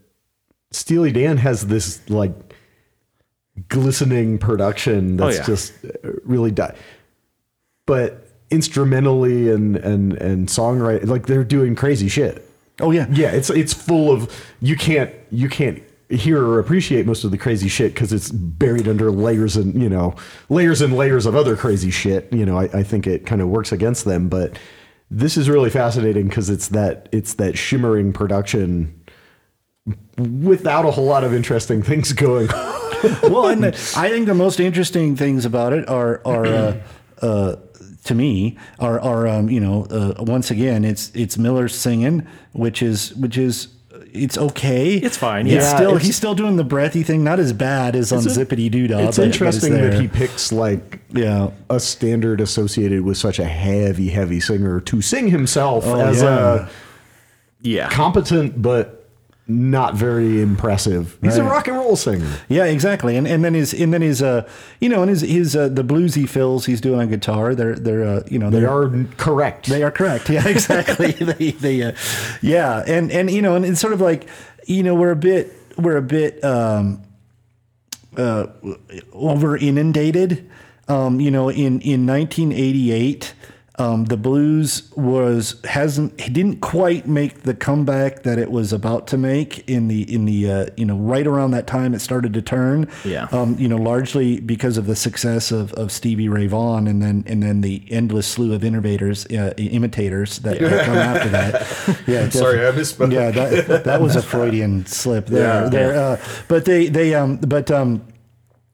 Steely 0.71 1.11
Dan 1.11 1.37
has 1.37 1.67
this 1.67 2.07
like 2.09 2.33
glistening 3.67 4.37
production 4.37 5.17
that's 5.17 5.37
yeah. 5.37 5.45
just 5.45 5.73
uh, 5.85 6.11
really 6.23 6.51
di- 6.51 6.75
but 7.85 8.27
instrumentally 8.49 9.49
and 9.49 9.77
and 9.77 10.13
and 10.13 10.47
songwriting 10.47 11.07
like 11.07 11.25
they're 11.25 11.43
doing 11.43 11.75
crazy 11.75 12.07
shit. 12.07 12.47
oh 12.79 12.91
yeah, 12.91 13.07
Yeah, 13.11 13.31
it's 13.31 13.49
it's 13.49 13.73
full 13.73 14.11
of 14.11 14.33
you 14.61 14.75
can't 14.75 15.13
you 15.31 15.49
can't 15.49 15.81
hear 16.09 16.43
or 16.43 16.59
appreciate 16.59 17.05
most 17.05 17.23
of 17.23 17.31
the 17.31 17.37
crazy 17.37 17.69
shit 17.69 17.93
because 17.93 18.11
it's 18.11 18.29
buried 18.29 18.87
under 18.87 19.11
layers 19.11 19.55
and 19.55 19.81
you 19.81 19.89
know 19.89 20.15
layers 20.49 20.81
and 20.81 20.95
layers 20.95 21.25
of 21.25 21.35
other 21.35 21.55
crazy 21.55 21.91
shit. 21.91 22.31
You 22.31 22.45
know, 22.45 22.57
I, 22.57 22.63
I 22.73 22.83
think 22.83 23.07
it 23.07 23.25
kind 23.25 23.41
of 23.41 23.47
works 23.47 23.71
against 23.71 24.05
them, 24.05 24.27
but 24.27 24.57
this 25.09 25.37
is 25.37 25.49
really 25.49 25.69
fascinating 25.69 26.27
because 26.27 26.49
it's 26.49 26.69
that 26.69 27.09
it's 27.11 27.35
that 27.35 27.57
shimmering 27.57 28.13
production 28.13 29.00
without 30.17 30.85
a 30.85 30.91
whole 30.91 31.05
lot 31.05 31.23
of 31.23 31.33
interesting 31.33 31.81
things 31.81 32.13
going. 32.13 32.49
on. 32.51 32.81
well, 33.23 33.47
and 33.47 33.63
the, 33.63 33.93
I 33.97 34.09
think 34.09 34.27
the 34.27 34.35
most 34.35 34.59
interesting 34.59 35.15
things 35.15 35.45
about 35.45 35.73
it 35.73 35.87
are 35.89 36.21
are 36.25 36.45
uh, 36.45 36.77
uh, 37.21 37.55
to 38.03 38.15
me 38.15 38.57
are 38.79 38.99
are 38.99 39.27
um, 39.27 39.49
you 39.49 39.59
know 39.59 39.85
uh, 39.89 40.13
once 40.23 40.51
again 40.51 40.85
it's 40.85 41.11
it's 41.15 41.37
Miller 41.37 41.67
singing, 41.67 42.27
which 42.53 42.81
is 42.83 43.13
which 43.15 43.37
is 43.37 43.69
it's 44.13 44.37
okay. 44.37 44.95
It's 44.95 45.15
fine, 45.17 45.47
It's 45.47 45.63
yeah. 45.63 45.75
still 45.75 45.89
it's- 45.91 46.05
he's 46.05 46.15
still 46.17 46.35
doing 46.35 46.57
the 46.57 46.65
breathy 46.65 47.01
thing, 47.01 47.23
not 47.23 47.39
as 47.39 47.53
bad 47.53 47.95
as 47.95 48.11
on 48.11 48.19
It's 48.25 48.35
a- 48.35 48.45
Zippity 48.45 48.69
Doo 48.69 48.87
Dah. 48.87 48.99
it's 48.99 49.17
interesting 49.17 49.73
that 49.73 49.93
he 49.99 50.07
picks 50.09 50.51
like 50.51 50.99
yeah. 51.11 51.51
a 51.69 51.79
standard 51.79 52.41
associated 52.41 53.03
with 53.03 53.17
such 53.17 53.39
a 53.39 53.45
heavy, 53.45 54.09
heavy 54.09 54.41
singer 54.41 54.81
to 54.81 55.01
sing 55.01 55.29
himself 55.29 55.85
as 55.85 56.21
yeah. 56.21 56.67
a 56.67 56.69
yeah. 57.61 57.89
competent 57.89 58.61
but 58.61 59.00
not 59.51 59.95
very 59.95 60.41
impressive. 60.41 61.17
He's 61.21 61.37
a 61.37 61.43
rock 61.43 61.67
and 61.67 61.77
roll 61.77 61.95
singer. 61.95 62.29
Yeah, 62.49 62.65
exactly. 62.65 63.15
And 63.17 63.27
and 63.27 63.43
then 63.43 63.53
his 63.53 63.73
and 63.73 63.93
then 63.93 64.01
his 64.01 64.21
uh 64.21 64.47
you 64.79 64.89
know 64.89 65.01
and 65.01 65.09
his 65.09 65.21
his 65.21 65.55
uh, 65.55 65.67
the 65.69 65.83
bluesy 65.83 66.27
fills 66.27 66.65
he's 66.65 66.81
doing 66.81 66.99
on 66.99 67.09
guitar. 67.09 67.53
They're 67.55 67.75
they're 67.75 68.03
uh, 68.03 68.23
you 68.27 68.39
know 68.39 68.49
They 68.49 68.65
are 68.65 68.89
correct. 69.17 69.67
They 69.67 69.83
are 69.83 69.91
correct. 69.91 70.29
Yeah, 70.29 70.47
exactly. 70.47 71.11
they, 71.11 71.51
they, 71.51 71.83
uh, 71.83 71.91
yeah, 72.41 72.83
and 72.87 73.11
and 73.11 73.29
you 73.29 73.41
know, 73.41 73.55
and 73.55 73.65
it's 73.65 73.79
sort 73.79 73.93
of 73.93 74.01
like, 74.01 74.27
you 74.65 74.83
know, 74.83 74.95
we're 74.95 75.11
a 75.11 75.15
bit, 75.15 75.53
we're 75.77 75.97
a 75.97 76.01
bit 76.01 76.43
um, 76.43 77.03
uh, 78.17 78.47
over 79.13 79.57
inundated. 79.57 80.49
Um, 80.87 81.21
you 81.21 81.31
know, 81.31 81.49
in 81.49 81.79
in 81.81 82.05
1988, 82.05 83.33
um, 83.81 84.05
the 84.05 84.17
blues 84.17 84.91
was 84.95 85.59
hasn't 85.63 86.15
didn't 86.17 86.61
quite 86.61 87.07
make 87.07 87.41
the 87.41 87.55
comeback 87.55 88.21
that 88.21 88.37
it 88.37 88.51
was 88.51 88.71
about 88.71 89.07
to 89.07 89.17
make 89.17 89.67
in 89.67 89.87
the 89.87 90.03
in 90.13 90.25
the 90.25 90.51
uh, 90.51 90.65
you 90.77 90.85
know 90.85 90.95
right 90.95 91.25
around 91.25 91.51
that 91.51 91.65
time 91.65 91.95
it 91.95 91.99
started 91.99 92.31
to 92.35 92.43
turn. 92.43 92.87
Yeah. 93.03 93.27
Um, 93.31 93.55
you 93.57 93.67
know, 93.67 93.77
largely 93.77 94.39
because 94.39 94.77
of 94.77 94.85
the 94.85 94.95
success 94.95 95.51
of, 95.51 95.73
of 95.73 95.91
Stevie 95.91 96.29
Ray 96.29 96.45
Vaughan, 96.45 96.87
and 96.87 97.01
then 97.01 97.23
and 97.25 97.41
then 97.41 97.61
the 97.61 97.83
endless 97.89 98.27
slew 98.27 98.53
of 98.53 98.63
innovators, 98.63 99.25
uh, 99.27 99.53
imitators 99.57 100.37
that, 100.39 100.59
that 100.59 100.85
come 100.85 100.97
after 100.97 101.29
that. 101.29 102.07
Yeah, 102.07 102.29
sorry, 102.29 102.67
I 102.67 102.71
misspoke. 102.71 103.11
Yeah, 103.11 103.31
that, 103.31 103.83
that 103.85 103.99
was 103.99 104.15
a 104.15 104.21
Freudian 104.21 104.85
slip 104.85 105.25
there. 105.25 105.63
Yeah. 105.63 105.69
there 105.69 105.95
uh, 105.95 106.25
but 106.47 106.65
they 106.65 106.87
they 106.87 107.15
um 107.15 107.37
but 107.37 107.71
um 107.71 108.05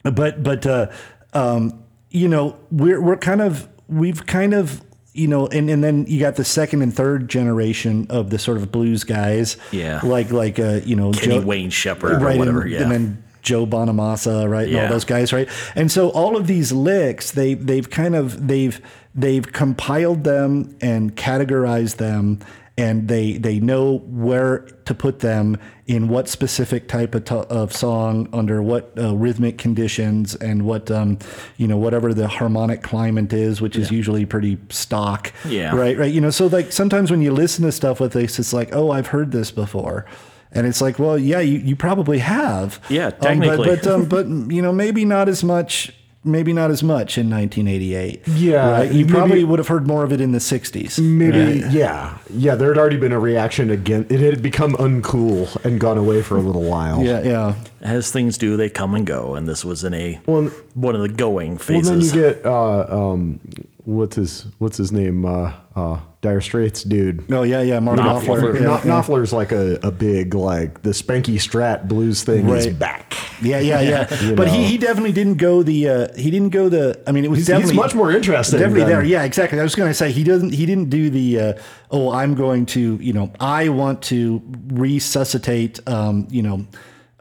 but 0.03 0.43
but 0.43 0.65
uh, 0.65 0.87
um 1.31 1.81
you 2.09 2.27
know 2.27 2.59
we're 2.71 3.01
we're 3.01 3.15
kind 3.15 3.41
of 3.41 3.69
we've 3.87 4.25
kind 4.25 4.53
of 4.53 4.81
you 5.17 5.27
know 5.27 5.47
and, 5.47 5.69
and 5.69 5.83
then 5.83 6.05
you 6.07 6.19
got 6.19 6.35
the 6.35 6.45
second 6.45 6.81
and 6.81 6.93
third 6.95 7.27
generation 7.29 8.05
of 8.09 8.29
the 8.29 8.37
sort 8.39 8.57
of 8.57 8.71
blues 8.71 9.03
guys 9.03 9.57
Yeah. 9.71 9.99
like 10.03 10.31
like 10.31 10.59
uh 10.59 10.79
you 10.85 10.95
know 10.95 11.11
Kenny 11.11 11.39
Joe- 11.39 11.45
Wayne 11.45 11.69
Shepherd 11.71 12.13
or 12.13 12.19
right, 12.19 12.37
whatever. 12.37 12.61
and, 12.61 12.71
yeah. 12.71 12.81
and 12.83 12.91
then 12.91 13.23
Joe 13.41 13.65
Bonamassa, 13.65 14.49
right, 14.49 14.67
and 14.67 14.77
all 14.77 14.89
those 14.89 15.05
guys, 15.05 15.31
right, 15.31 15.47
and 15.73 15.89
so 15.89 16.09
all 16.09 16.35
of 16.35 16.47
these 16.47 16.73
licks, 16.73 17.31
they 17.31 17.53
they've 17.53 17.89
kind 17.89 18.13
of 18.13 18.45
they've 18.47 18.81
they've 19.15 19.49
compiled 19.53 20.25
them 20.25 20.75
and 20.81 21.15
categorized 21.15 21.95
them, 21.95 22.39
and 22.77 23.07
they 23.07 23.33
they 23.33 23.59
know 23.59 23.97
where 24.07 24.59
to 24.85 24.93
put 24.93 25.19
them 25.19 25.57
in 25.87 26.07
what 26.09 26.27
specific 26.29 26.87
type 26.87 27.15
of, 27.15 27.25
to- 27.25 27.47
of 27.47 27.73
song 27.73 28.27
under 28.33 28.61
what 28.61 28.91
uh, 28.97 29.15
rhythmic 29.15 29.57
conditions 29.57 30.35
and 30.35 30.63
what 30.63 30.91
um, 30.91 31.17
you 31.57 31.67
know 31.67 31.77
whatever 31.77 32.13
the 32.13 32.27
harmonic 32.27 32.83
climate 32.83 33.33
is, 33.33 33.61
which 33.61 33.75
is 33.75 33.89
usually 33.89 34.25
pretty 34.25 34.57
stock, 34.69 35.31
Yeah. 35.47 35.75
right, 35.75 35.97
right, 35.97 36.13
you 36.13 36.21
know. 36.21 36.29
So 36.29 36.47
like 36.47 36.71
sometimes 36.71 37.09
when 37.09 37.21
you 37.21 37.31
listen 37.31 37.65
to 37.65 37.71
stuff 37.71 37.99
with 37.99 38.13
this, 38.13 38.37
it's 38.39 38.53
like, 38.53 38.75
oh, 38.75 38.91
I've 38.91 39.07
heard 39.07 39.31
this 39.31 39.49
before. 39.51 40.05
And 40.51 40.65
it's 40.65 40.79
like, 40.81 40.97
well, 40.97 41.17
yeah, 41.17 41.39
you, 41.41 41.59
you 41.59 41.75
probably 41.75 42.19
have. 42.19 42.79
Yeah, 42.89 43.07
Um, 43.07 43.11
but 43.19 43.21
technically. 43.27 43.67
but, 43.75 43.87
um, 43.87 44.05
but 44.05 44.27
you 44.53 44.61
know, 44.61 44.71
maybe 44.71 45.03
not 45.03 45.27
as 45.29 45.43
much. 45.43 45.93
Maybe 46.27 46.53
not 46.53 46.69
as 46.69 46.83
much 46.83 47.17
in 47.17 47.29
1988. 47.29 48.27
Yeah, 48.27 48.69
right? 48.71 48.91
you 48.91 49.05
maybe- 49.05 49.13
probably 49.13 49.43
would 49.43 49.59
have 49.59 49.67
heard 49.69 49.87
more 49.87 50.03
of 50.03 50.11
it 50.11 50.19
in 50.21 50.31
the 50.33 50.39
60s. 50.39 50.99
Maybe, 50.99 51.61
right? 51.63 51.71
yeah, 51.71 52.17
yeah. 52.29 52.55
There 52.55 52.67
had 52.67 52.77
already 52.77 52.97
been 52.97 53.11
a 53.13 53.19
reaction 53.19 53.69
against 53.69 54.11
It 54.11 54.19
had 54.19 54.41
become 54.41 54.73
uncool 54.73 55.55
and 55.63 55.79
gone 55.79 55.97
away 55.97 56.21
for 56.21 56.37
a 56.37 56.41
little 56.41 56.63
while. 56.63 57.01
Yeah, 57.03 57.21
yeah. 57.23 57.55
As 57.81 58.11
things 58.11 58.37
do, 58.37 58.57
they 58.57 58.69
come 58.69 58.93
and 58.93 59.05
go, 59.07 59.35
and 59.35 59.47
this 59.47 59.63
was 59.63 59.83
in 59.83 59.93
a 59.93 60.19
Well, 60.25 60.51
one 60.73 60.95
of 60.95 61.01
the 61.01 61.09
going 61.09 61.57
phases. 61.57 61.89
well, 61.89 61.99
then 61.99 62.05
you 62.05 62.11
get 62.33 62.45
uh, 62.45 62.85
um, 63.11 63.39
what's 63.85 64.15
his 64.17 64.45
what's 64.57 64.77
his 64.77 64.91
name? 64.91 65.25
Uh, 65.25 65.53
uh, 65.75 65.99
Dire 66.27 66.41
Straits 66.41 66.83
dude. 66.83 67.29
No, 67.29 67.43
yeah, 67.43 67.61
yeah. 67.61 67.79
Knopfler. 67.79 67.97
Knopfler. 67.97 68.59
Yeah, 68.59 68.79
Knopfler's 68.81 69.31
like 69.31 69.53
a, 69.53 69.79
a 69.81 69.91
big 69.91 70.33
like 70.35 70.81
the 70.81 70.89
Spanky 70.89 71.35
Strat 71.35 71.87
blues 71.87 72.23
thing 72.23 72.49
is 72.49 72.67
back. 72.67 73.13
Yeah, 73.41 73.59
yeah, 73.59 73.79
yeah. 73.81 74.21
You 74.27 74.35
but 74.35 74.49
he, 74.49 74.65
he 74.65 74.77
definitely 74.77 75.13
didn't 75.13 75.35
go 75.37 75.63
the 75.63 75.87
uh, 75.87 76.07
he 76.17 76.29
didn't 76.31 76.49
go 76.49 76.67
the 76.69 77.01
I 77.07 77.11
mean 77.13 77.23
it 77.23 77.29
was 77.29 77.39
He's, 77.39 77.47
he's 77.47 77.55
definitely 77.55 77.75
much 77.77 77.95
more 77.95 78.11
interesting. 78.11 78.59
definitely 78.59 78.81
than- 78.81 78.89
there. 78.89 79.03
Yeah, 79.03 79.23
exactly. 79.23 79.59
I 79.59 79.63
was 79.63 79.75
going 79.75 79.89
to 79.89 79.93
say 79.93 80.11
he 80.11 80.23
doesn't 80.25 80.53
he 80.53 80.65
didn't 80.65 80.89
do 80.89 81.09
the 81.09 81.39
uh, 81.39 81.53
oh 81.91 82.11
I'm 82.11 82.35
going 82.35 82.65
to 82.67 82.95
you 82.97 83.13
know 83.13 83.31
I 83.39 83.69
want 83.69 84.01
to 84.03 84.41
resuscitate 84.73 85.79
um, 85.87 86.27
you 86.29 86.41
know 86.41 86.65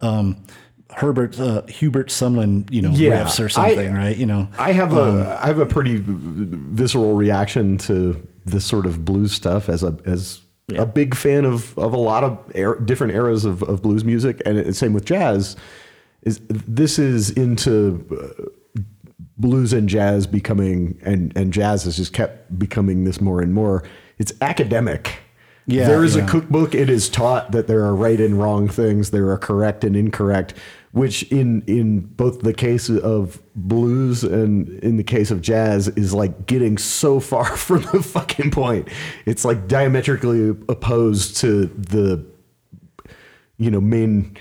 um, 0.01 0.43
Herbert 0.95 1.39
uh, 1.39 1.63
Hubert 1.67 2.09
Sumlin 2.09 2.71
you 2.73 2.81
know 2.83 2.91
Yeah, 2.91 3.25
riffs 3.25 3.39
or 3.41 3.45
I- 3.47 3.49
something 3.49 3.93
right 3.95 4.17
you 4.17 4.27
know 4.27 4.49
I 4.59 4.73
have 4.73 4.97
a 4.97 5.03
Um, 5.03 5.21
I 5.43 5.47
have 5.47 5.59
a 5.59 5.67
pretty 5.67 6.03
visceral 6.07 7.15
reaction 7.15 7.77
to 7.79 8.27
this 8.47 8.65
sort 8.65 8.87
of 8.87 9.05
blues 9.05 9.33
stuff 9.33 9.69
as 9.69 9.83
a 9.83 9.97
as 10.07 10.41
Yeah. 10.69 10.83
a 10.83 10.87
big 10.87 11.15
fan 11.15 11.45
of 11.45 11.77
of 11.79 11.93
a 11.93 11.99
lot 11.99 12.25
of 12.25 12.39
er, 12.57 12.81
different 12.81 13.13
eras 13.15 13.45
of, 13.45 13.63
of 13.63 13.83
blues 13.83 14.05
music, 14.05 14.41
and 14.47 14.59
it, 14.59 14.75
same 14.75 14.93
with 14.95 15.05
jazz. 15.05 15.57
Is 16.23 16.41
this 16.49 16.99
is 16.99 17.31
into 17.31 18.05
uh, 18.11 18.81
blues 19.39 19.73
and 19.73 19.89
jazz 19.89 20.27
becoming 20.27 20.99
and 21.03 21.37
and 21.37 21.53
jazz 21.53 21.85
has 21.85 21.97
just 21.97 22.13
kept 22.13 22.59
becoming 22.59 23.05
this 23.05 23.21
more 23.21 23.41
and 23.43 23.53
more. 23.53 23.85
It's 24.19 24.33
academic. 24.41 25.19
Yeah, 25.69 25.89
there 25.89 26.05
is 26.05 26.15
yeah. 26.15 26.25
a 26.25 26.29
cookbook. 26.29 26.75
It 26.75 26.89
is 26.89 27.09
taught 27.09 27.51
that 27.51 27.67
there 27.67 27.85
are 27.85 27.95
right 27.95 28.21
and 28.21 28.41
wrong 28.41 28.69
things. 28.69 29.11
There 29.11 29.29
are 29.31 29.39
correct 29.39 29.83
and 29.83 29.97
incorrect. 29.97 30.55
Which 30.97 31.25
in 31.25 31.63
in 31.67 32.01
both 32.01 32.41
the 32.41 32.55
case 32.55 32.89
of 32.89 33.43
blues 33.55 34.25
and 34.25 34.67
in 34.83 34.97
the 34.97 35.05
case 35.05 35.31
of 35.31 35.43
jazz 35.43 35.89
is 35.89 36.15
like 36.15 36.47
getting 36.47 36.79
so 36.79 37.21
far 37.21 37.45
from 37.67 37.83
the 37.93 38.03
fucking 38.03 38.51
point. 38.51 38.89
It's 39.27 39.45
like 39.45 39.69
diametrically 39.69 40.49
opposed 40.71 41.37
to 41.43 41.67
the 41.67 42.25
you 43.59 43.71
know 43.71 43.81
main 43.81 44.39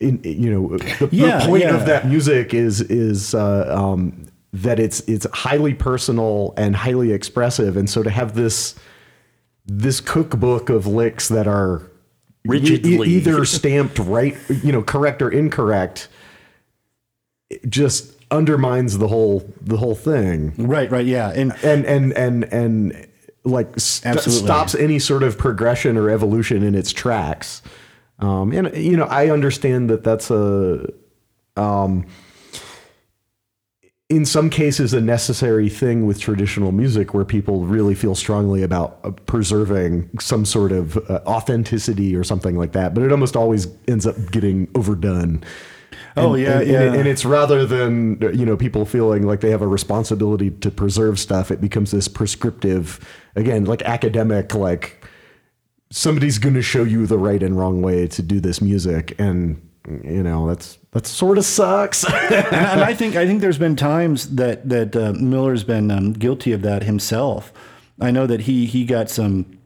in 0.00 0.22
you 0.24 0.50
know 0.50 0.78
the, 0.78 1.10
Yeah, 1.12 1.40
the 1.40 1.46
point 1.46 1.64
yeah. 1.64 1.76
of 1.76 1.84
that 1.84 2.08
music 2.08 2.54
is 2.54 2.80
is 2.80 3.34
uh, 3.34 3.66
um, 3.68 4.26
that 4.54 4.80
it's 4.80 5.00
it's 5.00 5.26
highly 5.34 5.74
personal 5.74 6.54
and 6.56 6.74
highly 6.74 7.12
expressive 7.12 7.76
and 7.76 7.90
so 7.90 8.02
to 8.02 8.08
have 8.10 8.34
this 8.34 8.74
this 9.66 10.00
cookbook 10.00 10.70
of 10.70 10.86
licks 10.86 11.28
that 11.28 11.46
are 11.46 11.89
Rigidly. 12.44 13.08
e- 13.08 13.16
either 13.16 13.44
stamped 13.44 13.98
right 13.98 14.36
you 14.48 14.72
know 14.72 14.82
correct 14.82 15.22
or 15.22 15.30
incorrect 15.30 16.08
just 17.68 18.14
undermines 18.30 18.98
the 18.98 19.08
whole 19.08 19.48
the 19.60 19.76
whole 19.76 19.94
thing 19.94 20.54
right 20.56 20.90
right 20.90 21.06
yeah 21.06 21.30
and 21.30 21.52
and 21.62 21.84
and 21.84 22.12
and 22.12 22.44
and 22.44 23.08
like 23.44 23.78
st- 23.78 24.20
stops 24.20 24.74
any 24.74 24.98
sort 24.98 25.22
of 25.22 25.38
progression 25.38 25.96
or 25.96 26.10
evolution 26.10 26.62
in 26.62 26.74
its 26.74 26.92
tracks. 26.92 27.62
Um, 28.18 28.52
and 28.52 28.74
you 28.76 28.96
know, 28.96 29.04
I 29.04 29.30
understand 29.30 29.88
that 29.90 30.04
that's 30.04 30.30
a, 30.30 30.86
um, 31.56 32.06
in 34.10 34.26
some 34.26 34.50
cases, 34.50 34.92
a 34.92 35.00
necessary 35.00 35.68
thing 35.68 36.04
with 36.04 36.18
traditional 36.20 36.72
music, 36.72 37.14
where 37.14 37.24
people 37.24 37.64
really 37.64 37.94
feel 37.94 38.16
strongly 38.16 38.62
about 38.64 38.98
uh, 39.04 39.12
preserving 39.12 40.10
some 40.18 40.44
sort 40.44 40.72
of 40.72 40.96
uh, 41.08 41.20
authenticity 41.26 42.16
or 42.16 42.24
something 42.24 42.58
like 42.58 42.72
that. 42.72 42.92
But 42.92 43.04
it 43.04 43.12
almost 43.12 43.36
always 43.36 43.68
ends 43.86 44.06
up 44.06 44.16
getting 44.32 44.66
overdone. 44.74 45.44
Oh, 46.16 46.34
And- 46.34 46.42
yeah, 46.42 46.58
and, 46.58 46.68
yeah. 46.68 46.82
And, 46.82 46.96
and 46.96 47.08
it's 47.08 47.24
rather 47.24 47.64
than 47.64 48.18
you 48.36 48.44
know 48.44 48.56
people 48.56 48.84
feeling 48.84 49.22
like 49.28 49.40
they 49.42 49.50
have 49.50 49.62
a 49.62 49.68
responsibility 49.68 50.50
to 50.50 50.70
preserve 50.72 51.20
stuff, 51.20 51.52
it 51.52 51.60
becomes 51.60 51.92
this 51.92 52.08
prescriptive, 52.08 52.98
again, 53.36 53.64
like 53.64 53.80
academic, 53.82 54.54
like 54.56 55.06
somebody's 55.92 56.38
going 56.38 56.54
to 56.54 56.62
show 56.62 56.82
you 56.82 57.06
the 57.06 57.18
right 57.18 57.42
and 57.44 57.56
wrong 57.56 57.80
way 57.80 58.08
to 58.08 58.22
do 58.22 58.40
this 58.40 58.60
music, 58.60 59.14
and 59.20 59.62
you 60.02 60.24
know 60.24 60.48
that's 60.48 60.78
that 60.92 61.06
sort 61.06 61.38
of 61.38 61.44
sucks. 61.44 62.04
and, 62.12 62.32
and 62.32 62.80
I 62.80 62.94
think 62.94 63.16
I 63.16 63.26
think 63.26 63.40
there's 63.40 63.58
been 63.58 63.76
times 63.76 64.34
that 64.36 64.68
that 64.68 64.96
uh, 64.96 65.12
Miller's 65.12 65.64
been 65.64 65.90
um, 65.90 66.12
guilty 66.12 66.52
of 66.52 66.62
that 66.62 66.82
himself. 66.82 67.52
I 68.00 68.10
know 68.10 68.26
that 68.26 68.42
he 68.42 68.66
he 68.66 68.84
got 68.84 69.10
some 69.10 69.58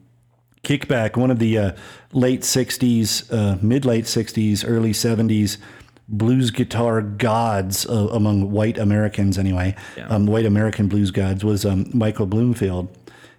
kickback. 0.63 1.15
One 1.15 1.31
of 1.31 1.39
the 1.39 1.57
uh, 1.57 1.71
late 2.11 2.41
'60s, 2.41 3.31
uh, 3.31 3.57
mid 3.61 3.85
late 3.85 4.05
'60s, 4.05 4.63
early 4.67 4.91
'70s 4.91 5.57
blues 6.07 6.51
guitar 6.51 7.01
gods 7.01 7.87
uh, 7.87 8.07
among 8.11 8.51
white 8.51 8.77
Americans, 8.77 9.37
anyway, 9.37 9.75
um, 10.07 10.27
white 10.27 10.45
American 10.45 10.87
blues 10.87 11.11
gods 11.11 11.43
was 11.43 11.65
um, 11.65 11.89
Michael 11.93 12.27
Bloomfield. 12.27 12.95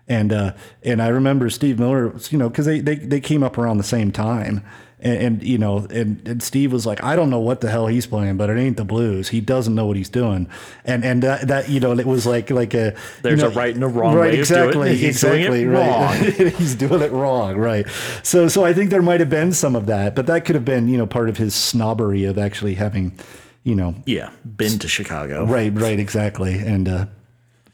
And 0.09 0.32
uh, 0.32 0.55
and 0.84 1.03
I 1.03 1.09
remember 1.09 1.51
Steve 1.51 1.80
Miller, 1.80 2.14
you 2.30 2.39
know, 2.39 2.49
because 2.49 2.66
they, 2.66 2.80
they 2.80 2.95
they 2.95 3.20
came 3.20 3.43
up 3.43 3.59
around 3.59 3.78
the 3.78 3.84
same 3.84 4.12
time, 4.12 4.64
and, 4.99 5.18
and 5.18 5.42
you 5.42 5.59
know, 5.59 5.86
and, 5.90 6.26
and 6.26 6.42
Steve 6.42 6.72
was 6.72 6.86
like, 6.86 7.03
I 7.05 7.16
don't 7.16 7.28
know 7.28 7.38
what 7.38 7.61
the 7.61 7.70
hell 7.70 7.86
he's 7.86 8.07
playing, 8.07 8.38
but 8.38 8.49
it 8.49 8.59
ain't 8.59 8.78
the 8.78 8.84
blues. 8.84 9.28
He 9.28 9.40
doesn't 9.40 9.74
know 9.74 9.84
what 9.84 9.97
he's 9.97 10.09
doing, 10.09 10.49
and 10.84 11.05
and 11.05 11.22
that, 11.22 11.49
that 11.49 11.68
you 11.68 11.80
know, 11.80 11.92
it 11.92 12.07
was 12.07 12.26
like 12.26 12.51
like 12.51 12.72
a 12.72 12.86
you 12.86 13.22
There's 13.22 13.42
know, 13.42 13.49
a 13.49 13.51
right 13.51 13.74
and 13.74 13.84
a 13.84 13.88
wrong 13.88 14.14
right, 14.14 14.20
way 14.20 14.26
doing 14.28 14.38
it, 14.38 14.40
exactly, 14.40 14.88
doing 14.90 15.05
it 15.05 15.07
exactly, 15.07 15.64
right. 15.66 16.55
he's 16.57 16.74
doing 16.74 17.03
it 17.03 17.12
wrong, 17.12 17.57
right? 17.57 17.86
So 18.22 18.49
so 18.49 18.64
I 18.64 18.72
think 18.72 18.90
there 18.90 19.03
might 19.03 19.20
have 19.20 19.30
been 19.30 19.53
some 19.53 19.76
of 19.76 19.86
that, 19.86 20.14
but 20.14 20.26
that 20.26 20.44
could 20.44 20.55
have 20.55 20.64
been 20.64 20.88
you 20.88 20.97
know 20.97 21.07
part 21.07 21.28
of 21.28 21.36
his 21.36 21.55
snobbery 21.55 22.24
of 22.24 22.38
actually 22.38 22.74
having, 22.74 23.12
you 23.64 23.74
know, 23.74 23.94
yeah, 24.07 24.30
been 24.57 24.78
to 24.78 24.88
Chicago. 24.88 25.44
right, 25.44 25.72
right, 25.74 25.99
exactly, 25.99 26.59
and 26.59 26.88
uh, 26.88 27.07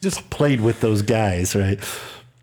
just 0.01 0.29
played 0.31 0.61
with 0.61 0.81
those 0.81 1.03
guys, 1.03 1.55
right? 1.55 1.79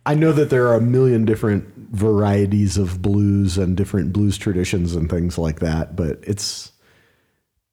I 0.10 0.16
know 0.16 0.32
that 0.32 0.50
there 0.50 0.68
are 0.68 0.74
a 0.74 0.82
million 0.82 1.24
different 1.24 1.72
varieties 1.92 2.78
of 2.78 3.00
blues 3.00 3.60
and 3.60 3.78
different 3.78 4.12
blues 4.12 4.40
traditions 4.40 4.96
and 4.96 5.08
things 5.08 5.38
like 5.38 5.60
that, 5.60 5.96
but 5.96 6.18
it's 6.24 6.72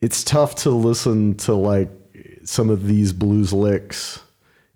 it's 0.02 0.22
tough 0.22 0.54
to 0.56 0.70
listen 0.70 1.36
to 1.38 1.54
like 1.54 1.88
some 2.44 2.68
of 2.68 2.86
these 2.86 3.14
blues 3.14 3.54
licks, 3.54 4.20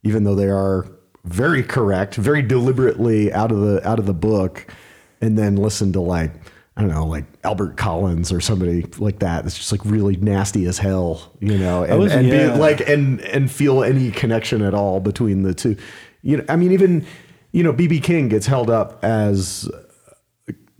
even 0.02 0.24
though 0.24 0.34
they 0.34 0.48
are 0.48 0.86
very 1.24 1.62
correct, 1.62 2.14
very 2.14 2.40
deliberately 2.40 3.30
out 3.30 3.52
of 3.52 3.60
the 3.60 3.86
out 3.86 3.98
of 3.98 4.06
the 4.06 4.14
book, 4.14 4.72
and 5.20 5.36
then 5.36 5.56
listen 5.56 5.92
to 5.92 6.00
like 6.00 6.32
I 6.78 6.80
don't 6.80 6.90
know, 6.92 7.04
like 7.04 7.26
Albert 7.44 7.76
Collins 7.76 8.32
or 8.32 8.40
somebody 8.40 8.86
like 8.96 9.18
that. 9.18 9.44
That's 9.44 9.58
just 9.58 9.70
like 9.70 9.84
really 9.84 10.16
nasty 10.16 10.64
as 10.64 10.78
hell, 10.78 11.30
you 11.40 11.58
know, 11.58 11.84
and, 11.84 11.98
was- 11.98 12.12
and 12.14 12.26
yeah. 12.26 12.54
be 12.54 12.58
like 12.58 12.80
and 12.88 13.20
and 13.20 13.50
feel 13.50 13.84
any 13.84 14.10
connection 14.10 14.62
at 14.62 14.72
all 14.72 14.98
between 14.98 15.42
the 15.42 15.52
two. 15.52 15.76
You 16.22 16.38
know, 16.38 16.44
I 16.48 16.56
mean, 16.56 16.72
even 16.72 17.04
you 17.52 17.62
know, 17.62 17.72
BB 17.72 18.02
King 18.02 18.28
gets 18.28 18.46
held 18.46 18.70
up 18.70 19.02
as 19.04 19.68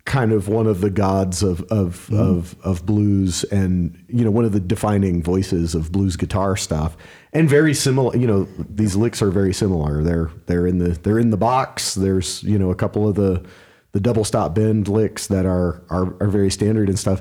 kind 0.06 0.32
of 0.32 0.48
one 0.48 0.66
of 0.66 0.80
the 0.80 0.90
gods 0.90 1.42
of 1.42 1.60
of, 1.70 2.08
Mm-hmm. 2.10 2.16
of 2.18 2.56
of 2.64 2.86
blues 2.86 3.44
and 3.44 4.02
you 4.08 4.24
know 4.24 4.30
one 4.30 4.44
of 4.44 4.52
the 4.52 4.58
defining 4.60 5.22
voices 5.22 5.74
of 5.74 5.92
blues 5.92 6.16
guitar 6.16 6.56
stuff. 6.56 6.96
And 7.32 7.48
very 7.48 7.74
similar 7.74 8.16
you 8.16 8.26
know 8.26 8.48
these 8.68 8.96
licks 8.96 9.22
are 9.22 9.30
very 9.30 9.52
similar. 9.54 10.02
They're 10.02 10.30
they're 10.46 10.66
in 10.66 10.78
the 10.78 10.90
they're 10.90 11.18
in 11.18 11.30
the 11.30 11.36
box. 11.36 11.94
There's 11.94 12.42
you 12.42 12.58
know 12.58 12.70
a 12.70 12.74
couple 12.74 13.06
of 13.08 13.14
the 13.14 13.44
the 13.92 14.00
double 14.00 14.24
stop 14.24 14.54
bend 14.54 14.88
licks 14.88 15.26
that 15.28 15.46
are 15.46 15.82
are, 15.90 16.14
are 16.20 16.28
very 16.28 16.50
standard 16.50 16.88
and 16.88 16.98
stuff. 16.98 17.20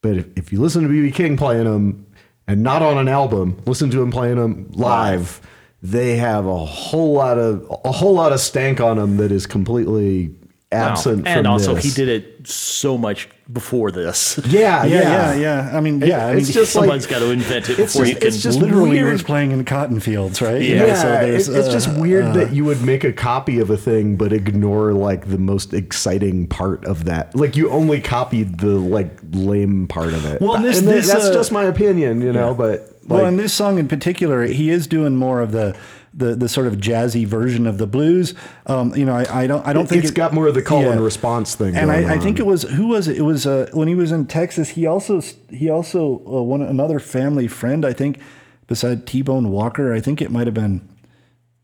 But 0.00 0.16
if, 0.16 0.26
if 0.36 0.52
you 0.52 0.60
listen 0.60 0.82
to 0.82 0.88
BB 0.88 1.14
King 1.14 1.36
playing 1.36 1.64
them 1.64 2.06
and 2.48 2.62
not 2.62 2.82
on 2.82 2.98
an 2.98 3.08
album 3.08 3.62
listen 3.66 3.90
to 3.90 4.02
him 4.02 4.10
playing 4.10 4.36
them 4.36 4.68
live 4.72 5.40
they 5.84 6.16
have 6.16 6.46
a 6.46 6.58
whole 6.58 7.12
lot 7.12 7.38
of 7.38 7.66
a 7.84 7.92
whole 7.92 8.14
lot 8.14 8.32
of 8.32 8.40
stank 8.40 8.80
on 8.80 8.96
them 8.96 9.18
that 9.18 9.30
is 9.30 9.46
completely 9.46 10.34
absent 10.72 11.26
and 11.26 11.44
from 11.44 11.52
also 11.52 11.74
this. 11.74 11.84
he 11.84 11.90
did 11.90 12.08
it 12.08 12.48
so 12.48 12.96
much 12.96 13.28
before 13.52 13.90
this. 13.90 14.38
Yeah, 14.46 14.84
yeah, 14.84 15.00
yeah, 15.02 15.34
yeah, 15.34 15.34
yeah. 15.34 15.76
I 15.76 15.80
mean, 15.80 16.00
yeah, 16.00 16.26
I 16.26 16.30
mean, 16.30 16.38
it's 16.38 16.52
just 16.52 16.72
Someone's 16.74 17.04
like 17.04 17.10
got 17.10 17.18
to 17.18 17.30
invent 17.30 17.68
it 17.68 17.76
before 17.76 18.04
just- 18.04 18.08
you 18.12 18.16
can. 18.16 18.26
it's 18.28 18.42
just 18.42 18.58
literally 18.58 18.90
weird. 18.90 19.12
was 19.12 19.22
playing 19.22 19.52
in 19.52 19.64
cotton 19.64 20.00
fields, 20.00 20.40
right? 20.40 20.62
You 20.62 20.76
yeah. 20.76 20.94
so 20.94 21.08
there's, 21.08 21.48
it's, 21.48 21.56
it's 21.58 21.68
just 21.72 21.88
uh, 21.90 22.00
weird 22.00 22.34
that 22.34 22.52
you 22.52 22.64
would 22.64 22.82
make 22.82 23.04
a 23.04 23.12
copy 23.12 23.58
of 23.58 23.70
a 23.70 23.76
thing 23.76 24.16
but 24.16 24.32
ignore 24.32 24.92
like 24.92 25.28
the 25.28 25.38
most 25.38 25.74
exciting 25.74 26.46
part 26.46 26.84
of 26.84 27.04
that. 27.04 27.34
Like 27.36 27.56
you 27.56 27.70
only 27.70 28.00
copied 28.00 28.58
the 28.60 28.78
like 28.78 29.10
lame 29.32 29.86
part 29.88 30.14
of 30.14 30.24
it. 30.24 30.40
Well, 30.40 30.60
this- 30.62 30.78
and 30.78 30.88
th- 30.88 31.02
this, 31.02 31.12
that's 31.12 31.26
uh, 31.26 31.34
just 31.34 31.52
my 31.52 31.64
opinion, 31.64 32.22
you 32.22 32.32
know. 32.32 32.54
But 32.54 32.80
like, 33.02 33.08
well, 33.08 33.26
in 33.26 33.36
this 33.36 33.52
song 33.52 33.78
in 33.78 33.88
particular, 33.88 34.44
he 34.44 34.70
is 34.70 34.86
doing 34.86 35.16
more 35.16 35.40
of 35.42 35.52
the 35.52 35.76
the, 36.16 36.36
the 36.36 36.48
sort 36.48 36.66
of 36.66 36.74
jazzy 36.74 37.26
version 37.26 37.66
of 37.66 37.78
the 37.78 37.86
blues. 37.86 38.34
Um, 38.66 38.94
you 38.94 39.04
know, 39.04 39.14
I, 39.14 39.42
I 39.42 39.46
don't 39.46 39.66
I 39.66 39.72
don't 39.72 39.88
think 39.88 40.04
it's 40.04 40.12
it- 40.12 40.14
got 40.14 40.32
more 40.32 40.46
of 40.46 40.54
the 40.54 40.62
call 40.62 40.82
yeah. 40.82 40.92
and 40.92 41.00
response 41.00 41.54
thing. 41.54 41.74
And 41.74 41.90
going 41.90 42.06
I, 42.06 42.14
I 42.14 42.18
think 42.18 42.38
it 42.38 42.46
was 42.46 42.62
who 42.62 42.88
was 42.88 43.08
it? 43.08 43.18
It 43.18 43.22
was 43.22 43.46
uh, 43.46 43.68
when 43.72 43.88
he 43.88 43.94
was 43.94 44.12
in 44.12 44.26
Texas. 44.26 44.70
He 44.70 44.86
also 44.86 45.20
he 45.50 45.68
also 45.68 46.22
uh, 46.26 46.42
one 46.42 46.62
another 46.62 46.98
family 46.98 47.48
friend. 47.48 47.84
I 47.84 47.92
think 47.92 48.20
beside 48.66 49.06
T 49.06 49.22
Bone 49.22 49.50
Walker. 49.50 49.92
I 49.92 50.00
think 50.00 50.22
it 50.22 50.30
might 50.30 50.46
have 50.46 50.54
been 50.54 50.88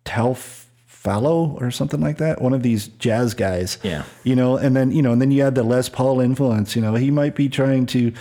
Tal 0.04 0.34
Farlow 0.34 1.56
or 1.60 1.70
something 1.70 2.00
like 2.00 2.18
that. 2.18 2.42
One 2.42 2.52
of 2.52 2.62
these 2.62 2.88
jazz 2.88 3.34
guys. 3.34 3.78
Yeah. 3.82 4.04
You 4.24 4.36
know, 4.36 4.56
and 4.56 4.76
then 4.76 4.90
you 4.90 5.02
know, 5.02 5.12
and 5.12 5.20
then 5.20 5.30
you 5.30 5.42
had 5.42 5.54
the 5.54 5.62
Les 5.62 5.88
Paul 5.88 6.20
influence. 6.20 6.76
You 6.76 6.82
know, 6.82 6.94
he 6.94 7.10
might 7.10 7.34
be 7.34 7.48
trying 7.48 7.86
to 7.86 8.12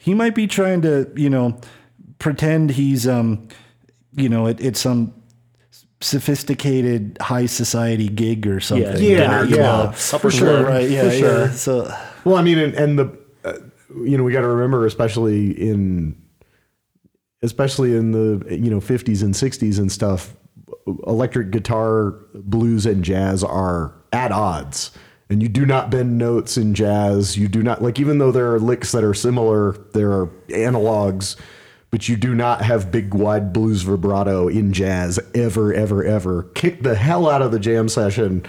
he 0.00 0.14
might 0.14 0.34
be 0.34 0.46
trying 0.46 0.82
to 0.82 1.10
you 1.16 1.30
know 1.30 1.58
pretend 2.18 2.70
he's 2.72 3.06
um 3.06 3.48
you 4.12 4.28
know 4.28 4.46
it, 4.46 4.60
it's 4.60 4.80
some 4.80 5.14
sophisticated 6.00 7.16
high 7.20 7.46
society 7.46 8.08
gig 8.08 8.46
or 8.46 8.60
something. 8.60 9.02
Yeah, 9.02 9.42
You 9.44 9.56
yeah, 9.56 9.62
know, 9.62 9.92
for 9.92 10.30
sure, 10.30 10.58
Club. 10.62 10.66
right 10.66 10.90
yeah 10.90 11.02
for 11.04 11.10
sure. 11.10 11.40
yeah 11.46 11.50
so 11.52 11.94
Well, 12.24 12.36
I 12.36 12.42
mean, 12.42 12.58
and, 12.58 12.74
and 12.74 12.98
the 12.98 13.18
uh, 13.44 13.54
you 14.04 14.16
know 14.18 14.24
we 14.24 14.32
got 14.32 14.42
to 14.42 14.48
remember, 14.48 14.84
especially 14.86 15.50
in 15.52 16.20
especially 17.42 17.96
in 17.96 18.12
the 18.12 18.56
you 18.56 18.70
know 18.70 18.80
50s 18.80 19.22
and 19.22 19.34
60s 19.34 19.78
and 19.78 19.90
stuff, 19.90 20.34
electric 21.06 21.50
guitar, 21.50 22.12
blues, 22.34 22.86
and 22.86 23.04
jazz 23.04 23.42
are 23.44 23.94
at 24.12 24.32
odds. 24.32 24.90
And 25.28 25.42
you 25.42 25.48
do 25.48 25.66
not 25.66 25.90
bend 25.90 26.18
notes 26.18 26.56
in 26.56 26.72
jazz. 26.74 27.36
You 27.36 27.48
do 27.48 27.60
not 27.62 27.82
like 27.82 27.98
even 27.98 28.18
though 28.18 28.30
there 28.30 28.54
are 28.54 28.60
licks 28.60 28.92
that 28.92 29.02
are 29.02 29.14
similar, 29.14 29.72
there 29.92 30.12
are 30.12 30.26
analogs, 30.50 31.34
but 31.96 32.10
you 32.10 32.16
do 32.18 32.34
not 32.34 32.60
have 32.60 32.90
big 32.92 33.14
wide 33.14 33.54
blues 33.54 33.80
vibrato 33.80 34.48
in 34.48 34.70
jazz 34.70 35.18
ever, 35.34 35.72
ever, 35.72 36.04
ever. 36.04 36.42
Kick 36.54 36.82
the 36.82 36.94
hell 36.94 37.26
out 37.26 37.40
of 37.40 37.52
the 37.52 37.58
jam 37.58 37.88
session. 37.88 38.44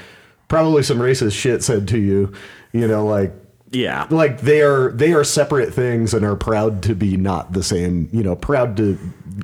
Probably 0.50 0.84
some 0.84 0.98
racist 0.98 1.32
shit 1.40 1.64
said 1.64 1.88
to 1.88 1.98
you, 1.98 2.34
you 2.74 2.86
know, 2.90 3.06
like 3.06 3.32
Yeah. 3.72 4.06
like 4.10 4.42
they 4.42 4.62
are 4.64 4.92
they 4.92 5.14
are 5.14 5.24
separate 5.24 5.74
things 5.74 6.14
and 6.14 6.26
are 6.26 6.36
proud 6.36 6.84
to 6.84 6.94
be 6.94 7.16
not 7.16 7.54
the 7.54 7.64
same 7.64 8.10
you 8.12 8.22
know 8.22 8.36
proud 8.36 8.76
to 8.78 9.00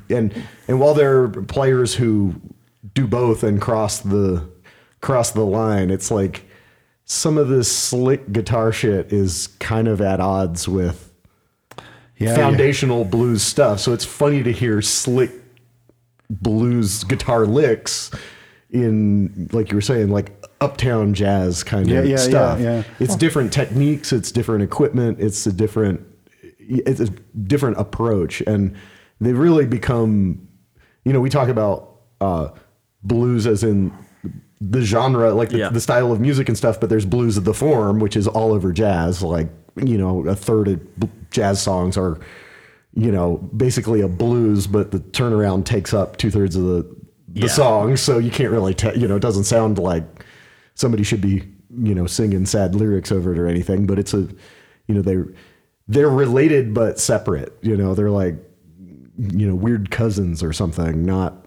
and 0.10 0.34
and 0.68 0.82
while 0.82 0.93
there 0.93 1.24
are 1.24 1.30
players 1.30 1.95
who 1.95 2.36
do 2.93 3.08
both 3.08 3.41
and 3.41 3.62
cross 3.62 4.01
the 4.01 4.45
cross 4.99 5.32
the 5.32 5.45
line 5.45 5.89
it's 5.89 6.12
like 6.12 6.43
some 7.06 7.38
of 7.38 7.47
this 7.47 7.74
slick 7.74 8.34
guitar 8.34 8.74
shit 8.74 9.14
is 9.14 9.47
kind 9.62 9.88
of 9.88 10.01
at 10.01 10.20
odds 10.20 10.68
with 10.68 11.12
yeah 12.18 12.36
foundational 12.36 13.03
blues 13.05 13.41
stuff 13.41 13.80
so 13.80 13.93
it's 13.93 14.05
funny 14.05 14.43
to 14.43 14.51
hear 14.51 14.82
slick 14.82 15.32
blues 16.30 17.03
guitar 17.03 17.45
licks 17.45 18.11
in 18.72 19.49
like 19.51 19.70
you 19.70 19.76
were 19.78 19.82
saying 19.82 20.09
like 20.09 20.32
uptown 20.61 21.14
jazz 21.14 21.64
kind 21.64 21.88
Yeah, 21.89 21.99
of 21.99 22.05
yeah, 22.05 22.11
yeah, 22.11 22.18
stuff 22.18 22.59
yeah. 22.59 22.84
it's 22.99 23.16
different 23.16 23.51
techniques 23.53 24.11
it's 24.11 24.32
different 24.32 24.64
equipment 24.64 25.20
it's 25.20 25.45
a 25.45 25.51
different 25.53 26.01
it's 26.59 26.99
a 26.99 27.07
different 27.07 27.78
approach 27.78 28.41
and 28.41 28.76
they 29.20 29.34
really 29.34 29.66
become 29.66 30.47
you 31.05 31.14
know 31.14 31.20
we 31.20 31.30
talk 31.30 31.49
about 31.49 31.99
uh 32.22 32.49
blues 33.03 33.45
as 33.45 33.64
in 33.64 33.91
the 34.61 34.82
genre 34.82 35.34
like 35.34 35.49
the, 35.49 35.57
Yeah. 35.57 35.70
the 35.70 35.82
style 35.82 36.11
of 36.14 36.22
music 36.22 36.47
and 36.47 36.57
stuff 36.57 36.80
but 36.80 36.89
there's 36.89 37.05
blues 37.05 37.36
of 37.38 37.43
the 37.43 37.53
form 37.53 37.99
which 37.99 38.16
is 38.16 38.28
all 38.28 38.53
over 38.53 38.72
jazz 38.72 39.22
like 39.22 39.49
you 39.78 39.97
know 39.97 40.26
a 40.28 40.36
third 40.36 40.67
of 40.67 40.80
jazz 41.32 41.61
songs 41.61 41.97
are 41.97 42.19
you 42.93 43.11
know 43.11 43.38
basically 43.57 44.01
a 44.01 44.07
blues 44.07 44.67
but 44.67 44.91
the 44.91 44.99
turnaround 44.99 45.65
takes 45.65 45.93
up 45.93 46.17
two-thirds 46.17 46.55
of 46.55 46.63
the 46.63 46.95
the 47.30 47.41
Yeah. 47.41 47.47
song 47.47 47.97
so 47.97 48.19
you 48.19 48.30
can't 48.30 48.51
really 48.51 48.74
tell 48.76 48.95
you 48.97 49.07
know 49.07 49.15
it 49.15 49.21
doesn't 49.21 49.45
sound 49.45 49.80
like 49.80 50.03
somebody 50.76 51.03
should 51.03 51.21
be 51.21 51.43
you 51.76 51.95
know 51.95 52.05
singing 52.05 52.45
sad 52.45 52.76
lyrics 52.76 53.11
over 53.11 53.32
it 53.34 53.39
or 53.39 53.47
anything 53.47 53.88
but 53.88 53.97
it's 53.97 54.13
a 54.13 54.28
you 54.88 54.93
know 54.95 55.01
they're 55.01 55.28
they're 55.88 56.09
related 56.09 56.74
but 56.74 56.99
separate. 56.99 57.57
You 57.61 57.76
know 57.76 57.93
they're 57.95 58.11
like 58.11 58.36
you 59.17 59.47
know 59.47 59.55
weird 59.55 59.89
cousins 59.91 60.41
or 60.43 60.53
something 60.53 61.03
not 61.05 61.45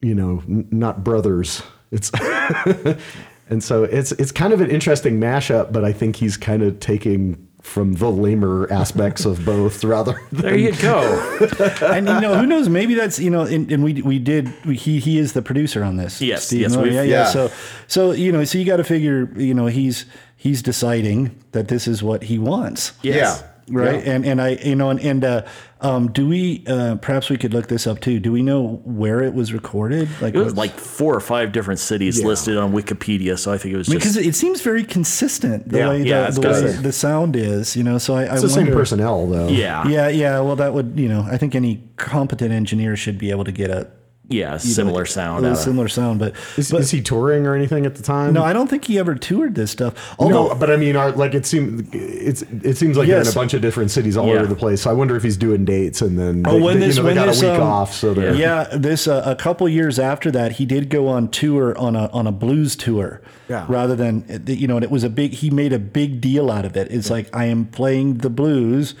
you 0.00 0.14
know 0.14 0.42
n- 0.48 0.66
not 0.70 1.04
brothers. 1.04 1.62
It's 1.90 2.10
and 3.48 3.62
so 3.62 3.84
it's 3.84 4.12
it's 4.12 4.32
kind 4.32 4.52
of 4.52 4.60
an 4.60 4.70
interesting 4.70 5.18
mashup 5.20 5.72
but 5.72 5.84
i 5.84 5.92
think 5.92 6.14
he's 6.16 6.36
kind 6.36 6.62
of 6.62 6.78
taking 6.80 7.48
from 7.60 7.94
the 7.94 8.10
lamer 8.10 8.66
aspects 8.72 9.24
of 9.24 9.44
both 9.44 9.84
rather 9.84 10.20
than 10.32 10.40
There 10.42 10.58
you 10.58 10.72
go. 10.76 11.38
and 11.82 12.08
you 12.08 12.20
know 12.20 12.34
who 12.38 12.46
knows 12.46 12.68
maybe 12.68 12.94
that's 12.94 13.18
you 13.18 13.30
know 13.30 13.42
and, 13.42 13.70
and 13.70 13.84
we 13.84 14.00
we 14.02 14.18
did 14.18 14.52
we, 14.64 14.76
he 14.76 14.98
he 14.98 15.18
is 15.18 15.32
the 15.34 15.42
producer 15.42 15.84
on 15.84 15.96
this 15.96 16.20
Yes, 16.22 16.46
Steve 16.46 16.62
yes, 16.62 16.70
Miller. 16.72 16.82
we've- 16.84 16.94
yeah, 16.96 17.02
yeah 17.02 17.10
yeah. 17.10 17.24
so 17.26 17.50
so 17.86 18.12
you 18.12 18.32
know 18.32 18.44
so 18.44 18.58
you 18.58 18.64
got 18.64 18.78
to 18.78 18.84
figure 18.84 19.30
you 19.36 19.52
know 19.54 19.66
he's 19.66 20.06
he's 20.36 20.62
deciding 20.62 21.34
that 21.52 21.68
this 21.68 21.86
is 21.86 22.02
what 22.02 22.22
he 22.24 22.38
wants 22.38 22.92
Yes. 23.02 23.44
Right? 23.70 24.04
Yeah. 24.04 24.12
and 24.12 24.24
and 24.26 24.40
i 24.42 24.50
you 24.50 24.74
know 24.76 24.90
and, 24.90 25.00
and 25.00 25.24
uh 25.24 25.42
um 25.80 26.10
do 26.12 26.28
we 26.28 26.64
uh 26.66 26.96
perhaps 26.96 27.30
we 27.30 27.36
could 27.38 27.54
look 27.54 27.68
this 27.68 27.86
up 27.86 28.00
too. 28.00 28.20
Do 28.20 28.32
we 28.32 28.42
know 28.42 28.82
where 28.84 29.22
it 29.22 29.32
was 29.32 29.52
recorded? 29.52 30.08
Like 30.20 30.34
It 30.34 30.38
was 30.38 30.54
like 30.56 30.72
four 30.72 31.14
or 31.14 31.20
five 31.20 31.52
different 31.52 31.80
cities 31.80 32.22
listed 32.22 32.58
on 32.58 32.72
Wikipedia, 32.72 33.38
so 33.38 33.52
I 33.52 33.56
think 33.58 33.74
it 33.74 33.78
was 33.78 33.88
because 33.88 34.14
just 34.14 34.26
it 34.26 34.34
seems 34.34 34.60
very 34.60 34.84
consistent 34.84 35.68
the 35.70 35.78
Yeah. 35.78 35.88
way, 35.88 36.02
Yeah, 36.02 36.30
the, 36.30 36.40
the, 36.40 36.48
way 36.50 36.72
the 36.72 36.92
sound 36.92 37.34
is 37.36 37.76
you 37.76 37.82
know 37.82 37.96
so 37.98 38.14
i, 38.14 38.24
I 38.24 38.32
it's 38.34 38.42
the 38.42 38.48
same 38.50 38.66
personnel 38.66 39.26
though. 39.26 39.48
Yeah, 39.48 39.86
yeah 39.88 40.08
yeah 40.08 40.40
well 40.40 40.56
that 40.56 40.74
would 40.74 40.98
you 40.98 41.08
know 41.08 41.26
i 41.30 41.38
think 41.38 41.54
any 41.54 41.82
competent 41.96 42.52
engineer 42.52 42.96
should 42.96 43.16
be 43.18 43.30
able 43.30 43.44
to 43.44 43.52
get 43.52 43.70
a 43.70 43.88
yeah, 44.30 44.56
similar 44.56 45.04
sound. 45.04 45.44
a 45.44 45.54
similar 45.56 45.88
sound 45.88 46.18
but 46.20 46.34
is, 46.56 46.70
but 46.70 46.80
is 46.80 46.90
he 46.90 47.02
touring 47.02 47.46
or 47.46 47.54
anything 47.54 47.84
at 47.84 47.96
the 47.96 48.02
time 48.02 48.32
no 48.32 48.42
i 48.42 48.52
don't 48.52 48.68
think 48.68 48.84
he 48.86 48.98
ever 48.98 49.14
toured 49.14 49.54
this 49.54 49.70
stuff 49.70 50.14
although 50.18 50.48
no, 50.48 50.54
but 50.54 50.70
I 50.70 50.76
mean, 50.76 50.96
our, 50.96 51.10
like 51.12 51.34
it 51.34 51.44
seems 51.44 51.88
it's 51.92 52.42
it 52.42 52.76
seems 52.76 52.96
like 52.96 53.08
they're 53.08 53.20
in 53.20 53.26
a 53.26 53.32
bunch 53.32 53.52
of 53.54 53.60
different 53.60 53.90
cities 53.90 54.16
all 54.16 54.26
Yeah. 54.28 54.34
over 54.34 54.46
the 54.46 54.54
place. 54.54 54.82
So 54.82 54.90
I 54.90 54.92
wonder 54.92 55.16
if 55.16 55.22
he's 55.22 55.36
doing 55.36 55.64
dates 55.64 56.00
and 56.00 56.18
then 56.18 56.44
Oh, 56.46 56.52
they, 56.54 56.60
when 56.60 56.80
they- 56.80 56.86
this 56.86 56.96
you 56.96 57.02
know, 57.02 57.06
when 57.08 57.16
they 57.16 57.20
got 57.22 57.26
this 57.26 57.42
a 57.42 57.50
week 57.50 57.60
um, 57.60 57.68
off, 57.68 57.92
so 57.92 58.14
they're 58.14 58.34
yeah, 58.34 58.64
this 58.72 59.06
uh, 59.08 59.22
a 59.26 59.34
couple 59.34 59.68
years 59.68 59.98
after 59.98 60.30
that, 60.30 60.52
he 60.52 60.64
did 60.66 60.88
go 60.88 61.08
on 61.08 61.28
tour 61.28 61.76
on 61.76 61.96
a 61.96 62.06
on 62.12 62.26
a 62.26 62.32
blues 62.32 62.76
tour. 62.76 63.20
Yeah. 63.48 63.66
Rather 63.68 63.96
than 63.96 64.42
you 64.46 64.68
know, 64.68 64.76
and 64.76 64.84
it 64.84 64.90
was 64.90 65.02
a 65.02 65.10
big. 65.10 65.32
He 65.32 65.50
made 65.50 65.72
a 65.72 65.78
big 65.80 66.20
deal 66.20 66.50
out 66.50 66.64
of 66.64 66.76
it. 66.76 66.88
It's 66.92 67.10
like 67.10 67.34
I 67.34 67.46
am 67.46 67.64
playing 67.66 68.18
the 68.18 68.30
blues. 68.30 68.94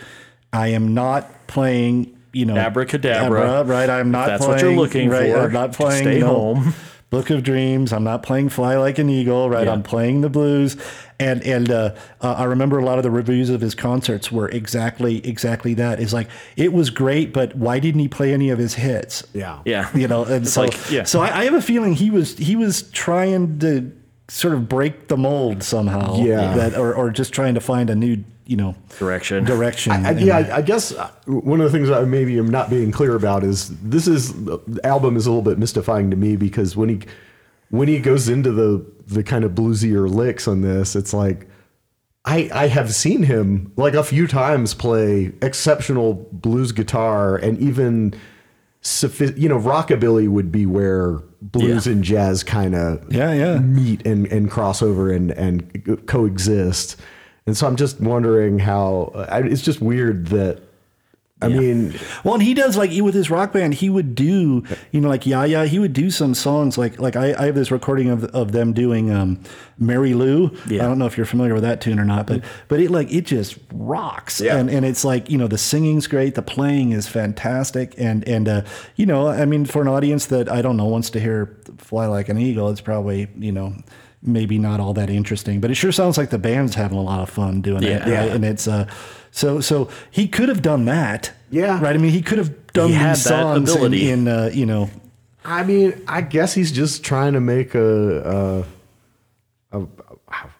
I 0.52 0.68
am 0.68 0.92
not 0.92 1.46
playing. 1.46 2.16
You 2.32 2.46
know, 2.46 2.56
Abracadabra. 2.56 3.60
abra, 3.60 3.64
right? 3.74 3.90
I'm 3.90 4.06
If 4.08 4.12
not. 4.12 4.26
that's 4.26 4.44
playing, 4.44 4.56
what 4.56 4.62
you're 4.62 4.80
looking 4.80 5.08
right, 5.08 5.32
for, 5.32 5.38
I'm 5.40 5.52
not 5.52 5.72
playing. 5.72 6.04
stay 6.04 6.14
you 6.14 6.20
know, 6.20 6.54
home. 6.54 6.74
Book 7.10 7.30
of 7.30 7.42
Dreams. 7.42 7.92
I'm 7.92 8.04
not 8.04 8.22
playing 8.22 8.50
Fly 8.50 8.76
Like 8.76 8.98
an 8.98 9.10
Eagle, 9.10 9.50
right? 9.50 9.66
Yeah. 9.66 9.72
I'm 9.72 9.82
playing 9.82 10.20
the 10.20 10.28
blues. 10.30 10.76
And 11.18 11.42
and 11.42 11.68
uh, 11.68 11.94
uh, 12.20 12.34
I 12.34 12.44
remember 12.44 12.78
a 12.78 12.84
lot 12.84 12.98
of 12.98 13.02
the 13.02 13.10
reviews 13.10 13.50
of 13.50 13.60
his 13.60 13.74
concerts 13.74 14.30
were 14.30 14.48
exactly 14.48 15.26
exactly 15.26 15.74
that. 15.74 15.98
Is 15.98 16.12
like 16.14 16.28
it 16.56 16.72
was 16.72 16.88
great, 16.88 17.32
but 17.32 17.56
why 17.56 17.80
didn't 17.80 18.00
he 18.00 18.06
play 18.08 18.32
any 18.32 18.48
of 18.50 18.60
his 18.60 18.74
hits? 18.74 19.26
Yeah. 19.34 19.58
Yeah. 19.64 19.90
you 19.94 20.06
know 20.06 20.24
and 20.24 20.46
so 20.46 20.62
like- 20.62 20.90
yeah. 20.90 21.02
so 21.02 21.20
I, 21.20 21.40
I 21.40 21.44
have 21.46 21.54
a 21.54 21.60
feeling 21.62 21.94
he 21.94 22.10
was 22.10 22.38
he 22.38 22.54
was 22.54 22.82
trying 22.92 23.58
to 23.58 23.90
sort 24.28 24.54
of 24.54 24.68
break 24.68 25.08
the 25.08 25.16
mold 25.16 25.64
somehow 25.64 26.22
Yeah. 26.22 26.54
that 26.54 26.76
or, 26.78 26.94
or 26.94 27.10
just 27.10 27.32
trying 27.32 27.54
to 27.54 27.60
find 27.60 27.90
a 27.90 27.96
new 27.96 28.22
you 28.50 28.56
know 28.56 28.74
Direction. 28.98 29.44
direction 29.44 29.92
I, 29.92 30.10
And- 30.10 30.20
yeah, 30.20 30.38
I, 30.38 30.56
I 30.56 30.62
guess 30.62 30.92
uh, 30.92 31.08
one 31.26 31.60
of 31.60 31.70
the 31.70 31.78
things 31.78 31.88
I 31.88 32.02
maybe 32.04 32.36
am 32.38 32.48
not 32.50 32.68
being 32.68 32.90
clear 32.90 33.14
about 33.14 33.44
is 33.44 33.68
this 33.80 34.08
is 34.08 34.32
the 34.44 34.80
album 34.84 35.16
is 35.16 35.26
a 35.26 35.30
little 35.30 35.48
bit 35.50 35.58
mystifying 35.58 36.10
to 36.10 36.16
me 36.16 36.34
because 36.36 36.76
when 36.76 36.88
he 36.88 37.00
when 37.70 37.86
he 37.86 38.00
goes 38.00 38.28
into 38.28 38.50
the 38.50 38.84
the 39.06 39.22
kind 39.22 39.44
of 39.44 39.52
bluesier 39.52 40.08
licks 40.12 40.48
on 40.48 40.62
this, 40.62 40.96
it's 40.96 41.14
like 41.14 41.46
I 42.24 42.50
I 42.52 42.66
have 42.66 42.92
seen 42.92 43.22
him 43.22 43.72
like 43.76 43.94
a 43.94 44.02
few 44.02 44.26
times 44.26 44.74
play 44.74 45.32
exceptional 45.42 46.28
blues 46.32 46.72
guitar 46.72 47.36
and 47.36 47.56
even 47.60 48.14
you 49.36 49.48
know 49.48 49.58
rockabilly 49.60 50.26
would 50.28 50.50
be 50.50 50.66
where 50.66 51.18
blues 51.42 51.86
Yeah. 51.86 51.92
and 51.92 52.02
jazz 52.04 52.42
kind 52.42 52.74
of 52.74 53.04
Yeah, 53.12 53.32
yeah. 53.32 53.58
meet 53.58 54.04
and 54.06 54.26
and 54.26 54.50
cross 54.50 54.82
over 54.82 55.10
and 55.12 55.30
and 55.32 56.06
coexist. 56.06 56.96
And 57.50 57.56
so 57.56 57.66
I'm 57.66 57.74
just 57.74 58.00
wondering 58.00 58.60
how 58.60 59.10
I, 59.28 59.40
it's 59.40 59.60
just 59.60 59.80
weird 59.80 60.28
that 60.28 60.62
I 61.42 61.48
mean 61.48 61.98
Well, 62.22 62.34
and 62.34 62.42
he 62.44 62.54
does 62.54 62.76
like 62.76 62.92
with 63.02 63.12
his 63.12 63.28
rock 63.28 63.52
band, 63.52 63.74
he 63.74 63.90
would 63.90 64.14
do, 64.14 64.62
you 64.92 65.00
know, 65.00 65.08
like 65.08 65.26
yeah, 65.26 65.44
yeah, 65.44 65.64
he 65.64 65.80
would 65.80 65.92
do 65.92 66.12
some 66.12 66.32
songs 66.32 66.78
like 66.78 67.00
like 67.00 67.16
I, 67.16 67.34
I 67.34 67.46
have 67.46 67.56
this 67.56 67.72
recording 67.72 68.08
of 68.08 68.22
of 68.26 68.52
them 68.52 68.72
doing 68.72 69.10
um 69.10 69.40
Mary 69.80 70.14
Lou. 70.14 70.56
Yeah. 70.68 70.84
I 70.84 70.86
don't 70.86 71.00
know 71.00 71.06
if 71.06 71.16
you're 71.16 71.26
familiar 71.26 71.52
with 71.54 71.64
that 71.64 71.80
tune 71.80 71.98
or 71.98 72.04
not, 72.04 72.28
but 72.28 72.44
but 72.68 72.78
it 72.78 72.92
like 72.92 73.12
it 73.12 73.22
just 73.22 73.58
rocks. 73.72 74.40
Yeah. 74.40 74.56
And 74.56 74.70
and 74.70 74.84
it's 74.84 75.04
like, 75.04 75.28
you 75.28 75.38
know, 75.38 75.48
the 75.48 75.58
singing's 75.58 76.06
great, 76.06 76.36
the 76.36 76.42
playing 76.42 76.92
is 76.92 77.08
fantastic. 77.08 77.94
And 77.98 78.22
and 78.28 78.46
uh, 78.48 78.62
you 78.94 79.06
know, 79.06 79.26
I 79.26 79.44
mean 79.44 79.64
for 79.64 79.82
an 79.82 79.88
audience 79.88 80.26
that 80.26 80.48
I 80.48 80.62
don't 80.62 80.76
know 80.76 80.86
wants 80.86 81.10
to 81.10 81.18
hear 81.18 81.56
Fly 81.78 82.06
Like 82.06 82.28
an 82.28 82.38
Eagle, 82.38 82.70
it's 82.70 82.80
probably, 82.80 83.26
you 83.36 83.50
know, 83.50 83.74
maybe 84.22 84.58
not 84.58 84.80
all 84.80 84.94
that 84.94 85.10
interesting. 85.10 85.60
But 85.60 85.70
it 85.70 85.74
sure 85.74 85.92
sounds 85.92 86.18
like 86.18 86.30
the 86.30 86.38
band's 86.38 86.74
having 86.74 86.98
a 86.98 87.02
lot 87.02 87.20
of 87.20 87.30
fun 87.30 87.60
doing 87.62 87.82
it. 87.82 88.06
Yeah. 88.06 88.20
Right? 88.20 88.30
And 88.30 88.44
it's 88.44 88.68
uh 88.68 88.86
so 89.30 89.60
so 89.60 89.88
he 90.10 90.28
could 90.28 90.48
have 90.48 90.62
done 90.62 90.84
that. 90.86 91.32
Yeah. 91.50 91.80
Right. 91.80 91.94
I 91.94 91.98
mean, 91.98 92.12
he 92.12 92.22
could 92.22 92.38
have 92.38 92.72
done 92.72 92.90
He 92.90 92.98
these 92.98 93.22
songs 93.22 93.74
in, 93.74 93.94
in 93.94 94.28
uh, 94.28 94.50
you 94.52 94.66
know, 94.66 94.90
I 95.44 95.64
mean 95.64 96.02
I 96.06 96.20
guess 96.20 96.54
he's 96.54 96.72
just 96.72 97.04
trying 97.04 97.32
to 97.32 97.40
make 97.40 97.74
a, 97.74 98.66
a, 99.72 99.78
a 99.80 99.86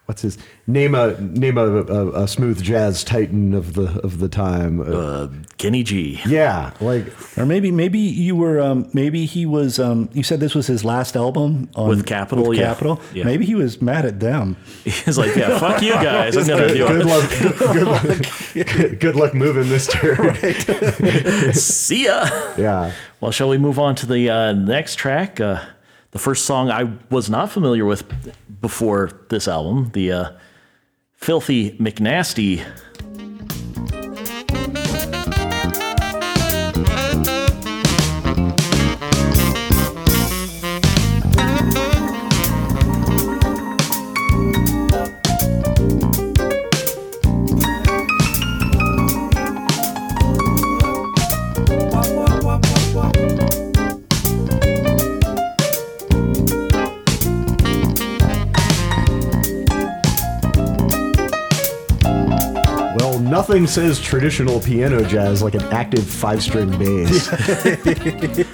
what's 0.07 0.23
his 0.23 0.39
name 0.73 0.95
a 0.95 1.21
name 1.21 1.59
a, 1.59 1.67
a, 1.67 2.23
a 2.25 2.29
smooth 2.29 2.63
jazz 2.63 3.03
titan 3.05 3.55
of 3.55 3.75
the 3.75 4.01
of 4.03 4.19
the 4.19 4.29
time. 4.29 4.81
Uh, 4.81 4.85
Uh, 4.85 5.29
Kenny 5.59 5.83
G. 5.83 6.21
yeah, 6.27 6.73
like 6.81 7.05
or 7.39 7.45
maybe 7.45 7.71
maybe 7.71 7.99
you 7.99 8.35
were 8.35 8.61
um, 8.61 8.89
maybe 8.95 9.27
he 9.27 9.45
was 9.45 9.79
um, 9.79 10.09
you 10.13 10.23
said 10.23 10.41
this 10.41 10.55
was 10.55 10.67
his 10.67 10.85
last 10.85 11.17
album 11.17 11.69
on, 11.75 11.89
With 11.91 12.07
Capitol, 12.07 12.49
with 12.49 12.59
yeah. 12.59 12.69
Capitol. 12.69 13.01
Yeah. 13.13 13.25
Maybe 13.25 13.45
he 13.45 13.55
was 13.55 13.83
mad 13.83 14.05
at 14.07 14.21
them. 14.21 14.57
He's 14.85 15.19
like, 15.19 15.37
yeah, 15.37 15.59
fuck 15.59 15.83
you 15.83 15.93
guys. 15.93 16.37
I'm 16.37 16.47
gonna 16.47 16.69
do 16.69 16.87
good 16.89 17.05
luck 17.07 17.31
good 17.75 17.87
luck 17.95 19.01
good 19.01 19.17
luck 19.17 19.35
moving 19.35 19.69
Mister. 19.69 20.17
See 21.53 22.05
ya. 22.07 22.25
Yeah. 22.57 22.93
Well, 23.21 23.31
shall 23.33 23.49
we 23.49 23.59
move 23.59 23.79
on 23.79 23.95
to 23.97 24.07
the 24.07 24.31
uh, 24.31 24.53
next 24.53 24.97
track? 24.97 25.41
Uh, 25.41 25.61
the 26.13 26.19
first 26.19 26.45
song 26.47 26.71
I 26.71 26.91
was 27.11 27.29
not 27.31 27.51
familiar 27.53 27.85
with 27.85 28.03
before 28.61 29.11
this 29.29 29.47
album, 29.47 29.91
the 29.93 30.13
uh, 30.13 30.31
Filthy 31.21 31.73
McNasty. 31.73 32.65
Nothing 63.51 63.67
says 63.67 63.99
traditional 63.99 64.61
piano 64.61 65.03
jazz 65.03 65.43
like 65.43 65.55
an 65.55 65.63
active 65.73 66.07
five 66.09 66.41
string 66.41 66.71
bass. 66.79 67.29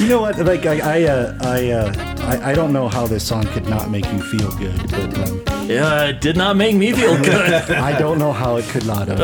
You 0.00 0.08
know 0.08 0.22
what? 0.22 0.38
Like 0.38 0.64
I 0.66 0.78
I 0.80 1.02
uh, 1.04 1.38
I, 1.42 1.70
uh, 1.70 1.92
I 2.22 2.50
I 2.50 2.54
don't 2.54 2.72
know 2.72 2.88
how 2.88 3.06
this 3.06 3.22
song 3.22 3.44
could 3.44 3.68
not 3.68 3.90
make 3.90 4.10
you 4.10 4.20
feel 4.22 4.50
good, 4.56 4.78
but 4.90 5.18
um, 5.28 5.68
Yeah, 5.68 6.06
it 6.06 6.20
did 6.20 6.36
not 6.36 6.56
make 6.56 6.74
me 6.74 6.90
feel 6.92 7.16
good. 7.22 7.52
I 7.90 7.96
don't 7.98 8.18
know 8.18 8.32
how 8.32 8.56
it 8.56 8.64
could 8.72 8.86
not 8.86 9.08
have. 9.08 9.20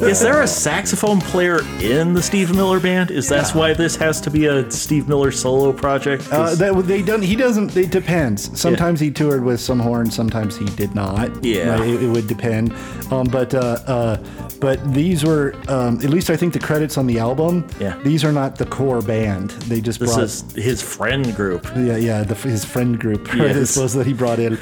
Is 0.00 0.20
there 0.20 0.42
a 0.42 0.46
saxophone 0.46 1.20
player 1.20 1.60
in 1.80 2.12
the 2.12 2.22
Steve 2.22 2.54
Miller 2.54 2.78
Band? 2.80 3.10
Is 3.10 3.28
that 3.28 3.50
why 3.54 3.72
this 3.72 3.96
has 3.96 4.20
to 4.22 4.30
be 4.30 4.46
a 4.46 4.70
Steve 4.70 5.08
Miller 5.08 5.30
solo 5.32 5.72
project? 5.72 6.28
Uh, 6.30 6.54
that 6.56 6.74
they 6.86 7.02
don't. 7.02 7.22
He 7.22 7.34
doesn't. 7.36 7.76
It 7.76 7.90
depends. 7.90 8.58
Sometimes 8.58 9.00
he 9.00 9.10
toured 9.10 9.42
with 9.44 9.60
some 9.60 9.78
horn. 9.80 10.10
Sometimes 10.10 10.56
he 10.56 10.66
did 10.66 10.94
not. 10.94 11.44
Yeah. 11.44 11.78
Right? 11.78 11.88
It, 11.88 12.02
it 12.02 12.08
would 12.08 12.26
depend. 12.26 12.72
Um, 13.10 13.26
but 13.26 13.54
uh, 13.54 13.78
uh, 13.86 14.16
but 14.60 14.92
these 14.92 15.24
were 15.24 15.54
um, 15.68 15.96
at 15.98 16.10
least 16.10 16.28
I 16.30 16.36
think 16.36 16.52
the 16.52 16.58
credits 16.60 16.98
on 16.98 17.06
the 17.06 17.18
album. 17.18 17.66
Yeah. 17.80 17.96
These 18.02 18.24
are 18.24 18.32
not 18.32 18.56
the 18.56 18.66
core 18.66 19.00
band. 19.02 19.50
They 19.68 19.80
just 19.80 19.98
this 20.00 20.14
brought. 20.14 20.24
is 20.24 20.42
his 20.54 20.82
friend 20.82 21.34
group. 21.34 21.64
yeah, 21.76 21.96
yeah, 21.96 22.22
the, 22.22 22.34
his 22.34 22.64
friend 22.64 22.98
group, 22.98 23.28
right, 23.32 23.40
I 23.40 23.46
Yes. 23.46 23.70
suppose 23.70 23.94
that 23.94 24.06
he 24.06 24.12
brought 24.12 24.38
in. 24.38 24.58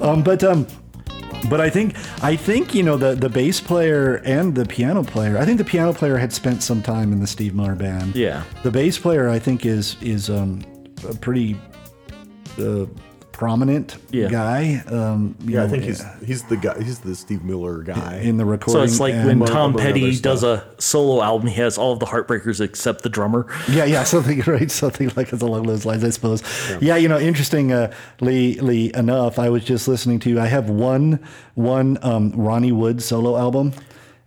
Um, 0.00 0.22
but 0.22 0.44
um, 0.44 0.66
but 1.48 1.60
I 1.60 1.70
think 1.70 1.94
I 2.22 2.36
think 2.36 2.74
you 2.74 2.82
know 2.82 2.96
the 2.96 3.14
the 3.14 3.28
bass 3.28 3.60
player 3.60 4.16
and 4.24 4.54
the 4.54 4.64
piano 4.64 5.02
player. 5.02 5.38
I 5.38 5.44
think 5.44 5.58
the 5.58 5.64
piano 5.64 5.92
player 5.92 6.16
had 6.16 6.32
spent 6.32 6.62
some 6.62 6.82
time 6.82 7.12
in 7.12 7.20
the 7.20 7.26
Steve 7.26 7.54
Miller 7.54 7.74
band. 7.74 8.14
Yeah. 8.16 8.44
The 8.62 8.70
bass 8.70 8.98
player 8.98 9.28
I 9.28 9.38
think 9.38 9.66
is 9.66 9.96
is 10.00 10.30
um, 10.30 10.64
a 11.08 11.14
pretty 11.14 11.60
uh, 12.58 12.86
prominent 13.36 13.96
Yeah. 14.10 14.28
guy. 14.30 14.82
Um, 14.90 15.36
you 15.44 15.54
Yeah, 15.56 15.64
I 15.64 15.68
think 15.68 15.84
he's 15.84 16.02
he's 16.24 16.42
the 16.44 16.56
guy. 16.56 16.82
He's 16.82 17.00
the 17.00 17.14
Steve 17.14 17.44
Miller 17.44 17.82
guy. 17.82 18.20
in 18.22 18.38
the 18.38 18.46
recording. 18.46 18.80
So 18.80 18.84
it's 18.84 18.98
like 18.98 19.12
when 19.14 19.40
Tom 19.44 19.74
Petty 19.74 20.16
does 20.18 20.42
a 20.42 20.64
solo 20.78 21.22
album, 21.22 21.46
he 21.48 21.60
has 21.60 21.76
all 21.76 21.92
of 21.92 21.98
the 21.98 22.06
Heartbreakers 22.06 22.60
except 22.62 23.02
the 23.02 23.10
drummer. 23.10 23.46
Yeah, 23.68 23.84
yeah, 23.84 24.04
something 24.14 24.40
right, 24.46 24.70
something 24.70 25.12
like 25.16 25.32
it's 25.34 25.42
along 25.42 25.66
those 25.66 25.84
lines, 25.84 26.02
I 26.02 26.10
suppose. 26.10 26.42
Yeah, 26.80 26.96
you 26.96 27.08
know, 27.08 27.18
interestingly 27.18 28.94
enough, 28.94 29.38
I 29.38 29.48
was 29.50 29.64
just 29.64 29.88
listening 29.88 30.18
to. 30.20 30.40
I 30.40 30.46
have 30.46 30.70
one 30.70 31.20
one 31.54 31.98
um, 32.02 32.32
Ronnie 32.32 32.72
Wood 32.72 33.02
solo 33.02 33.36
album, 33.36 33.72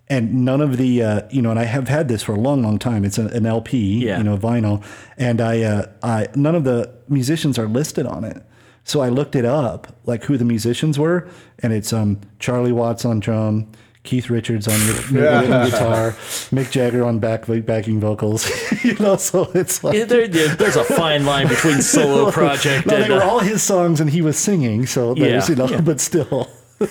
and 0.08 0.46
none 0.46 0.62
of 0.62 0.78
the 0.78 1.02
uh, 1.04 1.22
you 1.32 1.42
know, 1.42 1.50
and 1.50 1.60
I 1.60 1.64
have 1.66 1.88
had 1.88 2.08
this 2.08 2.22
for 2.22 2.34
a 2.34 2.40
long, 2.40 2.62
long 2.64 2.78
time. 2.80 3.04
It's 3.06 3.18
an, 3.18 3.28
an 3.28 3.46
LP, 3.46 4.06
Yeah. 4.06 4.18
you 4.20 4.24
know, 4.24 4.38
vinyl, 4.38 4.84
and 5.18 5.42
I, 5.42 5.62
uh, 5.64 5.86
I 6.04 6.28
none 6.36 6.56
of 6.56 6.64
the 6.64 6.92
musicians 7.08 7.58
are 7.58 7.68
listed 7.68 8.06
on 8.06 8.24
it. 8.24 8.44
So 8.90 9.02
I 9.02 9.10
looked 9.10 9.36
it 9.36 9.46
up, 9.46 9.96
like 10.06 10.24
who 10.24 10.36
the 10.36 10.46
musicians 10.46 10.98
were, 10.98 11.28
and 11.60 11.72
it's 11.72 11.94
um 11.94 12.20
Charlie 12.40 12.72
Watts 12.72 13.06
on 13.06 13.20
drum. 13.20 13.72
Keith 14.02 14.30
Richards 14.32 14.68
on 14.68 14.80
the 15.14 15.70
guitar, 15.70 16.12
Mick 16.52 16.72
Jagger 16.72 17.04
on 17.04 17.20
back 17.20 17.46
backing 17.66 18.00
vocals. 18.00 18.50
you 18.84 18.96
know, 18.96 19.16
so 19.18 19.52
it's 19.54 19.84
like 19.84 19.94
Yeah, 19.96 20.06
there- 20.06 20.28
there- 20.28 20.56
there's 20.56 20.78
a 20.78 20.84
fine 20.86 21.26
line 21.26 21.48
between 21.50 21.82
solo 21.84 22.32
project 22.40 22.88
no, 22.88 22.96
and 22.96 23.04
they 23.04 23.10
were 23.14 23.22
uh, 23.22 23.30
all 23.30 23.40
his 23.42 23.62
songs, 23.62 24.00
and 24.02 24.10
he 24.10 24.22
was 24.24 24.40
singing. 24.40 24.88
So 24.88 25.14
there's, 25.14 25.50
Yeah, 25.50 25.56
you 25.56 25.62
know, 25.62 25.70
yeah. 25.70 25.82
but 25.82 26.00
still, 26.00 26.50
yeah, 26.80 26.88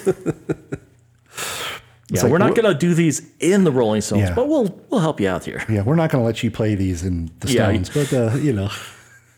like, 2.22 2.30
we're 2.30 2.38
not 2.38 2.55
gonna 2.55 2.74
do 2.74 2.94
these 2.94 3.22
in 3.40 3.64
the 3.64 3.72
Rolling 3.72 4.03
Stones, 4.03 4.22
Yeah. 4.28 4.34
but 4.34 4.46
we'll 4.49 4.78
we'll 4.90 5.01
help 5.01 5.18
you 5.20 5.28
out 5.28 5.44
here. 5.44 5.64
yeah, 5.68 5.82
we're 5.82 5.96
not 5.96 6.11
going 6.11 6.22
to 6.22 6.26
let 6.26 6.42
you 6.44 6.51
play 6.51 6.74
these 6.76 7.03
in 7.05 7.30
the 7.40 7.51
Yeah. 7.51 7.64
Stones, 7.82 7.90
but 7.90 8.12
uh, 8.12 8.36
you 8.36 8.53
know, 8.53 8.70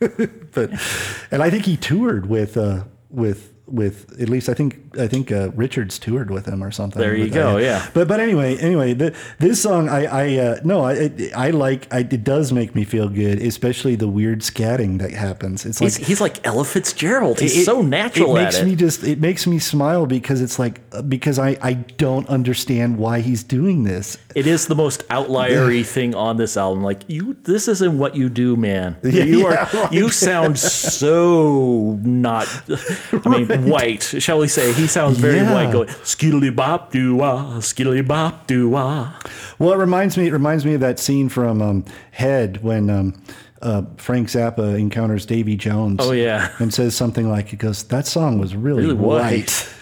but 0.53 0.71
and 1.31 1.43
I 1.43 1.51
think 1.51 1.67
he 1.67 1.77
toured 1.77 2.27
with 2.27 2.57
uh, 2.57 2.85
with 3.11 3.53
with 3.71 4.21
at 4.21 4.29
least 4.29 4.49
I 4.49 4.55
think 4.55 4.81
I 4.99 5.07
think 5.07 5.31
uh, 5.33 5.51
Richards 5.53 5.99
toured 5.99 6.31
with 6.31 6.47
him 6.47 6.63
or 6.63 6.71
something. 6.71 7.01
There 7.01 7.15
you 7.15 7.27
But, 7.27 7.35
go, 7.35 7.55
uh, 7.57 7.61
yeah. 7.61 7.89
But 7.95 8.09
but 8.09 8.21
anyway, 8.21 8.57
anyway, 8.59 8.93
the, 8.95 9.17
this 9.39 9.63
song 9.63 9.89
I 9.89 10.05
I 10.07 10.37
uh, 10.39 10.61
no 10.65 10.85
I 10.85 11.11
I 11.37 11.51
like 11.51 11.93
I, 11.93 12.01
it 12.01 12.25
does 12.25 12.53
make 12.53 12.75
me 12.75 12.85
feel 12.85 13.09
good, 13.09 13.41
especially 13.41 13.95
the 13.97 14.09
weird 14.09 14.41
scatting 14.41 14.99
that 14.99 15.13
happens. 15.13 15.65
It's 15.65 15.81
like 15.81 15.93
He's, 15.97 16.07
he's 16.07 16.21
like 16.21 16.45
Ella 16.47 16.65
Fitzgerald. 16.65 17.39
He's 17.41 17.57
it- 17.59 17.65
so 17.65 17.83
natural 17.83 18.37
it 18.37 18.41
at 18.41 18.45
makes 18.45 18.59
it. 18.59 18.65
me 18.67 18.77
just 18.77 19.05
it 19.05 19.21
makes 19.21 19.47
me 19.47 19.59
smile 19.59 20.07
because 20.07 20.41
it's 20.41 20.59
like 20.59 20.81
uh, 20.93 21.03
because 21.03 21.39
I 21.39 21.57
I 21.63 21.75
don't 21.75 22.29
understand 22.29 22.99
why 22.99 23.21
he's 23.21 23.43
doing 23.45 23.85
this. 23.85 24.19
It 24.35 24.47
is 24.47 24.67
the 24.67 24.75
most 24.77 25.05
outliery 25.11 25.83
thing 25.97 26.15
on 26.15 26.37
this 26.37 26.57
album. 26.57 26.83
Like 26.85 27.03
you, 27.09 27.37
this 27.45 27.69
isn't 27.69 27.99
what 27.99 28.15
you 28.17 28.29
do, 28.29 28.57
man. 28.57 28.97
you 29.05 29.47
are. 29.47 29.53
yeah, 29.55 29.69
right. 29.83 29.93
You 29.93 30.09
sound 30.11 30.59
so 30.59 31.99
not. 32.03 32.47
I 33.25 33.29
mean, 33.29 33.60
white. 33.65 34.03
Shall 34.03 34.39
we 34.39 34.49
say? 34.49 34.73
He 34.73 34.87
sounds 34.87 35.19
very 35.19 35.37
Yeah. 35.37 35.53
white. 35.53 35.73
Going 35.73 35.89
skiddly 36.05 36.55
bop 36.55 36.91
doo 36.93 37.17
wah, 37.17 37.59
skiddly 37.61 38.07
bop 38.07 38.47
doo 38.47 38.69
wah. 38.69 39.13
Well, 39.59 39.73
it 39.73 39.77
reminds 39.79 40.17
me. 40.17 40.27
It 40.29 40.33
reminds 40.33 40.65
me 40.65 40.75
of 40.75 40.81
that 40.81 40.99
scene 40.99 41.29
from 41.29 41.61
um, 41.63 41.85
Head 42.13 42.63
when 42.63 42.91
um, 42.91 43.23
uh, 43.63 43.83
Frank 43.97 44.29
Zappa 44.29 44.79
encounters 44.79 45.27
Davy 45.27 45.57
Jones. 45.57 45.99
Oh, 46.01 46.13
yeah. 46.13 46.51
and 46.59 46.73
says 46.73 46.95
something 46.95 47.29
like, 47.29 47.49
"He 47.49 47.57
goes, 47.57 47.83
that 47.85 48.07
song 48.07 48.39
was 48.39 48.55
really, 48.57 48.83
Really 48.83 48.95
white." 48.95 49.33
white." 49.33 49.75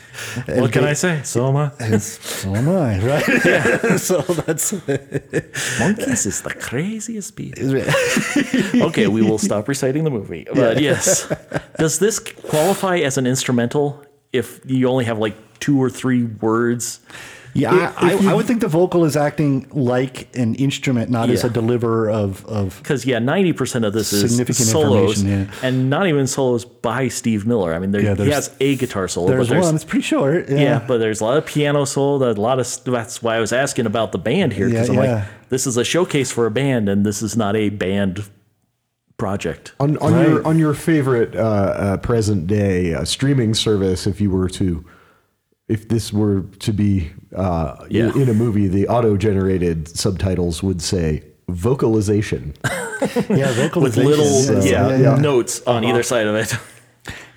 What 0.47 0.73
can 0.73 0.85
I 0.85 0.95
say? 0.95 1.23
So 1.25 1.49
am 1.49 1.57
I. 1.57 1.99
So 1.99 2.55
am 2.55 2.69
I, 2.69 2.99
right? 3.01 3.25
so 3.99 4.21
that's 4.23 4.73
Monkees 5.79 6.27
is 6.27 6.43
the 6.43 6.55
craziest 6.55 7.37
beat. 7.37 7.59
okay, 8.83 9.07
we 9.07 9.23
will 9.23 9.39
stop 9.39 9.69
reciting 9.69 10.05
the 10.05 10.11
movie. 10.11 10.47
But 10.53 10.81
yes, 10.81 11.33
does 11.79 11.99
this 11.99 12.19
qualify 12.19 12.99
as 12.99 13.19
an 13.19 13.27
instrumental 13.27 14.05
if 14.33 14.61
you 14.65 14.89
only 14.89 15.05
have 15.05 15.19
like 15.19 15.37
two 15.61 15.81
or 15.81 15.91
three 15.91 16.25
words? 16.25 17.01
Yeah. 17.59 17.93
I, 17.97 18.15
I, 18.15 18.31
I 18.31 18.35
would 18.35 18.47
think 18.47 18.61
the 18.61 18.69
vocal 18.69 19.05
is 19.05 19.17
acting 19.17 19.67
like 19.73 20.35
an 20.37 20.55
instrument, 20.55 21.11
not 21.11 21.31
as 21.31 21.45
a 21.45 21.51
deliverer 21.51 22.11
of 22.11 22.45
of. 22.47 22.79
Because 22.79 23.05
yeah, 23.05 23.19
ninety 23.19 23.53
percent 23.53 23.85
of 23.85 23.93
this 23.93 24.13
is 24.13 24.31
Significant 24.31 24.69
solos, 24.69 25.23
information, 25.23 25.47
yeah. 25.49 25.67
and 25.69 25.91
not 25.91 26.07
even 26.07 26.27
solos 26.27 26.65
by 26.65 27.09
Steve 27.09 27.47
Miller. 27.47 27.75
I 27.75 27.79
mean, 27.79 27.91
there, 27.91 28.01
Yeah, 28.03 28.15
he 28.15 28.31
has 28.31 28.55
a 28.61 28.77
guitar 28.77 29.09
solo, 29.09 29.29
There's 29.29 29.49
but 29.49 29.55
there's 29.55 29.65
one. 29.67 29.75
It's 29.75 29.85
pretty 29.85 30.03
short. 30.05 30.49
Yeah. 30.49 30.57
yeah, 30.57 30.85
but 30.87 30.99
there's 30.99 31.21
a 31.21 31.25
lot 31.25 31.37
of 31.39 31.47
piano 31.47 31.85
solo. 31.85 32.31
A 32.31 32.33
lot 32.33 32.59
of 32.61 32.85
that's 32.85 33.23
why 33.23 33.37
I 33.37 33.41
was 33.41 33.53
asking 33.53 33.87
about 33.87 34.13
the 34.13 34.19
band 34.19 34.53
here 34.53 34.69
because 34.69 34.89
Yeah, 34.89 34.95
I'm 35.01 35.05
yeah. 35.05 35.15
like, 35.17 35.25
this 35.51 35.67
is 35.67 35.77
a 35.77 35.85
showcase 35.85 36.31
for 36.31 36.47
a 36.47 36.51
band, 36.51 36.89
and 36.89 37.05
this 37.05 37.23
is 37.23 37.37
not 37.37 37.57
a 37.57 37.69
band 37.71 38.25
project. 39.17 39.73
On, 39.81 39.97
on 39.99 40.13
Right. 40.13 40.29
your 40.29 40.47
on 40.47 40.59
your 40.59 40.75
favorite 40.75 41.35
uh, 41.35 41.39
uh, 41.41 41.97
present 41.97 42.47
day 42.47 42.95
uh, 42.95 43.05
streaming 43.05 43.53
service, 43.55 44.07
if 44.07 44.21
you 44.21 44.31
were 44.31 44.49
to, 44.51 44.85
if 45.69 45.89
this 45.89 46.13
were 46.13 46.43
to 46.61 46.73
be 46.73 47.11
uh, 47.35 47.85
Yeah. 47.89 48.13
in, 48.15 48.29
a 48.29 48.35
movie, 48.35 48.69
the 48.69 48.89
auto 48.89 49.17
generated 49.17 49.89
subtitles 49.89 50.63
would 50.63 50.81
say 50.83 51.23
vocalization. 51.49 52.55
yeah, 53.29 53.53
vocalization. 53.53 53.83
With 53.83 53.97
little 53.97 54.25
yes. 54.25 54.67
yeah, 54.67 54.89
yeah, 54.89 54.97
yeah. 54.97 55.15
notes 55.17 55.63
on 55.67 55.85
either 55.85 56.03
side 56.03 56.27
of 56.27 56.35
it. 56.35 56.55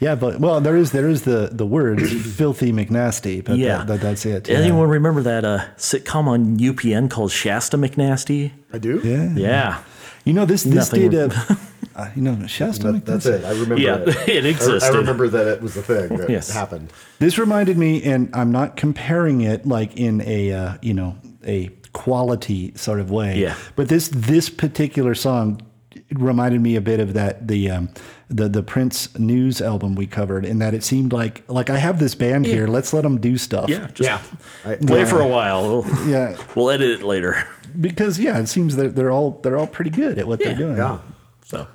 Yeah, 0.02 0.16
but 0.16 0.40
well, 0.40 0.60
there 0.62 0.76
is 0.76 0.92
there 0.94 1.08
is 1.08 1.22
the 1.22 1.50
the 1.52 1.66
word 1.66 2.02
filthy 2.02 2.74
McNasty, 2.74 3.46
but 3.46 3.58
Yeah, 3.58 3.78
that, 3.78 3.88
that, 3.88 4.02
that's 4.02 4.26
it. 4.26 4.50
Yeah. 4.50 4.58
Anyone 4.58 4.90
remember 4.90 5.22
that 5.22 5.46
uh, 5.46 5.60
sitcom 5.78 6.26
on 6.28 6.58
UPN 6.58 7.08
called 7.08 7.32
Shasta 7.32 7.78
McNasty? 7.78 8.52
I 8.74 8.80
do. 8.80 9.00
Yeah. 9.04 9.30
Yeah, 9.36 9.84
You 10.26 10.34
know 10.34 10.46
this 10.46 10.64
this 10.64 10.74
Nothing 10.92 11.10
did 11.10 11.34
uh, 11.34 11.56
uh, 11.96 12.10
you 12.16 12.22
know 12.22 12.46
Shasta 12.48 12.92
That, 12.92 13.06
that's 13.06 13.26
it. 13.26 13.44
I 13.44 13.52
remember. 13.52 13.80
Yeah, 13.80 13.98
it. 13.98 14.08
it 14.30 14.46
I- 14.46 14.50
existed. 14.50 14.84
I, 14.94 14.98
remember 14.98 15.28
that 15.30 15.48
it 15.48 15.62
was 15.62 15.74
the 15.74 15.82
thing 15.82 16.16
that 16.18 16.30
Yes. 16.30 16.52
happened. 16.52 16.92
This 17.20 17.38
reminded 17.38 17.78
me, 17.78 18.04
and 18.04 18.30
I'm 18.34 18.52
not 18.52 18.78
comparing 18.78 19.42
it 19.42 19.66
like 19.66 19.98
in 19.98 20.22
a 20.22 20.52
uh, 20.54 20.74
you 20.82 20.94
know 20.94 21.16
a 21.46 21.70
quality 21.94 22.72
sort 22.76 23.00
of 23.00 23.10
way. 23.12 23.38
Yeah. 23.40 23.56
But 23.76 23.90
this 23.90 24.10
this 24.10 24.50
particular 24.50 25.16
song 25.16 25.62
reminded 26.12 26.62
me 26.62 26.76
a 26.76 26.82
bit 26.82 27.00
of 27.00 27.14
that 27.14 27.48
the 27.48 27.72
um, 27.72 27.90
the 28.30 28.48
the 28.48 28.62
Prince 28.64 29.18
News 29.18 29.60
album 29.62 29.96
we 29.96 30.06
covered, 30.08 30.46
in 30.46 30.60
that 30.60 30.74
it 30.76 30.84
seemed 30.84 31.12
like 31.14 31.44
like 31.50 31.70
I 31.72 31.78
have 31.78 32.00
this 32.00 32.14
band 32.16 32.46
here, 32.46 32.68
let's 32.68 32.94
let 32.94 33.02
them 33.02 33.20
do 33.20 33.38
stuff. 33.38 33.70
yeah, 33.70 33.88
just 33.94 34.02
Yeah. 34.08 34.22
I- 34.72 34.76
play 34.76 35.04
for 35.06 35.20
a 35.20 35.28
while. 35.28 35.82
We'll, 35.82 36.08
Yeah. 36.08 36.38
we'll 36.56 36.70
edit 36.70 36.92
it 37.02 37.04
later. 37.04 37.48
Because 37.80 38.20
yeah, 38.20 38.40
it 38.40 38.48
seems 38.48 38.76
that 38.76 38.96
they're 38.96 39.12
all 39.12 39.40
they're 39.44 39.58
all 39.58 39.68
pretty 39.68 39.92
good 39.92 40.18
at 40.20 40.28
what 40.28 40.40
Yeah. 40.40 40.48
they're 40.50 40.58
doing. 40.58 40.78
Yeah. 40.78 41.00
So 41.46 41.68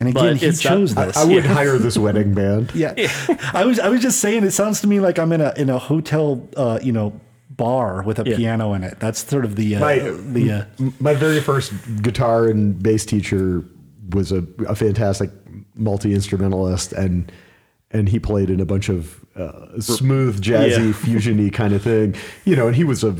And 0.00 0.12
But 0.14 0.20
again, 0.26 0.36
he 0.36 0.46
it's 0.46 0.64
not- 0.64 0.70
chose 0.70 0.96
I, 0.96 1.06
this. 1.06 1.16
I 1.16 1.24
would 1.24 1.44
hire 1.58 1.78
this 1.78 1.96
wedding 1.98 2.34
band. 2.34 2.72
Yeah. 2.74 2.94
I 3.52 3.64
was 3.64 3.78
I 3.80 3.88
was 3.88 4.00
just 4.00 4.20
saying 4.20 4.44
it 4.44 4.52
sounds 4.52 4.80
to 4.82 4.86
me 4.86 5.00
like 5.00 5.18
I'm 5.18 5.32
in 5.32 5.40
a 5.40 5.52
in 5.56 5.70
a 5.70 5.78
hotel 5.78 6.48
uh, 6.56 6.78
you 6.82 6.92
know 6.92 7.20
bar 7.50 8.02
with 8.04 8.18
a 8.20 8.24
Yeah. 8.28 8.36
piano 8.36 8.72
in 8.74 8.84
it. 8.84 9.00
That's 9.00 9.26
sort 9.28 9.44
of 9.44 9.56
the 9.56 9.76
uh, 9.76 9.80
My- 9.80 9.98
the 9.98 10.52
uh, 10.52 10.64
My 11.00 11.14
very 11.14 11.40
first 11.40 11.72
guitar 12.02 12.46
and 12.46 12.80
bass 12.82 13.04
teacher 13.04 13.64
was 14.10 14.30
a, 14.32 14.44
a 14.68 14.74
fantastic 14.74 15.30
multi 15.74 16.14
instrumentalist, 16.14 16.92
and 16.92 17.30
and 17.90 18.08
he 18.08 18.18
played 18.18 18.50
in 18.50 18.60
a 18.60 18.64
bunch 18.66 18.88
of 18.88 19.24
uh, 19.36 19.80
smooth 19.80 20.40
jazzy 20.42 20.88
Yeah. 20.88 20.92
fusiony 20.92 21.52
kind 21.52 21.72
of 21.74 21.82
thing, 21.82 22.14
you 22.44 22.54
know. 22.56 22.66
And 22.68 22.76
he 22.76 22.84
was 22.84 23.02
a 23.04 23.12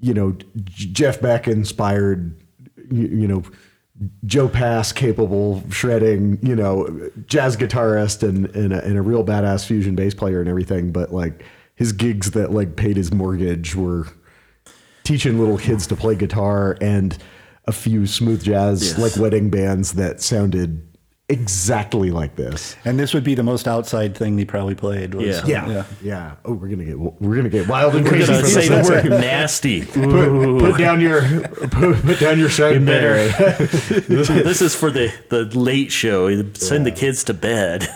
you 0.00 0.14
know 0.14 0.36
Jeff 0.64 1.20
Beck 1.20 1.48
inspired, 1.48 2.40
you, 2.90 3.06
you 3.08 3.28
know. 3.28 3.42
Joe 4.24 4.48
Pass 4.48 4.92
capable 4.92 5.60
shredding, 5.70 6.38
you 6.40 6.54
know, 6.54 7.10
jazz 7.26 7.56
guitarist 7.56 8.22
and, 8.22 8.46
and, 8.54 8.72
a, 8.72 8.84
and 8.84 8.96
a 8.96 9.02
real 9.02 9.24
badass 9.24 9.66
fusion 9.66 9.96
bass 9.96 10.14
player 10.14 10.38
and 10.38 10.48
everything. 10.48 10.92
But 10.92 11.12
like 11.12 11.44
his 11.74 11.90
gigs 11.92 12.30
that 12.30 12.52
like 12.52 12.76
paid 12.76 12.96
his 12.96 13.12
mortgage 13.12 13.74
were 13.74 14.06
teaching 15.02 15.36
little 15.40 15.58
kids 15.58 15.84
to 15.88 15.96
play 15.96 16.14
guitar 16.14 16.78
and 16.80 17.18
a 17.64 17.72
few 17.72 18.06
smooth 18.06 18.44
jazz 18.44 18.82
Yes. 18.96 18.98
like 19.00 19.16
wedding 19.16 19.50
bands 19.50 19.94
that 19.94 20.20
sounded 20.20 20.87
exactly 21.28 22.10
like 22.10 22.36
this. 22.36 22.76
and 22.84 22.98
this 22.98 23.12
would 23.14 23.24
be 23.24 23.34
the 23.34 23.42
most 23.42 23.68
outside 23.68 24.16
thing 24.16 24.38
he 24.38 24.44
probably 24.44 24.74
played. 24.74 25.14
Was, 25.14 25.26
Yeah. 25.26 25.46
Yeah, 25.46 25.68
yeah. 25.68 25.84
yeah. 26.02 26.34
Oh, 26.44 26.52
we're 26.52 26.68
gonna 26.68 26.84
get 26.84 26.98
we're 26.98 27.36
gonna 27.36 27.48
get 27.48 27.68
wild 27.68 27.94
and 27.94 28.04
we're 28.04 28.10
crazy. 28.12 28.26
gonna 28.32 28.40
for 28.42 28.48
say 28.48 28.68
the 28.68 28.82
word 28.88 29.20
nasty. 29.20 29.84
Put, 29.84 30.60
put 30.60 30.78
down 30.78 31.00
your 31.00 31.22
put, 31.48 32.02
put 32.02 32.20
down 32.20 32.38
your 32.38 32.48
Chardonnay. 32.48 34.06
this 34.44 34.62
is 34.62 34.74
for 34.74 34.90
the 34.90 35.12
the 35.28 35.44
late 35.58 35.92
show. 35.92 36.28
Send 36.54 36.86
the 36.86 36.92
kids 36.92 37.24
to 37.24 37.34
bed. 37.34 37.88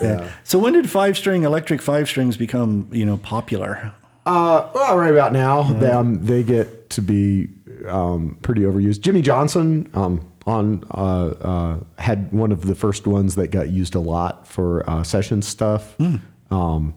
So 0.43 0.59
when 0.59 0.73
did 0.73 0.89
five 0.89 1.17
string 1.17 1.43
electric 1.43 1.81
five 1.81 2.07
strings 2.07 2.37
become 2.37 2.89
you 2.91 3.05
know 3.05 3.17
popular? 3.17 3.93
Uh, 4.25 4.69
well, 4.73 4.97
right 4.97 5.11
about 5.11 5.33
now, 5.33 5.63
they, 5.63 5.91
um, 5.91 6.25
they 6.25 6.43
get 6.43 6.89
to 6.91 7.01
be 7.01 7.49
um, 7.87 8.37
pretty 8.41 8.61
overused. 8.61 9.01
Jimmy 9.01 9.21
Johnson 9.21 9.89
um, 9.93 10.31
on 10.45 10.83
uh, 10.91 11.27
uh, 11.27 11.79
had 11.97 12.31
one 12.31 12.51
of 12.51 12.65
the 12.65 12.75
first 12.75 13.07
ones 13.07 13.35
that 13.35 13.49
got 13.49 13.69
used 13.69 13.95
a 13.95 13.99
lot 13.99 14.47
for 14.47 14.87
uh, 14.89 15.03
session 15.03 15.41
stuff. 15.41 15.95
Um, 16.51 16.95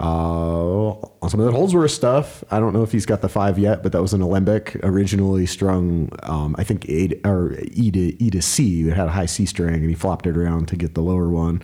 uh, 0.00 0.92
on 1.22 1.28
some 1.28 1.40
of 1.40 1.46
the 1.46 1.52
Holdsworth 1.52 1.90
stuff, 1.90 2.42
I 2.50 2.58
don't 2.58 2.72
know 2.72 2.82
if 2.82 2.90
he's 2.90 3.04
got 3.04 3.20
the 3.20 3.28
five 3.28 3.58
yet, 3.58 3.82
but 3.82 3.92
that 3.92 4.00
was 4.00 4.14
an 4.14 4.22
alembic 4.22 4.76
originally 4.82 5.44
strung. 5.44 6.10
Um, 6.22 6.56
I 6.58 6.64
think 6.64 6.88
A 6.88 7.08
to, 7.08 7.28
or 7.28 7.58
E 7.60 7.90
to 7.90 8.24
E 8.24 8.30
to 8.30 8.40
C. 8.40 8.88
It 8.88 8.96
had 8.96 9.08
a 9.08 9.10
high 9.10 9.26
C 9.26 9.44
string, 9.44 9.74
and 9.74 9.88
he 9.88 9.94
flopped 9.94 10.26
it 10.26 10.38
around 10.38 10.68
to 10.68 10.76
get 10.76 10.94
the 10.94 11.02
lower 11.02 11.28
one. 11.28 11.62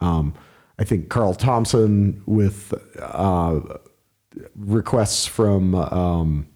Um, 0.00 0.34
I 0.78 0.84
think 0.84 1.08
Carl 1.08 1.34
Thompson 1.34 2.22
with 2.26 2.74
uh, 3.00 3.60
requests 4.56 5.26
from 5.26 5.74
um, 5.76 6.48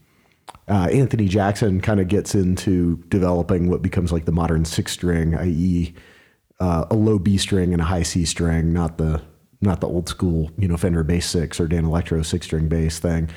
uh, 0.69 0.89
Anthony 0.93 1.29
Jackson 1.29 1.81
kind 1.81 2.01
of 2.01 2.09
gets 2.09 2.35
into 2.35 2.97
developing 3.09 3.69
what 3.69 3.83
becomes 3.83 4.13
like 4.13 4.25
the 4.25 4.33
modern 4.33 4.65
six 4.65 4.93
string, 4.93 5.37
i.e., 5.37 5.95
uh, 6.61 6.87
a 6.91 6.95
low 6.95 7.19
B 7.19 7.37
string 7.37 7.73
and 7.73 7.83
a 7.83 7.85
high 7.85 8.05
C 8.05 8.25
string, 8.25 8.73
not 8.73 8.99
the 8.99 9.21
not 9.61 9.81
the 9.81 9.89
old 9.89 10.09
school, 10.09 10.51
you 10.59 10.69
know, 10.69 10.77
Fender 10.77 11.03
bass 11.05 11.27
six 11.27 11.61
or 11.61 11.67
Danelectro 11.67 12.25
six 12.25 12.47
string 12.47 12.69
bass 12.69 12.99
thing. 12.99 13.29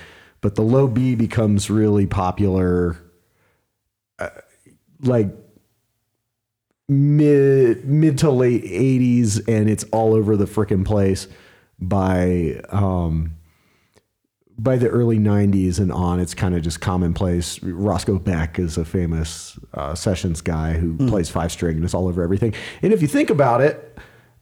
But 0.42 0.56
the 0.56 0.62
low 0.62 0.88
B 0.88 1.16
becomes 1.16 1.70
really 1.70 2.06
popular, 2.06 2.98
uh, 4.20 4.30
like 5.02 5.30
mid 6.88 7.86
mid 7.86 8.20
to 8.20 8.30
late 8.30 8.64
'80s, 8.64 9.48
and 9.48 9.70
it's 9.70 9.86
all 9.86 10.14
over 10.14 10.38
the 10.38 10.46
frickin' 10.46 10.86
place 10.86 11.28
by 11.80 12.62
um, 12.70 13.35
by 14.58 14.78
the 14.78 14.88
early 14.88 15.20
90s 15.20 15.80
and 15.80 15.92
on, 15.92 16.20
it's 16.20 16.34
kind 16.34 16.56
of 16.56 16.62
just 16.62 16.80
commonplace. 16.82 17.62
Roscoe 17.62 18.20
Beck 18.20 18.58
is 18.58 18.78
a 18.78 18.86
famous 18.86 19.60
uh, 19.74 19.96
sessions 19.96 20.42
guy 20.42 20.74
who 20.74 20.96
plays 21.08 21.30
five 21.30 21.52
string 21.52 21.76
and 21.76 21.84
it's 21.86 21.94
all 21.94 22.08
over 22.08 22.24
everything. 22.24 22.54
And 22.82 22.94
if 22.94 23.02
you 23.02 23.08
think 23.08 23.30
about 23.30 23.60
it, 23.62 23.98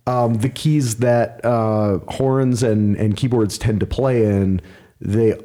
um, 0.05 0.36
the 0.36 0.49
keys 0.49 0.97
that 0.97 1.43
uh, 1.43 1.99
horns 2.09 2.61
and, 2.61 2.95
and 2.97 3.16
keyboards 3.18 3.57
tend 3.57 3.80
to 3.80 3.86
play 3.86 4.26
in, 4.26 4.61
they 5.01 5.39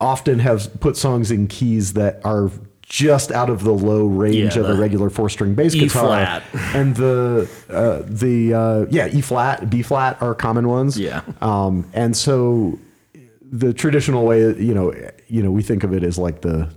often 0.00 0.38
have 0.38 0.80
put 0.80 0.96
songs 0.96 1.30
in 1.30 1.46
keys 1.46 1.92
that 1.94 2.20
are 2.24 2.50
just 2.82 3.30
out 3.32 3.50
of 3.50 3.64
the 3.64 3.72
low 3.72 4.06
range 4.06 4.56
Yeah, 4.56 4.62
of 4.62 4.70
a 4.70 4.72
the 4.74 4.80
regular 4.80 5.10
four 5.10 5.28
string 5.28 5.54
bass 5.54 5.74
E 5.74 5.80
guitar. 5.80 6.06
flat. 6.06 6.42
And 6.74 6.96
the 6.96 7.48
uh, 7.68 8.02
the 8.06 8.54
uh, 8.54 8.86
yeah 8.90 9.08
E 9.08 9.20
flat, 9.20 9.68
B 9.68 9.82
flat 9.82 10.20
are 10.22 10.34
common 10.34 10.68
ones. 10.68 10.98
Yeah. 10.98 11.20
Um, 11.42 11.88
and 11.92 12.16
so 12.16 12.78
the 13.50 13.72
traditional 13.72 14.24
way, 14.24 14.40
you 14.40 14.74
know, 14.74 14.92
you 15.28 15.42
know, 15.42 15.50
we 15.50 15.62
think 15.62 15.84
of 15.84 15.92
it 15.92 16.02
as 16.02 16.18
like 16.18 16.42
the 16.42 16.72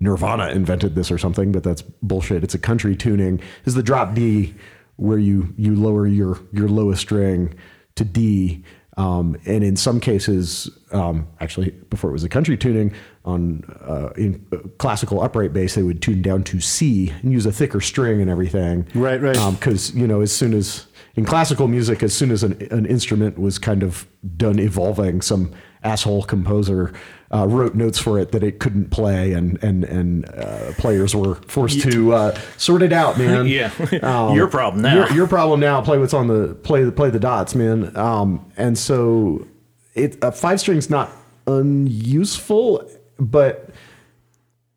Nirvana 0.00 0.50
invented 0.50 0.94
this 0.94 1.10
or 1.10 1.18
something, 1.18 1.52
but 1.52 1.62
that's 1.62 1.82
bullshit. 1.82 2.44
It's 2.44 2.54
a 2.54 2.58
country 2.58 2.94
tuning. 2.96 3.40
Is 3.64 3.74
the 3.74 3.82
drop 3.82 4.14
D 4.14 4.54
where 4.96 5.18
you 5.18 5.54
you 5.56 5.74
lower 5.74 6.06
your 6.06 6.40
your 6.52 6.68
lowest 6.68 7.02
string 7.02 7.54
to 7.96 8.04
D, 8.04 8.64
um, 8.96 9.36
and 9.46 9.64
in 9.64 9.76
some 9.76 10.00
cases, 10.00 10.70
um, 10.92 11.26
actually, 11.40 11.70
before 11.90 12.10
it 12.10 12.12
was 12.12 12.24
a 12.24 12.28
country 12.28 12.56
tuning 12.56 12.92
on 13.24 13.64
uh, 13.80 14.10
in 14.16 14.44
classical 14.78 15.20
upright 15.20 15.52
bass, 15.52 15.74
they 15.74 15.82
would 15.82 16.00
tune 16.00 16.22
down 16.22 16.44
to 16.44 16.60
C 16.60 17.10
and 17.22 17.32
use 17.32 17.46
a 17.46 17.52
thicker 17.52 17.80
string 17.80 18.20
and 18.20 18.30
everything. 18.30 18.86
Right, 18.94 19.20
right. 19.20 19.36
Because 19.52 19.94
you 19.94 20.06
know, 20.06 20.20
as 20.20 20.32
soon 20.32 20.54
as 20.54 20.86
in 21.16 21.24
classical 21.24 21.66
music, 21.66 22.02
as 22.02 22.14
soon 22.14 22.30
as 22.30 22.44
an, 22.44 22.52
an 22.70 22.86
instrument 22.86 23.38
was 23.38 23.58
kind 23.58 23.82
of 23.82 24.06
done 24.36 24.60
evolving, 24.60 25.22
some 25.22 25.52
asshole 25.84 26.24
composer 26.24 26.92
uh, 27.32 27.46
wrote 27.46 27.74
notes 27.74 27.98
for 27.98 28.18
it 28.18 28.32
that 28.32 28.42
it 28.42 28.58
couldn't 28.58 28.90
play, 28.90 29.32
and 29.32 29.62
and 29.62 29.84
and 29.84 30.28
uh, 30.30 30.72
players 30.78 31.14
were 31.14 31.34
forced 31.34 31.80
to 31.82 32.12
uh, 32.14 32.38
sort 32.56 32.82
it 32.82 32.92
out, 32.92 33.18
man. 33.18 33.46
Yeah. 33.48 34.32
Your 34.32 34.48
problem 34.48 34.82
now. 34.82 34.94
Your, 34.94 35.12
your 35.12 35.26
problem 35.28 35.60
now. 35.60 35.80
Play 35.82 35.98
what's 35.98 36.14
on 36.14 36.26
the 36.26 36.54
play 36.62 36.84
the 36.84 36.92
play 36.92 37.10
the 37.10 37.20
dots, 37.20 37.54
man. 37.54 37.96
Um, 37.96 38.50
and 38.56 38.78
so 38.78 39.46
it 39.94 40.22
uh, 40.24 40.30
five 40.30 40.60
strings 40.60 40.88
not 40.88 41.10
unuseful, 41.46 42.88
but 43.18 43.70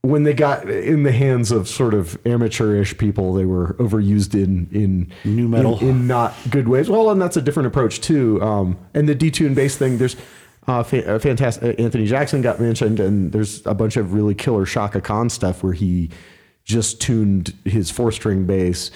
when 0.02 0.24
they 0.24 0.34
got 0.34 0.68
in 0.70 1.04
the 1.04 1.12
hands 1.12 1.52
of 1.52 1.68
sort 1.68 1.94
of 1.94 2.18
amateurish 2.26 2.98
people, 2.98 3.34
they 3.34 3.46
were 3.46 3.76
overused 3.76 4.34
in 4.34 4.68
in 4.72 5.12
Nu 5.24 5.48
metal. 5.48 5.80
in, 5.80 5.88
in 5.90 6.08
not 6.08 6.34
good 6.50 6.68
ways. 6.68 6.90
Well, 6.90 7.10
and 7.12 7.22
that's 7.22 7.38
a 7.38 7.42
different 7.42 7.68
approach 7.68 8.02
too. 8.02 8.42
Um, 8.42 8.78
and 8.94 9.08
the 9.08 9.16
detune 9.16 9.54
bass 9.56 9.78
thing, 9.78 10.00
there's 10.00 10.16
uh, 10.68 10.84
fa- 10.84 11.16
uh, 11.16 11.20
fantastic. 11.20 11.80
Anthony 11.80 12.06
Jackson 12.06 12.42
got 12.42 12.60
mentioned, 12.60 13.00
and 13.00 13.32
there's 13.32 13.66
a 13.66 13.74
bunch 13.74 13.98
of 13.98 14.14
really 14.14 14.36
killer 14.36 14.66
Chaka 14.66 15.02
Khan 15.02 15.30
stuff 15.30 15.64
where 15.64 15.74
he 15.74 16.10
just 16.64 17.02
tuned 17.02 17.54
his 17.66 17.90
four 17.90 18.12
string 18.12 18.46
bass 18.46 18.92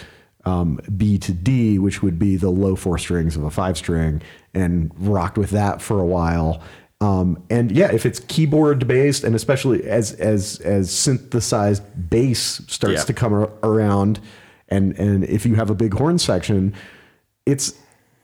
um, 0.46 0.80
B 0.96 1.18
to 1.18 1.32
D, 1.34 1.80
which 1.80 2.04
would 2.04 2.20
be 2.20 2.36
the 2.36 2.50
low 2.52 2.76
four 2.76 2.98
strings 3.00 3.36
of 3.36 3.44
a 3.44 3.50
five 3.50 3.78
string, 3.78 4.22
and 4.54 4.92
rocked 4.98 5.38
with 5.38 5.50
that 5.52 5.82
for 5.82 6.00
a 6.00 6.06
while. 6.06 6.62
Um, 7.02 7.44
and 7.50 7.72
yeah, 7.72 7.92
if 7.92 8.06
it's 8.06 8.20
keyboard 8.22 8.88
based, 8.88 9.24
and 9.24 9.36
especially 9.36 9.84
as 9.86 10.14
as 10.14 10.60
as 10.62 10.92
synthesized 10.92 11.82
bass 12.10 12.62
starts 12.68 13.00
Yeah. 13.02 13.04
to 13.06 13.14
come 13.14 13.34
ar- 13.34 13.52
around, 13.64 14.20
and 14.70 14.98
and 15.00 15.24
if 15.26 15.46
you 15.46 15.56
have 15.56 15.70
a 15.72 15.76
big 15.76 15.94
horn 15.96 16.20
section, 16.20 16.74
it's 17.46 17.74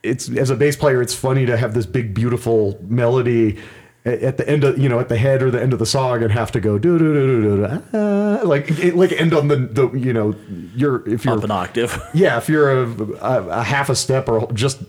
it's 0.04 0.30
as 0.30 0.49
a 0.49 0.56
bass 0.56 0.76
player, 0.76 1.02
it's 1.02 1.16
funny 1.16 1.45
to 1.45 1.58
have 1.58 1.74
this 1.74 1.86
big 1.86 2.14
beautiful 2.14 2.80
melody 2.88 3.60
at 4.04 4.38
the 4.38 4.49
end 4.49 4.64
of 4.64 4.80
you 4.80 4.89
know 4.89 4.99
at 4.99 5.10
the 5.10 5.18
head 5.18 5.43
or 5.43 5.52
the 5.52 5.62
end 5.62 5.74
of 5.74 5.80
the 5.80 5.86
song 5.86 6.24
and 6.24 6.32
have 6.32 6.52
to 6.52 6.60
go 6.60 6.80
do 6.80 6.97
do 6.97 7.14
do 7.14 7.41
do 7.41 7.58
do 7.58 7.84
ah, 7.93 8.41
like 8.43 8.68
it, 8.80 8.95
like 8.95 9.12
end 9.12 9.32
on 9.32 9.47
the 9.47 9.58
the 9.58 9.91
you 9.91 10.12
know 10.12 10.34
you're 10.76 11.08
if 11.08 11.24
you're 11.24 11.38
Up 11.38 11.43
an 11.43 11.52
octave. 11.52 12.02
yeah, 12.14 12.38
if 12.38 12.49
you're 12.49 12.84
a, 12.84 12.88
a, 13.22 13.47
a 13.60 13.64
half 13.64 13.89
a 13.89 13.95
step 13.95 14.28
or 14.28 14.52
just 14.54 14.82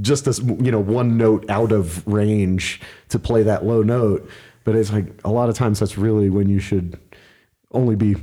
just 0.00 0.24
this 0.24 0.38
you 0.38 0.70
know 0.70 0.78
one 0.78 1.16
note 1.16 1.48
out 1.50 1.72
of 1.72 2.06
range 2.06 2.80
to 3.08 3.18
play 3.18 3.42
that 3.42 3.64
low 3.64 3.82
note, 3.82 4.30
but 4.62 4.76
it's 4.76 4.92
like 4.92 5.06
a 5.24 5.30
lot 5.30 5.48
of 5.48 5.56
times 5.56 5.80
that's 5.80 5.98
really 5.98 6.30
when 6.30 6.48
you 6.48 6.60
should 6.60 6.96
only 7.72 7.96
be 7.96 8.14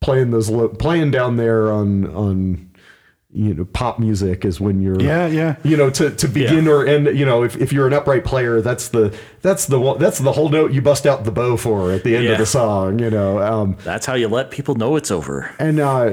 playing 0.00 0.32
those 0.32 0.50
low, 0.50 0.68
playing 0.68 1.12
down 1.12 1.36
there 1.36 1.70
on 1.70 2.12
on 2.12 2.73
you 3.36 3.52
know 3.52 3.64
pop 3.64 3.98
music 3.98 4.44
is 4.44 4.60
when 4.60 4.80
you're 4.80 5.00
Yeah, 5.00 5.26
yeah. 5.26 5.56
you 5.64 5.76
know 5.76 5.90
to, 5.90 6.10
to 6.10 6.28
begin 6.28 6.66
Yeah. 6.66 6.70
or 6.70 6.86
end 6.86 7.06
you 7.18 7.26
know 7.26 7.42
if, 7.42 7.56
if 7.56 7.72
you're 7.72 7.86
an 7.88 7.92
upright 7.92 8.24
player 8.24 8.60
that's 8.60 8.88
the 8.88 9.12
that's 9.42 9.66
the 9.66 9.80
one 9.80 9.98
that's 9.98 10.18
the 10.20 10.30
whole 10.32 10.48
note 10.48 10.72
you 10.72 10.80
bust 10.80 11.04
out 11.04 11.24
the 11.24 11.32
bow 11.32 11.56
for 11.56 11.90
at 11.90 12.04
the 12.04 12.14
end 12.14 12.26
Yeah. 12.26 12.32
of 12.32 12.38
the 12.38 12.46
song 12.46 13.00
you 13.00 13.10
know 13.10 13.42
um 13.42 13.76
That's 13.82 14.06
how 14.06 14.14
you 14.14 14.28
let 14.28 14.50
people 14.52 14.76
know 14.76 14.94
it's 14.96 15.10
over. 15.10 15.50
and 15.58 15.80
uh, 15.80 16.10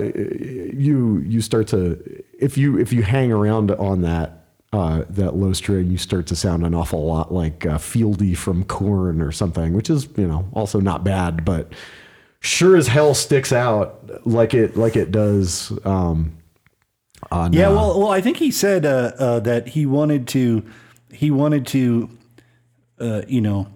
you 0.74 1.20
you 1.26 1.42
start 1.42 1.68
to 1.68 2.24
if 2.40 2.58
you 2.58 2.78
if 2.80 2.92
you 2.92 3.04
hang 3.04 3.32
around 3.32 3.72
on 3.72 4.02
that 4.02 4.38
uh, 4.74 5.04
that 5.10 5.36
low 5.36 5.52
string, 5.52 5.92
you 5.92 5.98
start 5.98 6.26
to 6.28 6.36
sound 6.36 6.66
an 6.66 6.74
awful 6.74 7.06
lot 7.06 7.34
like 7.34 7.66
uh, 7.66 7.78
Fieldy 7.78 8.38
from 8.38 8.64
Korn 8.64 9.22
or 9.22 9.30
something, 9.30 9.74
which 9.74 9.90
is 9.90 10.08
you 10.16 10.26
know 10.26 10.48
also 10.54 10.80
not 10.80 11.04
bad, 11.04 11.44
but 11.44 11.74
sure 12.40 12.78
as 12.78 12.88
hell 12.88 13.14
sticks 13.14 13.52
out 13.52 14.26
like 14.26 14.54
it 14.54 14.78
like 14.78 14.96
it 14.96 15.12
does. 15.12 15.78
Um, 15.84 16.38
on, 17.32 17.54
Yeah, 17.54 17.70
uh, 17.70 17.74
well, 17.74 18.00
well, 18.00 18.12
I 18.12 18.22
think 18.22 18.38
he 18.38 18.52
said 18.52 18.86
uh, 18.86 19.12
uh, 19.18 19.40
that 19.42 19.70
he 19.70 19.86
wanted 19.86 20.28
to, 20.30 20.64
he 21.12 21.32
wanted 21.32 21.66
to, 21.68 22.10
uh, 23.00 23.22
you 23.28 23.42
know, 23.42 23.68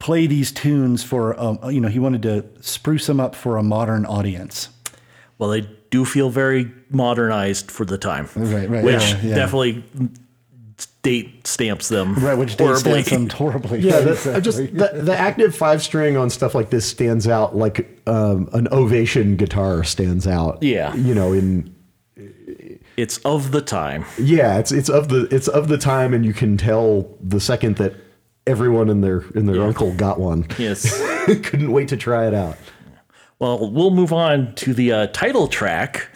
play 0.00 0.26
these 0.26 0.52
tunes 0.52 1.02
for, 1.02 1.38
um, 1.40 1.58
you 1.70 1.80
know, 1.80 1.88
he 1.88 1.98
wanted 1.98 2.22
to 2.22 2.44
spruce 2.60 3.06
them 3.06 3.20
up 3.20 3.34
for 3.34 3.56
a 3.56 3.62
modern 3.62 4.06
audience. 4.06 4.68
Well, 5.38 5.50
they 5.50 5.68
do 5.90 6.04
feel 6.04 6.30
very 6.30 6.70
modernized 6.90 7.70
for 7.70 7.84
the 7.84 7.98
time. 7.98 8.28
Right, 8.34 8.68
right, 8.68 8.84
Which 8.84 9.02
yeah, 9.02 9.20
yeah. 9.22 9.34
definitely 9.34 9.84
date 11.02 11.46
stamps 11.46 11.88
them. 11.88 12.14
Right, 12.16 12.36
which 12.36 12.56
did 12.56 12.66
horribly. 12.66 13.02
stand 13.02 13.30
some 13.32 13.38
horribly. 13.38 13.80
Yeah, 13.80 14.00
the, 14.00 14.10
Exactly. 14.12 14.34
I 14.34 14.40
just 14.40 14.58
the, 14.58 14.90
the 15.02 15.16
active 15.16 15.54
five 15.54 15.82
string 15.82 16.16
on 16.16 16.30
stuff 16.30 16.54
like 16.54 16.70
this 16.70 16.88
stands 16.88 17.26
out 17.26 17.56
like 17.56 18.00
um, 18.06 18.48
an 18.52 18.68
ovation 18.72 19.36
guitar 19.36 19.84
stands 19.84 20.26
out. 20.26 20.62
Yeah. 20.62 20.94
you 20.94 21.14
know, 21.14 21.32
in 21.32 21.74
It's 22.98 23.18
of 23.18 23.52
the 23.52 23.60
time. 23.60 24.04
yeah, 24.18 24.58
it's 24.58 24.72
it's 24.72 24.88
of 24.88 25.08
the 25.08 25.28
it's 25.30 25.46
of 25.46 25.68
the 25.68 25.78
time, 25.78 26.12
and 26.12 26.26
you 26.26 26.32
can 26.32 26.56
tell 26.56 27.08
the 27.22 27.38
second 27.38 27.76
that 27.76 27.94
everyone 28.44 28.88
in 28.88 29.02
their 29.02 29.18
and 29.36 29.48
their 29.48 29.62
uncle 29.62 29.94
got 29.94 30.18
one. 30.18 30.48
Yes. 30.58 31.00
couldn't 31.26 31.70
wait 31.70 31.86
to 31.90 31.96
try 31.96 32.26
it 32.26 32.34
out. 32.34 32.56
Well, 33.38 33.70
we'll 33.70 33.92
move 33.92 34.12
on 34.12 34.52
to 34.56 34.74
the 34.74 34.90
uh, 34.92 35.06
title 35.08 35.46
track, 35.46 36.08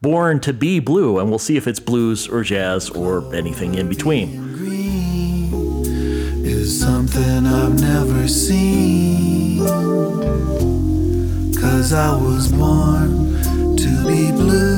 Born 0.00 0.40
to 0.40 0.54
Be 0.54 0.80
Blue, 0.80 1.18
and 1.18 1.28
we'll 1.28 1.38
see 1.38 1.58
if 1.58 1.66
it's 1.66 1.78
blues 1.78 2.26
or 2.26 2.42
jazz 2.42 2.88
or 2.88 3.34
anything 3.34 3.74
in 3.74 3.90
between. 3.90 4.30
is 6.42 6.80
something 6.80 7.44
I've 7.46 7.78
never 7.78 8.26
seen. 8.26 9.58
Cause 11.54 11.92
I 11.92 12.16
was 12.16 12.50
born 12.50 13.76
to 13.76 14.06
be 14.06 14.32
blue. 14.32 14.69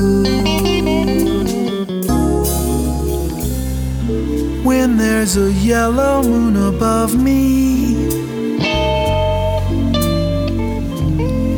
When 4.63 4.97
there's 4.97 5.35
a 5.37 5.51
yellow 5.51 6.23
moon 6.23 6.55
above 6.55 7.21
me, 7.21 7.95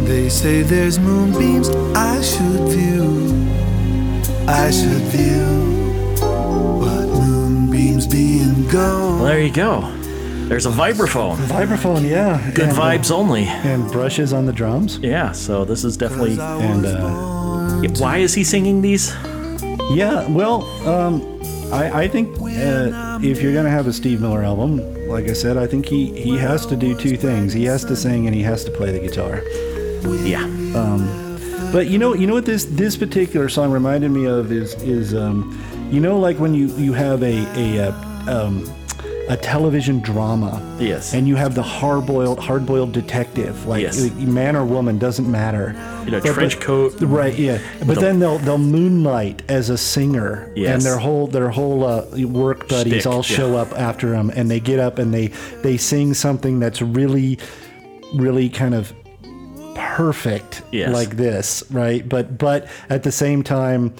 they 0.05 0.29
say 0.29 0.61
there's 0.63 0.97
moonbeams 0.99 1.69
I 1.95 2.21
should 2.21 2.67
view. 2.69 3.47
I 4.47 4.71
should 4.71 5.03
view. 5.13 6.15
But 6.19 7.05
moonbeams 7.07 8.07
being 8.07 8.67
gold. 8.69 9.21
Well, 9.21 9.25
there 9.25 9.39
you 9.41 9.53
go. 9.53 9.81
There's 10.47 10.65
a 10.65 10.71
vibraphone. 10.71 11.37
vibraphone, 11.47 12.07
yeah. 12.09 12.39
Good 12.53 12.69
and, 12.69 12.77
uh, 12.77 12.81
vibes 12.81 13.11
only. 13.11 13.43
and 13.45 13.91
brushes 13.91 14.33
on 14.33 14.45
the 14.45 14.53
drums. 14.53 14.97
Yeah, 14.99 15.31
so 15.31 15.65
this 15.65 15.83
is 15.83 15.97
definitely. 15.97 16.39
And 16.39 16.85
uh, 16.85 17.89
Why 17.99 18.17
is 18.17 18.33
he 18.33 18.43
singing 18.43 18.81
these? 18.81 19.13
yeah, 19.91 20.27
well, 20.29 20.63
um, 20.87 21.34
I, 21.71 22.03
I 22.03 22.07
think 22.07 22.35
uh, 22.39 23.19
if 23.21 23.41
you're 23.41 23.53
gonna 23.53 23.69
have 23.69 23.87
a 23.87 23.93
Steve 23.93 24.21
Miller 24.21 24.43
album, 24.43 25.07
like 25.07 25.27
I 25.27 25.33
said, 25.33 25.57
I 25.57 25.67
think 25.67 25.85
he 25.85 26.13
he 26.19 26.37
has 26.37 26.65
to 26.67 26.75
do 26.75 26.95
two 26.95 27.17
things. 27.17 27.53
He 27.53 27.65
has 27.65 27.83
to 27.85 27.95
sing 27.95 28.27
and 28.27 28.35
he 28.35 28.43
has 28.43 28.63
to 28.65 28.71
play 28.71 28.91
the 28.91 28.99
guitar. 28.99 29.41
Yeah. 30.25 30.45
But 31.75 31.87
you 31.87 31.97
know, 31.97 32.13
you 32.13 32.25
know 32.25 32.33
what 32.33 32.45
this 32.45 32.63
this 32.63 32.95
particular 32.95 33.49
song 33.49 33.69
reminded 33.69 34.09
me 34.09 34.25
of 34.25 34.49
is 34.49 34.75
is 34.75 35.13
um, 35.13 35.61
you 35.91 35.99
know 35.99 36.17
like 36.17 36.39
when 36.39 36.53
you 36.53 36.67
you 36.77 36.93
have 36.93 37.21
a 37.21 37.45
a 37.59 37.89
uh, 37.89 38.31
um, 38.31 38.63
a 39.27 39.35
television 39.37 39.99
drama. 40.01 40.61
Yes. 40.79 41.13
And 41.13 41.27
you 41.27 41.35
have 41.35 41.55
the 41.55 41.63
hard-boiled 41.63 42.39
hard-boiled 42.39 42.91
detective, 42.91 43.65
like 43.65 43.81
Yes. 43.81 44.11
man 44.11 44.55
or 44.55 44.63
woman 44.65 44.97
doesn't 44.99 45.29
matter. 45.29 45.75
You 46.05 46.11
know, 46.11 46.19
trench 46.19 46.59
coat. 46.59 46.93
Right, 47.01 47.37
yeah. 47.37 47.57
But 47.87 47.97
a- 47.97 48.01
then 48.01 48.19
they'll 48.19 48.37
they'll 48.37 48.57
moonlight 48.59 49.41
as 49.49 49.69
a 49.69 49.77
singer, 49.77 50.51
Yes. 50.55 50.73
and 50.75 50.81
their 50.83 50.97
whole 50.99 51.25
their 51.27 51.49
whole 51.49 51.83
uh, 51.83 52.05
work 52.27 52.67
buddies 52.69 52.93
Shtick, 53.01 53.05
all 53.07 53.17
yeah. 53.17 53.21
show 53.37 53.57
up 53.57 53.71
after 53.79 54.11
them, 54.11 54.29
and 54.35 54.49
they 54.51 54.59
get 54.59 54.79
up 54.79 54.99
and 54.99 55.11
they 55.13 55.27
they 55.63 55.77
sing 55.77 56.13
something 56.13 56.59
that's 56.59 56.81
really, 56.81 57.39
really 58.13 58.49
kind 58.49 58.75
of 58.75 58.93
perfect, 59.73 60.61
Yes. 60.71 60.93
like 60.93 61.17
this, 61.17 61.63
right? 61.71 62.07
But 62.07 62.37
but 62.37 62.67
at 62.89 63.03
the 63.03 63.11
same 63.11 63.43
time, 63.43 63.93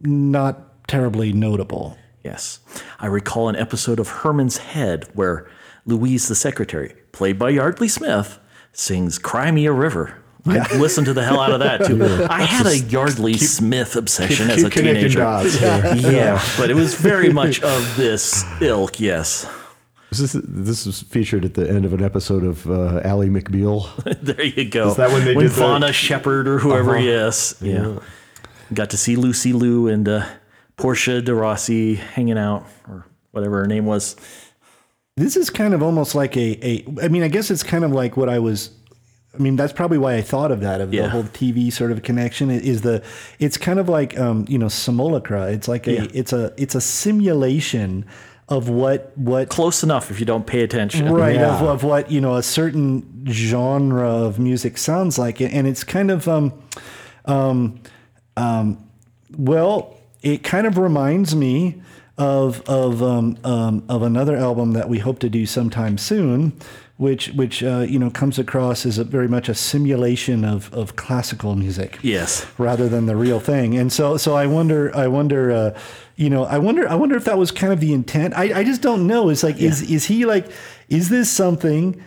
not 0.00 0.86
terribly 0.86 1.32
notable. 1.32 1.98
Yes. 2.24 2.60
I 2.98 3.06
recall 3.06 3.48
an 3.48 3.56
episode 3.56 4.00
of 4.00 4.08
Herman's 4.08 4.58
Head 4.58 5.08
where 5.14 5.48
Louise 5.86 6.28
the 6.28 6.34
secretary, 6.34 6.94
played 7.12 7.38
by 7.38 7.50
Yeardley 7.50 7.88
Smith, 7.88 8.38
sings 8.72 9.18
Cry 9.18 9.50
Me 9.50 9.66
a 9.66 9.72
River 9.72 10.14
I 10.46 10.76
listened 10.78 11.06
to 11.06 11.12
the 11.14 11.22
hell 11.24 11.40
out 11.40 11.52
of 11.52 11.60
that 11.60 11.84
too. 11.84 12.26
I 12.30 12.42
had 12.42 12.66
a 12.66 12.78
Yeardley 12.78 13.34
Smith 13.36 13.96
obsession 13.96 14.50
as 14.50 14.62
a 14.62 14.70
teenager. 14.70 15.18
dots 15.18 15.56
here. 15.58 15.94
Yeah, 15.96 16.42
but 16.56 16.70
it 16.70 16.74
was 16.74 16.94
very 16.94 17.30
much 17.32 17.60
of 17.62 17.96
this 17.96 18.44
ilk. 18.62 18.98
Yes, 18.98 19.46
This 20.10 20.20
is 20.20 20.32
this 20.44 20.86
is 20.86 21.02
featured 21.02 21.44
at 21.44 21.52
the 21.54 21.68
end 21.68 21.84
of 21.84 21.92
an 21.92 22.02
episode 22.02 22.44
of 22.44 22.68
uh, 22.70 23.00
Ally 23.04 23.26
McBeal. 23.26 23.94
there 24.22 24.42
you 24.42 24.64
go. 24.70 24.88
Is 24.90 24.96
that 24.96 25.10
when 25.10 25.24
they 25.26 25.34
did 25.34 25.50
the- 25.50 25.60
Vonda 25.62 25.92
Shepard 25.92 26.48
or 26.48 26.58
whoever 26.60 26.96
Uh-huh. 26.96 27.26
is? 27.28 27.54
Yeah. 27.60 27.98
got 28.72 28.88
to 28.90 28.96
see 28.96 29.16
Lucy 29.16 29.52
Liu 29.52 29.86
and 29.88 30.08
uh, 30.08 30.24
Portia 30.78 31.20
de 31.20 31.34
Rossi 31.34 31.96
hanging 31.96 32.38
out 32.38 32.64
or 32.88 33.04
whatever 33.32 33.58
her 33.60 33.66
name 33.66 33.84
was. 33.84 34.16
This 35.16 35.36
is 35.36 35.50
kind 35.50 35.74
of 35.74 35.82
almost 35.82 36.14
like 36.14 36.36
a, 36.36 36.58
a 36.66 36.84
I 37.02 37.08
mean, 37.08 37.22
I 37.22 37.28
guess 37.28 37.50
it's 37.50 37.62
kind 37.62 37.84
of 37.84 37.90
like 37.92 38.16
what 38.16 38.28
I 38.28 38.38
was 38.38 38.70
I 39.34 39.38
mean, 39.40 39.56
that's 39.56 39.72
probably 39.72 39.98
why 39.98 40.14
I 40.14 40.22
thought 40.22 40.50
of 40.50 40.60
that 40.60 40.80
of 40.80 40.92
Yeah. 40.94 41.02
the 41.02 41.08
whole 41.10 41.22
TV 41.24 41.72
sort 41.72 41.92
of 41.92 42.02
connection 42.02 42.50
is 42.50 42.82
the 42.82 43.02
it's 43.38 43.56
kind 43.58 43.78
of 43.78 43.88
like 43.88 44.18
um, 44.18 44.46
you 44.48 44.58
know, 44.58 44.68
simulacra. 44.68 45.50
It's 45.52 45.68
like 45.68 45.86
a 45.86 45.92
Yeah. 45.92 46.06
it's 46.14 46.32
a 46.32 46.52
it's 46.56 46.74
a 46.74 46.80
simulation 46.80 48.06
of 48.48 48.68
what 48.70 49.12
what 49.18 49.48
Close 49.50 49.82
enough 49.82 50.10
if 50.10 50.18
you 50.20 50.24
don't 50.26 50.46
pay 50.46 50.62
attention. 50.62 51.12
right 51.12 51.34
Yeah. 51.34 51.60
of, 51.60 51.68
of 51.68 51.84
what 51.84 52.10
you 52.10 52.20
know 52.20 52.36
a 52.36 52.42
certain 52.42 53.24
genre 53.28 54.08
of 54.08 54.38
music 54.38 54.78
sounds 54.78 55.18
like 55.18 55.40
and 55.40 55.66
it's 55.66 55.84
kind 55.84 56.10
of 56.10 56.26
um 56.28 56.52
um 57.26 57.80
um 58.36 58.88
well 59.36 59.97
it 60.22 60.42
kind 60.42 60.66
of 60.66 60.78
reminds 60.78 61.34
me 61.34 61.80
of 62.16 62.62
of 62.68 63.02
um, 63.02 63.36
um 63.44 63.84
of 63.88 64.02
another 64.02 64.36
album 64.36 64.72
that 64.72 64.88
we 64.88 64.98
hope 64.98 65.18
to 65.20 65.28
do 65.28 65.46
sometime 65.46 65.96
soon 65.96 66.52
which 66.96 67.28
which 67.34 67.62
uh, 67.62 67.86
you 67.88 67.96
know 67.96 68.10
comes 68.10 68.40
across 68.40 68.84
as 68.84 68.98
a 68.98 69.04
very 69.04 69.28
much 69.28 69.48
a 69.48 69.54
simulation 69.54 70.44
of 70.44 70.72
of 70.74 70.96
classical 70.96 71.54
music 71.54 71.96
Yes. 72.02 72.44
rather 72.58 72.88
than 72.88 73.06
the 73.06 73.14
real 73.14 73.38
thing. 73.38 73.78
And 73.78 73.92
so, 73.92 74.16
so 74.16 74.34
I 74.34 74.46
wonder, 74.46 74.90
I 74.96 75.06
wonder, 75.06 75.52
uh, 75.52 75.78
you 76.16 76.28
know, 76.28 76.42
I 76.42 76.58
wonder, 76.58 76.88
I 76.88 76.96
wonder 76.96 77.14
if 77.16 77.24
that 77.26 77.38
was 77.38 77.52
kind 77.52 77.72
of 77.72 77.78
the 77.78 77.92
intent. 77.92 78.34
I, 78.34 78.58
I 78.60 78.64
just 78.64 78.82
don't 78.82 79.06
know. 79.06 79.28
It's 79.28 79.44
like, 79.44 79.58
is 79.58 79.80
is 79.88 80.06
he 80.06 80.24
like, 80.26 80.50
is 80.88 81.08
this 81.08 81.30
something? 81.30 82.02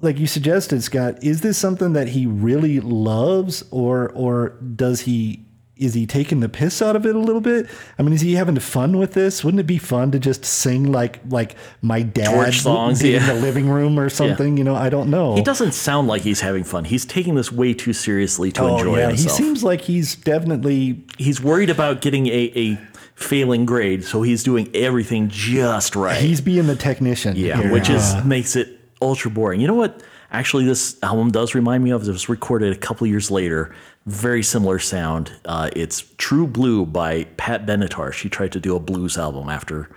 Like 0.00 0.18
you 0.18 0.26
suggested, 0.26 0.82
Scott, 0.82 1.22
is 1.22 1.42
this 1.42 1.56
something 1.56 1.92
that 1.92 2.08
he 2.08 2.26
really 2.26 2.80
loves, 2.80 3.62
or 3.70 4.08
or 4.10 4.58
does 4.74 5.02
he 5.02 5.44
is 5.80 5.94
he 5.94 6.06
taking 6.06 6.40
the 6.40 6.48
piss 6.48 6.80
out 6.82 6.94
of 6.94 7.06
it 7.06 7.16
a 7.16 7.18
little 7.18 7.40
bit? 7.40 7.66
I 7.98 8.02
mean, 8.02 8.12
is 8.12 8.20
he 8.20 8.34
having 8.34 8.58
fun 8.58 8.98
with 8.98 9.14
this? 9.14 9.42
Wouldn't 9.42 9.60
it 9.60 9.66
be 9.66 9.78
fun 9.78 10.10
to 10.12 10.18
just 10.18 10.44
sing 10.44 10.92
like 10.92 11.20
like 11.28 11.56
my 11.82 12.02
dad 12.02 12.26
George 12.32 12.60
songs, 12.60 13.00
did 13.00 13.20
in 13.22 13.26
the 13.26 13.34
living 13.34 13.68
room 13.68 13.98
or 13.98 14.08
something? 14.20 14.56
You 14.56 14.64
know, 14.64 14.74
I 14.76 14.90
don't 14.90 15.10
know. 15.10 15.34
He 15.34 15.42
doesn't 15.42 15.72
sound 15.72 16.06
like 16.06 16.22
he's 16.22 16.40
having 16.40 16.64
fun. 16.64 16.84
He's 16.84 17.04
taking 17.04 17.34
this 17.34 17.50
way 17.50 17.72
too 17.74 17.92
seriously 17.92 18.52
to 18.52 18.62
Oh 18.62 18.76
enjoy 18.78 18.98
yeah, 18.98 19.08
himself. 19.08 19.38
he 19.38 19.44
seems 19.44 19.64
like 19.64 19.80
he's 19.80 20.14
definitely 20.16 21.02
he's 21.18 21.40
worried 21.42 21.70
about 21.70 22.00
getting 22.02 22.26
a, 22.26 22.52
a 22.54 22.76
failing 23.14 23.64
grade, 23.64 24.04
so 24.04 24.22
he's 24.22 24.42
doing 24.42 24.70
everything 24.74 25.28
just 25.28 25.96
right. 25.96 26.20
he's 26.20 26.40
being 26.40 26.66
the 26.66 26.76
technician. 26.76 27.36
yeah, 27.36 27.56
here. 27.60 27.72
which 27.72 27.88
is 27.90 28.14
makes 28.24 28.56
it 28.56 28.78
ultra 29.02 29.30
boring. 29.30 29.60
You 29.60 29.66
know 29.66 29.74
what? 29.74 30.02
Actually, 30.32 30.64
this 30.64 30.96
album 31.02 31.30
does 31.32 31.56
remind 31.56 31.82
me 31.82 31.90
of. 31.90 32.06
It 32.06 32.12
was 32.12 32.28
recorded 32.28 32.72
a 32.72 32.78
couple 32.78 33.04
years 33.06 33.32
later. 33.32 33.74
Very 34.06 34.42
similar 34.42 34.78
sound. 34.78 35.32
Uh, 35.44 35.70
it's 35.76 36.04
True 36.16 36.46
Blue 36.46 36.86
by 36.86 37.24
Pat 37.36 37.66
Benatar. 37.66 38.12
She 38.12 38.28
tried 38.28 38.52
to 38.52 38.60
do 38.60 38.74
a 38.74 38.80
blues 38.80 39.18
album 39.18 39.48
after 39.48 39.90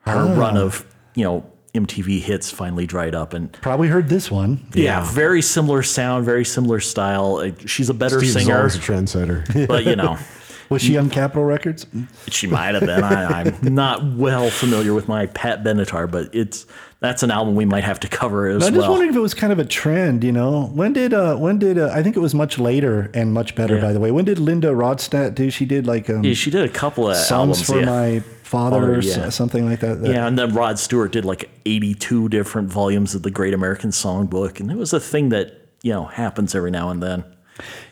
her 0.00 0.34
run 0.34 0.56
of 0.56 0.84
you 1.14 1.22
know 1.24 1.46
MTV 1.74 2.20
hits 2.20 2.50
finally 2.50 2.86
dried 2.86 3.14
up, 3.14 3.34
and 3.34 3.52
Probably 3.60 3.88
heard 3.88 4.08
this 4.08 4.30
one. 4.30 4.66
yeah, 4.74 5.04
very 5.12 5.42
similar 5.42 5.82
sound, 5.82 6.24
very 6.24 6.44
similar 6.44 6.80
style. 6.80 7.36
Uh, 7.36 7.50
She's 7.66 7.88
a 7.90 7.94
better 7.94 8.18
Steve's 8.18 8.32
singer, 8.34 8.56
always 8.56 8.76
a 8.76 8.78
trendsetter. 8.80 9.66
but 9.68 9.84
you 9.84 9.96
know. 9.96 10.18
Was 10.72 10.82
she 10.82 10.96
on 10.96 11.10
Capitol 11.10 11.44
Records? 11.44 11.86
She 12.28 12.46
might 12.46 12.74
have 12.74 12.84
been. 12.84 13.04
I, 13.04 13.42
I'm 13.42 13.74
not 13.74 14.04
well 14.16 14.50
familiar 14.50 14.94
with 14.94 15.08
my 15.08 15.26
Pat 15.26 15.62
Benatar, 15.62 16.10
but 16.10 16.34
it's 16.34 16.66
that's 17.00 17.22
an 17.24 17.30
album 17.30 17.56
we 17.56 17.64
might 17.64 17.82
have 17.84 17.98
to 18.00 18.08
cover 18.08 18.46
as 18.48 18.60
well. 18.60 18.68
I'm 18.68 18.74
just 18.74 18.82
well. 18.82 18.90
wondering 18.92 19.10
if 19.10 19.16
it 19.16 19.20
was 19.20 19.34
kind 19.34 19.52
of 19.52 19.58
a 19.58 19.64
trend. 19.64 20.22
You 20.22 20.32
know, 20.32 20.66
when 20.66 20.92
did 20.92 21.12
uh, 21.12 21.36
when 21.36 21.58
did 21.58 21.78
uh, 21.78 21.90
I 21.92 22.02
think 22.02 22.16
it 22.16 22.20
was 22.20 22.34
much 22.34 22.58
later 22.58 23.10
and 23.12 23.32
much 23.32 23.54
better 23.54 23.74
Yeah. 23.76 23.80
by 23.82 23.92
the 23.92 24.00
way. 24.00 24.10
When 24.10 24.24
did 24.24 24.38
Linda 24.38 24.68
Ronstadt 24.68 25.34
do? 25.34 25.50
She 25.50 25.64
did 25.64 25.86
like 25.86 26.08
um, 26.08 26.24
yeah, 26.24 26.34
she 26.34 26.50
did 26.50 26.64
a 26.64 26.68
couple 26.68 27.08
of 27.10 27.16
songs 27.16 27.58
albums. 27.58 27.66
for 27.66 27.80
yeah. 27.80 27.84
my 27.86 28.20
father, 28.44 28.80
Father, 28.80 28.94
or 28.96 29.00
yeah. 29.00 29.28
something 29.30 29.66
like 29.68 29.80
that. 29.80 30.00
that- 30.02 30.10
yeah, 30.10 30.26
and 30.26 30.38
then 30.38 30.54
Rod 30.54 30.78
Stewart 30.78 31.10
did 31.12 31.24
like 31.24 31.50
82 31.66 32.28
different 32.28 32.70
volumes 32.70 33.14
of 33.14 33.22
the 33.22 33.30
Great 33.30 33.54
American 33.54 33.90
Songbook, 33.90 34.60
and 34.60 34.70
it 34.70 34.76
was 34.76 34.92
a 34.92 35.00
thing 35.00 35.30
that 35.30 35.58
you 35.82 35.92
know 35.92 36.04
happens 36.04 36.54
every 36.54 36.70
now 36.70 36.90
and 36.90 37.02
then. 37.02 37.24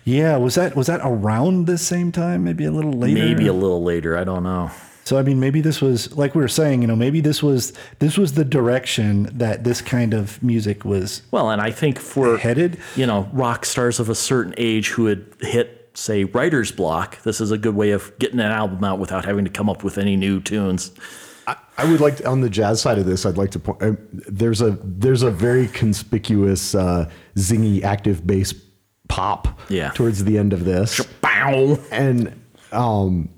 Yeah. 0.05 0.37
Was 0.37 0.55
that 0.55 0.77
was 0.77 0.87
that 0.87 1.01
around 1.03 1.67
the 1.67 1.79
same 1.79 2.13
time? 2.13 2.45
Maybe 2.45 2.65
a 2.65 2.71
little 2.71 2.93
later. 2.93 3.15
Maybe 3.15 3.47
a 3.47 3.53
little 3.53 3.83
later. 3.83 4.17
I 4.17 4.25
don't 4.25 4.43
know. 4.43 4.71
So 5.05 5.19
I 5.19 5.23
mean, 5.23 5.41
maybe 5.41 5.61
this 5.61 5.81
was 5.81 6.17
like 6.17 6.35
we 6.35 6.41
were 6.41 6.49
saying. 6.49 6.83
You 6.83 6.89
know, 6.89 6.97
maybe 6.97 7.21
this 7.21 7.43
was 7.43 7.73
this 7.99 8.17
was 8.17 8.35
the 8.35 8.45
direction 8.45 9.29
that 9.33 9.65
this 9.65 9.81
kind 9.81 10.15
of 10.15 10.43
music 10.43 10.85
was 10.85 11.23
Well, 11.31 11.51
and 11.51 11.61
I 11.61 11.71
think 11.71 11.99
for 11.99 12.37
headed. 12.39 12.79
you 12.97 13.07
know 13.07 13.29
rock 13.33 13.65
stars 13.65 13.99
of 14.01 14.09
a 14.09 14.15
certain 14.15 14.55
age 14.57 14.89
who 14.89 15.07
had 15.07 15.25
hit 15.41 15.91
say 15.95 16.25
writer's 16.25 16.71
block, 16.71 17.21
this 17.23 17.41
is 17.41 17.51
a 17.51 17.59
good 17.59 17.75
way 17.75 17.91
of 17.91 18.17
getting 18.19 18.39
an 18.41 18.47
album 18.53 18.85
out 18.85 18.99
without 18.99 19.25
having 19.25 19.45
to 19.45 19.51
come 19.51 19.69
up 19.69 19.83
with 19.83 19.99
any 19.99 20.17
new 20.17 20.41
tunes. 20.41 20.93
I 21.77 21.85
would 21.91 22.01
like 22.01 22.19
to, 22.19 22.29
on 22.29 22.43
the 22.43 22.51
jazz 22.51 22.81
side 22.81 22.99
of 22.99 23.07
this. 23.07 23.25
I'd 23.25 23.39
like 23.39 23.51
to 23.53 23.59
point. 23.59 23.83
Uh, 23.83 23.93
there's 24.13 24.61
a 24.61 24.79
there's 24.85 25.23
a 25.23 25.31
very 25.31 25.67
conspicuous 25.69 26.75
uh, 26.75 27.11
zingy 27.37 27.83
active 27.83 28.27
bass 28.27 28.53
pop. 29.11 29.61
Yeah. 29.69 29.91
Towards 29.91 30.25
the 30.25 30.39
end 30.39 30.53
of 30.53 30.65
this, 30.65 31.01
and 31.91 32.41
um, 32.73 33.29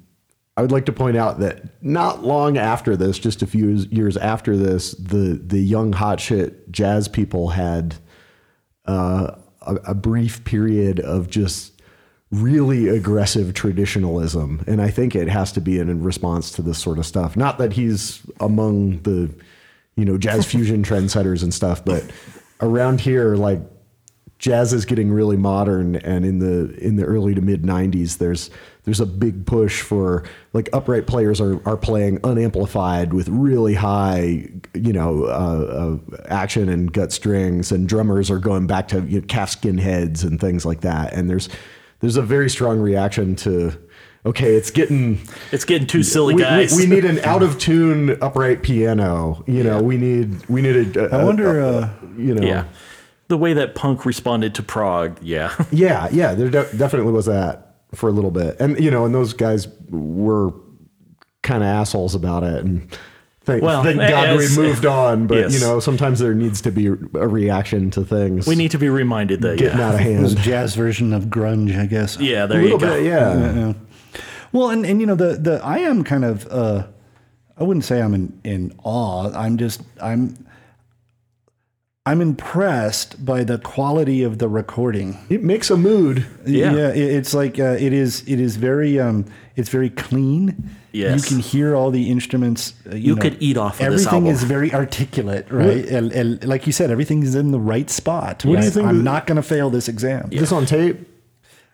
I 0.56 0.60
would 0.60 0.70
like 0.70 0.86
to 0.86 0.92
point 0.92 1.16
out 1.16 1.40
that 1.40 1.82
not 1.82 2.24
long 2.24 2.58
after 2.58 2.96
this, 2.96 3.18
just 3.18 3.42
a 3.42 3.46
few 3.46 3.68
years 3.90 4.16
after 4.16 4.56
this, 4.56 4.92
the 4.92 5.40
the 5.44 5.58
young 5.58 5.92
hot 5.92 6.20
shit 6.20 6.70
jazz 6.70 7.08
people 7.08 7.48
had 7.48 7.96
uh, 8.86 9.34
a, 9.62 9.74
a 9.86 9.94
brief 9.94 10.44
period 10.44 11.00
of 11.00 11.30
just 11.30 11.80
really 12.30 12.88
aggressive 12.88 13.54
traditionalism, 13.54 14.62
and 14.66 14.82
I 14.82 14.90
think 14.90 15.16
it 15.16 15.28
has 15.28 15.52
to 15.52 15.60
be 15.60 15.78
in 15.78 16.02
response 16.02 16.50
to 16.52 16.62
this 16.62 16.78
sort 16.78 16.98
of 16.98 17.06
stuff. 17.06 17.36
Not 17.36 17.58
that 17.58 17.72
he's 17.72 18.20
among 18.38 19.00
the 19.02 19.34
you 19.96 20.04
know 20.04 20.18
jazz 20.18 20.44
fusion 20.44 20.82
trendsetters 20.82 21.42
and 21.42 21.52
stuff, 21.52 21.82
but 21.82 22.04
around 22.60 23.00
here, 23.00 23.36
like 23.36 23.60
jazz 24.42 24.72
is 24.72 24.84
getting 24.84 25.10
really 25.12 25.36
modern 25.36 25.94
and 25.96 26.24
in 26.26 26.40
the 26.40 26.74
in 26.84 26.96
the 26.96 27.04
early 27.04 27.32
to 27.32 27.40
mid 27.40 27.62
90s 27.62 28.18
there's 28.18 28.50
there's 28.82 28.98
a 28.98 29.06
big 29.06 29.46
push 29.46 29.80
for 29.82 30.24
like 30.52 30.68
upright 30.72 31.06
players 31.06 31.40
are, 31.40 31.64
are 31.66 31.76
playing 31.76 32.18
unamplified 32.24 33.12
with 33.14 33.28
really 33.28 33.74
high 33.74 34.44
you 34.74 34.92
know 34.92 35.26
uh, 35.26 35.98
uh, 36.18 36.22
action 36.26 36.68
and 36.68 36.92
gut 36.92 37.12
strings 37.12 37.70
and 37.70 37.88
drummers 37.88 38.32
are 38.32 38.40
going 38.40 38.66
back 38.66 38.88
to 38.88 39.00
you 39.02 39.20
know, 39.20 39.26
calfskin 39.28 39.78
heads 39.78 40.24
and 40.24 40.40
things 40.40 40.66
like 40.66 40.80
that 40.80 41.12
and 41.12 41.30
there's 41.30 41.48
there's 42.00 42.16
a 42.16 42.22
very 42.22 42.50
strong 42.50 42.80
reaction 42.80 43.36
to 43.36 43.70
okay 44.26 44.56
it's 44.56 44.72
getting 44.72 45.20
It's 45.52 45.64
getting 45.64 45.86
too 45.86 46.02
silly, 46.02 46.34
we, 46.34 46.42
we- 46.42 46.48
guys. 46.48 46.76
we, 46.76 46.86
need 46.86 47.04
an 47.04 47.20
out 47.24 47.44
of 47.44 47.58
tune 47.60 48.20
upright 48.20 48.64
piano 48.64 49.44
you 49.46 49.62
know 49.62 49.80
we 49.80 49.96
need 49.96 50.44
we 50.48 50.60
need 50.62 50.96
a, 50.96 51.14
a 51.14 51.20
I 51.20 51.24
wonder. 51.24 51.60
a- 51.60 51.76
uh, 51.76 51.90
you 52.18 52.34
know 52.34 52.42
yeah. 52.44 52.64
The 53.32 53.38
way 53.38 53.54
that 53.54 53.74
punk 53.74 54.04
responded 54.04 54.54
to 54.56 54.62
prog, 54.62 55.18
yeah. 55.22 55.54
Yeah, 55.72 56.06
yeah, 56.12 56.34
there 56.34 56.50
de- 56.50 56.76
definitely 56.76 57.12
was 57.12 57.24
that 57.24 57.76
for 57.94 58.10
a 58.10 58.12
little 58.12 58.30
bit, 58.30 58.60
and 58.60 58.78
you 58.78 58.90
know, 58.90 59.06
and 59.06 59.14
those 59.14 59.32
guys 59.32 59.68
were 59.88 60.52
kind 61.42 61.62
of 61.62 61.66
assholes 61.66 62.14
about 62.14 62.42
it, 62.42 62.62
and 62.62 62.86
thank, 63.44 63.62
Well, 63.62 63.82
thank 63.84 63.96
God 64.00 64.28
as- 64.28 64.54
we 64.54 64.62
moved 64.62 64.84
on. 64.84 65.26
But 65.26 65.38
yes. 65.38 65.54
you 65.54 65.60
know, 65.60 65.80
sometimes 65.80 66.18
there 66.18 66.34
needs 66.34 66.60
to 66.60 66.70
be 66.70 66.88
a 66.88 66.92
reaction 66.92 67.90
to 67.92 68.04
things. 68.04 68.46
We 68.46 68.54
need 68.54 68.70
to 68.72 68.78
be 68.78 68.90
reminded 68.90 69.40
that, 69.40 69.56
getting 69.56 69.78
yeah. 69.78 69.88
out 69.88 69.94
of 69.94 70.00
It 70.02 70.20
was 70.20 70.34
hand. 70.34 70.44
jazz 70.44 70.74
version 70.74 71.14
of 71.14 71.24
grunge, 71.30 71.74
I 71.80 71.86
guess. 71.86 72.18
Yeah, 72.20 72.44
a 72.44 72.48
there 72.48 72.58
you 72.58 72.64
little 72.64 72.78
go. 72.80 72.96
bit, 72.96 73.06
yeah. 73.06 73.54
Yeah. 73.54 73.72
Well, 74.52 74.68
and, 74.68 74.84
and 74.84 75.00
you 75.00 75.06
know 75.06 75.14
the 75.14 75.36
the 75.38 75.58
I 75.64 75.78
am 75.78 76.04
kind 76.04 76.26
of 76.26 76.46
uh, 76.48 76.86
I 77.56 77.64
wouldn't 77.64 77.86
say 77.86 78.02
I'm 78.02 78.12
in, 78.12 78.38
in 78.44 78.74
awe. 78.84 79.32
I'm 79.32 79.56
just 79.56 79.80
I'm 80.02 80.36
I'm 82.04 82.20
impressed 82.20 83.24
by 83.24 83.44
the 83.44 83.58
quality 83.58 84.24
of 84.24 84.38
the 84.38 84.48
recording. 84.48 85.16
It 85.28 85.44
makes 85.44 85.70
a 85.70 85.76
mood. 85.76 86.26
Yeah. 86.44 86.88
it, 86.88 86.96
it's 86.96 87.32
like 87.32 87.60
uh, 87.60 87.76
it 87.78 87.92
is 87.92 88.24
it 88.26 88.40
is 88.40 88.56
very 88.56 88.98
um 88.98 89.24
it's 89.54 89.68
very 89.68 89.88
clean. 89.90 90.68
Yes. 90.90 91.22
you 91.22 91.28
can 91.36 91.38
hear 91.42 91.76
all 91.76 91.92
the 91.92 92.10
instruments. 92.10 92.74
Uh, 92.90 92.96
you 92.96 93.10
You 93.10 93.14
know, 93.14 93.22
could 93.22 93.36
eat 93.40 93.56
off 93.56 93.74
of 93.74 93.92
this 93.92 94.02
everything 94.02 94.12
album. 94.26 94.30
is 94.32 94.42
very 94.42 94.74
articulate, 94.74 95.46
right? 95.50 95.86
And, 95.86 96.12
and 96.12 96.44
like 96.44 96.66
you 96.66 96.72
said, 96.72 96.90
everything 96.90 97.22
is 97.22 97.34
in 97.36 97.50
the 97.52 97.60
right 97.60 97.88
spot. 97.88 98.44
What 98.44 98.58
do 98.58 98.64
you 98.66 98.70
think 98.70 98.86
I'm 98.88 98.98
that- 98.98 99.02
not 99.04 99.26
going 99.28 99.36
to 99.36 99.42
fail 99.42 99.70
this 99.70 99.88
exam. 99.88 100.28
Is 100.32 100.40
this 100.40 100.52
on 100.52 100.66
tape? 100.66 101.08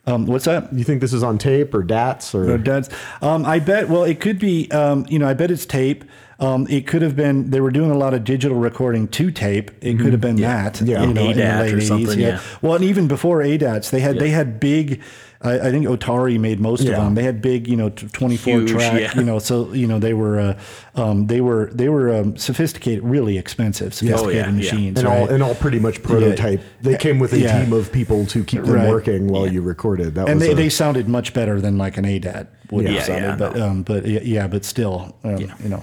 Um, 0.06 0.26
what's 0.26 0.44
that? 0.44 0.72
You 0.72 0.84
think 0.84 1.00
this 1.00 1.12
is 1.12 1.22
on 1.22 1.38
tape 1.38 1.74
or 1.74 1.82
DATs 1.82 2.34
or? 2.34 2.52
Or 2.52 2.58
Dad's. 2.58 2.88
Um, 3.22 3.44
I 3.44 3.58
bet. 3.58 3.88
Well, 3.88 4.04
it 4.04 4.20
could 4.20 4.38
be. 4.38 4.70
Um, 4.70 5.04
you 5.08 5.18
know, 5.18 5.26
I 5.28 5.34
bet 5.34 5.50
it's 5.50 5.66
tape. 5.66 6.04
Um, 6.40 6.68
it 6.70 6.86
could 6.86 7.02
have 7.02 7.16
been 7.16 7.50
they 7.50 7.60
were 7.60 7.72
doing 7.72 7.90
a 7.90 7.98
lot 7.98 8.14
of 8.14 8.22
digital 8.22 8.56
recording 8.58 9.08
to 9.08 9.30
tape. 9.32 9.72
It 9.80 9.98
could 9.98 10.12
have 10.12 10.20
been 10.20 10.36
that, 10.36 10.80
Yeah. 10.80 11.00
you 11.04 11.12
know, 11.12 11.30
in 11.30 11.36
the 11.36 11.42
ADAT 11.42 11.60
late 11.62 11.74
or 11.74 11.76
80s. 11.78 11.88
something, 11.88 12.20
yeah. 12.20 12.40
Well, 12.62 12.74
and 12.76 12.84
even 12.84 13.08
before 13.08 13.40
ADATs, 13.42 13.90
they 13.90 13.98
had 14.00 14.18
they 14.20 14.30
had 14.30 14.60
big. 14.60 15.00
I, 15.40 15.54
I 15.68 15.70
think 15.70 15.86
Otari 15.86 16.38
made 16.38 16.58
most 16.58 16.80
of 16.82 16.88
them. 16.88 17.14
They 17.14 17.22
had 17.22 17.40
big, 17.40 17.68
you 17.68 17.76
know, 17.76 17.90
twenty-four 17.90 18.58
Huge, 18.60 18.70
track, 18.70 19.00
yeah. 19.00 19.14
you 19.16 19.22
know. 19.24 19.38
So 19.40 19.72
you 19.72 19.86
know 19.88 19.98
they 20.00 20.14
were 20.14 20.38
uh, 20.38 20.58
um, 20.94 21.26
they 21.26 21.40
were 21.40 21.70
they 21.72 21.88
were 21.88 22.12
um, 22.14 22.36
sophisticated, 22.36 23.02
really 23.04 23.36
expensive, 23.38 23.92
sophisticated 23.94 24.36
Oh, 24.36 24.38
yeah, 24.38 24.46
yeah. 24.46 24.52
machines, 24.56 24.98
and 25.00 25.08
all 25.08 25.20
right? 25.22 25.30
and 25.30 25.42
all 25.42 25.54
pretty 25.56 25.78
much 25.80 26.02
prototype. 26.04 26.60
They 26.82 26.96
came 26.96 27.18
with 27.20 27.32
a 27.32 27.38
Yeah. 27.40 27.64
team 27.64 27.72
of 27.72 27.90
people 27.92 28.26
to 28.26 28.44
keep 28.44 28.62
them 28.62 28.74
Right. 28.74 28.88
working 28.88 29.26
while 29.28 29.46
you 29.52 29.60
recorded. 29.60 30.14
That 30.16 30.28
and 30.28 30.38
was 30.38 30.46
they, 30.48 30.52
a- 30.52 30.56
they 30.56 30.68
sounded 30.68 31.08
much 31.08 31.34
better 31.34 31.60
than 31.60 31.78
like 31.78 31.96
an 31.98 32.04
ADAT 32.04 32.46
would 32.70 32.84
Yeah. 32.84 32.90
have 32.92 33.04
sounded. 33.04 33.26
yeah, 33.26 33.36
but 33.36 33.56
no. 33.56 33.66
um, 33.68 33.82
but 33.82 34.06
yeah, 34.06 34.20
yeah, 34.22 34.46
but 34.48 34.64
still, 34.64 35.16
um, 35.24 35.38
you 35.38 35.68
know, 35.68 35.82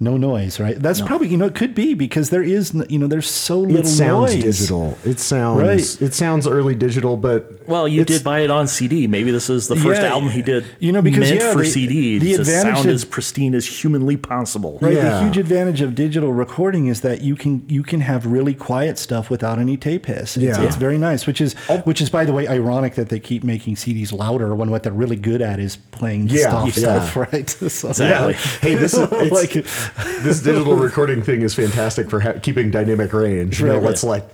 no 0.00 0.16
noise, 0.16 0.60
right? 0.60 0.78
That's 0.78 1.00
probably 1.00 1.26
you 1.28 1.36
know 1.36 1.46
it 1.46 1.56
could 1.56 1.74
be 1.74 1.94
because 1.94 2.30
there 2.30 2.42
is 2.42 2.72
you 2.88 2.98
know 3.00 3.08
there's 3.08 3.28
so 3.28 3.58
little 3.58 3.78
it 3.78 3.86
sounds 3.86 4.32
noise. 4.34 4.42
digital. 4.44 4.96
It 5.04 5.18
sounds 5.18 5.60
Right. 5.60 6.02
it 6.08 6.14
sounds 6.14 6.46
early 6.46 6.76
digital, 6.76 7.16
but 7.16 7.66
Well, 7.66 7.88
you 7.88 8.04
did 8.04 8.22
buy 8.22 8.40
it 8.40 8.50
on 8.50 8.68
CD. 8.68 9.06
Maybe 9.08 9.30
this 9.32 9.50
is 9.50 9.66
the 9.66 9.74
first 9.76 10.00
Yeah, 10.00 10.10
album 10.12 10.30
he 10.30 10.40
did. 10.40 10.64
you 10.78 10.92
know, 10.92 11.02
because, 11.02 11.28
meant 11.28 11.40
yeah, 11.40 11.52
for 11.52 11.58
the- 11.58 11.66
CD 11.66 12.18
the 12.18 12.34
advantage 12.34 12.74
sound 12.76 12.88
of- 12.88 12.94
as 12.94 13.04
pristine 13.04 13.54
as 13.56 13.66
humanly 13.66 14.16
possible. 14.16 14.78
Right. 14.80 14.94
The 14.94 15.20
huge 15.24 15.36
advantage 15.36 15.80
of 15.80 15.94
digital 15.96 16.32
recording 16.32 16.86
is 16.86 17.00
that 17.00 17.22
you 17.22 17.34
can 17.34 17.62
you 17.68 17.82
can 17.82 18.00
have 18.02 18.24
really 18.24 18.54
quiet 18.54 18.98
stuff 18.98 19.30
without 19.30 19.58
any 19.58 19.76
tape 19.76 20.06
hiss. 20.06 20.36
It's, 20.36 20.44
Yeah. 20.58 20.62
it's 20.62 20.76
very 20.76 20.98
nice. 20.98 21.26
Which 21.26 21.40
is 21.40 21.56
oh. 21.68 21.78
which 21.78 22.00
is 22.00 22.08
by 22.08 22.24
the 22.24 22.32
way 22.32 22.46
ironic 22.46 22.94
that 22.94 23.08
they 23.08 23.18
keep 23.18 23.42
making 23.42 23.74
CDs 23.74 24.12
louder 24.12 24.54
when 24.54 24.70
what 24.70 24.84
they're 24.84 24.92
really 24.92 25.16
good 25.16 25.42
at 25.42 25.58
is 25.58 25.76
playing 25.90 26.28
Yeah, 26.28 26.48
stuff, 26.50 26.66
yeah. 26.66 26.72
stuff, 27.02 27.16
right? 27.32 27.48
So- 27.68 27.88
Exactly. 27.88 28.34
hey, 28.62 28.74
this 28.76 28.94
is 28.94 29.08
it's, 29.12 29.32
like 29.32 29.66
this 30.22 30.40
digital 30.42 30.74
recording 30.76 31.22
thing 31.22 31.42
is 31.42 31.54
fantastic 31.54 32.08
for 32.10 32.20
ha- 32.20 32.34
keeping 32.42 32.70
dynamic 32.70 33.12
range. 33.12 33.60
You 33.60 33.66
know, 33.66 33.74
Right. 33.74 33.82
let's 33.82 34.04
like 34.04 34.24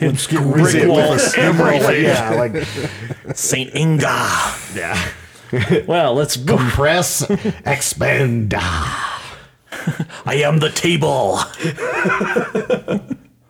Let's 0.00 0.26
get 0.26 0.40
rid 0.40 0.82
of 0.82 0.88
walls, 0.88 1.36
like, 1.36 1.98
yeah, 2.00 2.30
like 2.30 2.64
Saint 3.36 3.74
Anger. 3.74 4.04
yeah. 4.74 5.08
Well, 5.86 6.14
let's. 6.14 6.36
compress, 6.36 7.22
expand. 7.66 8.54
I 8.56 9.12
am 10.42 10.58
the 10.58 10.70
table. 10.70 11.36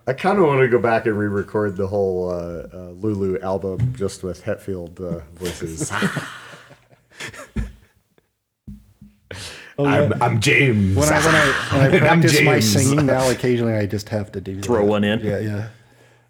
I 0.07 0.13
kind 0.13 0.39
of 0.39 0.45
want 0.47 0.61
to 0.61 0.69
go 0.69 0.79
back 0.79 1.07
and 1.07 1.17
re-record 1.19 1.77
the 1.79 1.87
whole 1.87 2.29
uh, 2.31 2.67
uh, 2.77 2.91
Lulu 2.91 3.39
album 3.41 3.95
just 3.97 4.23
with 4.23 4.43
Hetfield 4.45 5.01
uh, 5.01 5.21
voices. 5.37 5.91
Oh, 9.77 9.85
yeah. 9.85 9.91
I'm, 10.15 10.23
I'm 10.23 10.41
James. 10.41 10.97
when 10.97 11.09
I 11.09 11.19
when 11.25 11.35
I 11.35 11.47
when 11.91 11.95
I 11.95 11.99
practice 12.07 12.41
my 12.43 12.61
singing 12.61 13.07
now, 13.07 13.29
occasionally 13.37 13.75
I 13.75 13.87
just 13.87 14.09
have 14.11 14.31
to 14.33 14.41
do 14.41 14.61
Throw 14.61 14.83
that. 14.83 14.87
one 14.91 15.05
in? 15.05 15.21
Yeah, 15.21 15.39
yeah. 15.41 15.69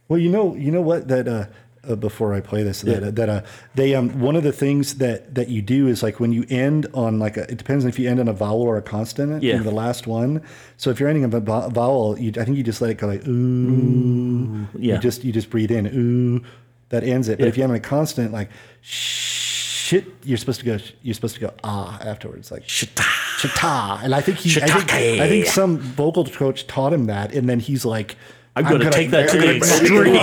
Well, 0.08 0.18
you 0.18 0.30
know, 0.30 0.54
you 0.54 0.70
know 0.70 0.80
what 0.82 1.08
that 1.08 1.28
uh, 1.28 1.46
uh, 1.86 1.96
before 1.96 2.32
I 2.32 2.40
play 2.40 2.62
this, 2.62 2.80
that 2.82 3.16
that 3.16 3.28
uh, 3.28 3.42
they 3.74 3.94
um 3.94 4.18
one 4.20 4.36
of 4.36 4.42
the 4.44 4.52
things 4.52 4.94
that 4.96 5.34
that 5.34 5.48
you 5.48 5.60
do 5.60 5.88
is 5.88 6.02
like 6.02 6.20
when 6.20 6.32
you 6.32 6.46
end 6.48 6.86
on 6.94 7.18
like 7.18 7.36
a, 7.36 7.42
it 7.50 7.58
depends 7.58 7.84
if 7.84 7.98
you 7.98 8.08
end 8.08 8.20
on 8.20 8.28
a 8.28 8.32
vowel 8.32 8.62
or 8.62 8.76
a 8.78 8.82
consonant. 8.82 9.42
Yeah. 9.42 9.58
the 9.58 9.70
last 9.70 10.06
one. 10.06 10.42
So 10.78 10.88
if 10.90 10.98
you're 10.98 11.08
ending 11.10 11.24
on 11.24 11.32
a 11.34 11.40
vo- 11.40 11.68
vowel, 11.68 12.18
you, 12.18 12.32
I 12.40 12.44
think 12.44 12.56
you 12.56 12.62
just 12.62 12.80
let 12.80 12.90
it 12.90 12.94
go 12.98 13.06
like 13.06 13.26
ooh. 13.28 14.66
Yeah. 14.78 14.94
You 14.94 15.00
just 15.00 15.24
you 15.24 15.32
just 15.32 15.50
breathe 15.50 15.70
in 15.70 15.86
ooh. 15.94 16.44
That 16.90 17.02
ends 17.04 17.28
it. 17.28 17.38
But 17.38 17.48
if 17.48 17.56
you 17.56 17.62
have 17.62 17.70
a 17.72 17.80
consonant 17.80 18.32
like 18.32 18.50
shit, 18.80 20.06
you're 20.22 20.38
supposed 20.38 20.60
to 20.60 20.66
go. 20.66 20.78
You're 21.02 21.14
supposed 21.14 21.34
to 21.34 21.40
go 21.40 21.52
ah 21.64 21.98
afterwards, 22.02 22.50
like 22.52 22.62
Shita. 22.66 23.04
Chita. 23.48 24.00
And 24.02 24.14
I 24.14 24.20
think 24.20 24.38
he, 24.38 24.50
I 24.60 24.66
think, 24.66 24.88
Shiitake. 24.88 25.20
I 25.20 25.28
think 25.28 25.46
some 25.46 25.78
vocal 25.78 26.24
coach 26.26 26.66
taught 26.66 26.92
him 26.92 27.06
that, 27.06 27.34
and 27.34 27.48
then 27.48 27.60
he's 27.60 27.84
like, 27.84 28.16
I'm 28.56 28.64
gonna 28.64 28.90
take 28.90 29.10
that 29.10 29.28
to 29.30 29.36
the 29.38 29.44
gonna- 29.46 29.56
extreme. 29.56 30.14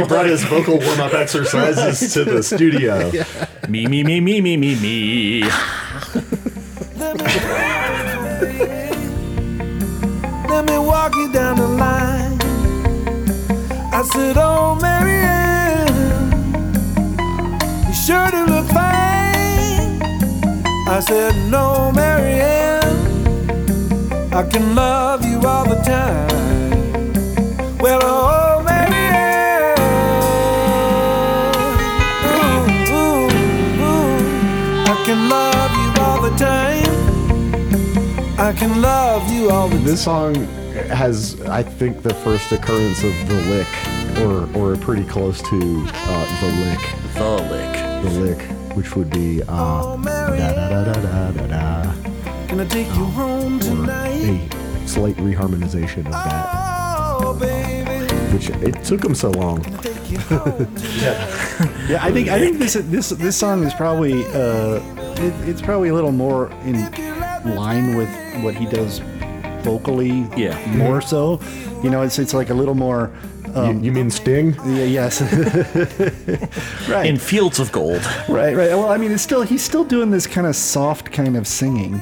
He 0.00 0.04
brought, 0.06 0.26
his 0.26 0.44
vocal 0.44 0.78
warm-up 0.78 1.14
exercises 1.14 2.12
to 2.14 2.24
the 2.24 2.42
studio. 2.42 3.10
Me, 3.68 3.86
me, 3.86 4.02
me, 4.02 4.20
me, 4.20 4.40
me, 4.40 4.56
me, 4.56 4.74
me. 4.80 5.42
Let 10.48 10.64
me 10.66 10.78
walk 10.78 11.14
you 11.14 11.30
down 11.32 11.56
the 11.56 11.68
line. 11.68 12.38
I 13.92 14.02
said, 14.12 14.36
Oh, 14.38 14.74
Marianne, 14.80 15.88
you 17.86 17.94
sure 17.94 18.30
do 18.30 18.46
look 18.46 18.66
fine. 18.68 19.07
I 20.88 21.00
said, 21.00 21.34
No, 21.50 21.92
Marianne, 21.94 22.82
I 24.32 24.42
can 24.48 24.74
love 24.74 25.24
you 25.24 25.38
all 25.46 25.64
the 25.68 25.76
time. 25.82 26.28
Well, 27.78 28.00
oh, 28.02 28.62
Marianne, 28.64 29.78
ooh, 32.24 32.94
ooh, 32.94 33.28
ooh, 33.84 34.84
I 34.86 35.02
can 35.04 35.28
love 35.28 35.72
you 35.82 35.90
all 36.02 36.20
the 36.22 36.34
time. 36.36 36.94
I 38.40 38.52
can 38.52 38.80
love 38.80 39.30
you 39.30 39.50
all 39.50 39.68
the 39.68 39.76
time. 39.76 39.84
This 39.84 40.02
song 40.04 40.34
has, 40.90 41.40
I 41.42 41.62
think, 41.62 42.02
the 42.02 42.14
first 42.14 42.50
occurrence 42.52 43.02
of 43.04 43.14
the 43.28 43.40
lick, 43.52 43.68
or 44.24 44.48
or 44.58 44.76
pretty 44.76 45.04
close 45.04 45.40
to 45.42 45.84
uh, 45.92 46.40
the 46.40 46.48
lick, 46.64 46.80
The 47.14 47.36
lick. 47.52 47.72
the 48.02 48.10
lick, 48.20 48.40
which 48.78 48.94
would 48.94 49.10
be 49.10 49.42
uh, 49.42 49.46
Oh, 49.48 50.00
da 50.04 50.30
da 50.38 50.68
da 50.68 50.84
da 50.84 50.92
da 50.94 51.30
da 51.32 51.46
da, 51.48 51.92
can 52.46 52.60
I 52.60 52.64
take 52.66 52.86
you 52.86 53.04
home 53.06 53.58
tonight? 53.58 54.48
a 54.54 54.88
slight 54.88 55.16
reharmonization 55.16 56.06
of 56.06 56.12
that, 56.12 56.46
Oh, 57.20 57.34
baby, 57.34 58.06
which 58.32 58.50
it 58.50 58.84
took 58.84 59.04
him 59.04 59.16
so 59.16 59.30
long. 59.30 59.62
take 59.82 60.08
you 60.10 60.18
home 60.20 60.66
tonight. 60.76 61.88
yeah, 61.90 61.98
I 62.00 62.12
think 62.12 62.28
I 62.28 62.38
think 62.38 62.58
this 62.58 62.74
this 62.74 63.08
this 63.10 63.36
song 63.36 63.64
is 63.64 63.74
probably 63.74 64.24
uh, 64.28 64.76
it, 65.18 65.34
it's 65.48 65.60
probably 65.60 65.88
a 65.88 65.94
little 65.94 66.12
more 66.12 66.48
in 66.64 66.76
line 67.56 67.96
with 67.96 68.08
what 68.44 68.54
he 68.54 68.64
does 68.66 69.00
vocally. 69.64 70.24
Yeah. 70.36 70.56
more 70.76 71.00
so. 71.00 71.40
You 71.82 71.90
know, 71.90 72.02
it's 72.02 72.18
it's 72.20 72.32
like 72.34 72.50
a 72.50 72.54
little 72.54 72.74
more. 72.76 73.10
You, 73.64 73.70
um, 73.70 73.84
you 73.84 73.92
mean 73.92 74.10
Sting? 74.10 74.54
Yeah, 74.64 74.84
yes. 74.84 75.20
right. 76.88 77.06
In 77.06 77.16
fields 77.16 77.58
of 77.60 77.72
gold. 77.72 78.04
Right, 78.28 78.54
right. 78.54 78.70
Well, 78.70 78.88
I 78.88 78.96
mean, 78.96 79.12
it's 79.12 79.22
still 79.22 79.42
he's 79.42 79.62
still 79.62 79.84
doing 79.84 80.10
this 80.10 80.26
kind 80.26 80.46
of 80.46 80.56
soft 80.56 81.12
kind 81.12 81.36
of 81.36 81.46
singing, 81.46 82.00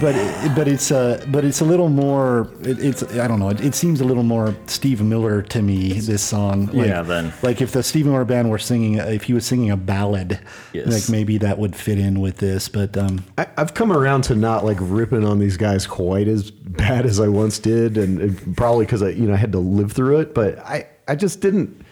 but 0.00 0.14
it, 0.14 0.54
but 0.54 0.68
it's 0.68 0.90
uh 0.92 1.24
but 1.28 1.44
it's 1.44 1.60
a 1.60 1.64
little 1.64 1.88
more. 1.88 2.48
It, 2.62 2.78
it's 2.82 3.02
I 3.18 3.26
don't 3.26 3.38
know. 3.40 3.48
It, 3.50 3.60
it 3.60 3.74
seems 3.74 4.00
a 4.00 4.04
little 4.04 4.22
more 4.22 4.54
Steve 4.66 5.02
Miller 5.02 5.42
to 5.42 5.62
me. 5.62 5.94
This 6.00 6.22
song, 6.22 6.66
like, 6.66 6.86
Yeah, 6.86 7.02
then. 7.02 7.32
like 7.42 7.60
if 7.60 7.72
the 7.72 7.82
Steve 7.82 8.06
Miller 8.06 8.24
band 8.24 8.50
were 8.50 8.58
singing, 8.58 8.94
if 8.94 9.24
he 9.24 9.32
was 9.32 9.44
singing 9.44 9.70
a 9.70 9.76
ballad, 9.76 10.38
Yes. 10.72 10.86
like 10.86 11.08
maybe 11.10 11.38
that 11.38 11.58
would 11.58 11.74
fit 11.74 11.98
in 11.98 12.20
with 12.20 12.36
this. 12.36 12.68
But 12.68 12.96
um, 12.96 13.24
I, 13.36 13.46
I've 13.56 13.74
come 13.74 13.90
around 13.92 14.22
to 14.24 14.34
not 14.34 14.64
like 14.64 14.78
ripping 14.80 15.24
on 15.24 15.38
these 15.38 15.56
guys 15.56 15.86
quite 15.86 16.28
as 16.28 16.50
bad 16.50 17.06
as 17.06 17.18
I 17.18 17.28
once 17.28 17.58
did, 17.58 17.98
and, 17.98 18.20
and 18.20 18.56
probably 18.56 18.84
because 18.84 19.02
I, 19.02 19.08
you 19.10 19.26
know, 19.26 19.34
I 19.34 19.38
had 19.38 19.52
to 19.52 19.58
live 19.58 19.92
through 19.92 20.20
it. 20.20 20.34
But 20.34 20.58
I, 20.60 20.86
I 21.08 21.16
just 21.16 21.40
didn't. 21.40 21.84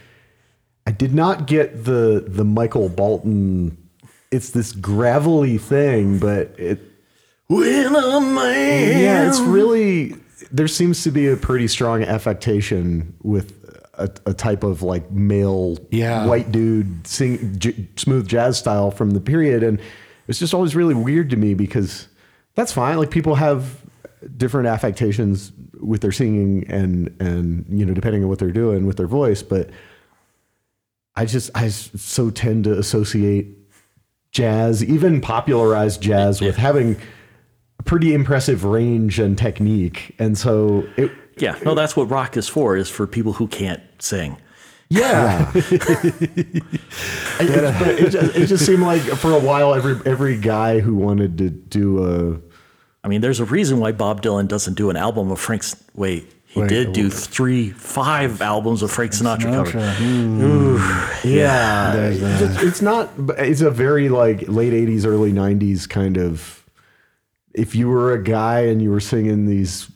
I 0.86 0.90
did 0.92 1.14
not 1.14 1.46
get 1.46 1.84
the 1.84 2.24
the 2.26 2.44
Michael 2.44 2.88
Bolton. 2.88 3.76
It's 4.30 4.50
this 4.50 4.72
gravelly 4.72 5.58
thing, 5.58 6.18
but 6.18 6.54
it. 6.58 6.80
When 7.48 7.94
a 7.94 8.20
man. 8.20 9.00
Yeah, 9.02 9.28
it's 9.28 9.40
really. 9.40 10.14
There 10.52 10.68
seems 10.68 11.02
to 11.04 11.10
be 11.10 11.26
a 11.28 11.36
pretty 11.36 11.66
strong 11.68 12.02
affectation 12.02 13.14
with 13.22 13.54
a, 13.94 14.10
a 14.26 14.34
type 14.34 14.62
of 14.62 14.82
like 14.82 15.10
male 15.10 15.78
Yeah. 15.90 16.26
white 16.26 16.52
dude 16.52 17.06
sing 17.06 17.58
j- 17.58 17.88
smooth 17.96 18.28
jazz 18.28 18.58
style 18.58 18.90
from 18.90 19.10
the 19.10 19.20
period, 19.20 19.62
and 19.62 19.80
it's 20.28 20.38
just 20.38 20.54
always 20.54 20.76
really 20.76 20.94
weird 20.94 21.30
to 21.30 21.36
me 21.36 21.54
because 21.54 22.08
that's 22.54 22.72
fine. 22.72 22.96
Like 22.98 23.10
people 23.10 23.34
have 23.34 23.82
different 24.36 24.68
affectations 24.68 25.52
with 25.80 26.00
their 26.02 26.12
singing 26.12 26.64
and 26.68 27.14
and 27.20 27.64
you 27.68 27.84
know 27.86 27.94
depending 27.94 28.22
on 28.22 28.28
what 28.28 28.38
they're 28.38 28.50
doing 28.50 28.86
with 28.86 28.96
their 28.98 29.06
voice, 29.06 29.42
but 29.42 29.70
I 31.16 31.24
just 31.24 31.50
I 31.54 31.68
so 31.68 32.30
tend 32.30 32.64
to 32.64 32.78
associate 32.78 33.48
jazz, 34.32 34.84
even 34.84 35.20
popularized 35.20 36.00
jazz, 36.02 36.40
with 36.40 36.56
having 36.56 36.96
pretty 37.88 38.14
impressive 38.14 38.64
range 38.64 39.18
and 39.18 39.36
technique. 39.36 40.14
And 40.18 40.38
so 40.38 40.86
it, 40.96 41.10
Yeah, 41.36 41.58
no, 41.64 41.74
that's 41.74 41.96
what 41.96 42.08
rock 42.08 42.36
is 42.36 42.48
for, 42.48 42.76
is 42.76 42.88
for 42.88 43.06
people 43.06 43.32
who 43.32 43.48
can't 43.48 43.82
sing. 43.98 44.36
yeah, 44.90 45.50
it, 45.54 46.62
but 47.40 47.88
it, 47.88 48.10
just, 48.10 48.36
it 48.36 48.46
just 48.46 48.64
seemed 48.64 48.82
like 48.82 49.02
for 49.02 49.32
a 49.32 49.38
while 49.38 49.74
every 49.74 50.00
every 50.10 50.38
guy 50.38 50.80
who 50.80 50.94
wanted 50.94 51.36
to 51.38 51.50
do 51.50 52.04
a 52.04 52.40
I 53.04 53.08
mean, 53.08 53.20
there's 53.20 53.40
a 53.40 53.44
reason 53.44 53.80
why 53.80 53.92
Bob 53.92 54.22
Dylan 54.22 54.48
doesn't 54.48 54.74
do 54.74 54.90
an 54.90 54.96
album 54.96 55.30
of 55.30 55.38
Frank's. 55.38 55.76
Wait, 55.94 56.32
he 56.46 56.60
Wait, 56.60 56.68
did 56.68 56.92
do 56.92 57.10
three, 57.10 57.70
five 57.70 58.42
albums 58.42 58.82
of 58.82 58.90
Frank 58.90 59.12
Sinatra, 59.12 59.64
cover. 59.64 59.78
yeah, 61.28 61.94
it's, 62.06 62.62
it's 62.62 62.82
not. 62.82 63.10
It's 63.38 63.60
a 63.60 63.70
very 63.70 64.08
like 64.08 64.48
late 64.48 64.72
'80s, 64.72 65.06
early 65.06 65.32
'90s 65.32 65.88
kind 65.88 66.16
of. 66.16 66.57
If 67.58 67.74
you 67.74 67.88
were 67.88 68.12
a 68.12 68.22
guy 68.22 68.60
and 68.60 68.80
you 68.80 68.90
were 68.90 69.00
singing 69.00 69.46
these 69.46 69.90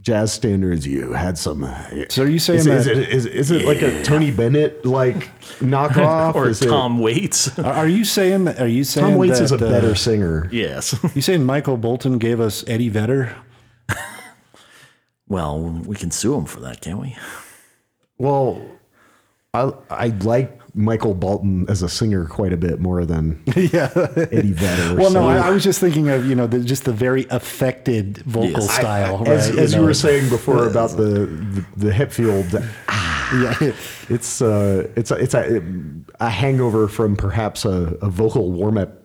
jazz 0.00 0.32
standards, 0.32 0.86
you 0.86 1.12
had 1.12 1.38
some. 1.38 1.64
uh, 1.64 1.74
So 2.10 2.24
are 2.24 2.28
you 2.28 2.38
saying 2.38 2.60
is, 2.60 2.66
is 2.66 2.84
that- 2.86 2.96
it, 2.98 3.08
is, 3.08 3.26
is 3.26 3.50
it 3.50 3.64
like 3.64 3.80
a 3.82 4.02
Tony 4.02 4.30
Bennett 4.30 4.84
like 4.84 5.30
knockoff? 5.60 6.34
or 6.36 6.48
Is 6.48 6.60
it- 6.62 6.68
Tom 6.68 6.98
Waits. 6.98 7.58
Are 7.58 7.72
are 7.72 7.88
you 7.88 8.04
saying? 8.04 8.44
that? 8.44 8.60
Are 8.60 8.66
you 8.68 8.84
saying 8.84 9.06
Tom 9.12 9.16
Waits 9.16 9.40
is 9.40 9.52
a 9.52 9.56
that, 9.56 9.66
uh, 9.66 9.70
better 9.70 9.94
singer. 9.94 10.48
yes. 10.52 10.94
You 11.14 11.22
saying 11.22 11.44
Michael 11.44 11.76
Bolton 11.78 12.18
gave 12.18 12.38
us 12.40 12.64
Eddie 12.68 12.90
Vedder? 12.90 13.34
Well, 15.26 15.58
we 15.86 15.96
can 15.96 16.10
sue 16.10 16.34
him 16.34 16.44
for 16.44 16.60
that, 16.60 16.80
can't 16.82 17.00
we? 17.00 17.16
Well, 18.18 18.60
I 19.54 19.72
I 19.90 20.06
like 20.08 20.60
Michael 20.76 21.14
Bolton 21.14 21.66
as 21.68 21.82
a 21.82 21.88
singer 21.88 22.26
quite 22.26 22.52
a 22.52 22.56
bit 22.56 22.80
more 22.80 23.04
than 23.04 23.40
yeah. 23.56 23.90
Eddie 24.32 24.52
Vedder. 24.52 24.96
Well, 24.96 25.12
no, 25.12 25.28
I, 25.28 25.36
I 25.38 25.50
was 25.50 25.62
just 25.62 25.78
thinking 25.78 26.08
of 26.08 26.26
you 26.26 26.34
know 26.34 26.48
the, 26.48 26.58
just 26.60 26.84
the 26.84 26.92
very 26.92 27.26
affected 27.30 28.18
vocal 28.18 28.50
Yes. 28.50 28.68
I- 28.70 28.80
style. 28.80 29.28
as, 29.28 29.50
right? 29.50 29.58
as 29.60 29.74
you 29.74 29.82
were 29.82 29.94
saying 29.94 30.28
before 30.30 30.66
about 30.66 30.90
the 30.90 31.26
the, 31.26 31.64
the 31.76 31.90
Hetfield, 31.90 32.52
yeah. 32.90 33.54
it's 34.08 34.42
uh 34.42 34.88
it's 34.96 35.10
a, 35.12 35.14
it's 35.14 35.34
a, 35.34 35.62
a 36.20 36.28
hangover 36.28 36.88
from 36.88 37.14
perhaps 37.16 37.64
a, 37.64 37.96
a 38.02 38.10
vocal 38.10 38.50
warm 38.50 38.76
up 38.76 38.98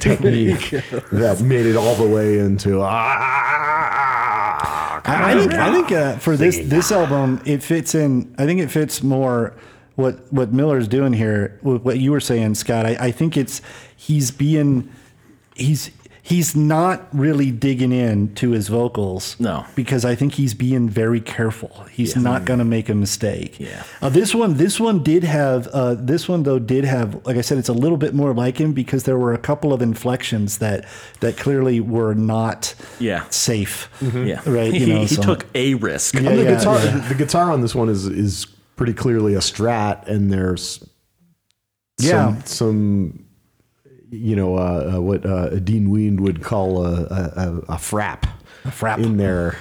technique 0.00 0.70
that 1.12 1.40
made 1.42 1.64
it 1.64 1.76
all 1.76 1.94
the 1.94 2.06
way 2.06 2.38
into 2.38 2.80
ah. 2.82 2.86
ah, 2.86 3.16
ah, 3.18 3.90
ah 3.96 5.00
I, 5.06 5.32
I 5.32 5.38
think 5.38 5.54
I 5.54 5.72
think 5.72 5.92
uh, 5.92 6.16
for 6.16 6.36
this 6.36 6.58
this 6.64 6.90
album, 6.90 7.40
it 7.44 7.62
fits 7.62 7.94
in. 7.94 8.34
I 8.38 8.46
think 8.46 8.60
it 8.60 8.70
fits 8.70 9.02
more 9.02 9.54
what 9.96 10.32
what 10.32 10.52
Miller's 10.52 10.88
doing 10.88 11.12
here. 11.12 11.58
What 11.62 11.98
you 11.98 12.12
were 12.12 12.20
saying, 12.20 12.54
Scott. 12.56 12.86
I, 12.86 12.96
I 13.00 13.10
think 13.10 13.36
it's 13.36 13.60
he's 13.96 14.30
being 14.30 14.90
he's 15.54 15.90
he's 16.22 16.56
not 16.56 17.06
really 17.12 17.50
digging 17.50 17.92
in 17.92 18.34
to 18.34 18.52
his 18.52 18.68
vocals. 18.68 19.36
No. 19.38 19.66
because 19.76 20.06
I 20.06 20.14
think 20.14 20.32
he's 20.32 20.54
being 20.54 20.88
very 20.88 21.20
careful. 21.20 21.84
He's 21.92 22.16
not 22.16 22.46
going 22.46 22.60
to 22.60 22.64
make 22.64 22.88
a 22.88 22.94
mistake. 22.94 23.60
Yeah. 23.60 23.82
Uh, 24.00 24.08
this 24.08 24.34
one, 24.34 24.54
this 24.54 24.80
one 24.80 25.02
did 25.02 25.22
have. 25.22 25.66
Uh, 25.68 25.92
this 25.94 26.26
one 26.26 26.42
though 26.44 26.58
did 26.58 26.84
have. 26.84 27.24
Like 27.26 27.36
I 27.36 27.42
said, 27.42 27.58
it's 27.58 27.68
a 27.68 27.74
little 27.74 27.98
bit 27.98 28.14
more 28.14 28.32
like 28.32 28.58
him 28.58 28.72
because 28.72 29.02
there 29.04 29.18
were 29.18 29.34
a 29.34 29.38
couple 29.38 29.72
of 29.74 29.82
inflections 29.82 30.58
that 30.58 30.86
that 31.20 31.36
clearly 31.36 31.78
were 31.80 32.14
not. 32.14 32.74
Yeah. 32.98 33.28
Safe. 33.28 33.90
Yeah. 34.00 34.40
Right, 34.46 34.72
you 34.72 34.86
he, 34.86 34.92
know, 34.94 35.00
he 35.00 35.06
so- 35.08 35.22
took 35.22 35.46
a 35.54 35.74
risk. 35.74 36.14
Yeah, 36.14 36.30
And 36.30 36.38
the 36.38 36.44
yeah, 36.44 36.56
guitar 36.58 36.78
yeah. 36.82 36.90
The, 36.96 37.08
the 37.10 37.14
guitar 37.16 37.52
on 37.52 37.60
this 37.60 37.74
one 37.74 37.88
is 37.90 38.06
is 38.06 38.46
pretty 38.76 38.94
clearly 38.94 39.34
a 39.34 39.38
Strat, 39.40 40.06
and 40.08 40.30
there's 40.32 40.84
Yeah. 41.98 42.34
some, 42.42 42.44
some 42.44 43.24
you 44.10 44.36
know 44.36 44.56
uh, 44.56 44.94
uh, 44.96 45.00
what 45.00 45.24
uh, 45.26 45.50
Dean 45.60 45.90
Ween 45.90 46.22
would 46.22 46.42
call 46.42 46.84
a, 46.86 47.02
a, 47.04 47.58
a 47.68 47.76
frap 47.76 48.24
A 48.64 48.68
frap. 48.68 48.98
in 48.98 49.16
there. 49.16 49.56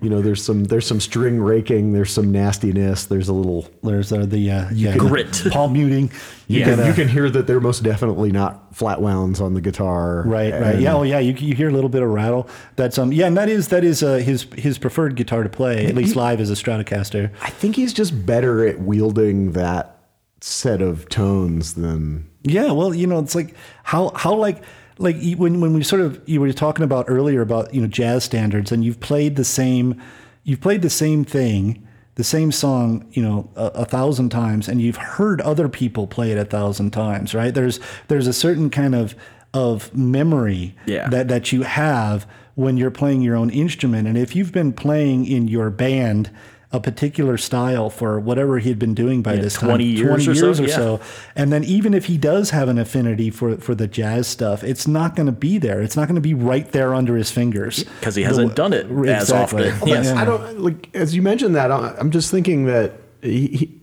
You 0.00 0.10
know, 0.10 0.20
there's 0.22 0.44
some 0.44 0.64
there's 0.64 0.86
some 0.86 1.00
string 1.00 1.40
raking, 1.40 1.92
there's 1.92 2.10
some 2.12 2.30
nastiness, 2.32 3.06
there's 3.06 3.28
a 3.28 3.32
little 3.32 3.68
There's 3.82 4.12
uh, 4.12 4.26
the 4.26 4.50
uh, 4.50 4.68
yeah, 4.72 4.96
Grit. 4.96 5.42
palm 5.50 5.72
muting. 5.72 6.10
You, 6.48 6.60
Yeah. 6.60 6.64
can, 6.66 6.76
gotta- 6.76 6.88
you 6.88 6.94
can 6.94 7.08
hear 7.08 7.30
that 7.30 7.46
they're 7.46 7.60
most 7.60 7.82
definitely 7.82 8.30
not 8.32 8.74
flat 8.76 9.00
wounds 9.00 9.40
on 9.40 9.54
the 9.54 9.60
guitar. 9.60 10.22
Right, 10.26 10.52
right. 10.52 10.78
Yeah, 10.80 10.94
oh 10.94 11.02
yeah. 11.02 11.18
You, 11.18 11.32
you 11.34 11.54
hear 11.54 11.68
a 11.68 11.72
little 11.72 11.88
bit 11.90 12.02
of 12.02 12.10
rattle. 12.10 12.48
That's 12.76 12.98
um. 12.98 13.12
Yeah, 13.12 13.26
and 13.26 13.36
that 13.36 13.48
is 13.48 13.68
that 13.68 13.84
is 13.84 14.02
uh, 14.02 14.14
his 14.16 14.42
his 14.56 14.78
preferred 14.78 15.16
guitar 15.16 15.42
to 15.42 15.48
play, 15.48 15.86
at 15.86 15.94
least 15.94 16.16
live 16.16 16.40
as 16.40 16.50
a 16.50 16.54
Stratocaster. 16.54 17.30
I 17.42 17.50
think 17.50 17.76
he's 17.76 17.92
just 17.92 18.26
better 18.26 18.66
at 18.66 18.80
wielding 18.80 19.52
that 19.52 19.98
set 20.40 20.82
of 20.82 21.08
tones 21.08 21.74
than 21.74 22.28
Yeah, 22.42 22.72
well, 22.72 22.92
you 22.92 23.06
know, 23.06 23.18
it's 23.20 23.34
like 23.34 23.54
how 23.84 24.10
how 24.14 24.34
like 24.34 24.62
like 24.98 25.16
when 25.36 25.60
when 25.60 25.72
we 25.74 25.82
sort 25.82 26.02
of 26.02 26.20
you 26.26 26.40
were 26.40 26.52
talking 26.52 26.84
about 26.84 27.06
earlier 27.08 27.40
about 27.40 27.72
you 27.74 27.80
know 27.80 27.86
jazz 27.88 28.24
standards, 28.24 28.72
and 28.72 28.84
you've 28.84 29.00
played 29.00 29.36
the 29.36 29.44
same, 29.44 30.00
you've 30.44 30.60
played 30.60 30.82
the 30.82 30.90
same 30.90 31.24
thing, 31.24 31.86
the 32.16 32.24
same 32.24 32.52
song, 32.52 33.06
you 33.12 33.22
know, 33.22 33.48
a, 33.56 33.66
a 33.66 33.84
thousand 33.84 34.28
times, 34.30 34.68
and 34.68 34.80
you've 34.82 34.96
heard 34.96 35.40
other 35.40 35.68
people 35.68 36.06
play 36.06 36.30
it 36.32 36.38
a 36.38 36.44
thousand 36.44 36.90
times, 36.92 37.34
right? 37.34 37.54
There's 37.54 37.80
there's 38.08 38.26
a 38.26 38.32
certain 38.32 38.70
kind 38.70 38.94
of 38.94 39.14
of 39.54 39.94
memory 39.94 40.74
Yeah. 40.86 41.08
that 41.10 41.28
that 41.28 41.52
you 41.52 41.62
have 41.62 42.26
when 42.54 42.76
you're 42.76 42.90
playing 42.90 43.22
your 43.22 43.36
own 43.36 43.50
instrument, 43.50 44.06
and 44.08 44.16
if 44.18 44.36
you've 44.36 44.52
been 44.52 44.72
playing 44.72 45.26
in 45.26 45.48
your 45.48 45.70
band. 45.70 46.30
A 46.74 46.80
particular 46.80 47.36
style 47.36 47.90
for 47.90 48.18
whatever 48.18 48.58
he 48.58 48.70
had 48.70 48.78
been 48.78 48.94
doing 48.94 49.20
by 49.20 49.36
this 49.36 49.54
time, 49.54 49.68
20 49.68 49.84
years 49.84 50.26
or 50.26 50.34
so, 50.34 50.50
or 50.52 50.66
yeah. 50.66 50.74
so, 50.74 51.00
and 51.36 51.52
then 51.52 51.64
even 51.64 51.92
if 51.92 52.06
he 52.06 52.16
does 52.16 52.48
have 52.48 52.68
an 52.68 52.78
affinity 52.78 53.28
for 53.28 53.58
for 53.58 53.74
the 53.74 53.86
jazz 53.86 54.26
stuff, 54.26 54.64
it's 54.64 54.88
not 54.88 55.14
going 55.14 55.26
to 55.26 55.32
be 55.32 55.58
there. 55.58 55.82
It's 55.82 55.96
not 55.96 56.08
going 56.08 56.14
to 56.14 56.22
be 56.22 56.32
right 56.32 56.70
there 56.72 56.94
under 56.94 57.14
his 57.14 57.30
fingers 57.30 57.84
because 57.84 58.14
he 58.14 58.22
hasn't 58.22 58.56
done 58.56 58.72
it 58.72 58.86
as 59.08 59.30
often. 59.30 59.58
Well, 59.80 59.88
Yes. 59.88 60.06
that's- 60.06 60.16
I 60.16 60.24
don't 60.24 60.60
like 60.60 60.88
as 60.94 61.14
you 61.14 61.20
mentioned 61.20 61.54
that. 61.56 61.70
I- 61.70 61.94
I'm 61.98 62.10
just 62.10 62.30
thinking 62.30 62.64
that 62.64 62.92
he, 63.20 63.46
he, 63.48 63.80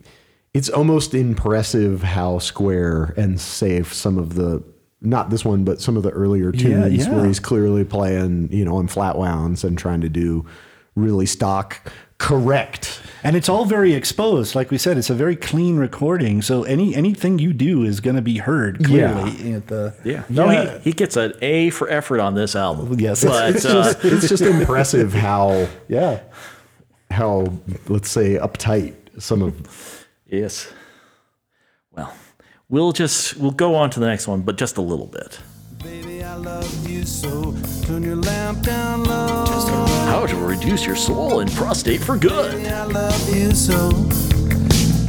it's 0.53 0.69
almost 0.69 1.13
impressive 1.13 2.01
how 2.01 2.39
square 2.39 3.13
and 3.15 3.39
safe 3.39 3.93
some 3.93 4.17
of 4.17 4.33
the 4.33 4.63
not 5.01 5.29
this 5.29 5.45
one, 5.45 5.63
but 5.63 5.79
some 5.79 5.95
of 5.95 6.03
the 6.03 6.09
earlier 6.09 6.51
tunes 6.51 7.07
yeah. 7.07 7.13
where 7.13 7.25
he's 7.25 7.39
clearly 7.39 7.85
playing, 7.85 8.49
you 8.51 8.65
know, 8.65 8.75
on 8.77 8.87
flat 8.87 9.17
wounds 9.17 9.63
and 9.63 9.77
trying 9.77 10.01
to 10.01 10.09
do 10.09 10.45
really 10.95 11.25
stock 11.25 11.89
correct. 12.19 13.01
And 13.23 13.35
it's 13.35 13.49
all 13.49 13.65
very 13.65 13.93
exposed. 13.93 14.55
Like 14.55 14.71
we 14.71 14.77
said, 14.77 14.97
it's 14.97 15.09
a 15.09 15.13
very 15.13 15.35
clean 15.35 15.75
recording. 15.77 16.41
So 16.41 16.63
any 16.63 16.95
anything 16.95 17.37
you 17.37 17.51
do 17.51 17.83
is 17.83 17.99
going 17.99 18.15
to 18.15 18.21
be 18.21 18.37
heard 18.37 18.83
clearly. 18.85 19.53
At 19.53 19.67
the, 19.67 19.93
Yeah. 20.05 20.23
No, 20.29 20.47
He, 20.47 20.79
he 20.79 20.93
gets 20.93 21.17
an 21.17 21.33
A 21.41 21.69
for 21.71 21.89
effort 21.89 22.21
on 22.21 22.35
this 22.35 22.55
album. 22.55 22.97
Yes. 22.97 23.25
But 23.25 23.55
It's 23.55 23.65
uh, 23.65 23.73
just 23.73 24.05
it's 24.05 24.29
just 24.29 24.43
impressive 24.43 25.13
how 25.13 25.67
yeah. 25.89 26.21
how 27.11 27.51
let's 27.87 28.09
say 28.09 28.35
uptight 28.35 28.95
some 29.21 29.41
of 29.41 30.05
yes. 30.27 30.71
Well, 31.91 32.13
we'll 32.69 32.93
just 32.93 33.35
we'll 33.35 33.51
go 33.51 33.75
on 33.75 33.89
to 33.89 33.99
the 33.99 34.05
next 34.07 34.27
one, 34.27 34.41
but 34.41 34.57
just 34.57 34.77
a 34.77 34.81
little 34.81 35.07
bit. 35.07 35.39
So. 37.09 37.53
Turn 37.83 38.03
your 38.03 38.15
lamp 38.15 38.61
down 38.61 39.03
low. 39.03 39.45
How 40.05 40.25
to 40.27 40.35
reduce 40.35 40.85
your 40.85 40.95
soul 40.95 41.39
and 41.39 41.51
prostate 41.51 42.01
for 42.01 42.17
good. 42.17 42.65
I 42.65 42.83
love 42.85 43.35
you 43.35 43.51
so. 43.51 43.89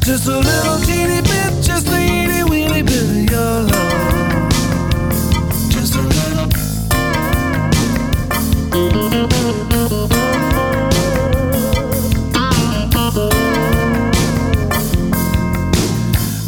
Just 0.03 0.27
a 0.27 0.39
little 0.39 0.79
teeny 0.79 1.21
bit, 1.21 1.63
just 1.63 1.89
a 1.89 1.99
itty 2.01 2.43
weeny 2.51 2.83
bit 2.83 3.03
of 3.03 3.31
your 3.31 3.63
love. 3.71 4.51
Just 5.71 5.95
a 5.95 6.01
little. 6.01 6.49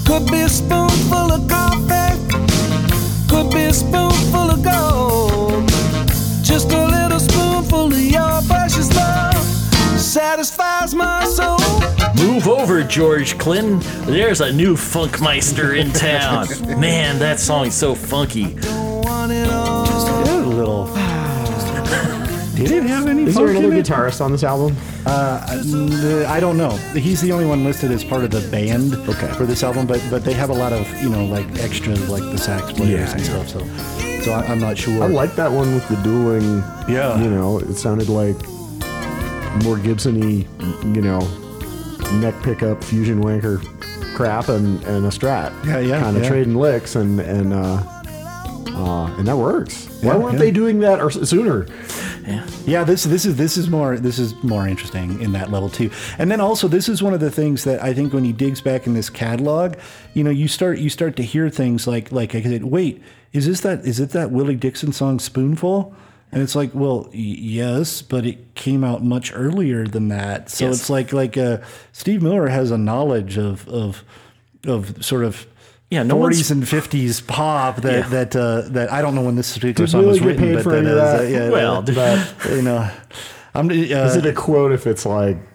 Could 0.06 0.30
be 0.30 0.40
a 0.42 0.48
spoonful 0.48 0.91
satisfies 10.16 10.94
my 10.94 11.24
soul. 11.24 11.58
Move 12.16 12.46
over, 12.46 12.82
George 12.82 13.38
Clinton. 13.38 13.78
There's 14.04 14.42
a 14.42 14.52
new 14.52 14.74
Funkmeister 14.74 15.78
in 15.78 15.90
town. 15.92 16.46
Man, 16.80 17.18
that 17.18 17.40
song's 17.40 17.74
so 17.74 17.94
funky. 17.94 18.52
Don't 18.54 19.04
want 19.06 19.32
it 19.32 19.48
all. 19.48 19.86
Yeah, 19.86 20.34
a 20.36 20.44
little. 20.44 20.86
Did 22.54 22.70
it 22.70 22.82
have 22.84 23.06
any 23.06 23.24
Is 23.24 23.34
there 23.36 23.48
another 23.48 23.68
in 23.68 23.72
it? 23.78 23.86
guitarist 23.86 24.20
on 24.20 24.30
this 24.30 24.44
album? 24.44 24.76
Uh, 25.06 25.44
I 26.28 26.38
don't 26.38 26.58
know. 26.58 26.70
He's 26.94 27.22
the 27.22 27.32
only 27.32 27.46
one 27.46 27.64
listed 27.64 27.90
as 27.90 28.04
part 28.04 28.22
of 28.22 28.30
the 28.30 28.46
band 28.50 28.94
Okay. 29.08 29.32
for 29.32 29.46
this 29.46 29.62
album, 29.64 29.86
but 29.86 30.04
but 30.10 30.24
they 30.24 30.34
have 30.34 30.50
a 30.50 30.54
lot 30.54 30.72
of 30.74 30.86
you 31.02 31.08
know 31.08 31.24
like 31.24 31.46
extras 31.58 32.08
like 32.10 32.22
the 32.22 32.36
sax 32.38 32.70
players 32.72 32.90
Yeah, 33.08 33.12
and 33.12 33.20
yeah. 33.20 33.44
stuff. 33.44 33.48
So 33.48 34.20
so 34.22 34.32
I, 34.32 34.44
I'm 34.46 34.60
not 34.60 34.76
sure. 34.78 35.02
I 35.02 35.06
like 35.06 35.34
that 35.36 35.50
one 35.50 35.74
with 35.74 35.88
the 35.88 35.96
dueling. 36.02 36.58
Yeah. 36.86 37.20
You 37.20 37.30
know, 37.30 37.58
it 37.58 37.74
sounded 37.74 38.08
like 38.10 38.36
more 39.64 39.78
Gibson-y, 39.78 40.46
you 40.94 41.02
know, 41.02 41.20
neck 42.20 42.34
pickup, 42.42 42.82
fusion 42.82 43.22
wanker 43.22 43.60
crap 44.14 44.48
and, 44.48 44.82
and 44.84 45.06
a 45.06 45.08
strat. 45.08 45.52
Yeah, 45.64 45.78
yeah, 45.78 46.00
Kind 46.00 46.16
of 46.16 46.22
yeah. 46.22 46.28
trading 46.28 46.54
licks 46.54 46.96
and, 46.96 47.20
and, 47.20 47.52
uh, 47.52 47.82
uh, 48.74 49.06
and 49.18 49.26
that 49.26 49.36
works. 49.36 49.86
Why 50.02 50.12
Yeah, 50.12 50.16
weren't 50.18 50.32
yeah. 50.34 50.38
they 50.40 50.50
doing 50.50 50.80
that 50.80 51.00
or 51.00 51.10
sooner? 51.10 51.66
Yeah, 52.66 52.84
this 52.84 53.02
this 53.02 53.24
is 53.26 53.34
this 53.36 53.56
is 53.56 53.68
more 53.68 53.98
this 53.98 54.20
is 54.20 54.40
more 54.44 54.68
interesting 54.68 55.20
in 55.20 55.32
that 55.32 55.50
level 55.50 55.68
too. 55.68 55.90
And 56.18 56.30
then 56.30 56.40
also 56.40 56.68
this 56.68 56.88
is 56.88 57.02
one 57.02 57.12
of 57.14 57.18
the 57.20 57.32
things 57.32 57.64
that 57.64 57.82
I 57.82 57.92
think 57.92 58.12
when 58.12 58.22
he 58.22 58.32
digs 58.32 58.60
back 58.60 58.86
in 58.86 58.94
this 58.94 59.10
catalog, 59.10 59.74
you 60.14 60.22
know, 60.22 60.30
you 60.30 60.46
start 60.46 60.78
you 60.78 60.88
start 60.88 61.16
to 61.16 61.24
hear 61.24 61.50
things 61.50 61.88
like 61.88 62.12
like 62.12 62.36
I 62.36 62.42
said, 62.42 62.62
wait, 62.64 63.02
is 63.32 63.46
this 63.46 63.60
that 63.62 63.84
is 63.84 63.98
it 63.98 64.10
that 64.10 64.30
Willie 64.30 64.54
Dixon 64.54 64.92
song 64.92 65.18
Spoonful? 65.18 65.92
And 66.32 66.42
it's 66.42 66.54
like, 66.54 66.70
well, 66.74 67.02
y- 67.08 67.10
yes, 67.12 68.00
but 68.00 68.24
it 68.24 68.54
came 68.54 68.82
out 68.84 69.04
much 69.04 69.32
earlier 69.34 69.86
than 69.86 70.08
that. 70.08 70.48
So 70.50 70.66
Yes. 70.66 70.80
it's 70.80 70.90
like 70.90 71.12
like 71.12 71.36
uh, 71.36 71.58
Steve 71.92 72.22
Miller 72.22 72.48
has 72.48 72.70
a 72.70 72.78
knowledge 72.78 73.36
of 73.38 73.68
of 73.68 74.02
of 74.66 75.04
sort 75.04 75.24
of 75.24 75.46
Yeah, 75.90 76.02
no 76.04 76.16
one's- 76.16 76.40
40s 76.40 76.50
and 76.50 76.62
50s 76.64 77.20
pop 77.26 77.82
that 77.82 77.92
Yeah. 78.04 78.08
that 78.08 78.34
uh, 78.36 78.62
that 78.70 78.90
I 78.90 79.02
don't 79.02 79.14
know 79.14 79.22
when 79.22 79.36
this 79.36 79.52
particular 79.52 79.86
Did 79.86 79.90
song 79.92 80.00
Willie 80.06 80.12
was 80.12 80.20
written, 80.22 80.54
but 80.54 80.62
for 80.62 80.70
that 80.72 80.78
any 80.78 80.88
of 80.90 80.96
is, 80.96 81.02
uh, 81.20 81.22
yeah, 81.44 81.50
Well, 81.50 81.82
that- 81.82 82.34
you 82.50 82.62
know, 82.62 82.88
I'm 83.54 83.68
uh, 83.68 83.72
Is 83.72 84.16
it 84.16 84.24
a 84.24 84.32
quote 84.32 84.72
if 84.72 84.86
it's 84.86 85.04
like 85.04 85.36
a 85.36 85.51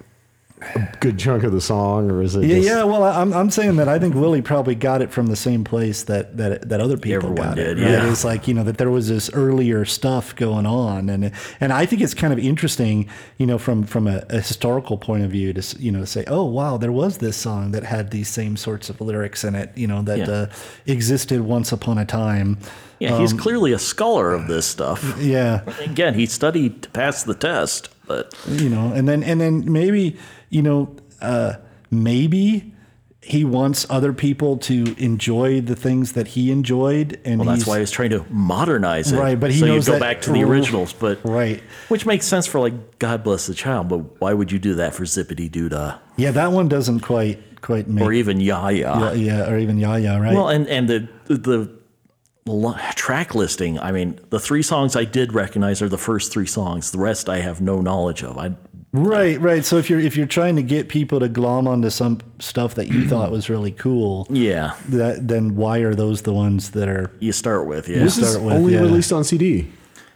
good 0.99 1.19
chunk 1.19 1.43
of 1.43 1.51
the 1.51 1.61
song, 1.61 2.09
or 2.09 2.21
is 2.21 2.35
it? 2.35 2.43
yeah, 2.45 2.55
just, 2.55 2.67
yeah. 2.67 2.83
Well, 2.83 3.03
I'm, 3.03 3.31
I'm 3.33 3.51
saying 3.51 3.75
that 3.75 3.87
I 3.87 3.99
think 3.99 4.15
Willie 4.15 4.41
probably 4.41 4.73
got 4.75 5.01
it 5.03 5.11
from 5.11 5.27
the 5.27 5.35
same 5.35 5.63
place 5.63 6.03
that 6.03 6.37
that 6.37 6.67
that 6.69 6.81
other 6.81 6.97
people 6.97 7.29
Everyone 7.29 7.35
got 7.49 7.55
did, 7.55 7.77
it. 7.79 7.83
right? 7.83 7.91
yeah. 7.91 8.11
It's 8.11 8.23
like 8.25 8.47
you 8.47 8.53
know 8.55 8.63
that 8.63 8.77
there 8.79 8.89
was 8.89 9.07
this 9.07 9.29
earlier 9.33 9.85
stuff 9.85 10.35
going 10.35 10.65
on, 10.65 11.09
and 11.09 11.31
and 11.59 11.71
I 11.73 11.85
think 11.85 12.01
it's 12.01 12.15
kind 12.15 12.33
of 12.33 12.39
interesting, 12.39 13.07
you 13.37 13.45
know, 13.45 13.57
from 13.59 13.83
from 13.83 14.07
a, 14.07 14.23
a 14.29 14.37
historical 14.41 14.97
point 14.97 15.23
of 15.23 15.29
view 15.31 15.53
to 15.53 15.77
you 15.79 15.91
know 15.91 16.05
say, 16.05 16.23
oh 16.27 16.45
wow, 16.45 16.77
there 16.77 16.91
was 16.91 17.19
this 17.19 17.37
song 17.37 17.71
that 17.71 17.83
had 17.83 18.09
these 18.11 18.27
same 18.27 18.57
sorts 18.57 18.89
of 18.89 18.99
lyrics 18.99 19.43
in 19.43 19.53
it, 19.53 19.71
you 19.75 19.85
know, 19.87 20.01
that 20.01 20.17
Yeah. 20.19 20.29
uh, 20.29 20.47
existed 20.87 21.41
once 21.41 21.71
upon 21.71 21.97
a 21.97 22.05
time. 22.05 22.57
Yeah, 22.99 23.19
he's 23.19 23.31
Um, 23.33 23.37
clearly 23.37 23.73
a 23.73 23.79
scholar 23.79 24.33
of 24.33 24.47
this 24.47 24.65
stuff. 24.65 25.17
Yeah. 25.21 25.61
Again, 25.81 26.15
he 26.15 26.25
studied 26.25 26.81
to 26.81 26.89
pass 26.89 27.21
the 27.21 27.35
test, 27.35 27.89
but 28.07 28.33
you 28.47 28.69
know 28.69 28.91
and 28.93 29.07
then 29.07 29.21
and 29.23 29.39
then 29.39 29.71
maybe 29.71 30.17
you 30.49 30.61
know 30.61 30.95
uh 31.21 31.53
maybe 31.91 32.73
he 33.21 33.43
wants 33.43 33.85
other 33.89 34.13
people 34.13 34.57
to 34.57 34.95
enjoy 34.97 35.59
the 35.59 35.75
things 35.75 36.13
that 36.13 36.27
he 36.27 36.49
enjoyed 36.49 37.19
and 37.25 37.39
well, 37.41 37.49
that's 37.49 37.67
why 37.67 37.79
he's 37.79 37.91
trying 37.91 38.11
to 38.11 38.25
modernize 38.29 39.11
it. 39.11 39.17
Right, 39.19 39.37
but 39.37 39.51
he 39.51 39.59
so 39.59 39.65
knows 39.65 39.87
you 39.87 39.93
go 39.93 39.99
that- 39.99 40.05
back 40.05 40.21
to 40.21 40.31
the 40.31 40.43
originals, 40.43 40.93
but 40.93 41.19
right 41.23 41.61
which 41.89 42.05
makes 42.05 42.25
sense 42.25 42.47
for 42.47 42.59
like 42.59 42.99
God 42.99 43.23
bless 43.23 43.47
the 43.47 43.53
child. 43.53 43.89
But 43.89 44.21
why 44.21 44.33
would 44.33 44.51
you 44.51 44.59
do 44.59 44.75
that 44.75 44.93
for 44.93 45.03
Zippity 45.03 45.51
Doo 45.51 45.69
Dah 45.69 45.99
yeah 46.15 46.31
that 46.31 46.51
one 46.51 46.67
doesn't 46.69 47.01
quite 47.01 47.61
quite 47.61 47.87
make 47.87 48.05
or 48.05 48.13
even 48.13 48.39
Ya 48.39 48.69
Ya? 48.69 49.11
yeah, 49.11 49.13
yeah 49.13 49.49
or 49.49 49.57
even 49.57 49.77
Ya 49.77 49.95
Ya 49.95 50.17
right 50.17 50.33
Well, 50.33 50.47
and 50.49 50.67
and 50.67 50.87
the 50.87 51.09
the 51.27 51.77
track 52.95 53.35
listing. 53.35 53.79
I 53.79 53.91
mean, 53.91 54.19
the 54.29 54.39
three 54.39 54.61
songs 54.61 54.95
I 54.95 55.03
did 55.03 55.33
recognize 55.33 55.81
are 55.81 55.89
the 55.89 55.97
first 55.97 56.31
three 56.31 56.45
songs. 56.45 56.91
The 56.91 56.97
rest 56.97 57.27
I 57.27 57.39
have 57.39 57.59
no 57.59 57.81
knowledge 57.81 58.23
of. 58.23 58.37
I 58.37 58.55
right 58.93 59.39
right 59.41 59.65
so 59.65 59.77
if 59.77 59.89
you're 59.89 59.99
if 59.99 60.15
you're 60.15 60.25
trying 60.25 60.55
to 60.55 60.63
get 60.63 60.87
people 60.87 61.19
to 61.19 61.27
glom 61.27 61.67
onto 61.67 61.89
some 61.89 62.19
stuff 62.39 62.75
that 62.75 62.87
you 62.87 63.07
thought 63.07 63.31
was 63.31 63.49
really 63.49 63.71
cool 63.71 64.25
yeah, 64.29 64.75
that 64.89 65.27
then 65.27 65.55
why 65.55 65.79
are 65.79 65.93
those 65.93 66.21
the 66.21 66.33
ones 66.33 66.71
that 66.71 66.87
are 66.87 67.11
you 67.19 67.31
start 67.31 67.67
with 67.67 67.87
yeah. 67.89 67.99
This 67.99 68.17
is 68.17 68.37
with, 68.37 68.53
only 68.53 68.73
yeah. 68.73 68.81
released 68.81 69.11
on 69.11 69.23
CD, 69.23 69.69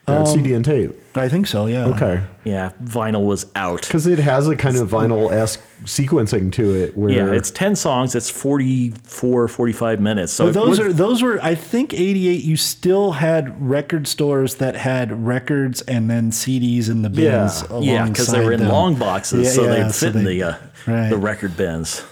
uh, 0.08 0.26
CD 0.26 0.54
and 0.54 0.66
tape. 0.66 0.92
I 1.14 1.28
think 1.30 1.46
so 1.48 1.66
yeah 1.68 1.86
Okay, 1.88 2.22
Yeah, 2.46 2.72
vinyl 2.84 3.26
was 3.26 3.46
out. 3.56 3.82
because 3.82 4.08
it 4.08 4.18
has 4.20 4.48
a 4.48 4.56
kind 4.56 4.78
of 4.78 4.90
vinyl 4.90 5.30
esque 5.32 5.60
sequencing 5.84 6.52
to 6.54 6.74
it. 6.74 6.98
Where 6.98 7.10
Yeah, 7.12 7.32
it's 7.34 7.52
10 7.52 7.76
songs. 7.76 8.16
It's 8.16 8.30
44, 8.30 9.48
45 9.48 10.00
minutes. 10.00 10.32
So 10.34 10.46
But 10.46 10.54
those 10.54 10.80
it 10.80 10.84
would- 10.84 10.92
are 10.92 10.94
those 10.94 11.22
were 11.22 11.40
I 11.44 11.56
think 11.56 11.94
'88. 11.94 12.44
You 12.44 12.56
still 12.58 13.12
had 13.14 13.62
record 13.62 14.08
stores 14.08 14.56
that 14.56 14.76
had 14.76 15.26
records 15.26 15.82
and 15.82 16.10
then 16.10 16.32
CDs 16.32 16.90
in 16.90 17.02
the 17.02 17.10
bins. 17.10 17.64
Yeah. 17.70 17.80
yeah, 17.80 18.06
because 18.08 18.28
they 18.28 18.44
were 18.44 18.54
in 18.54 18.60
them. 18.62 18.70
long 18.70 18.96
boxes, 18.96 19.48
Yeah, 19.48 19.52
so 19.54 19.64
yeah, 19.66 19.84
they'd 19.84 19.92
so 19.94 20.08
fit 20.08 20.16
in 20.16 20.26
the 20.26 20.44
uh, 20.44 20.56
right. 20.88 21.10
the 21.10 21.18
record 21.18 21.58
bins. 21.58 22.04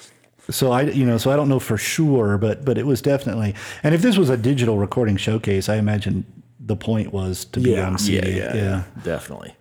So 0.49 0.71
I, 0.71 0.81
you 0.81 1.05
know, 1.05 1.17
so 1.19 1.31
I 1.31 1.35
don't 1.35 1.47
know 1.47 1.59
for 1.59 1.77
sure, 1.77 2.37
but 2.37 2.65
but 2.65 2.77
it 2.77 2.85
was 2.85 3.01
definitely. 3.01 3.55
And 3.83 3.93
if 3.95 4.01
this 4.01 4.17
was 4.17 4.29
a 4.29 4.37
digital 4.37 4.77
recording 4.77 5.15
showcase, 5.15 5.69
I 5.69 5.75
imagine 5.75 6.25
the 6.69 6.75
point 6.77 7.11
was 7.11 7.43
to 7.45 7.59
be 7.59 7.71
Yeah. 7.71 7.87
on 7.87 7.97
CD. 7.97 8.29
Yeah, 8.37 8.37
yeah, 8.37 8.55
yeah, 8.55 8.83
definitely. 9.03 9.55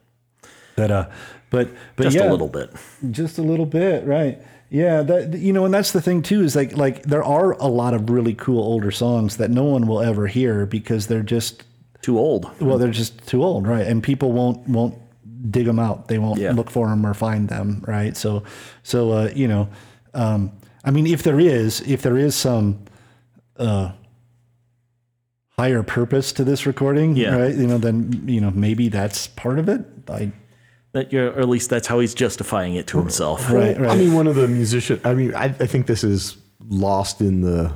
That 0.76 0.90
uh, 0.92 1.06
but 1.50 1.68
but 1.96 2.04
Just 2.04 2.16
yeah, 2.16 2.28
a 2.28 2.30
little 2.30 2.48
bit. 2.48 2.70
just 3.10 3.38
a 3.38 3.42
little 3.42 3.66
bit, 3.66 4.06
right? 4.06 4.38
Yeah, 4.70 5.02
that 5.02 5.38
you 5.38 5.52
know, 5.52 5.64
and 5.64 5.72
that's 5.74 5.90
the 5.92 6.00
thing 6.02 6.22
too 6.22 6.42
is 6.44 6.54
like 6.54 6.76
like 6.76 7.02
there 7.04 7.24
are 7.24 7.52
a 7.52 7.66
lot 7.66 7.94
of 7.94 8.10
really 8.10 8.34
cool 8.34 8.60
older 8.62 8.90
songs 8.92 9.38
that 9.38 9.50
no 9.50 9.64
one 9.64 9.86
will 9.88 10.00
ever 10.02 10.26
hear 10.28 10.66
because 10.66 11.06
they're 11.08 11.22
just 11.36 11.64
Too 12.02 12.18
old. 12.18 12.46
well, 12.60 12.78
they're 12.78 12.90
just 13.02 13.26
too 13.26 13.42
old, 13.42 13.66
right? 13.66 13.86
And 13.86 14.02
people 14.02 14.30
won't 14.32 14.68
won't 14.68 14.94
dig 15.50 15.64
them 15.66 15.78
out. 15.78 16.08
They 16.08 16.18
won't 16.18 16.38
Yeah. 16.38 16.52
look 16.52 16.70
for 16.70 16.88
them 16.88 17.04
or 17.06 17.14
find 17.14 17.48
them, 17.48 17.82
right? 17.88 18.14
So 18.16 18.42
so 18.82 19.10
uh, 19.12 19.30
you 19.34 19.48
know, 19.48 19.68
um, 20.14 20.52
I 20.84 20.90
mean, 20.90 21.06
if 21.06 21.22
there 21.22 21.40
is 21.40 21.80
if 21.80 22.02
there 22.02 22.18
is 22.18 22.34
some 22.36 22.78
uh, 23.58 23.92
higher 25.58 25.82
purpose 25.82 26.32
to 26.32 26.44
this 26.44 26.66
recording, 26.66 27.16
Yeah. 27.16 27.34
right? 27.36 27.54
You 27.54 27.66
know, 27.66 27.78
then 27.78 28.22
you 28.26 28.40
know 28.40 28.50
maybe 28.52 28.88
that's 28.88 29.26
part 29.26 29.58
of 29.58 29.68
it. 29.68 29.84
I 30.08 30.30
That 30.92 31.12
you're, 31.12 31.30
or 31.32 31.40
at 31.40 31.48
least 31.48 31.68
that's 31.68 31.88
how 31.88 31.98
he's 31.98 32.14
justifying 32.14 32.74
it 32.76 32.86
to 32.88 32.98
himself. 32.98 33.50
right 33.50 33.78
right. 33.78 33.90
I 33.90 33.96
mean, 33.96 34.14
one 34.14 34.26
of 34.28 34.36
the 34.36 34.46
musicians. 34.48 35.00
I 35.04 35.14
mean, 35.14 35.34
I, 35.34 35.44
I 35.46 35.66
think 35.66 35.86
this 35.86 36.04
is 36.04 36.36
lost 36.68 37.20
in 37.20 37.40
the 37.42 37.72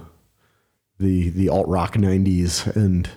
the 0.98 1.30
the 1.30 1.48
alt 1.48 1.66
rock 1.68 1.94
'90s 1.96 2.74
and 2.76 3.09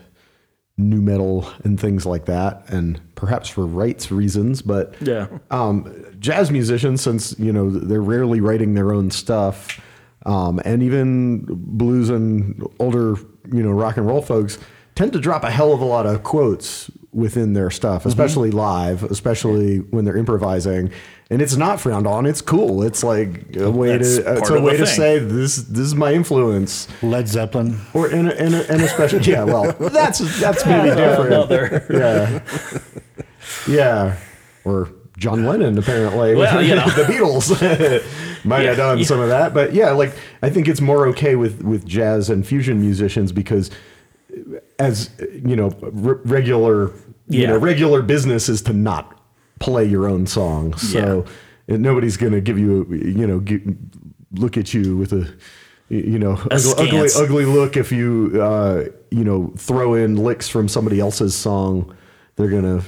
nu 0.77 0.99
metal 0.99 1.47
and 1.63 1.79
things 1.79 2.05
like 2.05 2.25
that, 2.25 2.65
and 2.69 2.99
perhaps 3.15 3.47
for 3.47 3.65
rights 3.67 4.11
reasons. 4.11 4.61
But 4.63 4.95
Yeah. 4.99 5.27
um, 5.51 5.93
jazz 6.19 6.49
musicians, 6.49 7.01
since 7.01 7.37
you 7.39 7.53
know 7.53 7.69
they're 7.69 8.01
rarely 8.01 8.41
writing 8.41 8.73
their 8.73 8.91
own 8.93 9.11
stuff, 9.11 9.79
um, 10.25 10.59
and 10.65 10.81
even 10.83 11.45
blues 11.47 12.09
and 12.09 12.65
older 12.79 13.15
you 13.51 13.61
know 13.63 13.71
rock 13.71 13.97
and 13.97 14.07
roll 14.07 14.21
folks 14.21 14.57
tend 14.95 15.13
to 15.13 15.19
drop 15.19 15.43
a 15.43 15.51
hell 15.51 15.73
of 15.73 15.81
a 15.81 15.85
lot 15.85 16.05
of 16.05 16.23
quotes 16.23 16.89
within 17.11 17.53
their 17.53 17.69
stuff, 17.69 18.05
especially 18.05 18.51
live, 18.51 19.03
especially 19.03 19.77
when 19.77 20.03
they're 20.05 20.17
improvising. 20.17 20.91
And 21.29 21.41
it's 21.41 21.55
not 21.55 21.79
frowned 21.79 22.05
on. 22.07 22.25
It's 22.25 22.41
cool. 22.41 22.83
It's 22.83 23.03
like 23.03 23.55
a 23.55 23.71
way 23.71 23.97
That's 23.97 24.17
to 24.17 24.37
it's 24.37 24.49
a 24.49 24.61
way 24.61 24.77
to 24.77 24.85
thing. 24.85 24.95
say 24.95 25.19
this 25.19 25.55
this 25.57 25.79
is 25.85 25.95
my 25.95 26.13
influence. 26.13 26.87
Led 27.01 27.27
Zeppelin. 27.27 27.79
Or 27.93 28.07
and 28.07 28.29
and, 28.29 28.53
and 28.53 28.81
especially 28.81 29.19
yeah, 29.31 29.43
well 29.43 29.71
that's 29.73 30.19
that's 30.39 30.65
maybe 30.67 30.89
different. 30.95 31.33
Another. 31.33 31.85
Yeah. 31.89 32.79
Yeah. 33.67 34.17
Or 34.63 34.89
John 35.17 35.45
Lennon, 35.45 35.77
apparently. 35.77 36.35
Well, 36.35 36.61
you 36.61 36.75
know. 36.75 36.89
the 36.89 37.03
Beatles 37.03 37.49
might 38.45 38.61
Yeah, 38.63 38.69
have 38.69 38.77
done 38.77 38.97
yeah. 38.99 39.05
some 39.05 39.19
of 39.19 39.29
that. 39.29 39.53
But 39.53 39.73
yeah, 39.73 39.91
like 39.91 40.13
I 40.41 40.49
think 40.49 40.67
it's 40.67 40.81
more 40.81 41.07
okay 41.07 41.35
with, 41.35 41.63
with 41.63 41.85
jazz 41.85 42.29
and 42.29 42.45
fusion 42.45 42.79
musicians 42.79 43.31
because 43.31 43.71
as 44.79 45.09
you 45.19 45.55
know, 45.55 45.69
re- 45.81 46.19
regular 46.25 46.91
you 47.27 47.47
know, 47.47 47.57
regular 47.57 48.01
business 48.01 48.49
is 48.49 48.61
to 48.63 48.73
not 48.73 49.19
play 49.59 49.85
your 49.85 50.07
own 50.07 50.27
song. 50.27 50.75
So 50.77 51.25
nobody's 51.67 52.17
gonna 52.17 52.41
give 52.41 52.59
you 52.59 52.85
you 52.91 53.25
know, 53.25 53.43
look 54.33 54.57
at 54.57 54.73
you 54.73 54.95
with 54.97 55.13
a 55.13 55.33
you 55.89 56.17
know, 56.17 56.33
ugly, 56.51 56.73
ugly, 56.77 57.09
ugly 57.15 57.45
look 57.45 57.77
if 57.77 57.91
you 57.91 58.39
uh, 58.41 58.85
you 59.11 59.23
know 59.23 59.53
throw 59.57 59.93
in 59.93 60.17
licks 60.17 60.47
from 60.49 60.67
somebody 60.67 60.99
else's 60.99 61.35
song. 61.35 61.95
They're 62.35 62.49
gonna 62.49 62.81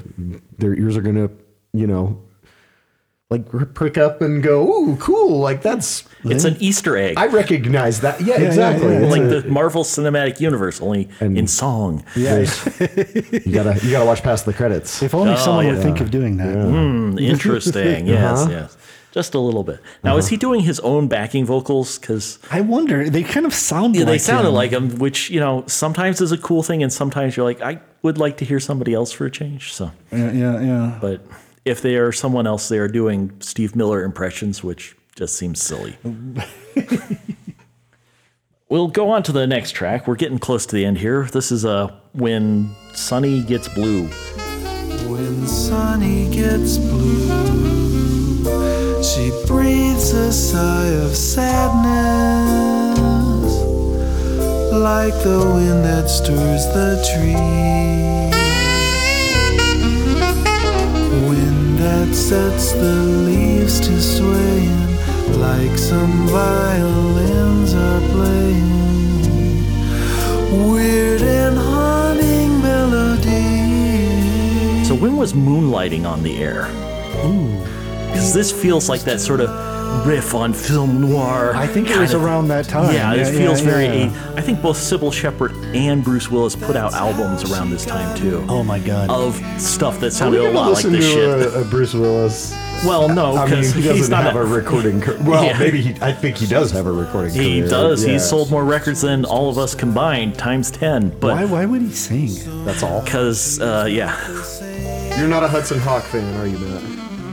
their 0.57 0.73
ears 0.75 0.97
are 0.97 1.01
gonna 1.01 1.29
you 1.73 1.88
know 1.88 2.21
like 3.29 3.73
prick 3.73 3.97
up 3.97 4.21
and 4.21 4.41
go, 4.41 4.65
ooh, 4.73 4.95
cool! 4.97 5.39
Like 5.39 5.61
that's 5.61 6.05
It's 6.23 6.45
an 6.45 6.55
Easter 6.61 6.95
egg. 6.95 7.17
I 7.17 7.27
recognize 7.27 7.99
that. 7.99 8.21
Yeah, 8.21 8.39
yeah, 8.39 8.47
exactly. 8.47 8.87
yeah. 8.93 8.99
It's 9.01 9.11
like 9.11 9.21
a- 9.23 9.41
the 9.41 9.47
Marvel 9.49 9.83
Cinematic 9.83 10.39
Universe, 10.39 10.79
only 10.81 11.09
And- 11.19 11.37
in 11.37 11.45
song. 11.47 12.05
there's- 12.15 12.65
you 13.45 13.51
gotta 13.53 13.77
you 13.83 13.91
gotta 13.91 14.05
watch 14.05 14.23
past 14.23 14.45
the 14.45 14.53
credits. 14.53 15.03
If 15.03 15.13
only 15.13 15.33
Oh, 15.33 15.35
someone 15.35 15.65
yeah. 15.65 15.73
would 15.73 15.81
think 15.83 15.99
of 15.99 16.09
doing 16.09 16.37
that. 16.37 16.53
Hmm, 16.55 17.17
interesting. 17.19 18.07
Yes, 18.07 18.39
Uh-huh. 18.39 18.49
yes. 18.51 18.77
Just 19.11 19.33
a 19.33 19.39
little 19.39 19.63
bit. 19.63 19.79
Now, 20.03 20.15
is 20.17 20.27
he 20.29 20.37
doing 20.37 20.61
his 20.61 20.79
own 20.81 21.07
backing 21.07 21.43
vocals? 21.45 21.97
Because 21.97 22.39
I 22.51 22.61
wonder. 22.61 23.09
They 23.09 23.23
kind 23.23 23.45
of 23.45 23.53
sound. 23.53 23.95
yeah, 23.95 24.01
like 24.01 24.07
they 24.09 24.17
sounded 24.19 24.49
him. 24.49 24.53
like 24.55 24.71
him, 24.71 24.95
which 24.99 25.29
you 25.31 25.39
know 25.41 25.63
sometimes 25.67 26.21
is 26.21 26.31
a 26.31 26.37
cool 26.37 26.61
thing, 26.63 26.81
and 26.83 26.93
sometimes 26.93 27.35
you're 27.35 27.45
like, 27.45 27.59
I 27.61 27.79
would 28.03 28.17
like 28.19 28.37
to 28.37 28.45
hear 28.45 28.59
somebody 28.61 28.93
else 28.93 29.11
for 29.11 29.25
a 29.25 29.31
change. 29.31 29.73
So, 29.73 29.91
Yeah, 30.13 30.31
yeah, 30.31 30.61
yeah. 30.61 30.97
but 31.01 31.25
if 31.68 31.81
they 31.81 31.98
are 31.98 32.11
someone 32.11 32.48
else, 32.48 32.69
they 32.69 32.77
are 32.77 32.88
doing 32.88 33.31
Steve 33.39 33.76
Miller 33.76 34.03
impressions, 34.03 34.64
which 34.64 34.95
just 35.15 35.35
seems 35.35 35.61
silly. 35.61 35.98
we'll 38.69 38.88
go 38.88 39.10
on 39.10 39.23
to 39.23 39.31
the 39.31 39.45
next 39.45 39.72
track. 39.72 40.07
We're 40.07 40.15
getting 40.15 40.39
close 40.39 40.65
to 40.68 40.76
the 40.76 40.85
end 40.85 40.98
here. 40.98 41.26
This 41.26 41.52
is 41.52 41.65
uh, 41.65 41.94
when 42.14 42.73
Sunny 42.94 43.44
gets 43.44 43.68
blue. 43.68 44.07
When 45.07 45.45
Sunny 45.45 46.30
gets 46.31 46.77
blue, 46.77 48.44
she 49.03 49.31
breathes 49.45 50.14
a 50.14 50.31
sigh 50.31 50.88
of 50.88 51.15
sadness, 51.15 51.53
like 54.72 55.14
the 55.23 55.39
wind 55.53 55.84
that 55.84 56.10
stirs 56.10 56.65
the 56.68 57.06
trees. 57.14 58.06
That 62.07 62.15
sets 62.15 62.71
the 62.73 62.95
leaves 63.03 63.79
to 63.81 64.01
swaying, 64.01 64.97
like 65.39 65.77
some 65.77 66.27
violins 66.27 67.73
are 67.73 68.01
playing. 68.11 68.67
Weird 70.71 71.21
and 71.21 71.57
haunting 71.57 72.61
melody. 72.61 73.25
So 74.85 74.95
when 74.95 75.17
was 75.17 75.34
Moonlighting 75.34 76.05
on 76.05 76.23
the 76.23 76.38
air? 76.38 76.67
because 78.07 78.34
this 78.34 78.51
feels 78.51 78.89
like 78.89 79.01
that 79.01 79.19
sort 79.19 79.41
of 79.41 79.76
riff 80.05 80.34
on 80.34 80.53
film 80.53 81.01
noir. 81.01 81.53
I 81.55 81.68
think 81.68 81.89
it 81.89 81.97
was 81.97 82.14
of- 82.14 82.23
around 82.23 82.47
that 82.49 82.65
time. 82.65 82.93
Yeah, 82.93 83.14
Yeah, 83.14 83.22
it 83.27 83.35
feels 83.35 83.61
yeah, 83.61 83.69
very. 83.69 83.85
yeah. 84.03 84.34
I 84.35 84.41
think 84.41 84.61
both 84.61 84.77
Cybill 84.77 85.11
Shepherd 85.14 85.51
and 85.76 86.03
Bruce 86.03 86.30
Willis 86.31 86.55
put 86.55 86.76
out 86.76 86.93
albums 86.93 87.49
around 87.51 87.69
this 87.72 87.85
time 87.85 88.18
too. 88.18 88.45
Oh 88.49 88.64
my 88.64 88.80
god. 88.80 89.09
Of 89.09 89.35
stuff 89.61 89.99
that 89.99 90.11
sounded 90.11 90.41
a 90.41 90.51
lot 90.51 90.73
like 90.73 90.84
this 90.85 91.05
to 91.05 91.11
shit. 91.11 91.53
a, 91.53 91.61
a 91.61 91.65
Bruce 91.65 91.93
Willis? 91.93 92.53
well, 92.85 93.09
no, 93.09 93.35
I 93.35 93.45
mean, 93.49 93.55
because 93.61 93.73
he 93.73 93.81
doesn't 93.81 94.11
not 94.11 94.23
have 94.23 94.35
a, 94.35 94.45
recording. 94.45 95.01
Car- 95.01 95.18
well, 95.22 95.43
Yeah. 95.43 95.57
maybe 95.57 95.81
he. 95.81 95.95
I 96.01 96.11
think 96.11 96.38
he 96.38 96.45
does 96.45 96.72
have 96.72 96.85
a 96.85 96.91
recording. 96.91 97.34
He 97.34 97.59
career. 97.61 97.69
does. 97.69 98.05
Yeah. 98.05 98.14
He's 98.14 98.30
sold 98.30 98.51
more 98.51 98.64
records 98.64 99.01
than 99.01 99.26
all 99.26 99.49
of 99.49 99.57
us 99.57 99.73
combined 99.73 100.38
times 100.38 100.69
ten. 100.72 101.09
why 101.09 101.18
But 101.19 101.49
why 101.49 101.65
would 101.65 101.81
he 101.81 101.91
sing? 101.91 102.30
That's 102.65 102.84
all. 102.84 103.01
because 103.01 103.59
uh, 103.59 103.88
yeah, 103.89 104.15
You're 105.18 105.27
not 105.27 105.43
a 105.43 105.47
Hudson 105.47 105.80
Hawk 105.80 106.03
fan, 106.03 106.35
are 106.39 106.45
you, 106.47 106.57
Matt? 106.59 106.84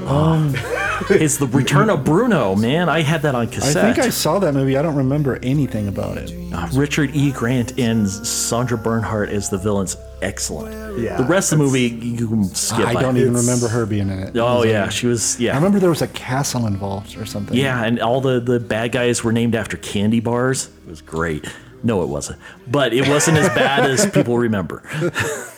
it's 1.10 1.39
the 1.39 1.47
Return 1.47 1.90
of 1.90 2.05
Bruno. 2.05 2.55
Man, 2.55 2.89
I 2.89 3.02
had 3.02 3.22
that 3.22 3.35
on 3.35 3.48
cassette. 3.48 3.85
I 3.85 3.93
think 3.94 4.06
I 4.06 4.10
saw 4.10 4.39
that 4.39 4.55
movie. 4.55 4.76
I 4.76 4.82
don't 4.82 4.97
remember 4.97 5.39
anything 5.43 5.89
about 5.89 6.18
it. 6.18 6.32
Uh, 6.52 6.68
Richard 6.74 7.14
E. 7.14 7.32
Grant 7.32 7.78
and 7.78 8.09
Sandra 8.09 8.78
Bernhard 8.78 9.28
as 9.31 9.51
the 9.51 9.59
villains. 9.59 9.97
Excellent. 10.22 10.98
Yeah, 10.98 11.16
The 11.18 11.24
rest 11.24 11.52
of 11.52 11.59
the 11.59 11.64
movie 11.64 11.89
you 11.89 12.28
can 12.28 12.44
skip. 12.44 12.86
I 12.86 12.93
don't 12.94 13.16
even 13.16 13.31
It's- 13.31 13.44
remember 13.47 13.68
her 13.68 13.85
being 13.86 14.09
in 14.10 14.18
it. 14.20 14.36
Oh 14.39 14.62
it- 14.62 14.70
yeah, 14.70 14.89
she 14.89 15.06
was. 15.06 15.39
Yeah. 15.40 15.52
I 15.52 15.56
remember 15.56 15.78
there 15.81 15.90
was 15.90 16.02
a 16.02 16.09
castle 16.09 16.66
involved 16.66 17.16
or 17.18 17.26
something. 17.26 17.56
Yeah, 17.56 17.82
and 17.85 18.01
all 18.01 18.20
the 18.20 18.40
the 18.40 18.60
bad 18.60 18.93
guys 18.93 19.22
were 19.24 19.32
named 19.32 19.55
after 19.55 19.76
candy 19.76 20.20
bars. 20.20 20.68
It 20.86 20.90
was 20.90 21.02
great. 21.02 21.47
No, 21.82 22.02
it 22.02 22.09
wasn't, 22.09 22.39
but 22.66 22.94
it 22.94 23.06
wasn't 23.09 23.36
as 23.36 23.48
bad 23.51 23.85
as 23.90 24.06
people 24.06 24.39
remember. 24.39 24.82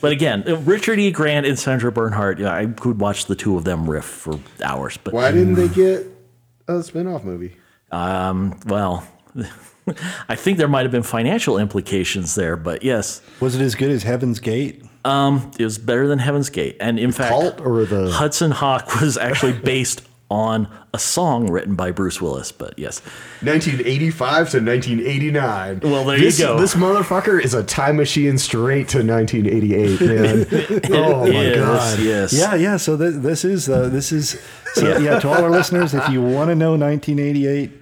but 0.00 0.12
again, 0.12 0.44
uh, 0.48 0.56
Richard 0.58 0.98
E. 0.98 1.10
Grant 1.10 1.46
and 1.46 1.58
Sandra 1.58 1.90
Bernhard. 1.92 2.38
Yeah, 2.38 2.54
I 2.54 2.66
could 2.66 3.00
watch 3.00 3.26
the 3.26 3.34
two 3.34 3.56
of 3.56 3.64
them 3.64 3.88
riff 3.88 4.04
for 4.04 4.38
hours. 4.62 4.96
But 5.02 5.14
Why 5.14 5.30
didn't 5.32 5.54
they 5.54 5.68
get 5.68 6.06
a 6.68 6.82
spin-off 6.82 7.24
movie? 7.24 7.56
um, 7.92 8.58
well, 8.66 9.06
I 10.28 10.36
think 10.36 10.58
there 10.58 10.68
might 10.68 10.82
have 10.82 10.92
been 10.92 11.02
financial 11.02 11.58
implications 11.58 12.34
there. 12.34 12.56
But 12.56 12.82
yes, 12.82 13.22
Was 13.40 13.54
it 13.56 13.62
as 13.62 13.74
good 13.74 13.90
as 13.90 14.02
Heaven's 14.02 14.38
Gate? 14.40 14.84
um, 15.04 15.50
it 15.58 15.64
was 15.64 15.78
better 15.78 16.06
than 16.06 16.18
Heaven's 16.18 16.50
Gate, 16.50 16.76
and 16.78 16.98
in 16.98 17.10
fact, 17.10 17.30
Cult 17.30 17.60
or 17.60 17.84
the- 17.86 18.10
Hudson 18.10 18.50
Hawk 18.50 19.00
was 19.00 19.16
actually 19.16 19.54
based 19.54 20.02
on 20.30 20.68
a 20.94 20.98
song 20.98 21.50
written 21.50 21.74
by 21.74 21.90
Bruce 21.90 22.20
Willis. 22.20 22.52
But 22.52 22.78
yes. 22.78 23.00
1985 23.42 24.50
to 24.50 24.60
1989. 24.60 25.80
Well, 25.82 26.04
there 26.04 26.18
this, 26.18 26.38
you 26.38 26.46
go. 26.46 26.58
This 26.60 26.74
motherfucker 26.74 27.42
is 27.42 27.52
a 27.54 27.62
time 27.64 27.96
machine 27.96 28.38
straight 28.38 28.88
to 28.90 28.98
1988, 29.04 30.00
man. 30.90 30.92
oh 30.92 31.26
my 31.26 31.32
Yes, 31.32 31.56
god. 31.56 31.98
Yes. 32.00 32.32
Yeah, 32.32 32.54
yeah. 32.54 32.76
So 32.76 32.96
th- 32.96 33.14
this 33.16 33.44
is 33.44 33.68
uh, 33.68 33.88
this 33.88 34.12
is 34.12 34.40
so, 34.74 34.98
yeah. 34.98 35.18
To 35.18 35.28
all 35.28 35.42
our 35.42 35.50
listeners, 35.50 35.94
if 35.94 36.08
you 36.08 36.22
want 36.22 36.48
to 36.50 36.54
know 36.54 36.76
1988, 36.76 37.72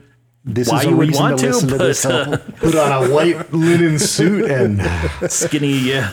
this 0.44 0.68
Why 0.70 0.78
is 0.80 0.86
a 0.86 0.88
you 0.90 0.96
would 0.96 1.08
reason 1.08 1.22
want 1.22 1.38
to 1.38 1.46
to, 1.46 1.52
listen 1.52 1.68
to 1.68 1.78
this 1.78 2.04
uh. 2.06 2.36
Put 2.56 2.74
on 2.76 3.04
a 3.04 3.12
white 3.12 3.52
linen 3.52 3.98
suit 3.98 4.50
and 4.50 4.80
Skinny. 5.30 5.76
Yeah. 5.78 6.10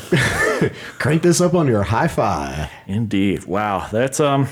crank 0.99 1.21
this 1.21 1.39
up 1.39 1.53
on 1.53 1.67
your 1.67 1.83
hi-fi. 1.83 2.69
Indeed. 2.87 3.45
Wow. 3.45 3.87
That's 3.91 4.19
um. 4.19 4.49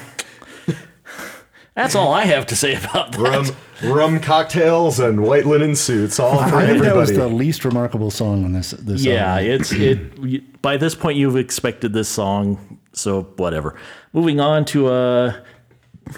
That's 1.76 1.96
all 1.96 2.14
I 2.14 2.26
have 2.26 2.46
to 2.48 2.56
say 2.56 2.76
about 2.76 3.14
that. 3.14 3.20
Rum, 3.20 3.92
rum 3.92 4.20
cocktails 4.20 5.00
and 5.00 5.24
white 5.24 5.46
linen 5.46 5.76
suits, 5.76 6.20
all 6.20 6.38
for 6.48 6.58
I 6.58 6.68
think 6.68 6.84
that 6.84 6.96
was 6.96 7.12
the 7.12 7.28
least 7.28 7.66
remarkable 7.66 8.12
song 8.12 8.46
on 8.46 8.54
this. 8.54 8.72
this 8.72 9.04
Yeah, 9.04 9.38
album. 9.38 9.52
it's 9.52 9.72
it. 9.74 10.62
By 10.62 10.78
this 10.78 10.94
point, 10.96 11.18
you've 11.18 11.36
expected 11.36 11.92
this 11.94 12.08
song, 12.10 12.80
so 12.94 13.24
whatever. 13.38 13.76
Moving 14.14 14.40
on 14.40 14.66
to 14.66 14.88
uh, 14.88 15.34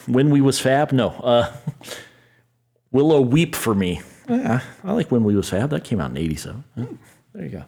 when 0.07 0.30
we 0.30 0.41
was 0.41 0.60
fab. 0.60 0.91
No, 0.91 1.10
uh, 1.11 1.52
Willow 2.91 3.22
weep 3.22 3.56
for 3.56 3.73
me. 3.73 4.02
Yeah, 4.30 4.60
I 4.84 4.91
like 4.94 5.10
when 5.11 5.23
we 5.23 5.36
was 5.36 5.49
fab. 5.49 5.69
That 5.69 5.84
came 5.86 6.02
out 6.02 6.11
in 6.11 6.18
'87. 6.18 6.64
Yeah, 6.76 6.86
there 7.34 7.44
you 7.44 7.49
go. 7.49 7.64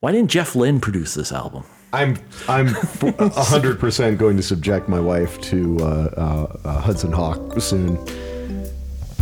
Why 0.00 0.12
didn't 0.12 0.30
Jeff 0.30 0.54
Lynne 0.56 0.80
produce 0.80 1.12
this 1.14 1.32
album? 1.32 1.64
I'm 1.92 2.18
I'm 2.48 2.66
hundred 3.34 3.80
percent 3.80 4.18
going 4.18 4.36
to 4.36 4.42
subject 4.42 4.88
my 4.88 5.00
wife 5.00 5.40
to 5.42 5.76
uh, 5.80 5.84
uh, 5.84 6.68
uh, 6.68 6.80
Hudson 6.80 7.10
Hawk 7.12 7.60
soon. 7.60 7.98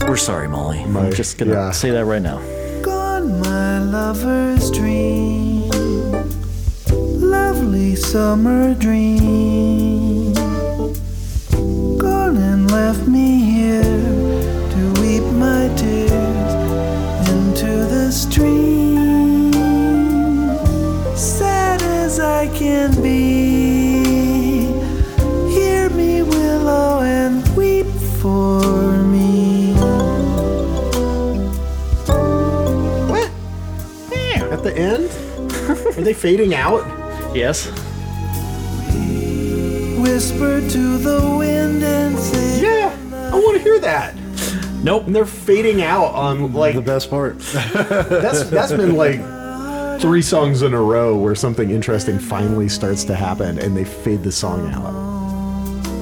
We're 0.07 0.17
sorry, 0.17 0.49
Molly. 0.49 0.85
My- 0.87 1.07
I'm 1.07 1.13
just 1.13 1.39
gonna 1.39 1.53
yeah. 1.53 1.71
say 1.71 1.91
that 1.91 2.05
right 2.05 2.23
now. 2.23 2.39
Gone 2.83 3.41
my 3.41 3.79
lover's 3.81 4.71
dream, 4.71 5.69
lovely 6.91 7.97
summer 7.97 8.75
dream. 8.75 10.35
Gone 11.99 12.37
and 12.37 12.71
left 12.71 13.09
me 13.09 13.48
I 22.39 22.47
can 22.47 23.03
be, 23.03 24.69
hear 25.53 25.91
me, 25.91 26.23
willow, 26.23 27.01
and 27.01 27.45
weep 27.57 27.87
for 28.21 28.63
me. 29.03 29.73
At 34.53 34.63
the 34.63 34.73
end, 34.73 35.11
are 35.99 36.05
they 36.05 36.15
fading 36.15 36.55
out? 36.55 36.87
Yes. 37.35 37.67
Whisper 39.99 40.61
to 40.61 40.99
the 40.99 41.37
wind 41.37 41.83
and 41.83 42.17
say, 42.17 42.63
Yeah, 42.63 42.97
I 43.33 43.35
want 43.35 43.57
to 43.57 43.63
hear 43.65 43.81
that. 43.81 44.15
Nope. 44.85 45.09
And 45.09 45.17
they're 45.17 45.27
fading 45.27 45.83
out 45.83 46.15
on 46.15 46.53
like 46.53 46.77
the 46.77 46.83
best 46.83 47.11
part. 47.11 47.41
that's 47.41 48.45
that's 48.49 48.71
been 48.71 48.95
like 48.95 49.38
three 49.99 50.23
songs 50.23 50.63
in 50.63 50.75
a 50.75 50.81
row 50.81 51.17
where 51.17 51.35
something 51.35 51.71
interesting 51.71 52.19
finally 52.19 52.69
starts 52.69 53.05
to 53.05 53.15
happen 53.15 53.59
and 53.59 53.77
they 53.77 53.85
fade 53.85 54.23
the 54.23 54.33
song 54.33 54.71
out. 54.73 54.95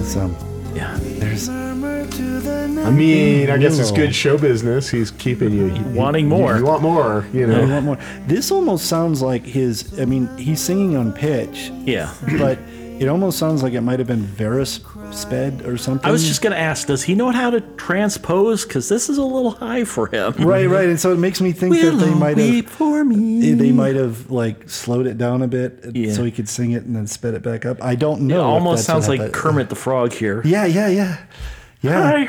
so, 0.04 0.30
Yeah. 0.74 0.96
there's 1.02 1.48
Murmur 1.48 2.06
to 2.06 2.40
the. 2.40 2.82
I 2.86 2.90
mean, 2.90 3.50
I 3.50 3.56
guess 3.58 3.78
it's 3.78 3.90
good 3.90 4.14
show 4.14 4.36
business. 4.38 4.88
He's 4.88 5.10
keeping 5.12 5.52
you, 5.52 5.66
you- 5.74 5.84
Wanting 5.94 6.28
more. 6.28 6.56
You, 6.58 6.64
want 6.64 6.82
more, 6.82 7.26
you 7.32 7.46
know. 7.46 7.62
I 7.62 7.66
want 7.68 7.84
more. 7.84 7.98
This 8.26 8.50
almost 8.50 8.86
sounds 8.86 9.22
like 9.22 9.44
his. 9.44 9.98
I 9.98 10.04
mean, 10.04 10.28
he's 10.36 10.60
singing 10.60 10.96
on 10.96 11.12
pitch, 11.12 11.72
Yeah. 11.84 12.12
but 12.38 12.58
it 12.98 13.08
almost 13.08 13.38
sounds 13.38 13.62
like 13.62 13.72
it 13.74 13.80
might 13.82 13.98
have 13.98 14.08
been 14.08 14.22
Varus 14.22 14.80
sped 15.10 15.62
or 15.66 15.76
something. 15.76 16.08
I 16.08 16.12
was 16.12 16.26
just 16.26 16.40
gonna 16.42 16.56
ask, 16.56 16.86
does 16.86 17.02
he 17.02 17.14
know 17.14 17.30
how 17.30 17.50
to 17.50 17.60
transpose? 17.60 18.64
Because 18.64 18.88
this 18.88 19.08
is 19.08 19.18
a 19.18 19.22
little 19.24 19.50
high 19.52 19.84
for 19.84 20.06
him. 20.08 20.32
right, 20.38 20.66
right, 20.68 20.88
and 20.88 20.98
so 20.98 21.12
it 21.12 21.18
makes 21.18 21.40
me 21.40 21.52
think 21.52 21.74
that 21.76 21.90
they 21.92 22.14
might 22.14 22.38
have 22.38 22.66
for 22.66 23.04
me. 23.04 23.52
they- 23.52 23.72
might 23.76 23.96
have 23.96 24.30
like 24.30 24.70
slowed 24.70 25.06
it 25.06 25.18
down 25.18 25.42
a 25.42 25.48
bit 25.48 25.84
Yeah. 25.94 26.12
so 26.12 26.24
he 26.24 26.30
could 26.30 26.48
sing 26.48 26.72
it 26.72 26.84
and 26.84 26.96
then 26.96 27.06
sped 27.06 27.34
it 27.34 27.42
back 27.42 27.66
up. 27.66 27.82
I 27.84 27.94
don't 27.94 28.22
know. 28.22 28.38
if 28.40 28.44
almost 28.44 28.84
sounds 28.84 29.08
like. 29.08 29.32
Kermit 29.32 29.68
the 29.68 29.74
Frog 29.74 30.12
here. 30.12 30.40
Yeah, 30.44 30.64
yeah, 30.64 30.88
yeah, 30.88 31.18
yeah. 31.82 32.26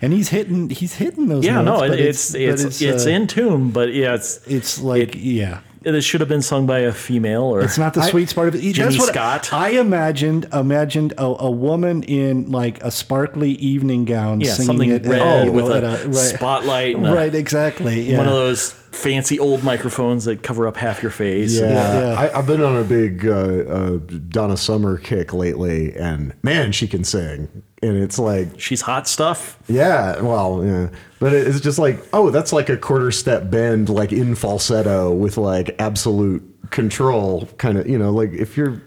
And 0.00 0.12
he's 0.12 0.28
hitting 0.28 0.70
he's 0.70 0.94
hitting 0.94 1.28
those. 1.28 1.44
Yeah, 1.44 1.62
notes, 1.62 1.82
no, 1.82 1.88
but 1.88 1.98
it, 1.98 2.06
it's 2.06 2.34
it's 2.34 2.62
but 2.62 2.82
it's, 2.82 3.06
uh, 3.06 3.10
in 3.10 3.26
tune, 3.26 3.70
but 3.70 3.92
yeah, 3.92 4.14
it's 4.14 4.40
It's 4.46 4.80
like 4.80 5.16
it- 5.16 5.20
yeah. 5.20 5.58
It 5.84 6.00
should 6.02 6.20
have 6.20 6.28
been 6.28 6.42
sung 6.42 6.66
by 6.66 6.80
a 6.80 6.92
female 6.92 7.42
or 7.44 7.62
It's 7.62 7.78
not 7.78 7.94
the 7.94 8.02
sweet 8.02 8.34
part 8.34 8.48
of 8.48 8.54
it. 8.54 8.72
Jimmy 8.72 8.98
Scott. 8.98 9.52
I 9.52 9.70
imagined 9.70 10.46
imagined 10.52 11.12
a, 11.18 11.24
a 11.24 11.50
woman 11.50 12.02
in 12.04 12.50
like 12.50 12.82
a 12.82 12.90
sparkly 12.90 13.52
evening 13.52 14.04
gown 14.04 14.40
yeah 14.40 14.52
singing 14.52 14.66
something 14.66 14.90
it. 14.90 15.04
at- 15.04 15.10
red 15.10 15.48
oh, 15.48 15.50
with 15.52 15.70
at 15.70 15.84
a, 15.84 16.08
right, 16.08 16.14
spotlight 16.14 16.96
and 16.96 17.06
a- 17.06 17.12
right, 17.14 17.34
exactly. 17.34 18.02
Yeah. 18.02 18.18
one 18.18 18.26
of 18.26 18.32
those 18.34 18.72
fancy 18.92 19.38
old 19.38 19.64
microphones 19.64 20.24
that 20.26 20.42
cover 20.42 20.66
up 20.66 20.76
half 20.76 21.02
your 21.02 21.10
face. 21.10 21.58
Yeah, 21.58 21.70
Yeah. 21.70 22.20
I, 22.20 22.38
I've 22.38 22.46
been 22.46 22.62
on 22.62 22.76
a 22.76 22.84
big 22.84 23.26
uh, 23.26 23.30
uh, 23.32 23.96
Donna 24.28 24.56
Summer 24.56 24.98
kick 24.98 25.32
lately, 25.32 25.94
and 25.96 26.34
man, 26.42 26.72
she 26.72 26.86
can 26.86 27.02
sing. 27.04 27.62
And 27.82 27.96
it's 27.96 28.18
like, 28.18 28.60
She's 28.60 28.80
hot 28.80 29.08
stuff. 29.08 29.58
yeah, 29.68 30.20
well, 30.20 30.64
yeah, 30.64 30.88
but 31.18 31.32
it's 31.32 31.60
just 31.60 31.78
like, 31.80 32.00
oh, 32.12 32.30
that's 32.30 32.52
like 32.52 32.68
a 32.68 32.76
quarter 32.76 33.10
step 33.10 33.50
bend, 33.50 33.88
like 33.88 34.12
in 34.12 34.36
falsetto 34.36 35.12
with 35.12 35.36
like 35.36 35.74
absolute 35.80 36.42
control, 36.70 37.46
kind 37.58 37.78
of. 37.78 37.88
You 37.88 37.98
know, 37.98 38.12
like 38.12 38.30
if 38.32 38.56
you're 38.56 38.80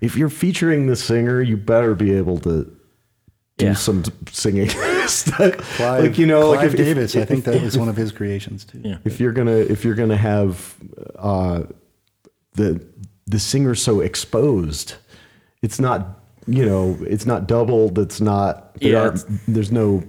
if 0.00 0.16
you're 0.16 0.30
featuring 0.30 0.86
the 0.86 0.96
singer, 0.96 1.42
you 1.42 1.58
better 1.58 1.94
be 1.94 2.12
able 2.14 2.38
to 2.40 2.64
do 3.58 3.66
Yeah. 3.66 3.74
some 3.74 4.04
singing 4.32 4.68
stuff. 5.06 5.58
Clive, 5.76 6.02
like 6.04 6.16
you 6.18 6.24
know, 6.26 6.48
like 6.48 6.60
Clive 6.60 6.74
if, 6.74 6.80
if- 6.80 6.86
Davis. 6.86 7.16
I 7.16 7.26
think 7.26 7.44
that 7.44 7.60
was 7.60 7.76
one 7.76 7.90
of 7.90 7.96
his 7.96 8.10
creations 8.10 8.64
too. 8.64 8.80
Yeah. 8.82 8.96
if 9.04 9.20
you're 9.20 9.32
gonna 9.32 9.52
if 9.58 9.84
you're 9.84 9.94
gonna 9.94 10.16
have 10.16 10.76
uh, 11.18 11.64
the 12.54 12.82
the 13.26 13.38
singer 13.38 13.74
so 13.74 14.00
exposed, 14.00 14.94
it's 15.60 15.78
not 15.78 16.19
you 16.50 16.66
know 16.66 16.96
it's 17.02 17.26
not 17.26 17.46
doubled. 17.46 17.98
It's 17.98 18.20
not 18.20 18.74
there 18.80 18.92
Yeah, 18.92 19.06
it's- 19.08 19.24
there's 19.48 19.70
no 19.72 20.02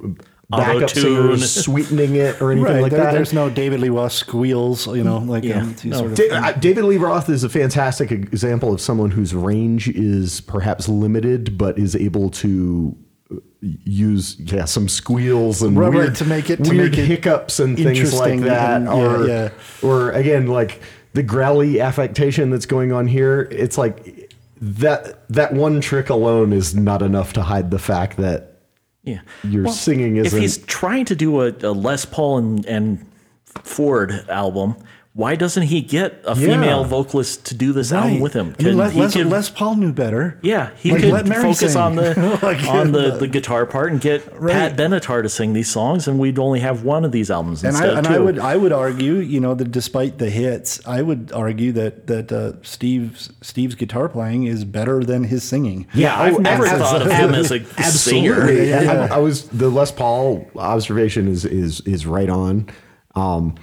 backup 0.49 0.76
Auto-tune. 0.84 1.01
singers 1.38 1.49
sweetening 1.63 2.15
it 2.15 2.41
or 2.41 2.51
anything 2.51 2.73
Right, 2.73 2.81
like 2.81 2.91
there- 2.91 3.03
that. 3.05 3.13
there's 3.13 3.31
no 3.31 3.49
David 3.49 3.80
Lee 3.80 3.88
Roth 3.88 4.11
squeals, 4.11 4.85
you 4.88 5.01
know, 5.03 5.19
like 5.19 5.45
Yeah, 5.45 5.61
um, 5.61 5.76
no. 5.85 5.97
sort 5.97 6.11
of 6.11 6.18
Da- 6.18 6.30
uh, 6.30 6.51
David 6.53 6.84
Lee 6.84 6.97
Roth 6.97 7.30
is 7.30 7.45
a 7.45 7.49
fantastic 7.49 8.11
example 8.11 8.73
of 8.73 8.81
someone 8.81 9.11
whose 9.11 9.34
range 9.34 9.88
is 9.88 10.41
perhaps 10.41 10.89
limited, 10.89 11.57
but 11.57 11.80
is 11.80 11.95
able 11.95 12.30
to 12.31 12.95
use 13.61 14.35
yeah 14.39 14.65
some 14.65 14.89
squeals 14.89 15.61
and 15.61 15.77
Right, 15.77 15.88
right, 15.89 15.95
weird 15.95 16.15
to 16.15 16.26
make 16.26 16.49
it- 16.49 16.63
to 16.63 16.69
weird 16.72 16.91
make 16.91 16.99
it 16.99 17.05
hiccups 17.05 17.59
and 17.59 17.77
things 17.77 18.13
like 18.13 18.41
that 18.41 18.77
and- 18.81 18.85
yeah, 18.85 18.91
or 18.93 19.27
yeah. 19.27 19.49
or 19.81 20.11
again 20.11 20.47
like 20.47 20.81
the 21.13 21.23
growly 21.23 21.80
affectation 21.80 22.49
that's 22.49 22.65
going 22.65 22.91
on 22.91 23.05
here 23.07 23.47
it's 23.51 23.77
like 23.77 24.31
that 24.62 25.28
that 25.30 25.54
one 25.54 25.82
trick 25.82 26.10
alone 26.10 26.54
is 26.54 26.76
not 26.76 27.02
enough 27.02 27.34
to 27.34 27.42
hide 27.42 27.72
the 27.72 27.80
fact 27.80 28.18
that 28.18 28.60
Yeah. 29.04 29.22
your 29.44 29.68
singing 29.70 30.18
If 30.18 30.28
isn't 30.28 30.42
he's 30.42 30.58
trying 30.60 31.06
to 31.06 31.16
do 31.16 31.42
a, 31.42 31.52
a 31.64 31.72
Les 31.74 32.06
Paul 32.06 32.38
and, 32.38 32.66
and 32.68 33.06
Ford 33.46 34.12
album, 34.30 34.76
why 35.14 35.36
doesn't 35.36 35.64
he 35.64 35.82
get 35.82 36.22
a 36.26 36.30
Yeah. 36.30 36.46
female 36.48 36.86
vocalist 36.86 37.46
to 37.48 37.54
do 37.54 37.74
this 37.74 37.92
album 37.92 38.22
with 38.22 38.32
him? 38.34 38.56
I 38.58 38.64
mean, 38.64 38.72
Can- 38.72 38.78
Les, 38.78 38.92
he 38.94 39.00
Les, 39.02 39.14
could- 39.14 39.28
Les 39.28 39.50
Paul 39.50 39.76
knew 39.76 39.92
better. 39.92 40.38
yeah, 40.42 40.70
he 40.78 40.92
Like, 40.94 41.02
could 41.02 41.12
let 41.12 41.28
Mary 41.28 41.42
focus 41.44 41.74
sing. 41.74 41.82
on 41.82 41.96
the 41.98 42.40
Like, 42.42 42.66
on 42.66 42.94
the, 42.94 43.18
the 43.18 43.28
guitar 43.28 43.66
part 43.66 43.92
and 43.92 44.00
get 44.00 44.26
Pat 44.48 44.78
Benatar 44.78 45.22
to 45.22 45.28
sing 45.28 45.52
these 45.52 45.70
songs, 45.70 46.08
and 46.08 46.18
we'd 46.18 46.40
only 46.40 46.62
have 46.62 46.84
one 46.86 47.04
of 47.04 47.12
these 47.12 47.30
albums 47.30 47.62
And 47.62 47.76
I 47.76 47.80
instead. 47.80 47.98
and 47.98 48.08
too. 48.08 48.14
I 48.14 48.20
would 48.20 48.40
I 48.40 48.56
would 48.56 48.72
argue, 48.72 49.16
you 49.16 49.42
know, 49.42 49.54
that 49.54 49.70
despite 49.70 50.18
the 50.18 50.30
hits, 50.30 50.80
I 50.88 51.02
would 51.02 51.32
argue 51.36 51.74
that 51.74 52.08
that 52.08 52.32
uh, 52.32 52.54
Steve's 52.62 53.32
Steve's 53.42 53.76
guitar 53.76 54.08
playing 54.08 54.46
is 54.46 54.64
better 54.64 55.04
than 55.04 55.26
his 55.26 55.44
singing. 55.44 55.88
yeah, 55.94 56.18
I've 56.18 56.36
Oh, 56.36 56.38
never 56.38 56.66
abs- 56.66 56.80
thought 56.82 57.02
of 57.02 57.12
him 57.12 57.34
as 57.34 57.52
a 57.52 57.60
singer. 57.90 58.34
Absolutely. 58.36 58.70
Yeah, 58.70 58.82
yeah. 58.84 59.08
I, 59.12 59.16
I 59.16 59.18
was 59.18 59.44
the 59.50 59.70
Les 59.70 59.92
Paul 59.92 60.48
observation 60.56 61.28
is 61.28 61.44
is 61.44 61.82
is 61.82 62.06
right 62.08 62.30
on, 62.30 62.68
um, 63.16 63.56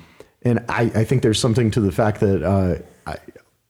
and 0.43 0.65
I, 0.69 0.83
I 0.95 1.05
think 1.05 1.23
there's 1.23 1.41
something 1.41 1.71
to 1.73 1.81
the 1.81 1.93
fact 1.93 2.21
that 2.21 2.43
uh, 2.43 2.77
I, 3.07 3.17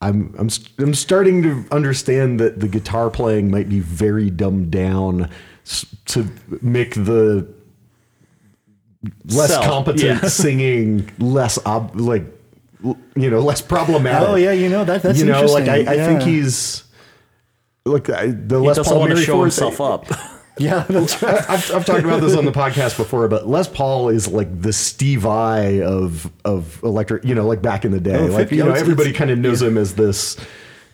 I'm 0.00 0.34
I'm 0.38 0.48
I'm 0.78 0.94
starting 0.94 1.42
to 1.42 1.64
understand 1.72 2.38
that 2.40 2.60
the 2.60 2.68
guitar 2.68 3.10
playing 3.10 3.50
might 3.50 3.68
be 3.68 3.80
very 3.80 4.30
dumbed 4.30 4.70
down 4.70 5.30
to 6.06 6.28
make 6.62 6.94
the 6.94 7.48
less 9.26 9.50
Sell, 9.50 9.62
competent 9.62 10.22
yeah. 10.22 10.28
singing 10.28 11.10
less 11.18 11.64
ob- 11.66 11.98
like 11.98 12.24
you 12.82 13.30
know 13.30 13.40
less 13.40 13.60
problematic. 13.60 14.28
Oh 14.28 14.34
yeah, 14.36 14.52
you 14.52 14.68
know 14.68 14.84
that 14.84 15.02
that's 15.02 15.18
you 15.18 15.26
know 15.26 15.44
like 15.46 15.68
I. 15.68 15.78
I 15.80 15.96
think 15.96 16.22
he's. 16.22 16.84
Like 17.84 18.10
I, 18.10 18.26
the 18.26 18.60
He 18.60 18.66
Les 18.66 18.78
Paul 18.78 18.98
want 19.00 19.10
to 19.10 19.14
Mary 19.14 19.26
Ford 19.26 19.44
himself 19.46 19.80
up. 19.80 20.06
yeah, 20.58 20.84
that's 20.88 21.22
right. 21.22 21.50
I've, 21.50 21.74
I've 21.74 21.84
talked 21.86 22.04
about 22.04 22.20
this 22.20 22.36
on 22.36 22.44
the 22.44 22.52
podcast 22.52 22.96
before, 22.96 23.26
but 23.28 23.48
Les 23.48 23.68
Paul 23.68 24.08
is 24.10 24.28
like 24.28 24.60
the 24.62 24.72
Steve 24.72 25.20
Vai 25.22 25.82
of 25.82 26.30
of 26.44 26.82
electric. 26.82 27.24
You 27.24 27.34
know, 27.34 27.46
like 27.46 27.62
back 27.62 27.84
in 27.84 27.92
the 27.92 28.00
day, 28.00 28.16
Oh, 28.18 28.26
like 28.26 28.50
you 28.50 28.64
know, 28.64 28.72
everybody 28.72 29.12
kind 29.12 29.30
of 29.30 29.38
knows 29.38 29.62
him 29.62 29.76
as 29.78 29.94
this 29.94 30.36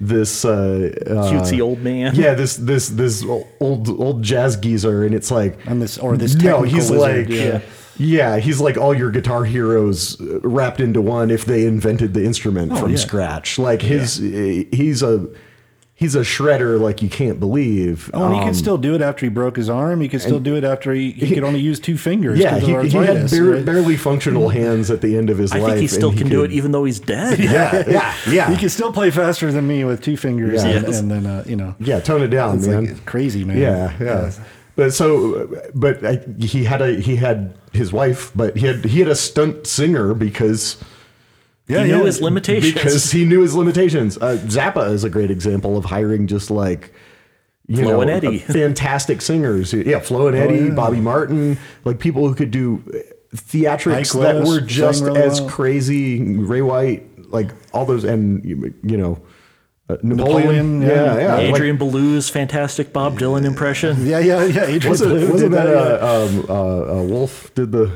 this 0.00 0.44
uh, 0.44 0.92
uh, 1.06 1.30
Cutesy 1.30 1.60
old 1.60 1.80
man. 1.80 2.14
Yeah, 2.14 2.34
this 2.34 2.56
this 2.56 2.88
this 2.88 3.24
old 3.60 3.88
old 3.88 4.22
jazz 4.22 4.56
geezer, 4.56 5.04
and 5.04 5.14
it's 5.14 5.30
like 5.30 5.58
And 5.66 5.80
this- 5.80 5.98
or 5.98 6.16
this 6.16 6.34
no, 6.34 6.62
he's 6.62 6.90
wizard, 6.90 6.98
like 6.98 7.28
yeah. 7.28 7.60
yeah. 7.96 8.36
he's 8.38 8.60
like 8.60 8.76
all 8.76 8.92
your 8.92 9.10
guitar 9.12 9.44
heroes 9.44 10.20
uh, 10.20 10.40
wrapped 10.40 10.80
into 10.80 11.00
one 11.00 11.30
if 11.30 11.44
they 11.44 11.64
invented 11.64 12.12
the 12.12 12.24
instrument 12.24 12.72
from 12.72 12.84
Oh, 12.84 12.88
yeah. 12.88 12.96
scratch. 12.96 13.56
Like 13.58 13.82
his 13.82 14.16
he's 14.16 15.02
a 15.02 15.26
he's 15.96 16.14
a 16.16 16.20
shredder 16.20 16.78
like 16.80 17.00
you 17.02 17.08
can't 17.08 17.38
believe. 17.38 18.10
Oh, 18.12 18.24
and 18.24 18.34
he 18.34 18.40
Um, 18.40 18.46
could 18.48 18.56
still 18.56 18.76
do 18.78 18.94
it 18.94 19.00
after 19.00 19.24
he 19.26 19.30
broke 19.30 19.56
his 19.56 19.70
arm. 19.70 20.00
He 20.00 20.08
could 20.08 20.20
still 20.20 20.40
do 20.40 20.56
it 20.56 20.64
after 20.64 20.92
he, 20.92 21.12
he 21.12 21.32
could 21.34 21.44
only 21.44 21.60
use 21.60 21.78
two 21.78 21.96
fingers. 21.96 22.38
Yeah, 22.38 22.50
'cause 22.58 22.60
he, 22.62 22.66
he 22.66 22.72
had 22.72 23.16
arthritis, 23.16 23.38
right? 23.38 23.64
barely 23.64 23.96
functional 23.96 24.48
hands 24.48 24.90
at 24.90 25.00
the 25.02 25.16
end 25.16 25.30
of 25.30 25.38
his 25.38 25.52
I 25.52 25.58
life. 25.58 25.70
think 25.70 25.80
he 25.82 25.86
still 25.86 26.08
and 26.10 26.18
can 26.18 26.28
do 26.28 26.40
could- 26.42 26.50
it 26.52 26.54
even 26.56 26.72
though 26.72 26.84
he's 26.84 26.98
dead. 27.00 27.38
Yeah, 27.38 27.84
yeah, 27.88 28.14
yeah. 28.28 28.50
He 28.50 28.56
can 28.56 28.68
still 28.70 28.92
play 28.92 29.10
faster 29.10 29.52
than 29.52 29.66
me 29.68 29.84
with 29.84 30.02
two 30.02 30.16
fingers, 30.16 30.62
Yeah. 30.64 30.70
and, 30.70 30.86
Yes. 30.88 31.00
and 31.00 31.10
then 31.10 31.26
uh, 31.26 31.44
you 31.46 31.56
know, 31.56 31.74
yeah, 31.78 32.00
tone 32.00 32.22
it 32.22 32.28
down, 32.28 32.58
it's 32.58 32.66
man. 32.66 32.86
like 32.86 33.06
crazy, 33.06 33.44
man. 33.44 33.58
yeah, 33.58 33.92
yeah. 34.00 34.30
But 34.76 34.92
so, 34.92 35.48
but 35.74 36.04
I, 36.04 36.18
he 36.40 36.64
had 36.64 36.82
a 36.82 36.96
he 37.00 37.14
had 37.16 37.54
his 37.72 37.92
wife, 37.92 38.32
but 38.34 38.56
he 38.56 38.66
had 38.66 38.84
he 38.84 38.98
had 38.98 39.08
a 39.08 39.14
stunt 39.14 39.68
singer 39.68 40.12
because 40.14 40.76
yeah, 41.66 41.84
he 41.84 41.90
knew 41.92 41.98
yeah. 41.98 42.04
his 42.04 42.20
limitations. 42.20 42.74
because 42.74 43.10
he 43.10 43.24
knew 43.24 43.40
his 43.42 43.54
limitations. 43.54 44.16
Uh, 44.18 44.36
Zappa 44.44 44.90
is 44.90 45.04
a 45.04 45.10
great 45.10 45.30
example 45.30 45.76
of 45.76 45.86
hiring 45.86 46.26
just 46.26 46.50
like 46.50 46.92
you 47.66 47.78
Flo 47.82 47.92
know 47.92 48.00
and 48.02 48.10
Eddie. 48.10 48.38
fantastic 48.60 49.22
singers. 49.22 49.72
Yeah, 49.72 50.00
Flo 50.00 50.28
and 50.28 50.36
Eddie, 50.36 50.60
Oh, 50.60 50.66
yeah. 50.66 50.74
Bobby 50.74 51.00
Martin, 51.00 51.58
like 51.84 51.98
people 51.98 52.28
who 52.28 52.34
could 52.34 52.50
do 52.50 52.78
theatrics 53.34 54.14
Ike 54.14 54.22
that 54.22 54.36
Lewis 54.36 54.48
were 54.48 54.60
just 54.60 55.02
as 55.04 55.40
well. 55.40 55.50
crazy. 55.50 56.22
Ray 56.36 56.62
White, 56.62 57.30
like 57.30 57.50
all 57.72 57.86
those, 57.86 58.04
and 58.04 58.44
you 58.82 58.96
know. 58.96 59.20
Uh, 59.86 59.98
Napoleon, 60.02 60.80
Napoleon, 60.80 60.82
yeah, 60.82 60.88
yeah. 60.88 61.18
yeah. 61.18 61.34
like- 61.34 61.54
Adrian 61.56 61.76
Belew's 61.76 62.30
fantastic 62.30 62.90
Bob 62.94 63.18
Dylan 63.18 63.44
impression. 63.44 64.06
yeah, 64.06 64.18
yeah, 64.18 64.42
yeah. 64.44 64.64
Adrian 64.64 64.88
wasn't, 64.90 65.30
wasn't 65.30 65.52
that, 65.52 65.68
yeah. 65.68 65.74
uh, 65.74 66.26
um, 66.26 66.46
uh, 66.48 67.00
uh, 67.00 67.02
Wolf 67.02 67.54
did 67.54 67.70
the? 67.72 67.92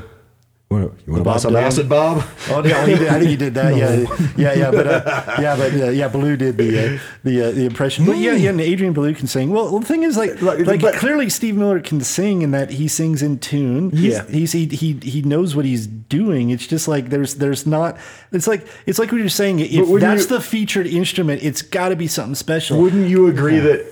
You 0.71 0.77
want 1.07 1.17
to 1.17 1.23
buy 1.23 1.37
some 1.37 1.53
Dylan? 1.53 1.63
acid, 1.63 1.89
Bob? 1.89 2.23
Oh, 2.51 2.63
yeah, 2.63 2.85
he 2.85 2.93
did, 2.93 3.07
I 3.07 3.17
think 3.17 3.29
he 3.31 3.35
did 3.35 3.55
that. 3.55 3.75
Yeah, 3.75 4.05
yeah, 4.37 4.53
yeah. 4.53 4.69
But 4.69 4.85
uh, 4.85 5.35
yeah, 5.41 5.55
but 5.55 5.73
uh, 5.73 5.89
yeah, 5.89 6.07
Belew 6.09 6.37
did 6.37 6.57
the 6.57 6.95
uh, 6.95 6.99
the 7.23 7.41
uh, 7.47 7.51
the 7.51 7.65
impression. 7.65 8.05
But 8.05 8.17
yeah, 8.17 8.33
yeah, 8.33 8.51
and 8.51 8.61
Adrian 8.61 8.93
Belew 8.93 9.15
can 9.15 9.25
sing. 9.25 9.49
Well, 9.49 9.79
the 9.79 9.85
thing 9.87 10.03
is, 10.03 10.15
like, 10.15 10.39
Like, 10.43 10.59
like 10.67 10.81
but- 10.81 10.93
clearly 10.93 11.27
Steve 11.29 11.55
Miller 11.57 11.79
can 11.79 12.01
sing 12.01 12.43
in 12.43 12.51
that 12.51 12.69
he 12.69 12.87
sings 12.87 13.23
in 13.23 13.39
tune. 13.39 13.89
He's, 13.89 14.13
Yeah. 14.13 14.27
he's 14.27 14.51
he, 14.51 14.67
he 14.67 14.93
he 15.01 15.21
knows 15.23 15.55
what 15.55 15.65
he's 15.65 15.87
doing. 15.87 16.51
It's 16.51 16.67
just 16.67 16.87
like 16.87 17.09
there's 17.09 17.35
there's 17.35 17.65
not. 17.65 17.97
It's 18.31 18.45
like 18.45 18.67
it's 18.85 18.99
like 18.99 19.11
what 19.11 19.17
you're 19.17 19.29
saying. 19.29 19.61
If 19.61 19.71
that's 19.99 20.21
you- 20.21 20.27
the 20.27 20.39
featured 20.39 20.85
instrument, 20.85 21.41
it's 21.41 21.63
got 21.63 21.89
to 21.89 21.95
be 21.95 22.05
something 22.05 22.35
special. 22.35 22.79
Wouldn't 22.79 23.09
you 23.09 23.25
agree 23.25 23.57
that? 23.57 23.91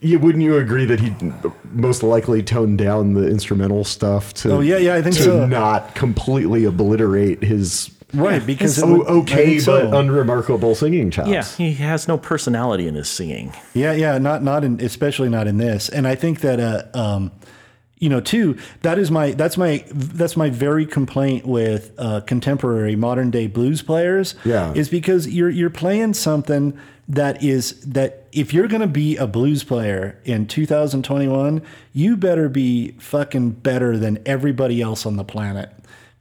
You 0.00 0.18
wouldn't 0.18 0.44
you 0.44 0.56
agree 0.56 0.84
that 0.86 1.00
he 1.00 1.12
most 1.72 2.02
likely 2.02 2.42
toned 2.42 2.78
down 2.78 3.14
the 3.14 3.28
instrumental 3.28 3.84
stuff 3.84 4.32
to? 4.34 4.52
Oh, 4.52 4.60
yeah, 4.60 4.78
yeah, 4.78 4.94
I 4.94 5.02
think 5.02 5.16
to 5.16 5.22
so. 5.22 5.46
not 5.46 5.94
completely 5.94 6.64
obliterate 6.64 7.42
his 7.42 7.90
right, 8.14 8.44
because 8.44 8.78
it 8.78 8.84
o- 8.84 8.98
would- 8.98 9.06
okay 9.06 9.58
so. 9.58 9.90
but 9.90 9.98
unremarkable 9.98 10.74
singing 10.74 11.10
chops. 11.10 11.28
Yeah, 11.28 11.42
he 11.44 11.74
has 11.74 12.06
no 12.08 12.16
personality 12.18 12.86
in 12.86 12.94
his 12.94 13.08
singing. 13.08 13.52
Yeah, 13.74 13.92
yeah, 13.92 14.18
not 14.18 14.42
not 14.42 14.64
in 14.64 14.80
especially 14.80 15.28
not 15.28 15.46
in 15.46 15.58
this. 15.58 15.88
And 15.88 16.06
I 16.06 16.14
think 16.14 16.40
that 16.40 16.60
uh 16.60 16.84
um 16.94 17.32
you 18.00 18.08
know, 18.08 18.20
too, 18.20 18.56
that 18.80 18.98
is 18.98 19.10
my 19.10 19.32
that's 19.32 19.56
my 19.56 19.84
that's 19.92 20.36
my 20.36 20.48
very 20.50 20.86
complaint 20.86 21.46
with 21.46 21.92
uh, 21.98 22.22
contemporary 22.22 22.96
modern 22.96 23.30
day 23.30 23.46
blues 23.46 23.82
players. 23.82 24.34
Yeah. 24.44 24.72
is 24.72 24.88
because 24.88 25.28
you're 25.28 25.50
you're 25.50 25.70
playing 25.70 26.14
something 26.14 26.76
that 27.08 27.42
is 27.42 27.78
that 27.82 28.26
if 28.32 28.54
you're 28.54 28.68
gonna 28.68 28.86
be 28.86 29.16
a 29.18 29.26
blues 29.26 29.64
player 29.64 30.18
in 30.24 30.46
2021, 30.46 31.60
you 31.92 32.16
better 32.16 32.48
be 32.48 32.92
fucking 32.92 33.50
better 33.50 33.98
than 33.98 34.18
everybody 34.24 34.80
else 34.80 35.04
on 35.04 35.16
the 35.16 35.24
planet, 35.24 35.70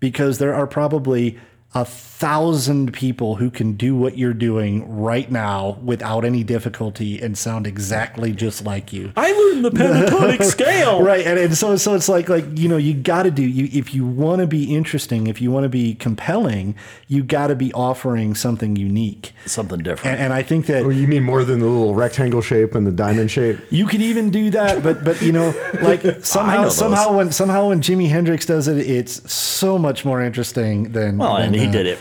because 0.01 0.37
there 0.37 0.53
are 0.53 0.67
probably 0.67 1.39
a 1.75 1.85
thousand 1.85 2.91
people 2.93 3.35
who 3.35 3.49
can 3.51 3.73
do 3.73 3.95
what 3.95 4.17
you're 4.17 4.33
doing 4.33 4.99
right 4.99 5.31
now 5.31 5.77
without 5.83 6.25
any 6.25 6.43
difficulty 6.43 7.21
and 7.21 7.37
sound 7.37 7.67
exactly 7.67 8.33
just 8.33 8.65
like 8.65 8.91
you. 8.91 9.11
I 9.15 9.31
learned 9.31 9.65
the 9.65 9.69
pentatonic 9.69 10.43
scale. 10.51 11.03
Right, 11.03 11.25
and, 11.25 11.37
and 11.37 11.55
so 11.55 11.75
so 11.77 11.93
it's 11.93 12.09
like 12.09 12.27
like 12.27 12.45
you 12.57 12.67
know 12.67 12.77
you 12.77 12.95
got 12.95 13.23
to 13.23 13.31
do 13.31 13.43
you 13.43 13.69
if 13.71 13.93
you 13.93 14.05
want 14.05 14.41
to 14.41 14.47
be 14.47 14.75
interesting, 14.75 15.27
if 15.27 15.39
you 15.41 15.51
want 15.51 15.63
to 15.63 15.69
be 15.69 15.93
compelling, 15.93 16.75
you 17.07 17.23
got 17.23 17.47
to 17.47 17.55
be 17.55 17.71
offering 17.73 18.33
something 18.33 18.75
unique. 18.75 19.33
Something 19.45 19.79
different. 19.79 20.15
And, 20.15 20.25
and 20.25 20.33
I 20.33 20.41
think 20.41 20.65
that 20.65 20.83
Oh, 20.83 20.89
you 20.89 21.07
mean 21.07 21.23
more 21.23 21.43
than 21.43 21.59
the 21.59 21.67
little 21.67 21.93
rectangle 21.93 22.41
shape 22.41 22.73
and 22.73 22.85
the 22.87 22.91
diamond 22.91 23.29
shape? 23.29 23.59
you 23.69 23.85
could 23.85 24.01
even 24.01 24.31
do 24.31 24.49
that, 24.49 24.81
but 24.81 25.03
but 25.03 25.21
you 25.21 25.31
know, 25.31 25.53
like 25.81 26.01
somehow 26.25 26.63
know 26.63 26.69
somehow 26.69 27.15
when 27.15 27.31
somehow 27.31 27.69
when 27.69 27.79
Jimi 27.81 28.09
Hendrix 28.09 28.45
does 28.47 28.67
it, 28.67 28.77
it's 28.79 29.31
so 29.31 29.77
much 29.77 30.03
more 30.03 30.21
interesting 30.21 30.91
than 30.93 31.19
well, 31.19 31.37
and 31.37 31.53
than, 31.53 31.58
he 31.59 31.71
did 31.71 31.85
it. 31.85 31.99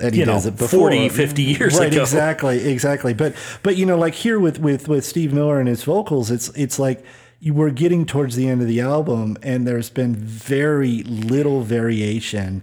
and 0.00 0.14
he 0.14 0.20
you 0.20 0.26
know, 0.26 0.32
does 0.32 0.46
it 0.46 0.56
before 0.56 0.90
40, 0.90 1.08
50 1.10 1.42
years 1.42 1.78
right, 1.78 1.92
ago. 1.92 2.02
Exactly, 2.02 2.64
exactly. 2.70 3.12
But 3.14 3.34
but 3.62 3.76
you 3.76 3.84
know, 3.86 3.98
like 3.98 4.14
here 4.14 4.38
with 4.40 4.58
with 4.58 4.88
with 4.88 5.04
Steve 5.04 5.32
Miller 5.32 5.58
and 5.60 5.68
his 5.68 5.82
vocals, 5.84 6.30
it's 6.30 6.48
it's 6.50 6.78
like 6.78 7.04
you 7.40 7.52
were 7.54 7.70
getting 7.70 8.06
towards 8.06 8.36
the 8.36 8.48
end 8.48 8.62
of 8.62 8.68
the 8.68 8.80
album, 8.80 9.36
and 9.42 9.66
there's 9.66 9.90
been 9.90 10.14
very 10.14 11.02
little 11.02 11.62
variation, 11.62 12.62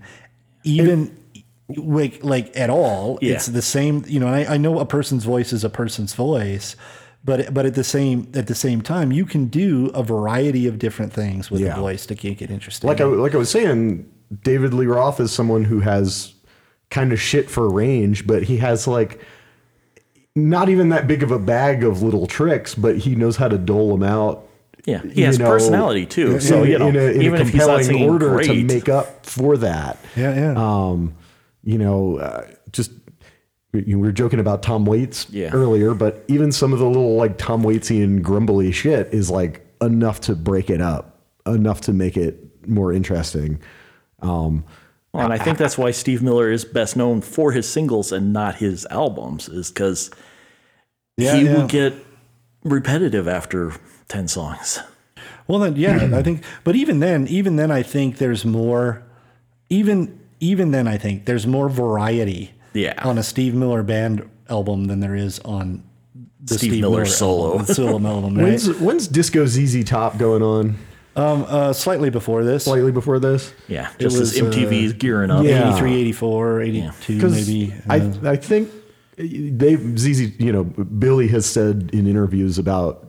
even. 0.64 1.16
like 1.76 2.24
like 2.24 2.52
at 2.58 2.72
all 2.72 3.20
Yeah. 3.22 3.34
it's 3.36 3.46
the 3.46 3.62
same 3.62 4.04
you 4.08 4.20
know 4.20 4.28
I, 4.28 4.56
I 4.56 4.58
know 4.58 4.80
a 4.80 4.88
person's 4.88 5.24
voice 5.24 5.54
is 5.54 5.64
a 5.64 5.70
person's 5.70 6.16
voice 6.16 6.76
but 7.24 7.54
but 7.54 7.68
at 7.68 7.76
the 7.76 7.84
same 7.84 8.28
at 8.34 8.48
the 8.48 8.56
same 8.56 8.82
time 8.82 9.12
you 9.12 9.24
can 9.24 9.46
do 9.46 9.92
a 9.94 10.02
variety 10.02 10.66
of 10.66 10.80
different 10.80 11.14
things 11.14 11.52
with 11.52 11.62
Yeah. 11.62 11.78
a 11.78 11.80
voice 11.80 12.08
to 12.08 12.16
make 12.24 12.42
it 12.42 12.50
interesting 12.50 12.88
Like 12.88 13.00
I 13.00 13.04
like 13.04 13.36
I 13.36 13.38
was 13.38 13.52
saying, 13.52 14.10
David 14.44 14.74
Lee 14.74 14.86
Roth 14.86 15.20
is 15.20 15.32
someone 15.32 15.64
who 15.64 15.80
has 15.80 16.34
kind 16.90 17.12
of 17.12 17.22
shit 17.22 17.50
for 17.50 17.70
range, 17.70 18.26
but 18.28 18.44
he 18.44 18.58
has 18.58 18.88
like 18.88 19.22
not 20.36 20.70
even 20.70 20.90
that 20.90 21.08
big 21.08 21.24
of 21.24 21.32
a 21.32 21.40
bag 21.40 21.84
of 21.84 22.02
little 22.02 22.28
tricks, 22.28 22.76
but 22.76 22.98
he 22.98 23.16
knows 23.16 23.38
how 23.38 23.48
to 23.48 23.58
dole 23.58 23.92
them 23.92 24.04
out. 24.04 24.46
Yeah, 24.86 25.02
he 25.04 25.22
has 25.24 25.38
know, 25.38 25.46
personality 25.46 26.06
too. 26.06 26.40
So 26.40 26.64
in, 26.64 26.70
you 26.72 26.80
know, 26.80 26.88
in 26.88 26.96
a, 26.96 27.00
in 27.00 27.22
even 27.22 27.40
a 27.40 27.44
if 27.44 27.50
he's 27.50 27.68
not 27.68 27.82
compelling 27.82 28.10
order 28.10 28.30
great, 28.30 28.48
to 28.48 28.64
make 28.64 28.90
up 28.90 29.26
for 29.26 29.58
that. 29.58 29.98
Yeah, 30.16 30.36
yeah. 30.36 30.54
Um, 30.56 31.16
you 31.64 31.78
know, 31.78 32.18
uh, 32.18 32.48
just 32.72 32.92
we 33.74 33.82
we 33.82 33.96
were 33.96 34.12
joking 34.12 34.40
about 34.40 34.64
Tom 34.64 34.86
Waits 34.86 35.28
Yeah. 35.30 35.52
earlier, 35.52 35.94
but 35.94 36.24
even 36.28 36.52
some 36.52 36.74
of 36.74 36.80
the 36.80 36.86
little 36.88 37.16
like 37.16 37.38
Tom 37.38 37.62
Waitsian 37.64 38.22
grumbly 38.22 38.72
shit 38.72 39.14
is 39.14 39.30
like 39.30 39.66
enough 39.82 40.22
to 40.22 40.36
break 40.36 40.70
it 40.70 40.82
up, 40.82 41.20
enough 41.46 41.82
to 41.82 41.94
make 41.94 42.16
it 42.18 42.68
more 42.68 42.94
interesting. 42.94 43.60
Um, 44.22 44.64
Well, 45.14 45.24
and 45.24 45.34
I 45.34 45.38
think 45.40 45.58
that's 45.58 45.78
why 45.78 45.92
Steve 45.92 46.22
Miller 46.22 46.52
is 46.52 46.66
best 46.66 46.96
known 46.96 47.22
for 47.22 47.52
his 47.52 47.68
singles 47.68 48.12
and 48.12 48.32
not 48.32 48.56
his 48.56 48.86
albums, 48.92 49.50
is 49.50 49.70
because 49.70 50.12
Yeah, 51.18 51.36
he 51.36 51.46
yeah. 51.46 51.54
will 51.56 51.68
get 51.68 51.94
repetitive 52.64 53.28
after 53.28 53.74
10 54.08 54.28
songs. 54.28 54.80
Well, 55.48 55.60
then, 55.60 55.76
yeah, 55.78 56.10
I 56.14 56.22
think, 56.22 56.44
but 56.64 56.76
even 56.76 57.00
then, 57.00 57.26
even 57.28 57.56
then, 57.56 57.72
I 57.72 57.82
think 57.82 58.18
there's 58.20 58.46
more, 58.46 59.02
even, 59.70 60.20
even 60.40 60.72
then, 60.72 60.88
I 60.88 60.98
think 60.98 61.26
there's 61.26 61.48
more 61.48 61.70
variety 61.70 62.52
Yeah. 62.74 62.94
on 63.04 63.18
a 63.18 63.24
Steve 63.24 63.56
Miller 63.56 63.82
band 63.82 64.30
album 64.48 64.86
than 64.86 65.00
there 65.00 65.16
is 65.16 65.40
on 65.40 65.84
the 66.44 66.54
Steve 66.58 66.82
Miller 66.82 67.06
solo. 67.06 67.58
album, 67.60 67.66
solo 67.74 68.08
album, 68.16 68.36
right? 68.36 68.44
when's 68.46 68.70
when's 68.80 69.08
Disco 69.08 69.46
ZZ 69.48 69.84
Top 69.84 70.18
going 70.20 70.42
on? 70.44 70.76
Um, 71.20 71.46
uh, 71.48 71.74
slightly 71.74 72.10
before 72.10 72.44
this, 72.44 72.64
Slightly 72.64 72.92
before 72.92 73.20
this. 73.20 73.54
Yeah, 73.68 73.90
It 74.00 74.04
just 74.04 74.16
as 74.18 74.42
was, 74.42 74.56
uh, 74.56 74.94
gearing 74.98 75.32
up. 75.32 75.44
yeah. 75.46 75.72
83, 75.74 75.96
84, 75.96 76.62
82, 76.62 77.16
Because 77.16 77.48
maybe. 77.48 77.74
I 77.90 78.00
uh, 78.00 78.32
I 78.32 78.36
think 78.36 78.70
they 79.18 79.76
ZZ 79.76 80.40
you 80.40 80.52
know 80.52 80.64
Billy 80.64 81.28
has 81.28 81.46
said 81.46 81.90
in 81.94 82.08
interviews 82.08 82.58
about 82.58 83.06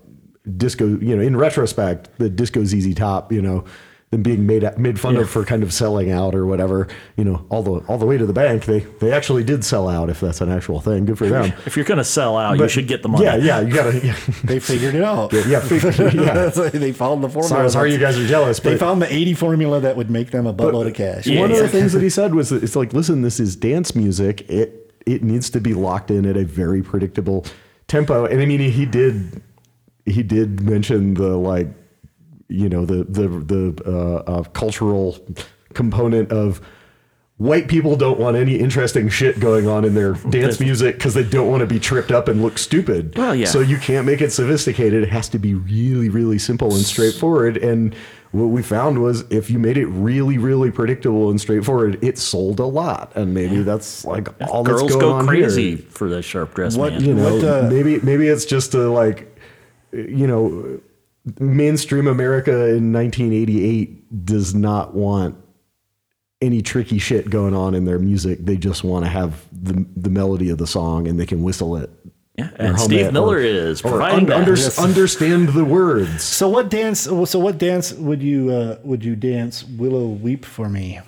disco 0.56 0.86
you 0.86 1.14
know 1.14 1.22
in 1.22 1.36
retrospect 1.36 2.08
the 2.18 2.28
disco 2.28 2.64
ZZ 2.64 2.94
Top 2.94 3.30
you 3.32 3.40
know 3.42 3.64
them 4.10 4.22
being 4.22 4.44
made 4.44 4.64
made 4.76 4.98
fun 4.98 5.16
of 5.16 5.30
for 5.30 5.44
kind 5.44 5.62
of 5.62 5.72
selling 5.72 6.10
out 6.10 6.34
or 6.34 6.44
whatever 6.44 6.88
you 7.16 7.22
know 7.22 7.46
all 7.48 7.62
the 7.62 7.74
all 7.86 7.96
the 7.96 8.04
way 8.06 8.18
to 8.18 8.26
the 8.26 8.32
bank 8.32 8.64
they 8.64 8.80
they 8.98 9.12
actually 9.12 9.44
did 9.44 9.64
sell 9.64 9.88
out 9.88 10.10
if 10.10 10.18
that's 10.18 10.40
an 10.40 10.50
actual 10.50 10.80
thing 10.80 11.04
good 11.04 11.16
for 11.16 11.28
them 11.28 11.52
If 11.64 11.76
you're 11.76 11.84
going 11.84 11.98
to 11.98 12.04
sell 12.04 12.36
out, 12.36 12.58
you 12.58 12.68
should 12.68 12.88
get 12.88 13.02
the 13.02 13.08
money. 13.08 13.24
yeah 13.24 13.36
yeah 13.36 13.60
you 13.60 13.72
gotta 13.72 14.04
yeah, 14.04 14.16
they 14.44 14.58
figured 14.58 14.96
it 14.96 15.04
out. 15.04 15.32
yeah, 15.32 15.46
yeah. 15.46 15.58
That's 16.34 16.58
why 16.58 16.70
they 16.70 16.90
followed 16.90 17.22
the 17.22 17.28
formula. 17.28 17.48
sorry 17.48 17.70
sorry 17.70 17.92
you 17.92 17.98
guys 17.98 18.18
are 18.18 18.26
jealous 18.26 18.58
They 18.58 18.76
found 18.76 19.00
the 19.00 19.12
80 19.12 19.34
formula 19.34 19.80
that 19.80 19.96
would 19.96 20.10
make 20.10 20.32
them 20.32 20.46
a 20.46 20.52
buttload 20.52 20.88
of 20.88 20.94
cash. 20.94 21.26
Yeah, 21.28 21.40
one 21.42 21.52
of 21.52 21.58
the 21.58 21.68
things 21.68 21.92
that 21.92 22.02
he 22.02 22.10
said 22.20 22.34
was 22.34 22.50
that 22.50 22.64
it's 22.64 22.74
like, 22.74 22.92
listen, 22.92 23.22
this 23.22 23.38
is 23.38 23.54
dance 23.54 23.94
music. 23.94 24.42
It 24.50 24.92
it 25.06 25.22
needs 25.22 25.50
to 25.50 25.60
be 25.60 25.72
locked 25.72 26.10
in 26.10 26.26
at 26.26 26.36
a 26.36 26.44
very 26.44 26.82
predictable 26.82 27.46
tempo. 27.86 28.24
And 28.26 28.40
I 28.40 28.46
mean, 28.46 28.60
he 28.60 28.86
did 28.86 29.40
he 30.04 30.22
did 30.24 30.60
mention 30.62 31.14
the 31.14 31.36
like, 31.36 31.68
you 32.50 32.68
know, 32.68 32.84
the 32.84 33.04
the 33.04 33.28
the 33.28 33.82
uh, 33.86 34.30
uh, 34.30 34.42
cultural 34.44 35.18
component 35.72 36.32
of 36.32 36.60
white 37.36 37.68
people 37.68 37.96
don't 37.96 38.20
want 38.20 38.36
any 38.36 38.56
interesting 38.58 39.08
shit 39.08 39.40
going 39.40 39.66
on 39.66 39.84
in 39.84 39.94
their 39.94 40.12
dance 40.30 40.60
music 40.60 40.96
because 40.96 41.14
they 41.14 41.24
don't 41.24 41.48
want 41.48 41.60
to 41.60 41.66
be 41.66 41.78
tripped 41.78 42.10
up 42.10 42.28
and 42.28 42.42
look 42.42 42.58
stupid. 42.58 43.16
Well, 43.16 43.34
yeah. 43.34 43.46
So 43.46 43.60
you 43.60 43.78
can't 43.78 44.04
make 44.04 44.20
it 44.20 44.30
sophisticated. 44.30 45.02
It 45.02 45.08
has 45.08 45.28
to 45.30 45.38
be 45.38 45.54
really, 45.54 46.10
really 46.10 46.38
simple 46.38 46.74
and 46.74 46.84
straightforward. 46.84 47.56
And 47.56 47.94
what 48.32 48.46
we 48.46 48.62
found 48.62 49.00
was 49.00 49.22
if 49.30 49.48
you 49.48 49.58
made 49.58 49.78
it 49.78 49.86
really, 49.86 50.36
really 50.36 50.70
predictable 50.70 51.30
and 51.30 51.40
straightforward, 51.40 52.02
it 52.04 52.18
sold 52.18 52.60
a 52.60 52.66
lot. 52.66 53.12
And 53.14 53.32
maybe 53.32 53.62
that's 53.62 54.04
like 54.04 54.28
all 54.50 54.62
Girls 54.62 54.82
that's 54.82 54.92
going 54.96 55.00
go 55.00 55.12
on 55.12 55.26
crazy 55.26 55.76
Here. 55.76 55.86
for 55.88 56.08
the 56.10 56.20
sharp 56.22 56.54
dress 56.54 56.76
What- 56.76 56.92
man. 56.92 57.04
You 57.04 57.14
know, 57.14 57.36
What, 57.36 57.44
uh, 57.44 57.68
maybe 57.70 58.00
maybe 58.00 58.28
it's 58.28 58.44
just 58.44 58.74
a 58.74 58.90
like, 58.90 59.34
you 59.92 60.26
know, 60.26 60.80
mainstream 61.38 62.06
America 62.06 62.52
in 62.70 62.92
1988 62.92 64.24
does 64.24 64.54
not 64.54 64.94
want 64.94 65.36
any 66.40 66.62
tricky 66.62 66.98
shit 66.98 67.28
going 67.28 67.54
on 67.54 67.74
in 67.74 67.84
their 67.84 67.98
music. 67.98 68.38
They 68.44 68.56
just 68.56 68.82
want 68.84 69.04
to 69.04 69.10
have 69.10 69.44
the 69.52 69.84
the 69.96 70.10
melody 70.10 70.48
of 70.50 70.58
the 70.58 70.66
song 70.66 71.06
and 71.06 71.20
they 71.20 71.26
can 71.26 71.42
whistle 71.42 71.76
it. 71.76 71.90
Yeah, 72.38 72.48
and 72.56 72.80
Steve 72.80 73.06
it 73.06 73.12
Miller 73.12 73.36
or- 73.36 73.40
is 73.40 73.82
or 73.82 73.90
providing 73.90 74.20
un- 74.20 74.26
that. 74.26 74.36
under- 74.38 74.52
Yes. 74.56 74.78
understand 74.78 75.50
the 75.50 75.64
words. 75.64 76.22
So 76.22 76.48
what 76.48 76.70
dance? 76.70 77.00
So 77.00 77.38
what 77.38 77.58
dance 77.58 77.92
would 77.92 78.22
you 78.22 78.50
uh, 78.50 78.78
would 78.82 79.04
you 79.04 79.14
dance? 79.16 79.64
Willow 79.64 80.06
weep 80.06 80.46
for 80.46 80.68
me. 80.70 81.00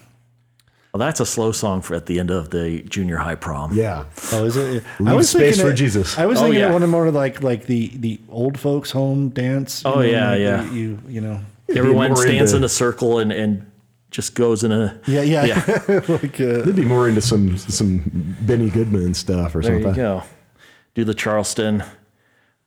Well, 0.93 0.98
that's 0.98 1.20
a 1.20 1.27
slow 1.27 1.52
song 1.52 1.81
for 1.81 1.94
at 1.94 2.05
the 2.05 2.19
end 2.20 2.31
of 2.31 2.51
the 2.51 2.82
junior 2.82 3.16
high 3.16 3.35
prom. 3.35 3.73
Yeah. 3.74 4.05
Oh, 4.32 4.44
is 4.44 4.56
it? 4.59 4.85
Leave 5.01 5.24
space 5.24 5.32
thinking 5.56 5.60
for 5.64 5.70
it- 5.70 5.77
Jesus. 5.77 6.19
I 6.19 6.27
was 6.27 6.39
Oh, 6.39 6.43
thinking 6.43 6.60
yeah. 6.60 6.69
it 6.69 6.73
one 6.73 6.82
of 6.82 6.90
more 6.90 7.10
like 7.10 7.43
like 7.43 7.64
the 7.66 7.89
the 7.97 8.20
old 8.28 8.59
folks 8.60 8.90
home 8.90 9.31
dance. 9.31 9.82
Oh, 9.86 9.94
know, 9.97 10.01
yeah, 10.02 10.35
yeah. 10.35 10.64
You 10.70 10.73
you, 10.73 10.98
you 11.09 11.20
know. 11.23 11.40
Everyone 11.70 12.09
more 12.09 12.16
stands 12.16 12.52
into- 12.52 12.59
in 12.59 12.64
a 12.64 12.69
circle 12.69 13.19
and, 13.20 13.32
and 13.32 13.70
just 14.10 14.35
goes 14.35 14.62
in 14.64 14.70
a. 14.73 15.01
Yeah, 15.06 15.23
yeah. 15.23 15.47
Yeah. 15.47 16.01
like 16.09 16.39
uh, 16.39 16.60
They'd 16.60 16.77
be 16.77 16.85
more 16.85 17.09
into 17.09 17.23
some 17.23 17.56
some 17.56 18.36
Benny 18.43 18.69
Goodman 18.69 19.14
stuff 19.14 19.55
or 19.55 19.62
There 19.62 19.73
something. 19.73 19.89
you 19.90 19.94
go. 19.94 20.23
Do 20.94 21.05
the 21.05 21.14
Charleston. 21.14 21.82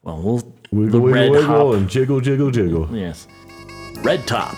Well, 0.02 0.20
we'll. 0.24 0.54
Wiggle, 0.72 0.92
the 0.94 1.00
wiggle, 1.00 1.12
red 1.22 1.30
wiggle, 1.32 1.46
hop. 1.74 1.76
and 1.76 1.88
jiggle, 1.88 2.20
jiggle, 2.22 2.50
jiggle. 2.50 2.90
Yes. 2.92 3.28
Red 4.02 4.26
top. 4.26 4.56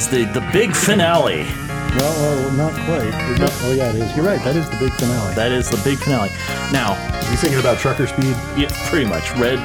Is, 0.00 0.08
the, 0.08 0.24
the 0.32 0.46
big 0.52 0.74
finale. 0.74 1.44
well, 1.96 2.14
well, 2.20 2.52
not 2.52 2.72
quite. 2.72 3.12
Oh 3.62 3.72
yeah, 3.76 3.90
it 3.90 3.96
is. 3.96 4.16
You're 4.16 4.24
right. 4.24 4.42
That 4.44 4.56
is 4.56 4.68
the 4.70 4.76
big 4.76 4.92
finale. 4.92 5.34
That 5.34 5.52
is 5.52 5.68
the 5.68 5.80
big 5.84 5.98
finale. 5.98 6.30
Now, 6.72 6.94
You 7.30 7.36
thinking 7.36 7.60
about 7.60 7.78
trucker 7.78 8.06
speed? 8.06 8.34
Yeah, 8.56 8.68
pretty 8.88 9.06
much. 9.06 9.30
Red. 9.36 9.58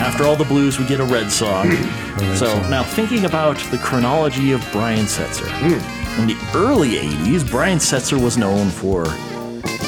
After 0.00 0.24
all 0.24 0.36
the 0.36 0.44
blues, 0.44 0.78
we 0.78 0.86
get 0.86 1.00
a 1.00 1.04
red 1.04 1.30
song. 1.30 1.70
so 2.34 2.60
now, 2.68 2.82
thinking 2.82 3.24
about 3.24 3.56
the 3.70 3.78
chronology 3.78 4.52
of 4.52 4.66
Brian 4.72 5.06
Setzer. 5.06 5.48
Hmm. 5.48 6.20
In 6.20 6.26
the 6.26 6.36
early 6.54 6.90
'80s, 6.96 7.48
Brian 7.50 7.78
Setzer 7.78 8.22
was 8.22 8.36
known 8.36 8.68
for 8.68 9.04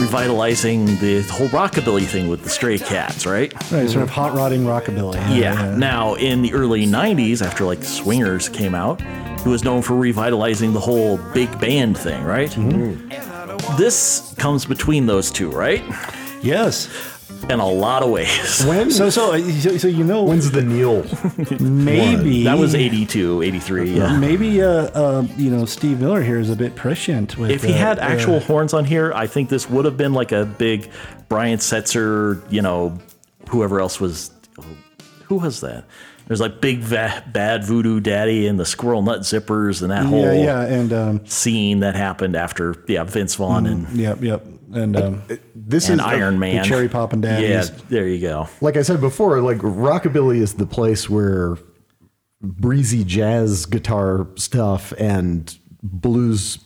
revitalizing 0.00 0.86
the 0.98 1.22
whole 1.30 1.48
rockabilly 1.48 2.06
thing 2.06 2.28
with 2.28 2.42
the 2.42 2.48
Stray 2.50 2.78
Cats, 2.78 3.26
right? 3.26 3.52
Right, 3.70 3.88
sort 3.88 4.02
of 4.02 4.10
hot 4.10 4.32
rodding 4.34 4.64
rockabilly. 4.64 5.16
Yeah. 5.38 5.76
Now, 5.76 6.14
in 6.14 6.42
the 6.42 6.52
early 6.54 6.86
'90s, 6.86 7.44
after 7.44 7.64
like 7.64 7.82
Swingers 7.84 8.48
came 8.48 8.74
out, 8.74 9.00
he 9.42 9.48
was 9.48 9.64
known 9.64 9.82
for 9.82 9.94
revitalizing 9.94 10.72
the 10.72 10.80
whole 10.80 11.18
big 11.32 11.58
band 11.60 11.98
thing, 11.98 12.22
right? 12.24 12.50
This 13.76 14.34
comes 14.38 14.64
between 14.64 15.06
those 15.06 15.30
two, 15.30 15.50
right? 15.50 15.82
Yes. 16.42 16.88
In 17.50 17.58
a 17.58 17.68
lot 17.68 18.04
of 18.04 18.10
ways. 18.10 18.64
When? 18.64 18.90
So, 18.90 19.10
so, 19.10 19.36
so, 19.38 19.76
so 19.76 19.88
you 19.88 20.04
know, 20.04 20.22
When's 20.22 20.52
the 20.52 20.62
Neil? 20.62 21.04
maybe 21.60 22.44
That 22.44 22.56
was 22.56 22.74
82, 22.76 23.42
83, 23.42 23.90
yeah. 23.90 24.16
Maybe, 24.16 24.62
uh, 24.62 24.68
uh, 24.68 25.26
you 25.36 25.50
know, 25.50 25.64
Steve 25.64 26.00
Miller 26.00 26.22
here 26.22 26.38
is 26.38 26.50
a 26.50 26.56
bit 26.56 26.76
prescient 26.76 27.36
with. 27.36 27.50
If 27.50 27.64
he 27.64 27.72
uh, 27.72 27.78
had 27.78 27.98
uh, 27.98 28.02
actual 28.02 28.38
horns 28.38 28.74
on 28.74 28.84
here, 28.84 29.12
I 29.12 29.26
think 29.26 29.48
this 29.48 29.68
would 29.68 29.84
have 29.86 29.96
been 29.96 30.12
like 30.12 30.30
a 30.30 30.44
big 30.44 30.90
Brian 31.28 31.58
Setzer, 31.58 32.40
you 32.50 32.62
know, 32.62 32.96
whoever 33.48 33.80
else 33.80 34.00
was. 34.00 34.30
Who 35.24 35.36
was 35.36 35.62
that? 35.62 35.84
There's 36.26 36.40
like 36.40 36.60
Big 36.60 36.78
Va- 36.80 37.24
Bad 37.32 37.64
Voodoo 37.64 38.00
Daddy 38.00 38.46
and 38.46 38.58
the 38.58 38.64
Squirrel 38.64 39.02
Nut 39.02 39.20
Zippers 39.20 39.82
and 39.82 39.90
that 39.90 40.06
whole 40.06 40.20
yeah, 40.20 40.32
yeah, 40.32 40.62
and 40.62 40.92
um, 40.92 41.26
scene 41.26 41.80
that 41.80 41.94
happened 41.94 42.36
after, 42.36 42.82
yeah, 42.88 43.04
Vince 43.04 43.34
Vaughn 43.34 43.66
and, 43.66 43.88
yep, 43.90 44.22
yep, 44.22 44.44
and 44.72 44.96
um, 44.96 45.22
This 45.54 45.88
and 45.88 46.00
is 46.00 46.06
Iron 46.06 46.38
Man. 46.38 46.62
the 46.62 46.68
Cherry 46.68 46.88
Poppin' 46.88 47.22
Yeah, 47.22 47.64
there 47.88 48.06
you 48.08 48.20
go. 48.20 48.48
like 48.60 48.76
I 48.76 48.82
said 48.82 49.00
before. 49.00 49.40
Like 49.40 49.58
rockabilly 49.58 50.38
is 50.38 50.54
the 50.54 50.66
place 50.66 51.10
where 51.10 51.56
breezy 52.40 53.04
jazz 53.04 53.66
guitar 53.66 54.26
stuff 54.36 54.92
and 54.98 55.56
blues 55.82 56.58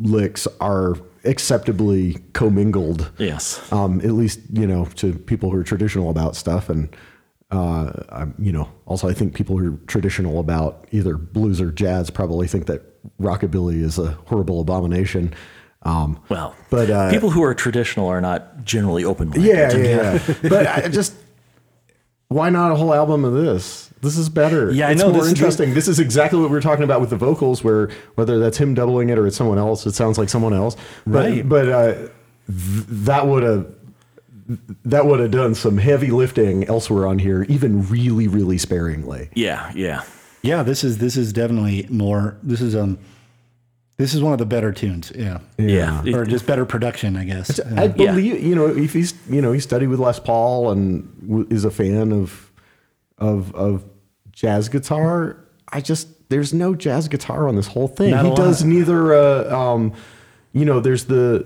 licks 0.00 0.46
are 0.60 0.94
acceptably 1.24 2.14
commingled. 2.32 3.10
Yes. 3.18 3.60
um, 3.72 4.00
at 4.00 4.12
least 4.12 4.40
you 4.52 4.66
know 4.66 4.84
to 4.96 5.14
people 5.14 5.50
who 5.50 5.58
are 5.58 5.64
traditional 5.64 6.10
about 6.10 6.36
stuff 6.36 6.68
and 6.68 6.94
uh, 7.50 7.92
I'm, 8.10 8.34
you 8.38 8.50
know 8.52 8.68
also 8.86 9.08
i 9.08 9.12
think 9.14 9.34
people 9.34 9.56
who 9.56 9.74
are 9.74 9.78
traditional 9.86 10.40
about 10.40 10.86
either 10.90 11.16
blues 11.16 11.60
or 11.60 11.70
jazz 11.70 12.10
probably 12.10 12.48
think 12.48 12.66
that 12.66 12.82
rockabilly 13.20 13.82
is 13.82 13.98
a 13.98 14.12
horrible 14.26 14.60
abomination 14.60 15.32
um, 15.82 16.18
Well, 16.28 16.56
but 16.70 16.90
uh, 16.90 17.10
people 17.12 17.30
who 17.30 17.44
are 17.44 17.54
traditional 17.54 18.08
are 18.08 18.20
not 18.20 18.64
generally 18.64 19.04
open 19.04 19.28
minded. 19.28 19.46
yeah 19.46 19.72
yeah, 19.76 20.12
yeah. 20.26 20.34
but 20.48 20.66
I 20.66 20.88
just 20.88 21.14
why 22.28 22.50
not 22.50 22.72
a 22.72 22.74
whole 22.74 22.92
album 22.92 23.24
of 23.24 23.34
this 23.34 23.90
this 24.02 24.18
is 24.18 24.28
better 24.28 24.72
Yeah, 24.72 24.88
I 24.88 24.92
it's 24.92 25.00
know, 25.00 25.10
more 25.10 25.18
this 25.18 25.26
is- 25.26 25.32
interesting 25.34 25.74
this 25.74 25.86
is 25.86 26.00
exactly 26.00 26.40
what 26.40 26.50
we 26.50 26.54
were 26.56 26.60
talking 26.60 26.82
about 26.82 27.00
with 27.00 27.10
the 27.10 27.16
vocals 27.16 27.62
where 27.62 27.90
whether 28.16 28.40
that's 28.40 28.58
him 28.58 28.74
doubling 28.74 29.08
it 29.10 29.18
or 29.18 29.26
it's 29.28 29.36
someone 29.36 29.58
else 29.58 29.86
it 29.86 29.92
sounds 29.94 30.18
like 30.18 30.28
someone 30.28 30.52
else 30.52 30.76
but 31.06 31.30
Right. 31.30 31.48
but 31.48 31.68
uh, 31.68 31.92
th- 31.94 32.10
that 32.48 33.28
would 33.28 33.44
have 33.44 33.72
that 34.84 35.06
would 35.06 35.20
have 35.20 35.30
done 35.30 35.54
some 35.54 35.78
heavy 35.78 36.10
lifting 36.10 36.64
elsewhere 36.64 37.06
on 37.06 37.18
here, 37.18 37.44
even 37.48 37.86
really, 37.88 38.28
really 38.28 38.58
sparingly. 38.58 39.28
Yeah, 39.34 39.72
yeah. 39.74 40.02
Yeah, 40.42 40.62
this 40.62 40.84
is 40.84 40.98
this 40.98 41.16
is 41.16 41.32
definitely 41.32 41.86
more. 41.90 42.36
This 42.42 42.60
is 42.60 42.76
um, 42.76 42.98
this 43.96 44.14
is 44.14 44.22
one 44.22 44.32
of 44.32 44.38
the 44.38 44.46
better 44.46 44.72
tunes. 44.72 45.10
Yeah, 45.14 45.40
Yeah. 45.58 46.02
or 46.14 46.24
just 46.24 46.46
better 46.46 46.64
production, 46.64 47.16
I 47.16 47.24
guess. 47.24 47.58
I 47.58 47.84
Yeah. 47.84 47.88
believe 47.88 48.40
you 48.42 48.54
know 48.54 48.66
if 48.68 48.92
he's 48.92 49.14
you 49.28 49.40
know 49.42 49.50
he 49.52 49.58
studied 49.60 49.88
with 49.88 49.98
Les 49.98 50.18
Paul 50.20 50.70
and 50.70 51.08
w- 51.26 51.46
is 51.50 51.64
a 51.64 51.70
fan 51.70 52.12
of 52.12 52.52
of 53.18 53.52
of 53.54 53.84
jazz 54.32 54.68
guitar. 54.68 55.36
I 55.72 55.80
just 55.80 56.08
there's 56.28 56.54
no 56.54 56.74
jazz 56.76 57.08
guitar 57.08 57.48
on 57.48 57.56
this 57.56 57.66
whole 57.66 57.88
thing. 57.88 58.10
Not 58.12 58.24
he 58.26 58.34
does 58.34 58.62
neither. 58.62 59.14
Uh, 59.14 59.56
um, 59.56 59.92
you 60.52 60.64
know, 60.64 60.78
there's 60.80 61.04
the 61.06 61.44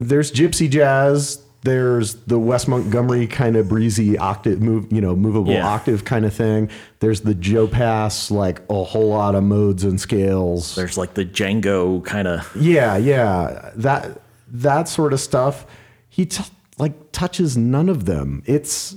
there's 0.00 0.32
gypsy 0.32 0.68
jazz. 0.68 1.42
There's 1.62 2.14
the 2.24 2.38
Wes 2.38 2.66
Montgomery 2.66 3.26
kind 3.26 3.54
of 3.54 3.68
breezy 3.68 4.16
octave 4.16 4.62
move, 4.62 4.90
you 4.90 5.02
know, 5.02 5.14
movable 5.14 5.52
Yeah. 5.52 5.66
octave 5.68 6.06
kind 6.06 6.24
of 6.24 6.32
thing. 6.32 6.70
There's 7.00 7.20
the 7.20 7.34
Joe 7.34 7.68
Pass, 7.68 8.30
like 8.30 8.62
a 8.70 8.82
whole 8.82 9.10
lot 9.10 9.34
of 9.34 9.44
modes 9.44 9.84
and 9.84 10.00
scales. 10.00 10.74
There's 10.74 10.96
like 10.96 11.12
the 11.14 11.26
Django 11.26 12.02
kind 12.02 12.26
of. 12.26 12.50
Yeah, 12.58 12.96
yeah, 12.96 13.72
that 13.76 14.22
that 14.50 14.88
sort 14.88 15.12
of 15.12 15.20
stuff. 15.20 15.66
He 16.08 16.24
t- 16.24 16.42
like 16.78 17.12
touches 17.12 17.58
none 17.58 17.90
of 17.90 18.06
them. 18.06 18.42
It's 18.46 18.94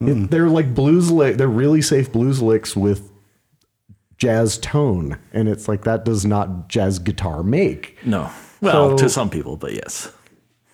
it, 0.00 0.12
hmm. 0.14 0.24
they're 0.26 0.48
like 0.48 0.74
blues 0.74 1.10
lick. 1.10 1.36
They're 1.36 1.48
really 1.48 1.82
safe 1.82 2.10
blues 2.10 2.40
licks 2.40 2.74
with 2.74 3.10
jazz 4.16 4.56
tone, 4.58 5.18
and 5.34 5.48
it's 5.48 5.68
like 5.68 5.84
that 5.84 6.06
does 6.06 6.24
not 6.24 6.68
jazz 6.68 6.98
guitar 6.98 7.42
make. 7.42 7.98
No. 8.06 8.30
Well, 8.62 8.96
So- 8.96 9.04
to 9.04 9.08
some 9.10 9.28
people, 9.28 9.58
but 9.58 9.74
yes. 9.74 10.10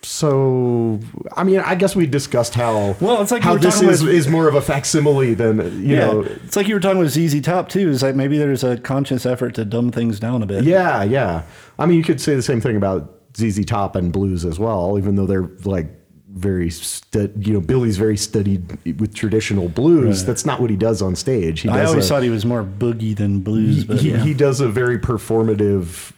So, 0.05 0.99
I 1.35 1.43
mean, 1.43 1.59
I 1.59 1.75
guess 1.75 1.95
we 1.95 2.05
discussed 2.05 2.55
how 2.55 2.95
Well, 2.99 3.21
it's 3.21 3.31
like 3.31 3.41
how 3.41 3.55
this 3.57 3.81
is, 3.81 4.03
with- 4.03 4.13
is 4.13 4.27
more 4.27 4.47
of 4.47 4.55
a 4.55 4.61
facsimile 4.61 5.33
than 5.33 5.57
you 5.81 5.95
yeah, 5.95 6.05
know. 6.07 6.21
it's 6.21 6.55
like 6.55 6.67
you 6.67 6.75
were 6.75 6.79
talking 6.81 6.99
with 6.99 7.11
ZZ 7.11 7.41
Top 7.41 7.69
too. 7.69 7.89
Is 7.89 8.03
like 8.03 8.15
maybe 8.15 8.37
there's 8.37 8.63
a 8.63 8.77
conscious 8.77 9.25
effort 9.25 9.55
to 9.55 9.65
dumb 9.65 9.91
things 9.91 10.19
down 10.19 10.43
a 10.43 10.45
bit. 10.45 10.65
Yeah, 10.65 11.03
yeah. 11.03 11.43
I 11.79 11.85
mean, 11.85 11.97
you 11.97 12.03
could 12.03 12.19
say 12.21 12.35
the 12.35 12.41
same 12.41 12.61
thing 12.61 12.75
about 12.75 13.13
ZZ 13.37 13.65
Top 13.65 13.95
and 13.95 14.11
blues 14.11 14.45
as 14.45 14.59
well, 14.59 14.97
even 14.97 15.15
though 15.15 15.25
they're 15.25 15.49
like 15.63 15.87
very, 16.33 16.69
stu- 16.69 17.31
you 17.39 17.53
know, 17.53 17.61
Billy's 17.61 17.97
very 17.97 18.17
studied 18.17 18.77
with 18.99 19.13
traditional 19.15 19.69
blues. 19.69 20.25
That's 20.25 20.45
not 20.45 20.59
what 20.59 20.69
he 20.69 20.75
does 20.75 21.01
on 21.01 21.15
stage. 21.15 21.61
He 21.61 21.67
does 21.69 21.77
I 21.77 21.85
always 21.85 22.05
a- 22.05 22.09
thought 22.09 22.23
he 22.23 22.29
was 22.29 22.43
more 22.45 22.63
boogie 22.63 23.15
than 23.15 23.39
blues, 23.41 23.83
but 23.83 23.99
he, 24.01 24.11
yeah. 24.11 24.17
he 24.23 24.33
does 24.33 24.59
a 24.59 24.67
very 24.67 24.97
performative 24.99 26.11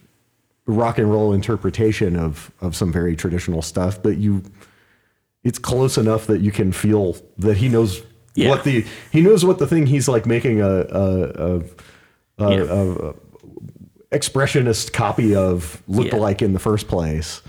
rock 0.67 0.97
and 0.97 1.09
roll 1.11 1.31
interpretation 1.33 2.15
of 2.15 2.51
of 2.61 2.75
some 2.75 2.91
very 2.91 3.15
traditional 3.15 3.61
stuff, 3.61 4.01
but 4.01 4.17
you 4.17 4.41
it's 5.43 5.59
close 5.59 5.97
enough 5.97 6.25
that 6.27 6.41
you 6.41 6.51
can 6.51 6.71
feel 6.71 7.15
that 7.37 7.57
he 7.57 7.69
knows 7.69 8.01
Yeah. 8.33 8.49
what 8.49 8.63
the 8.63 8.83
he 9.11 9.21
knows 9.21 9.45
what 9.45 9.59
the 9.59 9.67
thing 9.67 9.85
he's 9.85 10.07
like 10.07 10.25
making 10.25 10.61
a 10.61 10.67
a, 10.69 11.57
a, 11.57 11.61
a, 12.39 12.55
Yeah. 12.55 12.65
a 12.69 13.13
expressionist 14.11 14.93
copy 14.93 15.35
of 15.35 15.81
looked 15.87 16.13
Yeah. 16.13 16.19
like 16.19 16.41
in 16.41 16.53
the 16.53 16.59
first 16.59 16.87
place. 16.87 17.41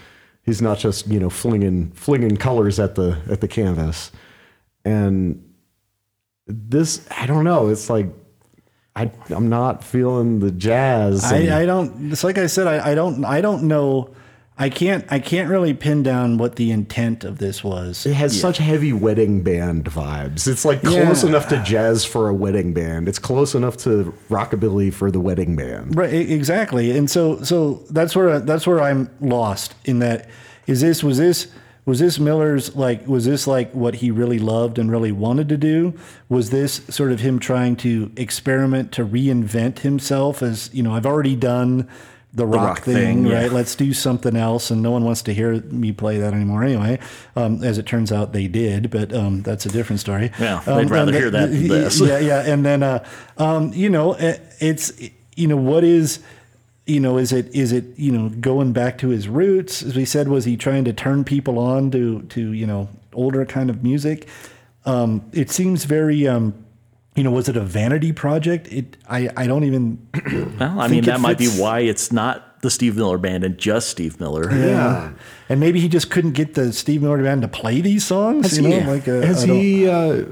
He's 0.42 0.60
not 0.62 0.78
just 0.78 1.06
you 1.08 1.18
know 1.18 1.30
flinging 1.30 1.90
flinging 1.92 2.36
colors 2.36 2.78
at 2.78 2.94
the 2.96 3.18
at 3.30 3.40
the 3.40 3.48
canvas, 3.48 4.12
and 4.84 5.42
this 6.46 7.06
I 7.10 7.26
don't 7.26 7.44
know. 7.44 7.68
It's 7.68 7.90
like 7.90 8.06
I 8.96 9.10
I'm 9.30 9.48
not 9.48 9.84
feeling 9.84 10.40
the 10.40 10.50
jazz. 10.50 11.22
I, 11.24 11.60
I 11.62 11.66
don't. 11.66 12.10
It's 12.10 12.24
like 12.24 12.38
I 12.38 12.46
said. 12.46 12.66
I, 12.66 12.92
I 12.92 12.94
don't. 12.94 13.24
I 13.24 13.40
don't 13.42 13.64
know. 13.64 14.10
I 14.58 14.70
can't. 14.70 15.04
I 15.12 15.18
can't 15.18 15.50
really 15.50 15.74
pin 15.74 16.02
down 16.02 16.38
what 16.38 16.56
the 16.56 16.70
intent 16.70 17.22
of 17.22 17.36
this 17.36 17.62
was. 17.62 18.06
it 18.06 18.14
has 18.14 18.40
such 18.40 18.56
heavy 18.56 18.94
wedding 18.94 19.42
band 19.42 19.84
vibes. 19.84 20.48
It's 20.48 20.64
like 20.64 20.80
close 20.80 21.22
Yeah. 21.22 21.28
enough 21.28 21.48
to 21.48 21.62
jazz 21.62 22.06
for 22.06 22.28
a 22.30 22.34
wedding 22.34 22.72
band. 22.72 23.06
It's 23.06 23.18
close 23.18 23.54
enough 23.54 23.76
to 23.78 24.14
rockabilly 24.30 24.94
for 24.94 25.10
the 25.10 25.20
wedding 25.20 25.56
band. 25.56 25.94
Right, 25.94 26.14
exactly. 26.14 26.96
And 26.96 27.10
so 27.10 27.42
so 27.42 27.84
that's 27.90 28.16
where 28.16 28.40
that's 28.40 28.66
where 28.66 28.80
I'm 28.80 29.10
lost 29.20 29.74
in 29.84 29.98
that 29.98 30.30
is 30.66 30.80
this 30.80 31.04
was 31.04 31.18
this 31.18 31.48
was 31.86 32.00
this 32.00 32.18
Miller's 32.18 32.76
like 32.76 33.06
was 33.06 33.24
this 33.24 33.46
like 33.46 33.72
what 33.72 33.94
he 33.96 34.10
really 34.10 34.38
loved 34.38 34.78
and 34.78 34.90
really 34.90 35.12
wanted 35.12 35.48
to 35.48 35.56
do? 35.56 35.94
Was 36.28 36.50
this 36.50 36.82
sort 36.90 37.12
of 37.12 37.20
him 37.20 37.38
trying 37.38 37.76
to 37.76 38.10
experiment 38.16 38.92
to 38.92 39.06
reinvent 39.06 39.78
himself 39.78 40.42
as, 40.42 40.68
you 40.74 40.82
know, 40.82 40.92
I've 40.92 41.06
already 41.06 41.36
done 41.36 41.88
the 42.34 42.44
rock, 42.46 42.66
rock 42.66 42.80
thing, 42.82 42.94
thing, 42.94 43.26
yeah. 43.26 43.42
right? 43.42 43.52
Let's 43.52 43.74
do 43.74 43.94
something 43.94 44.36
else, 44.36 44.70
and 44.70 44.82
no 44.82 44.90
one 44.90 45.04
wants 45.04 45.22
to 45.22 45.32
hear 45.32 45.54
me 45.62 45.92
play 45.92 46.18
that 46.18 46.34
anymore 46.34 46.62
anyway. 46.64 46.98
Um, 47.34 47.64
as 47.64 47.78
it 47.78 47.86
turns 47.86 48.12
out, 48.12 48.34
they 48.34 48.46
did, 48.46 48.90
but 48.90 49.14
um, 49.14 49.40
that's 49.42 49.64
a 49.64 49.70
different 49.70 50.00
story. 50.00 50.30
Yeah, 50.38 50.60
Um, 50.66 50.76
they'd 50.76 50.90
rather 50.90 51.12
hear 51.12 51.30
that 51.30 51.50
than 51.50 51.68
this. 51.68 51.98
Yeah, 51.98 52.18
yeah, 52.18 52.42
and 52.44 52.62
then 52.66 52.82
uh, 52.82 53.06
um, 53.38 53.72
you 53.72 53.88
know, 53.88 54.12
it- 54.14 54.42
it's 54.60 54.92
you 55.34 55.46
know 55.46 55.56
what 55.56 55.82
is 55.84 56.18
you 56.86 57.00
know 57.00 57.18
is 57.18 57.32
it 57.32 57.54
is 57.54 57.72
it 57.72 57.84
you 57.96 58.12
know 58.12 58.28
going 58.28 58.72
back 58.72 58.98
to 58.98 59.08
his 59.08 59.28
roots? 59.28 59.82
As 59.82 59.96
we 59.96 60.04
said 60.04 60.28
was 60.28 60.44
he 60.44 60.56
trying 60.56 60.84
to 60.84 60.92
turn 60.92 61.24
people 61.24 61.58
on 61.58 61.90
to 61.90 62.22
to 62.22 62.52
you 62.52 62.66
know 62.66 62.88
older 63.12 63.44
kind 63.44 63.68
of 63.70 63.82
music? 63.82 64.28
Um 64.84 65.28
it 65.32 65.50
seems 65.50 65.84
very 65.84 66.26
um 66.26 66.54
you 67.14 67.24
know 67.24 67.30
was 67.30 67.48
it 67.48 67.56
a 67.56 67.62
vanity 67.64 68.12
project? 68.12 68.68
It 68.72 68.96
i 69.08 69.28
i 69.36 69.46
don't 69.46 69.64
even 69.64 70.06
Well, 70.60 70.80
I 70.80 70.88
mean, 70.88 71.04
that 71.04 71.20
might 71.20 71.38
be 71.38 71.48
why 71.48 71.80
it's 71.80 72.12
not 72.12 72.55
the 72.66 72.70
Steve 72.70 72.96
Miller 72.96 73.18
Band 73.18 73.44
and 73.44 73.56
just 73.56 73.88
Steve 73.88 74.20
Miller. 74.20 74.52
Yeah. 74.52 75.12
and 75.48 75.60
maybe 75.60 75.80
he 75.80 75.88
just 75.88 76.10
couldn't 76.10 76.32
get 76.32 76.54
the 76.54 76.72
steve 76.72 77.02
miller 77.02 77.22
band 77.22 77.42
to 77.42 77.48
play 77.48 77.80
these 77.80 78.04
songs 78.04 78.58
you 78.58 78.68
know 78.68 78.90
like 78.90 79.06
uh, 79.06 79.20
has 79.20 79.44
he 79.44 79.88
uh, 79.88 80.24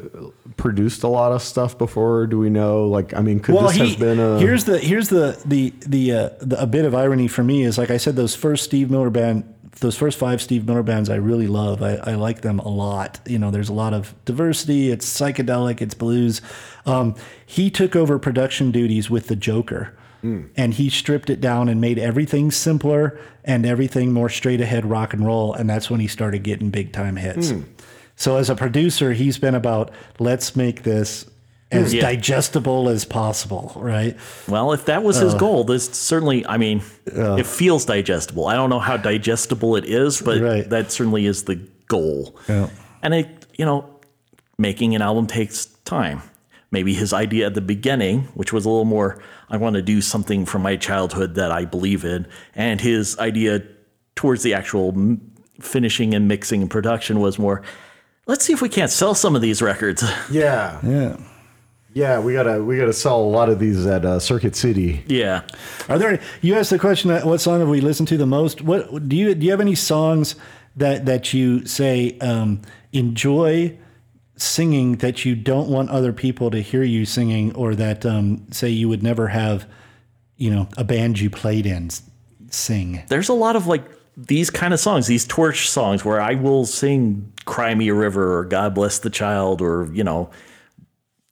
produced 0.56 1.02
a 1.02 1.08
lot 1.08 1.32
of 1.32 1.42
stuff 1.42 1.76
before? 1.76 2.26
Do 2.26 2.38
we 2.38 2.50
know? 2.50 2.86
Like, 2.86 3.14
I 3.14 3.20
mean, 3.20 3.40
could 3.40 3.54
well, 3.54 3.68
this 3.68 3.76
he, 3.76 3.90
have 3.90 3.98
been 3.98 4.18
a? 4.18 4.38
here's 4.38 4.64
the 4.64 4.78
here's 4.78 5.08
the 5.08 5.40
the 5.44 5.72
the, 5.86 6.12
uh, 6.12 6.30
the 6.40 6.62
a 6.62 6.66
bit 6.66 6.84
of 6.84 6.94
irony 6.94 7.28
for 7.28 7.42
me 7.42 7.64
is 7.64 7.78
like 7.78 7.90
I 7.90 7.96
said, 7.96 8.16
those 8.16 8.34
first 8.34 8.64
Steve 8.64 8.90
Miller 8.90 9.10
band, 9.10 9.52
those 9.80 9.96
first 9.96 10.18
five 10.18 10.40
Steve 10.40 10.66
Miller 10.66 10.82
bands, 10.82 11.10
I 11.10 11.16
really 11.16 11.46
love. 11.46 11.82
I, 11.82 11.96
I 11.96 12.14
like 12.14 12.42
them 12.42 12.58
a 12.60 12.68
lot. 12.68 13.20
You 13.26 13.38
know, 13.38 13.50
there's 13.50 13.68
a 13.68 13.74
lot 13.74 13.92
of 13.92 14.14
diversity. 14.24 14.90
It's 14.90 15.06
psychedelic. 15.06 15.80
It's 15.80 15.94
blues. 15.94 16.40
Um, 16.86 17.14
he 17.44 17.70
took 17.70 17.96
over 17.96 18.18
production 18.18 18.70
duties 18.70 19.10
with 19.10 19.28
the 19.28 19.36
Joker. 19.36 19.96
Mm. 20.24 20.48
And 20.56 20.72
he 20.74 20.88
stripped 20.88 21.28
it 21.28 21.40
down 21.40 21.68
and 21.68 21.80
made 21.80 21.98
everything 21.98 22.50
simpler 22.50 23.18
and 23.44 23.66
everything 23.66 24.10
more 24.12 24.30
straight 24.30 24.60
ahead 24.60 24.86
rock 24.86 25.12
and 25.12 25.24
roll. 25.24 25.52
And 25.52 25.68
that's 25.68 25.90
when 25.90 26.00
he 26.00 26.08
started 26.08 26.42
getting 26.42 26.70
big 26.70 26.92
time 26.92 27.16
hits. 27.16 27.52
Mm. 27.52 27.64
So 28.16 28.36
as 28.36 28.48
a 28.48 28.54
producer, 28.54 29.12
he's 29.12 29.38
been 29.38 29.54
about 29.54 29.90
let's 30.18 30.56
make 30.56 30.82
this 30.82 31.24
mm. 31.24 31.30
as 31.82 31.92
Yeah. 31.92 32.00
digestible 32.02 32.88
as 32.88 33.04
possible, 33.04 33.72
right? 33.76 34.16
Well, 34.48 34.72
if 34.72 34.86
that 34.86 35.02
was 35.02 35.18
his 35.18 35.34
uh, 35.34 35.38
goal, 35.38 35.64
this 35.64 35.90
certainly, 35.90 36.46
I 36.46 36.56
mean, 36.56 36.80
uh, 37.14 37.34
it 37.36 37.46
feels 37.46 37.84
digestible. 37.84 38.46
I 38.46 38.54
don't 38.54 38.70
know 38.70 38.78
how 38.80 38.96
digestible 38.96 39.76
it 39.76 39.84
is, 39.84 40.22
but 40.22 40.40
Right. 40.40 40.70
that 40.70 40.90
certainly 40.90 41.26
is 41.26 41.44
the 41.44 41.56
goal. 41.86 42.36
Yeah. 42.48 42.70
And 43.02 43.12
it, 43.12 43.46
you 43.58 43.66
know, 43.66 43.84
making 44.56 44.94
an 44.94 45.02
album 45.02 45.26
takes 45.26 45.66
time. 45.84 46.22
Maybe 46.74 46.92
his 46.92 47.12
idea 47.14 47.46
at 47.46 47.54
the 47.54 47.60
beginning, 47.62 48.24
which 48.34 48.52
was 48.52 48.66
a 48.66 48.68
little 48.68 48.84
more, 48.84 49.18
I 49.48 49.56
want 49.56 49.76
to 49.76 49.82
do 49.82 50.00
something 50.02 50.44
from 50.44 50.60
my 50.60 50.76
childhood 50.76 51.36
that 51.36 51.50
I 51.50 51.64
believe 51.64 52.04
in, 52.04 52.26
and 52.54 52.80
his 52.80 53.16
idea 53.18 53.62
towards 54.16 54.42
the 54.42 54.52
actual 54.54 54.88
m- 54.88 55.20
finishing 55.60 56.12
and 56.14 56.28
mixing 56.28 56.60
and 56.62 56.70
production 56.70 57.20
was 57.20 57.38
more, 57.38 57.62
let's 58.26 58.44
see 58.44 58.52
if 58.52 58.60
we 58.60 58.68
can't 58.68 58.90
sell 58.90 59.14
some 59.14 59.34
of 59.36 59.40
these 59.42 59.62
records. 59.62 60.02
yeah, 60.30 60.78
Yeah. 60.82 61.16
yeah. 61.94 62.18
We 62.18 62.32
gotta 62.34 62.62
we 62.62 62.76
gotta 62.76 62.92
sell 62.92 63.20
a 63.22 63.30
lot 63.38 63.48
of 63.48 63.58
these 63.60 63.86
at 63.86 64.04
uh, 64.04 64.18
Circuit 64.18 64.56
City. 64.56 65.04
yeah. 65.06 65.42
Are 65.88 65.98
there? 65.98 66.08
Any, 66.10 66.18
you 66.42 66.56
asked 66.56 66.70
the 66.70 66.78
question. 66.78 67.10
uh, 67.10 67.20
What 67.22 67.40
song 67.40 67.60
have 67.60 67.68
we 67.68 67.80
listened 67.80 68.08
to 68.08 68.16
the 68.16 68.26
most? 68.26 68.62
What 68.62 69.08
do 69.08 69.14
you 69.16 69.32
do? 69.34 69.44
You 69.46 69.52
have 69.52 69.60
any 69.60 69.76
songs 69.76 70.34
that 70.76 71.06
that 71.06 71.32
you 71.32 71.64
say 71.66 72.18
um, 72.20 72.60
enjoy 72.92 73.76
singing 74.36 74.96
that 74.96 75.24
you 75.24 75.34
don't 75.34 75.68
want 75.68 75.90
other 75.90 76.12
people 76.12 76.50
to 76.50 76.60
hear 76.60 76.82
you 76.82 77.04
singing, 77.04 77.54
or 77.54 77.74
that 77.74 78.04
um, 78.04 78.46
say 78.50 78.68
you 78.68 78.88
would 78.88 79.02
never 79.02 79.28
have, 79.28 79.68
you 80.36 80.50
know, 80.50 80.68
a 80.76 80.84
band 80.84 81.20
you 81.20 81.30
played 81.30 81.66
in 81.66 81.90
sing? 82.50 83.02
there's 83.08 83.28
a 83.28 83.34
lot 83.34 83.56
of 83.56 83.66
like 83.66 83.84
these 84.16 84.50
kind 84.50 84.72
of 84.72 84.80
songs, 84.80 85.06
these 85.06 85.26
torch 85.26 85.68
songs 85.68 86.04
where 86.04 86.20
I 86.20 86.34
will 86.34 86.66
sing 86.66 87.32
Cry 87.44 87.74
Me 87.74 87.88
a 87.88 87.94
River 87.94 88.38
or 88.38 88.44
God 88.44 88.74
Bless 88.74 89.00
the 89.00 89.10
Child 89.10 89.60
or, 89.60 89.90
you 89.92 90.04
know, 90.04 90.30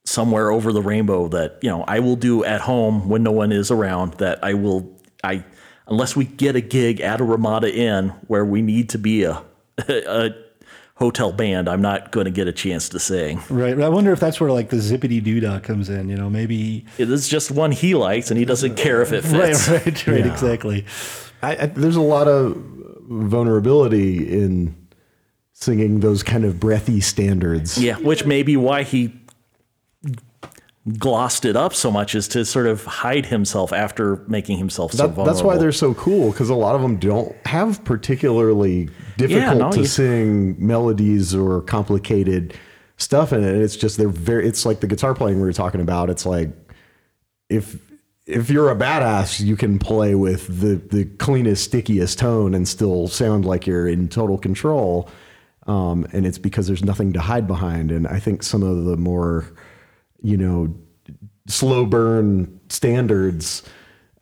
somewhere 0.04 0.50
over 0.50 0.72
the 0.72 0.82
rainbow 0.82 1.28
that, 1.28 1.58
you 1.62 1.70
know, 1.70 1.84
I 1.86 2.00
will 2.00 2.16
do 2.16 2.44
at 2.44 2.60
home 2.60 3.08
when 3.08 3.22
no 3.22 3.30
one 3.30 3.52
is 3.52 3.70
around 3.70 4.14
that 4.14 4.42
I 4.42 4.54
will 4.54 5.00
I 5.22 5.44
unless 5.86 6.16
we 6.16 6.24
get 6.24 6.56
a 6.56 6.60
gig 6.60 7.00
at 7.00 7.20
a 7.20 7.24
Ramada 7.24 7.72
Inn 7.72 8.08
where 8.26 8.44
we 8.44 8.62
need 8.62 8.88
to 8.90 8.98
be 8.98 9.24
a 9.24 9.42
a 9.88 10.30
hotel 11.02 11.32
band, 11.32 11.68
I'm 11.68 11.82
not 11.82 12.12
going 12.12 12.26
to 12.26 12.30
get 12.30 12.46
a 12.46 12.52
chance 12.52 12.88
to 12.90 12.98
sing. 13.00 13.40
Right. 13.50 13.78
I 13.80 13.88
wonder 13.88 14.12
if 14.12 14.20
that's 14.20 14.40
where 14.40 14.50
like 14.52 14.70
the 14.70 14.76
zippity 14.76 15.20
doodah 15.22 15.62
comes 15.64 15.88
in. 15.88 16.08
You 16.08 16.16
know, 16.16 16.30
maybe. 16.30 16.84
It 16.96 17.10
is 17.10 17.28
just 17.28 17.50
one 17.50 17.72
he 17.72 17.94
likes 17.94 18.30
and 18.30 18.38
he 18.38 18.44
doesn't 18.44 18.76
care 18.76 19.02
if 19.02 19.12
it 19.12 19.24
Right. 19.24 19.56
fits. 19.56 19.68
Right. 20.06 20.06
Right. 20.06 20.26
Exactly. 20.26 20.86
I, 21.42 21.56
I, 21.56 21.66
there's 21.66 21.96
a 21.96 22.00
lot 22.00 22.28
of 22.28 22.56
vulnerability 23.08 24.40
in 24.42 24.76
singing 25.52 26.00
those 26.00 26.22
kind 26.22 26.44
of 26.44 26.58
breathy 26.60 27.00
standards. 27.00 27.78
Yeah, 27.82 27.96
which 27.98 28.24
may 28.24 28.42
be 28.42 28.56
why 28.56 28.82
he 28.84 29.08
glossed 30.98 31.44
it 31.44 31.54
up 31.54 31.72
so 31.72 31.90
much 31.92 32.14
is 32.14 32.26
to 32.26 32.44
sort 32.44 32.66
of 32.66 32.84
hide 32.84 33.26
himself 33.26 33.72
after 33.72 34.16
making 34.26 34.58
himself 34.58 34.90
so 34.92 34.96
That, 34.98 35.14
vulnerable. 35.14 35.24
that's 35.32 35.44
why 35.44 35.56
they're 35.56 35.70
so 35.70 35.94
cool 35.94 36.32
because 36.32 36.48
a 36.50 36.56
lot 36.56 36.74
of 36.74 36.82
them 36.82 36.96
don't 36.96 37.34
have 37.46 37.84
particularly 37.84 38.88
difficult 39.16 39.58
no, 39.58 39.70
to 39.70 39.80
you- 39.80 39.86
sing 39.86 40.56
melodies 40.58 41.34
or 41.36 41.60
complicated 41.62 42.54
stuff 42.96 43.32
in 43.32 43.44
it. 43.44 43.54
It's 43.56 43.76
just 43.76 43.96
they're 43.96 44.08
very. 44.08 44.46
It's 44.46 44.66
like 44.66 44.80
the 44.80 44.88
guitar 44.88 45.14
playing 45.14 45.36
we 45.38 45.42
were 45.44 45.52
talking 45.52 45.80
about. 45.80 46.10
It's 46.10 46.26
like 46.26 46.50
if 47.48 47.76
if 48.26 48.50
you're 48.50 48.70
a 48.70 48.76
badass, 48.76 49.40
you 49.40 49.56
can 49.56 49.78
play 49.78 50.14
with 50.16 50.46
the 50.60 50.76
the 50.76 51.04
cleanest, 51.16 51.64
stickiest 51.64 52.18
tone 52.18 52.54
and 52.54 52.66
still 52.66 53.06
sound 53.06 53.44
like 53.44 53.66
you're 53.68 53.86
in 53.86 54.08
total 54.08 54.36
control. 54.38 55.08
Um, 55.68 56.06
and 56.12 56.26
it's 56.26 56.38
because 56.38 56.66
there's 56.66 56.82
nothing 56.84 57.12
to 57.12 57.20
hide 57.20 57.46
behind. 57.46 57.92
And 57.92 58.08
I 58.08 58.18
think 58.18 58.42
some 58.42 58.64
of 58.64 58.84
the 58.84 58.96
more, 58.96 59.46
you 60.22 60.36
know, 60.36 60.74
slow 61.48 61.84
burn 61.86 62.60
standards 62.68 63.62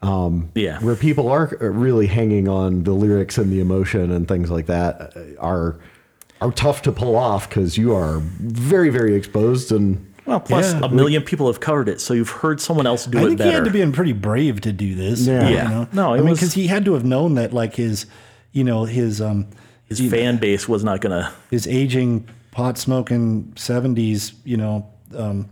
um, 0.02 0.50
Yeah. 0.54 0.78
where 0.80 0.96
people 0.96 1.28
are 1.28 1.54
really 1.60 2.06
hanging 2.06 2.48
on 2.48 2.84
the 2.84 2.92
lyrics 2.92 3.36
and 3.38 3.52
the 3.52 3.60
emotion 3.60 4.10
and 4.10 4.26
things 4.26 4.50
like 4.50 4.66
that 4.66 5.14
uh, 5.16 5.20
are 5.40 5.78
are 6.40 6.50
tough 6.52 6.80
to 6.80 6.90
pull 6.92 7.16
off 7.16 7.46
because 7.50 7.76
you 7.76 7.94
are 7.94 8.20
very 8.40 8.88
very 8.88 9.14
exposed 9.14 9.70
and 9.72 10.06
well, 10.24 10.40
plus 10.40 10.72
Yeah, 10.72 10.80
a 10.84 10.88
million 10.88 11.22
people 11.22 11.46
have 11.48 11.60
covered 11.60 11.88
it, 11.88 12.00
so 12.00 12.14
you've 12.14 12.30
heard 12.30 12.60
someone 12.62 12.86
else 12.86 13.04
do 13.04 13.18
I 13.18 13.20
it 13.20 13.24
I 13.24 13.26
think 13.28 13.38
better. 13.38 13.50
he 13.50 13.54
had 13.56 13.64
to 13.64 13.70
be 13.70 13.80
in 13.82 13.92
pretty 13.92 14.12
brave 14.14 14.60
to 14.62 14.72
do 14.72 14.94
this. 14.94 15.26
Yeah. 15.26 15.48
you 15.48 15.56
know? 15.68 15.88
No, 15.92 16.14
it 16.14 16.18
I 16.18 16.22
mean, 16.22 16.32
because 16.34 16.54
he 16.54 16.66
had 16.66 16.84
to 16.86 16.94
have 16.94 17.04
known 17.04 17.34
that, 17.34 17.52
like 17.52 17.74
his, 17.74 18.06
you 18.52 18.64
know, 18.64 18.84
his 18.84 19.20
um, 19.20 19.48
His 19.86 20.00
fan 20.10 20.38
base 20.38 20.66
was 20.68 20.82
not 20.84 21.00
gonna. 21.02 21.30
his 21.50 21.66
aging 21.66 22.26
pot 22.52 22.78
smoking 22.78 23.52
seventies, 23.56 24.32
you 24.44 24.56
know, 24.56 24.86
um, 25.16 25.48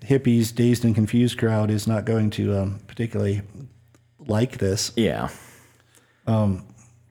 hippies, 0.00 0.54
dazed 0.54 0.84
and 0.84 0.94
confused 0.94 1.38
crowd 1.38 1.70
is 1.70 1.86
not 1.86 2.04
going 2.04 2.30
to 2.30 2.56
um, 2.56 2.80
particularly 2.86 3.42
like 4.18 4.58
this. 4.58 4.92
Yeah, 4.96 5.28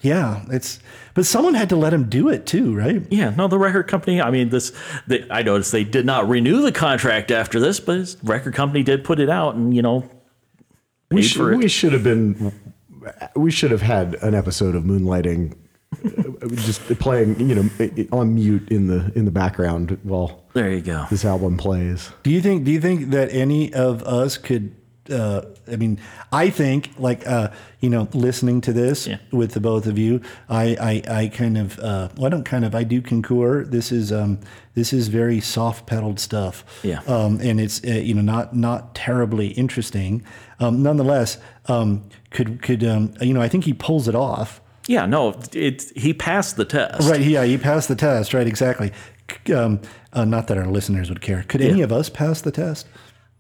Yeah, 0.01 0.45
it's 0.49 0.79
but 1.13 1.25
someone 1.25 1.55
had 1.55 1.69
to 1.69 1.75
let 1.75 1.93
him 1.93 2.09
do 2.09 2.29
it 2.29 2.45
too, 2.45 2.73
right? 2.75 3.03
yeah. 3.09 3.31
No, 3.31 3.47
the 3.47 3.59
record 3.59 3.87
company. 3.87 4.21
I 4.21 4.31
mean, 4.31 4.49
this. 4.49 4.71
They, 5.07 5.25
I 5.29 5.41
noticed 5.43 5.71
they 5.71 5.83
did 5.83 6.05
not 6.05 6.29
renew 6.29 6.61
the 6.61 6.71
contract 6.71 7.31
after 7.31 7.59
this, 7.59 7.79
but 7.79 7.97
his 7.97 8.17
record 8.23 8.53
company 8.53 8.83
did 8.83 9.03
put 9.03 9.19
it 9.19 9.29
out, 9.29 9.55
and 9.55 9.75
you 9.75 9.81
know, 9.81 10.09
we 11.11 11.21
paid 11.21 11.27
should, 11.27 11.37
for 11.37 11.51
it. 11.51 11.57
we 11.57 11.67
should 11.67 11.91
have 11.91 12.03
been 12.03 12.53
we 13.35 13.51
should 13.51 13.71
have 13.71 13.81
had 13.81 14.15
an 14.15 14.35
episode 14.35 14.75
of 14.75 14.83
moonlighting 14.83 15.57
just 16.55 16.81
playing 16.99 17.39
you 17.39 17.55
know 17.55 17.69
on 18.11 18.35
mute 18.35 18.69
in 18.69 18.87
the 18.87 19.11
in 19.15 19.25
the 19.25 19.31
background 19.31 19.97
while 20.03 20.43
there 20.53 20.71
you 20.71 20.81
go. 20.81 21.05
this 21.09 21.25
album 21.25 21.57
plays 21.57 22.11
Do 22.23 22.31
you 22.31 22.41
think? 22.41 22.63
Do 22.63 22.71
you 22.71 22.79
think 22.81 23.09
that 23.11 23.31
any 23.33 23.73
of 23.73 24.03
us 24.03 24.37
could? 24.37 24.75
Uh, 25.09 25.41
I 25.71 25.75
mean, 25.75 25.99
I 26.31 26.51
think 26.51 26.91
like 26.99 27.25
uh, 27.27 27.49
you 27.79 27.89
know, 27.89 28.07
listening 28.13 28.61
to 28.61 28.73
this 28.73 29.07
Yeah. 29.07 29.17
with 29.31 29.53
the 29.53 29.59
both 29.59 29.87
of 29.87 29.97
you, 29.97 30.21
I 30.47 31.01
I, 31.07 31.21
I 31.21 31.27
kind 31.29 31.57
of 31.57 31.79
uh, 31.79 32.09
well, 32.15 32.27
I 32.27 32.29
don't 32.29 32.43
kind 32.43 32.63
of 32.63 32.75
I 32.75 32.83
do 32.83 33.01
concur. 33.01 33.63
This 33.63 33.91
is 33.91 34.11
um, 34.11 34.39
this 34.75 34.93
is 34.93 35.07
very 35.07 35.39
soft 35.41 35.87
pedaled 35.87 36.19
stuff. 36.19 36.63
Yeah. 36.83 37.01
Um, 37.07 37.39
and 37.41 37.59
it's 37.59 37.83
uh, 37.83 37.93
you 37.93 38.13
know 38.13 38.21
not 38.21 38.55
not 38.55 38.93
terribly 38.93 39.47
interesting. 39.49 40.23
Um, 40.59 40.83
nonetheless, 40.83 41.39
um, 41.65 42.03
could 42.29 42.61
could 42.61 42.83
um, 42.83 43.13
you 43.19 43.33
know 43.33 43.41
I 43.41 43.47
think 43.49 43.63
he 43.63 43.73
pulls 43.73 44.07
it 44.07 44.15
off. 44.15 44.61
Yeah, 44.89 45.05
no, 45.05 45.39
it. 45.53 45.83
He 45.95 46.13
passed 46.13 46.57
the 46.57 46.65
test. 46.65 47.07
Right. 47.09 47.21
Yeah. 47.21 47.43
He 47.45 47.57
passed 47.57 47.87
the 47.87 47.95
test. 47.95 48.33
Right. 48.33 48.47
Exactly. 48.47 48.91
Um, 49.53 49.81
uh, 50.13 50.25
not 50.25 50.47
that 50.47 50.57
our 50.57 50.65
listeners 50.65 51.09
would 51.09 51.21
care. 51.21 51.43
Could 51.47 51.61
any 51.61 51.81
of 51.81 51.91
us 51.91 52.09
pass 52.09 52.41
the 52.41 52.51
test? 52.51 52.87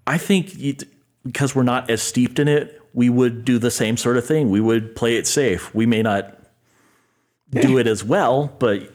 I 0.05 0.19
think 0.19 0.57
it, 0.59 0.83
because 1.25 1.55
we're 1.55 1.63
not 1.63 1.89
as 1.89 2.03
steeped 2.03 2.37
in 2.37 2.47
it, 2.47 2.79
we 2.93 3.09
would 3.09 3.45
do 3.45 3.57
the 3.57 3.71
same 3.71 3.97
sort 3.97 4.17
of 4.17 4.25
thing. 4.25 4.51
We 4.51 4.61
would 4.61 4.95
play 4.95 5.17
it 5.17 5.25
safe. 5.25 5.73
We 5.73 5.87
may 5.87 6.03
not 6.03 6.37
do 7.51 7.79
it 7.79 7.87
as 7.87 8.03
well, 8.03 8.55
but 8.59 8.91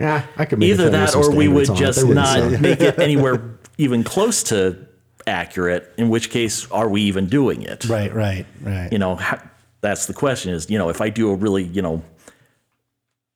yeah 0.00 0.26
i 0.36 0.44
could 0.44 0.58
make 0.58 0.68
either 0.68 0.90
that 0.90 1.14
or 1.14 1.34
we 1.34 1.48
would 1.48 1.64
standards 1.64 1.98
on 2.02 2.10
it. 2.10 2.14
just 2.16 2.40
wouldn't 2.44 2.60
make 2.60 2.80
it 2.80 2.98
anywhere 3.08 3.56
even 3.78 4.04
close 4.04 4.42
to 4.42 4.76
accurate. 5.26 5.92
In 5.96 6.08
which 6.08 6.30
case, 6.30 6.70
are 6.70 6.88
we 6.88 7.02
even 7.02 7.26
doing 7.26 7.62
it? 7.62 7.84
Right. 7.84 8.12
Right. 8.14 8.46
Right. 8.60 8.90
You 8.92 8.98
know, 8.98 9.16
ha- 9.16 9.42
that's 9.86 10.06
the 10.06 10.14
question. 10.14 10.52
Is 10.52 10.70
you 10.70 10.78
know, 10.78 10.88
if 10.88 11.00
I 11.00 11.10
do 11.10 11.30
a 11.30 11.34
really 11.34 11.64
you 11.64 11.82
know 11.82 12.02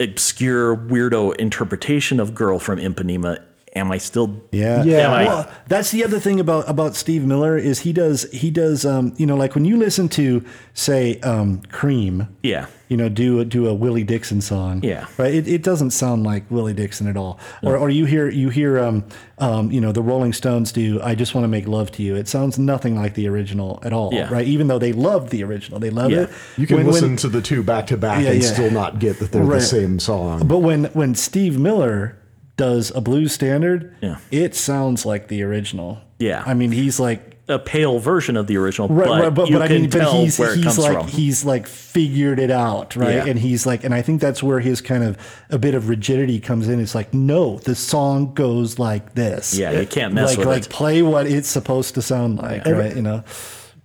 obscure 0.01 0.77
weirdo 0.77 1.36
interpretation 1.36 2.20
of 2.20 2.35
"Girl 2.35 2.59
from 2.59 2.78
Ipanema," 2.78 3.43
am 3.77 3.93
I 3.93 3.99
still 3.99 4.41
Yeah. 4.53 4.83
Yeah. 4.85 5.07
Am 5.07 5.13
I- 5.13 5.25
Well, 5.25 5.51
that's 5.69 5.91
the 5.91 6.05
other 6.05 6.19
thing 6.21 6.41
about 6.41 6.69
about 6.69 6.97
Steve 6.97 7.25
Miller 7.25 7.57
is 7.57 7.81
he 7.81 7.93
does 7.93 8.27
he 8.33 8.51
does 8.51 8.85
um, 8.85 9.13
you 9.17 9.27
know 9.27 9.37
like 9.37 9.55
when 9.55 9.65
you 9.65 9.77
listen 9.77 10.09
to 10.11 10.45
say 10.75 11.21
um, 11.21 11.63
Cream, 11.71 12.29
yeah 12.43 12.67
you 12.89 12.97
know 12.97 13.09
do 13.09 13.39
a, 13.39 13.45
do 13.45 13.69
a 13.69 13.75
Willie 13.75 14.03
Dixon 14.03 14.41
song, 14.41 14.81
Yeah. 14.83 15.07
right? 15.17 15.33
It, 15.33 15.47
it 15.47 15.63
doesn't 15.63 15.91
sound 15.93 16.25
like 16.25 16.43
Willie 16.51 16.75
Dixon 16.75 17.07
at 17.07 17.17
all. 17.17 17.39
Or 17.63 17.77
or 17.77 17.89
you 17.89 18.05
hear 18.07 18.29
you 18.29 18.49
hear 18.51 18.81
um, 18.81 19.05
um, 19.39 19.71
you 19.71 19.81
know 19.81 19.93
the 19.93 20.03
Rolling 20.03 20.33
Stones 20.33 20.73
do 20.73 21.01
I 21.01 21.15
just 21.15 21.33
want 21.35 21.45
to 21.45 21.49
make 21.49 21.69
love 21.69 21.93
to 21.93 22.03
you. 22.03 22.17
It 22.17 22.27
sounds 22.27 22.59
nothing 22.59 22.97
like 22.97 23.15
the 23.15 23.29
original 23.29 23.79
at 23.85 23.93
all, 23.93 24.11
Yeah. 24.13 24.29
right? 24.33 24.45
Even 24.47 24.67
though 24.67 24.81
they 24.81 24.93
loved 24.93 25.31
the 25.31 25.45
original, 25.45 25.79
they 25.79 25.91
love 25.91 26.11
Yeah. 26.11 26.23
it. 26.23 26.31
you 26.59 26.67
can 26.67 26.79
When- 26.79 26.87
when- 26.87 26.95
listen 26.95 27.17
to 27.19 27.29
the 27.29 27.41
two 27.41 27.63
back 27.63 27.87
to 27.89 27.97
back 27.97 28.27
and 28.27 28.43
yeah. 28.43 28.49
still 28.53 28.71
not 28.73 28.99
get 28.99 29.21
that 29.21 29.31
they're 29.31 29.45
Right. 29.45 29.61
the 29.61 29.65
same 29.67 30.01
song 30.01 30.49
But 30.49 30.59
when 30.59 30.87
when 30.87 31.15
Steve 31.15 31.61
Miller 31.61 32.17
does 32.61 32.93
a 32.95 33.01
blues 33.01 33.32
standard, 33.32 33.97
Yeah. 34.03 34.19
it 34.31 34.55
sounds 34.55 35.07
like 35.07 35.28
the 35.28 35.43
original. 35.43 35.99
Yeah. 36.19 36.43
I 36.47 36.53
mean, 36.55 36.73
he's 36.73 37.01
like 37.01 37.39
a 37.49 37.59
pale 37.59 37.99
version 37.99 38.37
of 38.37 38.47
the 38.47 38.57
original, 38.59 38.87
right, 38.89 39.09
but, 39.09 39.20
right, 39.23 39.35
but, 39.35 39.49
you 39.49 39.55
but 39.57 39.62
I 39.62 39.66
can 39.69 39.81
mean, 39.81 39.91
but 39.91 40.12
he's 40.12 40.39
where 40.39 40.53
it 40.53 40.57
he's 40.57 40.65
comes 40.65 40.78
like 40.78 40.93
from. 40.93 41.09
he's 41.09 41.45
like 41.45 41.66
figured 41.66 42.39
it 42.39 42.51
out, 42.51 42.95
right? 42.97 43.15
Yeah. 43.15 43.24
And 43.27 43.39
he's 43.39 43.65
like, 43.66 43.82
and 43.82 43.95
I 43.95 44.03
think 44.03 44.20
that's 44.20 44.43
where 44.43 44.61
his 44.61 44.81
kind 44.81 45.03
of 45.03 45.16
a 45.49 45.59
bit 45.59 45.74
of 45.74 45.89
rigidity 45.89 46.39
comes 46.39 46.69
in. 46.69 46.78
It's 46.81 46.95
like, 46.95 47.15
no, 47.15 47.59
the 47.61 47.74
song 47.74 48.35
goes 48.35 48.78
like 48.78 49.15
this. 49.15 49.57
Yeah, 49.57 49.73
you 49.73 49.87
can't 49.87 50.12
mess 50.12 50.28
like, 50.31 50.39
with 50.39 50.47
like 50.47 50.65
it. 50.66 50.70
play 50.70 51.03
what 51.03 51.27
it's 51.27 51.49
supposed 51.49 51.95
to 51.95 52.03
sound 52.03 52.39
like, 52.39 52.66
right? 52.66 52.95
You 52.95 53.03
know, 53.03 53.24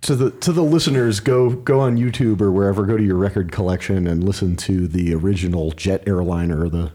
to 0.02 0.14
the 0.14 0.30
to 0.30 0.52
the 0.52 0.62
listeners 0.62 1.20
go 1.20 1.50
go 1.50 1.80
on 1.80 1.96
YouTube 1.96 2.40
or 2.42 2.52
wherever 2.52 2.84
go 2.84 2.96
to 2.96 3.02
your 3.02 3.16
record 3.16 3.50
collection 3.50 4.06
and 4.06 4.22
listen 4.22 4.54
to 4.56 4.86
the 4.86 5.14
original 5.14 5.72
jet 5.72 6.04
airliner 6.06 6.68
the 6.68 6.92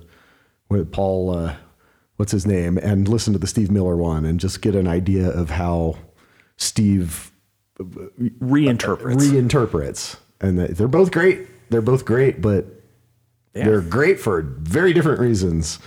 Paul 0.92 1.32
uh, 1.36 1.56
what's 2.22 2.32
his 2.32 2.46
name 2.46 2.78
and 2.78 3.08
listen 3.08 3.34
to 3.34 3.40
the 3.40 3.48
Steve 3.48 3.72
Miller 3.72 3.96
one 3.98 4.26
and 4.26 4.40
just 4.40 4.62
get 4.62 4.76
an 4.76 4.88
idea 4.88 5.28
of 5.28 5.50
how 5.50 5.96
Steve 6.56 7.32
Reinterprets. 7.80 9.16
reinterprets 9.18 10.18
and 10.40 10.60
they- 10.60 10.68
they're 10.68 10.88
both 10.88 11.10
great 11.12 11.48
they're 11.72 11.82
both 11.82 12.06
great 12.06 12.40
but 12.40 12.68
Yeah. 13.56 13.66
they're 13.66 13.82
great 13.82 14.20
for 14.20 14.44
very 14.44 14.94
different 14.94 15.20
reasons 15.20 15.80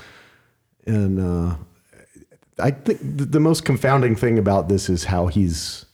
and 0.84 1.20
uh, 1.20 1.54
I 2.58 2.72
think 2.72 2.98
the 3.00 3.38
most 3.38 3.64
confounding 3.64 4.16
thing 4.16 4.36
about 4.36 4.68
this 4.68 4.88
is 4.90 5.04
how 5.04 5.28
he's 5.28 5.86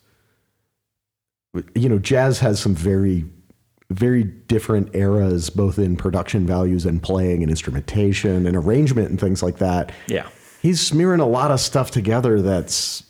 you 1.75 1.89
know, 1.91 1.99
jazz 1.99 2.39
has 2.39 2.61
some 2.61 2.75
very, 2.75 3.25
very 3.91 4.25
different 4.25 4.95
eras, 4.95 5.51
both 5.51 5.79
in 5.79 5.97
production 5.97 6.47
values 6.47 6.87
and 6.87 7.03
playing 7.03 7.43
and 7.43 7.51
instrumentation 7.51 8.47
and 8.47 8.57
arrangement 8.57 9.11
and 9.11 9.21
things 9.21 9.43
like 9.43 9.59
that. 9.59 9.93
yeah. 10.07 10.29
He's 10.63 10.79
smearing 10.81 11.21
a 11.21 11.27
lot 11.27 11.51
of 11.51 11.59
stuff 11.59 11.91
together 11.91 12.43
that's 12.43 13.03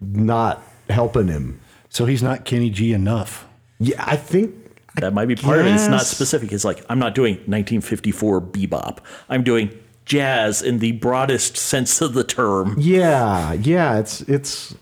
not 0.00 0.62
helping 0.88 1.28
him. 1.28 1.60
so 1.90 2.06
he's 2.06 2.22
not 2.22 2.46
Kenny 2.46 2.70
G 2.70 2.92
enough. 2.94 3.46
Yeah, 3.78 4.02
I 4.06 4.16
think. 4.16 4.54
That 4.96 5.12
might 5.12 5.26
be 5.26 5.36
part 5.36 5.58
of 5.58 5.66
it. 5.66 5.74
It's 5.74 5.88
not 5.88 6.02
specific. 6.02 6.52
It's 6.52 6.64
like 6.64 6.82
I'm 6.88 6.98
not 6.98 7.14
doing 7.14 7.34
1954 7.34 8.40
bebop. 8.40 8.98
I'm 9.28 9.42
doing 9.44 9.78
jazz 10.06 10.62
in 10.62 10.78
the 10.78 10.92
broadest 10.92 11.56
sense 11.56 12.00
of 12.00 12.14
the 12.14 12.24
term. 12.24 12.76
Yeah, 12.78 13.52
yeah, 13.52 13.98
it's 13.98 14.22
it's. 14.22 14.74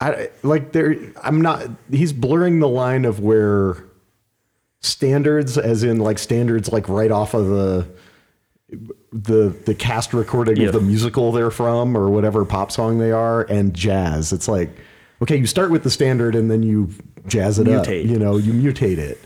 I 0.00 0.30
like 0.42 0.72
there. 0.72 0.96
I'm 1.22 1.40
not. 1.40 1.66
He's 1.90 2.12
blurring 2.12 2.60
the 2.60 2.68
line 2.68 3.04
of 3.04 3.20
where 3.20 3.76
standards, 4.80 5.58
as 5.58 5.82
in 5.82 5.98
like 5.98 6.18
standards, 6.18 6.70
like 6.72 6.88
right 6.88 7.10
off 7.10 7.34
of 7.34 7.46
the 7.48 7.88
the 9.12 9.48
the 9.66 9.74
cast 9.74 10.12
recording 10.14 10.56
Yeah. 10.58 10.66
of 10.68 10.74
the 10.74 10.80
musical 10.80 11.32
they're 11.32 11.50
from 11.50 11.96
or 11.96 12.10
whatever 12.10 12.44
pop 12.44 12.70
song 12.70 12.98
they 12.98 13.10
are, 13.10 13.42
and 13.44 13.74
jazz. 13.74 14.32
It's 14.32 14.46
like 14.48 14.70
okay, 15.20 15.36
you 15.36 15.46
start 15.46 15.70
with 15.72 15.82
the 15.82 15.90
standard 15.90 16.36
and 16.36 16.48
then 16.50 16.62
you 16.62 16.90
jazz 17.26 17.58
it 17.58 17.66
up. 17.66 17.88
You 17.88 18.18
know, 18.18 18.36
you 18.36 18.52
mutate 18.52 18.98
it. 18.98 19.20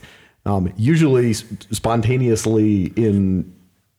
Um, 0.46 0.72
usually 0.76 1.34
spontaneously 1.34 2.84
in 2.96 3.52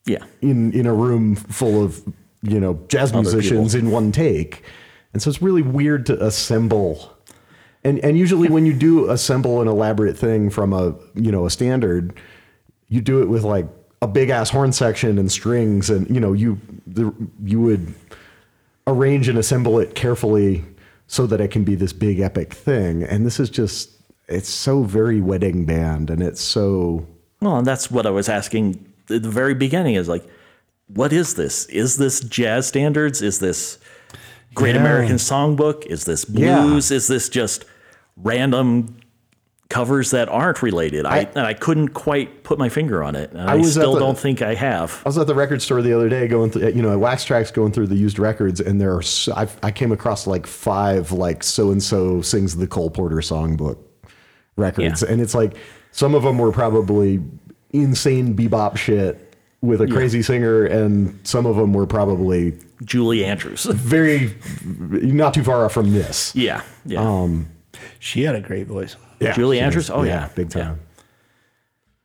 Yeah. 0.05 0.23
in 0.41 0.71
in 0.73 0.85
a 0.87 0.93
room 0.93 1.35
full 1.35 1.83
of 1.83 2.01
you 2.41 2.59
know 2.59 2.79
jazz 2.87 3.13
musicians 3.13 3.75
in 3.75 3.91
one 3.91 4.11
take 4.11 4.63
and 5.13 5.21
so 5.21 5.29
it's 5.29 5.41
really 5.41 5.61
weird 5.61 6.05
to 6.05 6.23
assemble 6.23 7.15
and 7.83 7.99
and 7.99 8.17
usually 8.17 8.49
when 8.49 8.65
you 8.65 8.73
do 8.73 9.09
assemble 9.09 9.61
an 9.61 9.67
elaborate 9.67 10.17
thing 10.17 10.49
from 10.49 10.73
a 10.73 10.95
you 11.15 11.31
know 11.31 11.45
a 11.45 11.49
standard 11.49 12.13
you 12.93 13.01
do 13.01 13.21
it 13.21 13.25
with 13.27 13.43
like 13.43 13.67
a 14.03 14.07
big 14.07 14.29
ass 14.29 14.49
horn 14.49 14.73
section 14.73 15.17
and 15.17 15.31
strings, 15.31 15.89
and 15.89 16.07
you 16.13 16.19
know 16.19 16.33
you 16.33 16.59
the, 16.85 17.11
you 17.43 17.59
would 17.61 17.93
arrange 18.85 19.29
and 19.29 19.37
assemble 19.37 19.79
it 19.79 19.95
carefully 19.95 20.63
so 21.07 21.25
that 21.25 21.39
it 21.39 21.49
can 21.51 21.63
be 21.63 21.73
this 21.73 21.93
big 21.93 22.19
epic 22.19 22.53
thing. 22.53 23.01
And 23.03 23.25
this 23.25 23.39
is 23.39 23.49
just 23.49 23.91
it's 24.27 24.49
so 24.49 24.83
very 24.83 25.21
wedding 25.21 25.65
band, 25.65 26.09
and 26.09 26.21
it's 26.21 26.41
so 26.41 27.07
Well, 27.41 27.57
and 27.57 27.65
that's 27.65 27.89
what 27.89 28.05
I 28.05 28.09
was 28.09 28.27
asking 28.27 28.93
at 29.09 29.23
the 29.23 29.29
very 29.29 29.55
beginning 29.55 29.95
is 29.95 30.09
like, 30.09 30.25
what 30.87 31.13
is 31.13 31.35
this? 31.35 31.65
Is 31.67 31.97
this 31.97 32.19
jazz 32.19 32.67
standards? 32.67 33.21
Is 33.21 33.39
this 33.39 33.79
Great 34.53 34.75
Yeah. 34.75 34.81
American 34.81 35.15
Songbook? 35.15 35.85
Is 35.85 36.05
this 36.05 36.25
blues? 36.25 36.91
Is 36.91 37.07
this 37.07 37.29
just 37.29 37.65
random 38.17 38.97
covers 39.69 40.11
that 40.11 40.29
aren't 40.29 40.61
related? 40.61 41.05
I, 41.05 41.19
and 41.35 41.39
I 41.45 41.53
couldn't 41.53 41.89
quite 41.89 42.43
put 42.43 42.59
my 42.59 42.69
finger 42.69 43.03
on 43.03 43.15
it. 43.15 43.31
And 43.31 43.41
I, 43.41 43.57
at 43.57 43.65
still 43.65 43.93
the- 43.93 43.99
don't 43.99 44.17
think 44.17 44.41
I 44.41 44.53
have. 44.53 45.01
I 45.05 45.09
was 45.09 45.17
at 45.17 45.25
the 45.27 45.33
record 45.35 45.61
store 45.61 45.81
the 45.81 45.93
other 45.93 46.09
day 46.09 46.27
going 46.27 46.51
through, 46.51 46.69
you 46.69 46.81
know, 46.81 46.97
Wax 46.97 47.25
Trax 47.25 47.51
going 47.51 47.71
through 47.71 47.87
the 47.87 47.95
used 47.95 48.19
records, 48.19 48.59
and 48.59 48.79
there 48.79 48.95
are 48.95 49.01
so, 49.01 49.33
I, 49.33 49.47
I 49.63 49.71
came 49.71 49.91
across 49.91 50.27
like 50.27 50.45
five 50.45 51.11
like 51.11 51.43
so 51.43 51.71
and 51.71 51.81
so 51.81 52.21
sings 52.21 52.55
the 52.55 52.67
Cole 52.67 52.91
Porter 52.91 53.15
songbook 53.17 53.77
records, 54.57 55.01
Yeah. 55.01 55.09
and 55.11 55.21
it's 55.21 55.33
like 55.33 55.55
some 55.91 56.13
of 56.13 56.21
them 56.23 56.37
were 56.37 56.51
probably 56.51 57.21
insane 57.71 58.35
bebop 58.35 58.77
shit 58.77 59.35
with 59.61 59.81
a 59.81 59.87
crazy 59.87 60.21
singer, 60.21 60.65
and 60.65 61.17
some 61.23 61.45
of 61.47 61.55
them 61.55 61.73
were 61.73 61.87
probably 61.87 62.53
Julie 62.83 63.23
Andrews. 63.25 63.63
very 63.69 64.35
not 64.65 65.33
too 65.33 65.43
far 65.43 65.65
off 65.65 65.73
from 65.73 65.91
this. 65.93 66.35
yeah. 66.35 66.61
Yeah. 66.85 67.01
Um, 67.01 67.47
She 67.99 68.23
had 68.23 68.35
a 68.35 68.41
great 68.41 68.67
voice. 68.67 68.95
Yeah, 69.19 69.33
Julie 69.33 69.59
Andrews? 69.59 69.89
was- 69.89 69.97
Oh, 69.99 70.03
yeah. 70.03 70.29
big 70.35 70.49
time. 70.49 70.79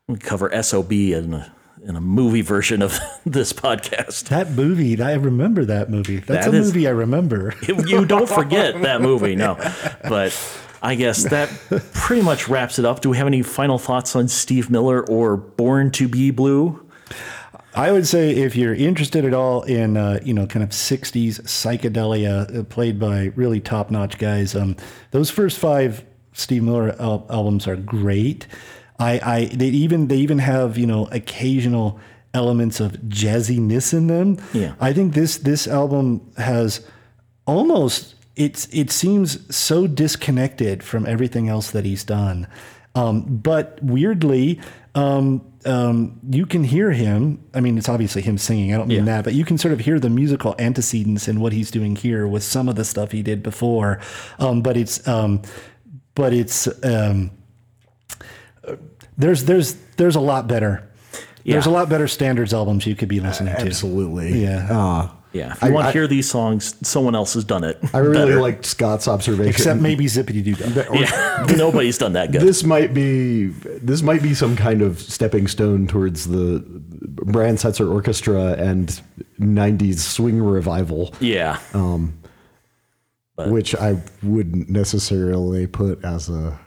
we 0.07 0.17
cover 0.19 0.51
SOB 0.63 0.93
in 0.93 1.35
a, 1.35 1.53
in 1.85 1.97
a 1.97 2.01
movie 2.01 2.43
version 2.43 2.81
of 2.83 2.99
this 3.27 3.53
podcast. 3.53 4.29
That 4.29 4.53
movie, 4.53 5.01
I 5.03 5.15
remember 5.15 5.65
that 5.65 5.91
movie. 5.91 6.19
That's 6.19 6.47
That 6.47 6.55
a 6.55 6.57
is- 6.59 6.67
movie 6.69 6.87
I 6.87 6.91
remember. 6.91 7.55
you 7.67 8.05
don't 8.07 8.29
forget 8.29 8.81
that 8.83 9.01
movie, 9.03 9.35
no. 9.37 9.57
But 10.09 10.33
I 10.81 10.95
guess 10.95 11.25
that 11.25 11.49
pretty 11.93 12.23
much 12.23 12.49
wraps 12.49 12.79
it 12.79 12.85
up. 12.85 13.01
Do 13.01 13.11
we 13.11 13.17
have 13.17 13.27
any 13.27 13.43
final 13.43 13.79
thoughts 13.79 14.15
on 14.15 14.29
Steve 14.29 14.71
Miller 14.71 15.05
or 15.09 15.37
Born 15.37 15.91
to 15.93 16.09
Be 16.09 16.31
Blue? 16.31 16.85
I 17.75 17.93
would 17.93 18.07
say 18.07 18.31
if 18.31 18.57
you're 18.57 18.75
interested 18.75 19.25
at 19.25 19.35
all 19.35 19.63
in 19.63 19.97
uh, 19.97 20.21
you 20.25 20.35
know 20.35 20.47
kind 20.47 20.63
of 20.63 20.71
'60s 20.71 21.41
psychedelia 21.43 22.59
uh, 22.59 22.63
played 22.65 22.99
by 22.99 23.33
really 23.37 23.61
top-notch 23.61 24.19
guys, 24.19 24.55
um, 24.55 24.77
those 25.11 25.31
first 25.31 25.59
five 25.59 26.05
Steve 26.33 26.63
Miller 26.63 26.95
al- 27.01 27.27
albums 27.31 27.67
are 27.67 27.77
great. 27.77 28.47
I, 28.99 29.21
I 29.23 29.45
they 29.47 29.69
even 29.69 30.09
they 30.09 30.17
even 30.17 30.39
have 30.39 30.79
you 30.79 30.87
know 30.87 31.07
occasional 31.13 32.01
elements 32.35 32.81
of 32.81 32.93
jazziness 33.09 33.93
in 33.93 34.07
them. 34.07 34.39
Yeah. 34.53 34.75
I 34.81 34.93
think 34.93 35.15
this 35.15 35.39
this 35.39 35.67
album 35.67 36.31
has 36.37 36.87
almost 37.47 38.15
it's 38.37 38.67
it 38.73 38.91
seems 38.91 39.55
so 39.55 39.87
disconnected 39.87 40.83
from 40.83 41.07
everything 41.07 41.49
else 41.49 41.71
that 41.73 41.85
he's 41.85 42.05
done. 42.05 42.47
Um, 42.95 43.23
but 43.23 43.79
weirdly, 43.83 44.61
um, 44.95 45.45
um, 45.69 46.19
you 46.31 46.47
can 46.47 46.65
hear 46.65 46.91
him. 46.93 47.45
I 47.55 47.61
mean, 47.61 47.77
it's 47.79 47.89
obviously 47.89 48.23
him 48.23 48.39
singing. 48.39 48.73
I 48.75 48.79
don't 48.79 48.89
mean 48.89 48.99
Yeah. 49.07 49.17
that, 49.17 49.25
but 49.25 49.35
you 49.35 49.45
can 49.45 49.59
sort 49.59 49.73
of 49.75 49.81
hear 49.81 50.01
the 50.01 50.09
musical 50.11 50.55
antecedents 50.59 51.29
in 51.29 51.41
what 51.41 51.53
he's 51.53 51.71
doing 51.71 51.95
here 51.97 52.27
with 52.27 52.43
some 52.43 52.69
of 52.69 52.77
the 52.77 52.85
stuff 52.85 53.13
he 53.13 53.23
did 53.23 53.43
before. 53.43 54.01
Um, 54.39 54.63
but 54.63 54.77
it's 54.77 55.07
um, 55.07 55.43
but 56.15 56.33
it's 56.33 56.67
um, 56.85 57.31
there's 59.17 59.45
there's 59.45 59.75
there's 59.97 60.17
a 60.17 60.21
lot 60.21 60.47
better. 60.49 60.85
There's 61.45 61.67
a 61.67 61.71
lot 61.71 61.89
better 61.89 62.07
standards 62.09 62.53
albums 62.53 62.87
you 62.87 62.95
could 62.95 63.09
be 63.09 63.21
listening 63.21 63.55
to. 63.55 63.61
Absolutely. 63.63 64.43
Yeah. 64.43 64.67
Uh, 64.71 65.09
Yeah, 65.33 65.53
if 65.53 65.63
you 65.63 65.69
I- 65.69 65.71
want 65.73 65.87
I- 65.87 65.93
to 65.93 65.99
hear 65.99 66.07
these 66.07 66.29
songs, 66.31 66.75
someone 66.87 67.15
else 67.15 67.35
has 67.35 67.45
done 67.45 67.63
it. 67.65 67.79
I 67.93 67.99
really 67.99 68.27
better. 68.27 68.41
liked 68.41 68.65
Scott's 68.65 69.07
observation. 69.07 69.51
Except 69.51 69.81
maybe 69.81 70.07
Zippity 70.07 70.43
Doo 70.43 70.55
Dah. 70.55 70.85
Yeah, 70.93 71.47
nobody's 71.57 71.99
done 71.99 72.15
that 72.15 72.33
good. 72.33 72.41
this 72.41 72.65
might 72.65 72.95
be 72.95 73.49
this 73.83 74.01
might 74.03 74.23
be 74.23 74.33
some 74.35 74.57
kind 74.57 74.81
of 74.83 74.99
stepping 75.01 75.47
stone 75.47 75.87
towards 75.87 76.29
the 76.29 76.65
Brian 77.25 77.57
Setzer 77.57 77.93
Orchestra 77.93 78.53
and 78.55 79.01
'90s 79.39 79.99
swing 79.99 80.43
revival, 80.43 81.15
yeah, 81.21 81.59
um, 81.75 82.15
which 83.37 83.75
I 83.75 84.03
wouldn't 84.23 84.69
necessarily 84.71 85.67
put 85.67 86.03
as 86.05 86.29
a 86.29 86.59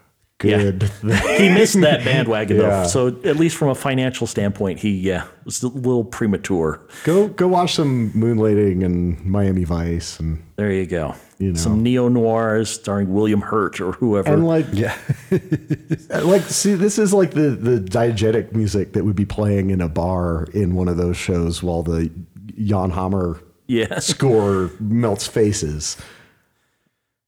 good. 0.42 0.84
thing. 0.90 1.38
he 1.42 1.50
missed 1.50 1.80
that 1.82 2.04
bandwagon 2.04 2.58
Yeah. 2.58 2.82
though. 2.84 2.88
So 2.88 3.08
at 3.24 3.38
least 3.38 3.56
from 3.58 3.70
a 3.70 3.76
financial 3.76 4.28
standpoint, 4.28 4.80
he 4.80 4.92
yeah 4.92 5.26
was 5.46 5.64
a 5.64 5.68
little 5.68 6.04
premature. 6.04 6.82
Go 7.04 7.28
go 7.30 7.48
watch 7.48 7.74
some 7.76 8.12
Moonlighting 8.12 8.84
and 8.86 9.24
Miami 9.26 9.64
Vice 9.64 10.20
and 10.20 10.44
There 10.58 10.72
you 10.72 10.86
go. 10.86 11.16
You 11.40 11.54
know. 11.54 11.58
Some 11.58 11.82
neo 11.82 12.08
noirs 12.08 12.70
starring 12.70 13.12
William 13.14 13.42
Hurt 13.42 13.82
or 13.82 13.94
whoever. 13.94 14.32
and 14.34 14.46
like 14.46 14.68
yeah, 14.74 14.96
uh, 16.12 16.24
like 16.26 16.44
see 16.44 16.76
this 16.76 17.00
is 17.00 17.14
like 17.14 17.32
the 17.32 17.50
the 17.50 17.80
diegetic 17.80 18.54
music 18.54 18.94
that 18.94 19.04
would 19.06 19.16
be 19.16 19.26
playing 19.26 19.72
in 19.72 19.82
a 19.82 19.90
bar 19.90 20.46
in 20.54 20.76
one 20.76 20.88
of 20.88 20.98
those 20.98 21.18
shows 21.18 21.64
while 21.64 21.82
the 21.82 22.12
Jan 22.64 22.92
Hammer 22.92 23.42
yeah, 23.68 24.00
score 24.00 24.70
melts 24.80 25.26
faces. 25.28 25.98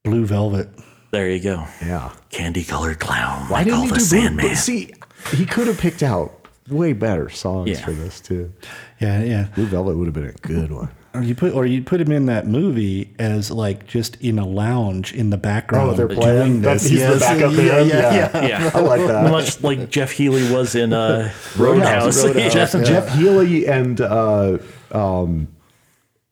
Blue 0.04 0.26
Velvet. 0.26 0.68
There 1.14 1.30
you 1.30 1.40
go. 1.40 1.64
Yeah. 1.80 2.10
Candy 2.30 2.64
colored 2.64 2.98
clown. 2.98 3.48
Why 3.48 3.58
like 3.58 3.64
didn't 3.66 3.78
all 3.78 3.84
he 3.84 3.90
the 3.90 3.94
do 3.96 4.00
Sandman. 4.04 4.48
but 4.48 4.56
See, 4.56 4.92
he 5.32 5.46
could 5.46 5.68
have 5.68 5.78
picked 5.78 6.02
out 6.02 6.48
way 6.68 6.92
better 6.92 7.28
songs 7.28 7.70
Yeah. 7.70 7.84
for 7.84 7.92
this 7.92 8.20
too. 8.20 8.52
Yeah, 9.00 9.22
yeah. 9.22 9.46
Blue 9.54 9.66
Velvet 9.66 9.96
would 9.96 10.06
have 10.06 10.14
been 10.14 10.26
a 10.26 10.32
good 10.32 10.72
one. 10.72 10.88
Or 11.14 11.22
you 11.22 11.36
put 11.36 11.54
or 11.54 11.64
you 11.64 11.80
put 11.82 12.00
him 12.00 12.10
in 12.10 12.26
that 12.26 12.48
movie 12.48 13.14
as 13.20 13.48
like 13.52 13.86
just 13.86 14.16
in 14.20 14.40
a 14.40 14.44
lounge 14.44 15.12
in 15.12 15.30
the 15.30 15.36
background. 15.36 15.90
Oh, 15.90 15.94
they're 15.94 16.08
doing 16.08 16.20
playing. 16.20 16.62
this. 16.62 16.82
He's 16.86 16.98
the 17.02 17.10
Yes, 17.10 17.20
backup 17.20 17.52
yeah, 17.52 17.56
band. 17.68 17.88
Yeah, 17.88 18.14
Yeah. 18.14 18.30
yeah. 18.34 18.46
yeah, 18.64 18.70
I 18.74 18.80
like 18.80 19.06
that. 19.06 19.30
much 19.30 19.62
like 19.62 19.90
Jeff 19.90 20.10
Healey 20.10 20.50
was 20.52 20.74
in 20.74 20.92
uh, 20.92 21.30
Roadhouse. 21.56 22.24
Roadhouse. 22.24 22.52
Jeff, 22.72 22.72
Jeff 22.84 23.08
Healey 23.16 23.68
and 23.68 24.00
uh, 24.00 24.58
um, 24.90 25.46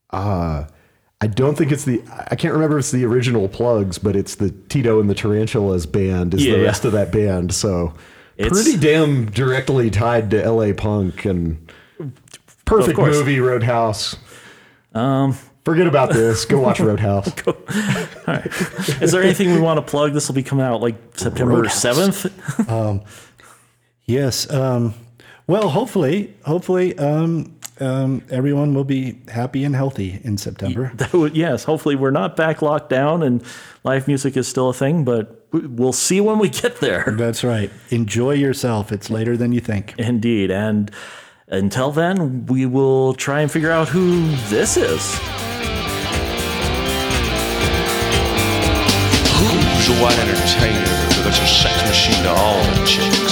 uh, 0.09 0.65
I 1.23 1.27
don't 1.27 1.57
think 1.57 1.71
it's 1.71 1.85
the 1.85 2.01
I 2.29 2.35
can't 2.35 2.53
remember 2.53 2.77
if 2.77 2.81
it's 2.81 2.91
the 2.91 3.05
original 3.05 3.47
Plugz, 3.47 3.97
but 4.03 4.13
it's 4.13 4.35
the 4.35 4.51
Tito 4.67 4.99
and 4.99 5.09
the 5.09 5.15
Tarantulas 5.15 5.85
band 5.85 6.33
is 6.33 6.45
Yeah. 6.45 6.57
the 6.57 6.63
rest 6.63 6.83
of 6.83 6.91
that 6.91 7.13
band. 7.13 7.53
So 7.53 7.93
It's- 8.35 8.51
pretty 8.61 8.77
damn 8.77 9.27
directly 9.31 9.89
tied 9.89 10.29
to 10.31 10.43
LA 10.45 10.73
punk 10.73 11.23
and 11.23 11.71
perfect 12.65 12.97
movie 12.99 13.39
Roadhouse. 13.39 14.17
Um, 14.93 15.37
forget 15.63 15.87
about 15.87 16.11
this. 16.11 16.43
Go 16.43 16.59
watch 16.59 16.81
Roadhouse. 16.81 17.27
Is 19.01 19.13
there 19.13 19.23
anything 19.23 19.53
we 19.53 19.61
want 19.61 19.77
to 19.77 19.81
plug? 19.89 20.11
This 20.11 20.27
will 20.27 20.35
be 20.35 20.43
coming 20.43 20.65
out 20.65 20.81
like 20.81 20.95
September 21.15 21.53
Roadhouse. 21.55 21.81
seventh. 21.81 22.25
Yes. 24.05 24.51
Um, 24.51 24.93
well, 25.47 25.69
hopefully, 25.69 26.33
hopefully, 26.45 26.97
um, 26.97 27.55
um, 27.79 28.23
everyone 28.29 28.73
will 28.73 28.83
be 28.83 29.19
happy 29.29 29.63
and 29.63 29.75
healthy 29.75 30.19
in 30.23 30.37
September. 30.37 30.91
Yes, 31.33 31.63
hopefully 31.63 31.95
we're 31.95 32.11
not 32.11 32.35
back 32.35 32.61
locked 32.61 32.89
down 32.89 33.23
and 33.23 33.43
live 33.83 34.07
music 34.07 34.37
is 34.37 34.47
still 34.47 34.69
a 34.69 34.73
thing, 34.73 35.03
but 35.03 35.47
we- 35.51 35.61
we'll 35.67 35.93
see 35.93 36.21
when 36.21 36.37
we 36.39 36.49
get 36.49 36.79
there. 36.79 37.05
That's 37.17 37.43
right. 37.43 37.71
Enjoy 37.89 38.31
yourself. 38.33 38.91
It's 38.91 39.09
later 39.09 39.35
than 39.37 39.51
you 39.53 39.59
think. 39.61 39.95
Indeed. 39.97 40.51
And 40.51 40.91
until 41.47 41.91
then, 41.91 42.45
we 42.45 42.65
will 42.65 43.13
try 43.13 43.41
and 43.41 43.51
figure 43.51 43.71
out 43.71 43.87
who 43.89 44.27
this 44.49 44.77
is. 44.77 45.17
Who's 49.39 49.89
a 49.89 50.01
white 50.01 50.17
entertainer 50.19 50.85
that's 51.23 51.39
a 51.39 51.47
sex 51.47 51.75
machine 51.87 52.23
to 52.23 52.29
all 52.29 52.63
the 52.63 52.85
chicks? 52.85 53.22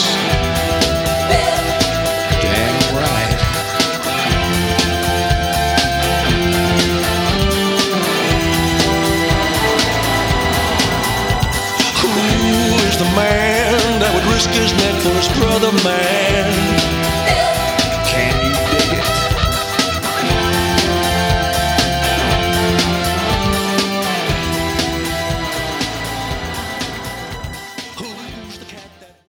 Cause 14.53 14.73
that 14.73 15.01
first 15.01 15.33
brother 15.39 15.71
man. 15.83 16.70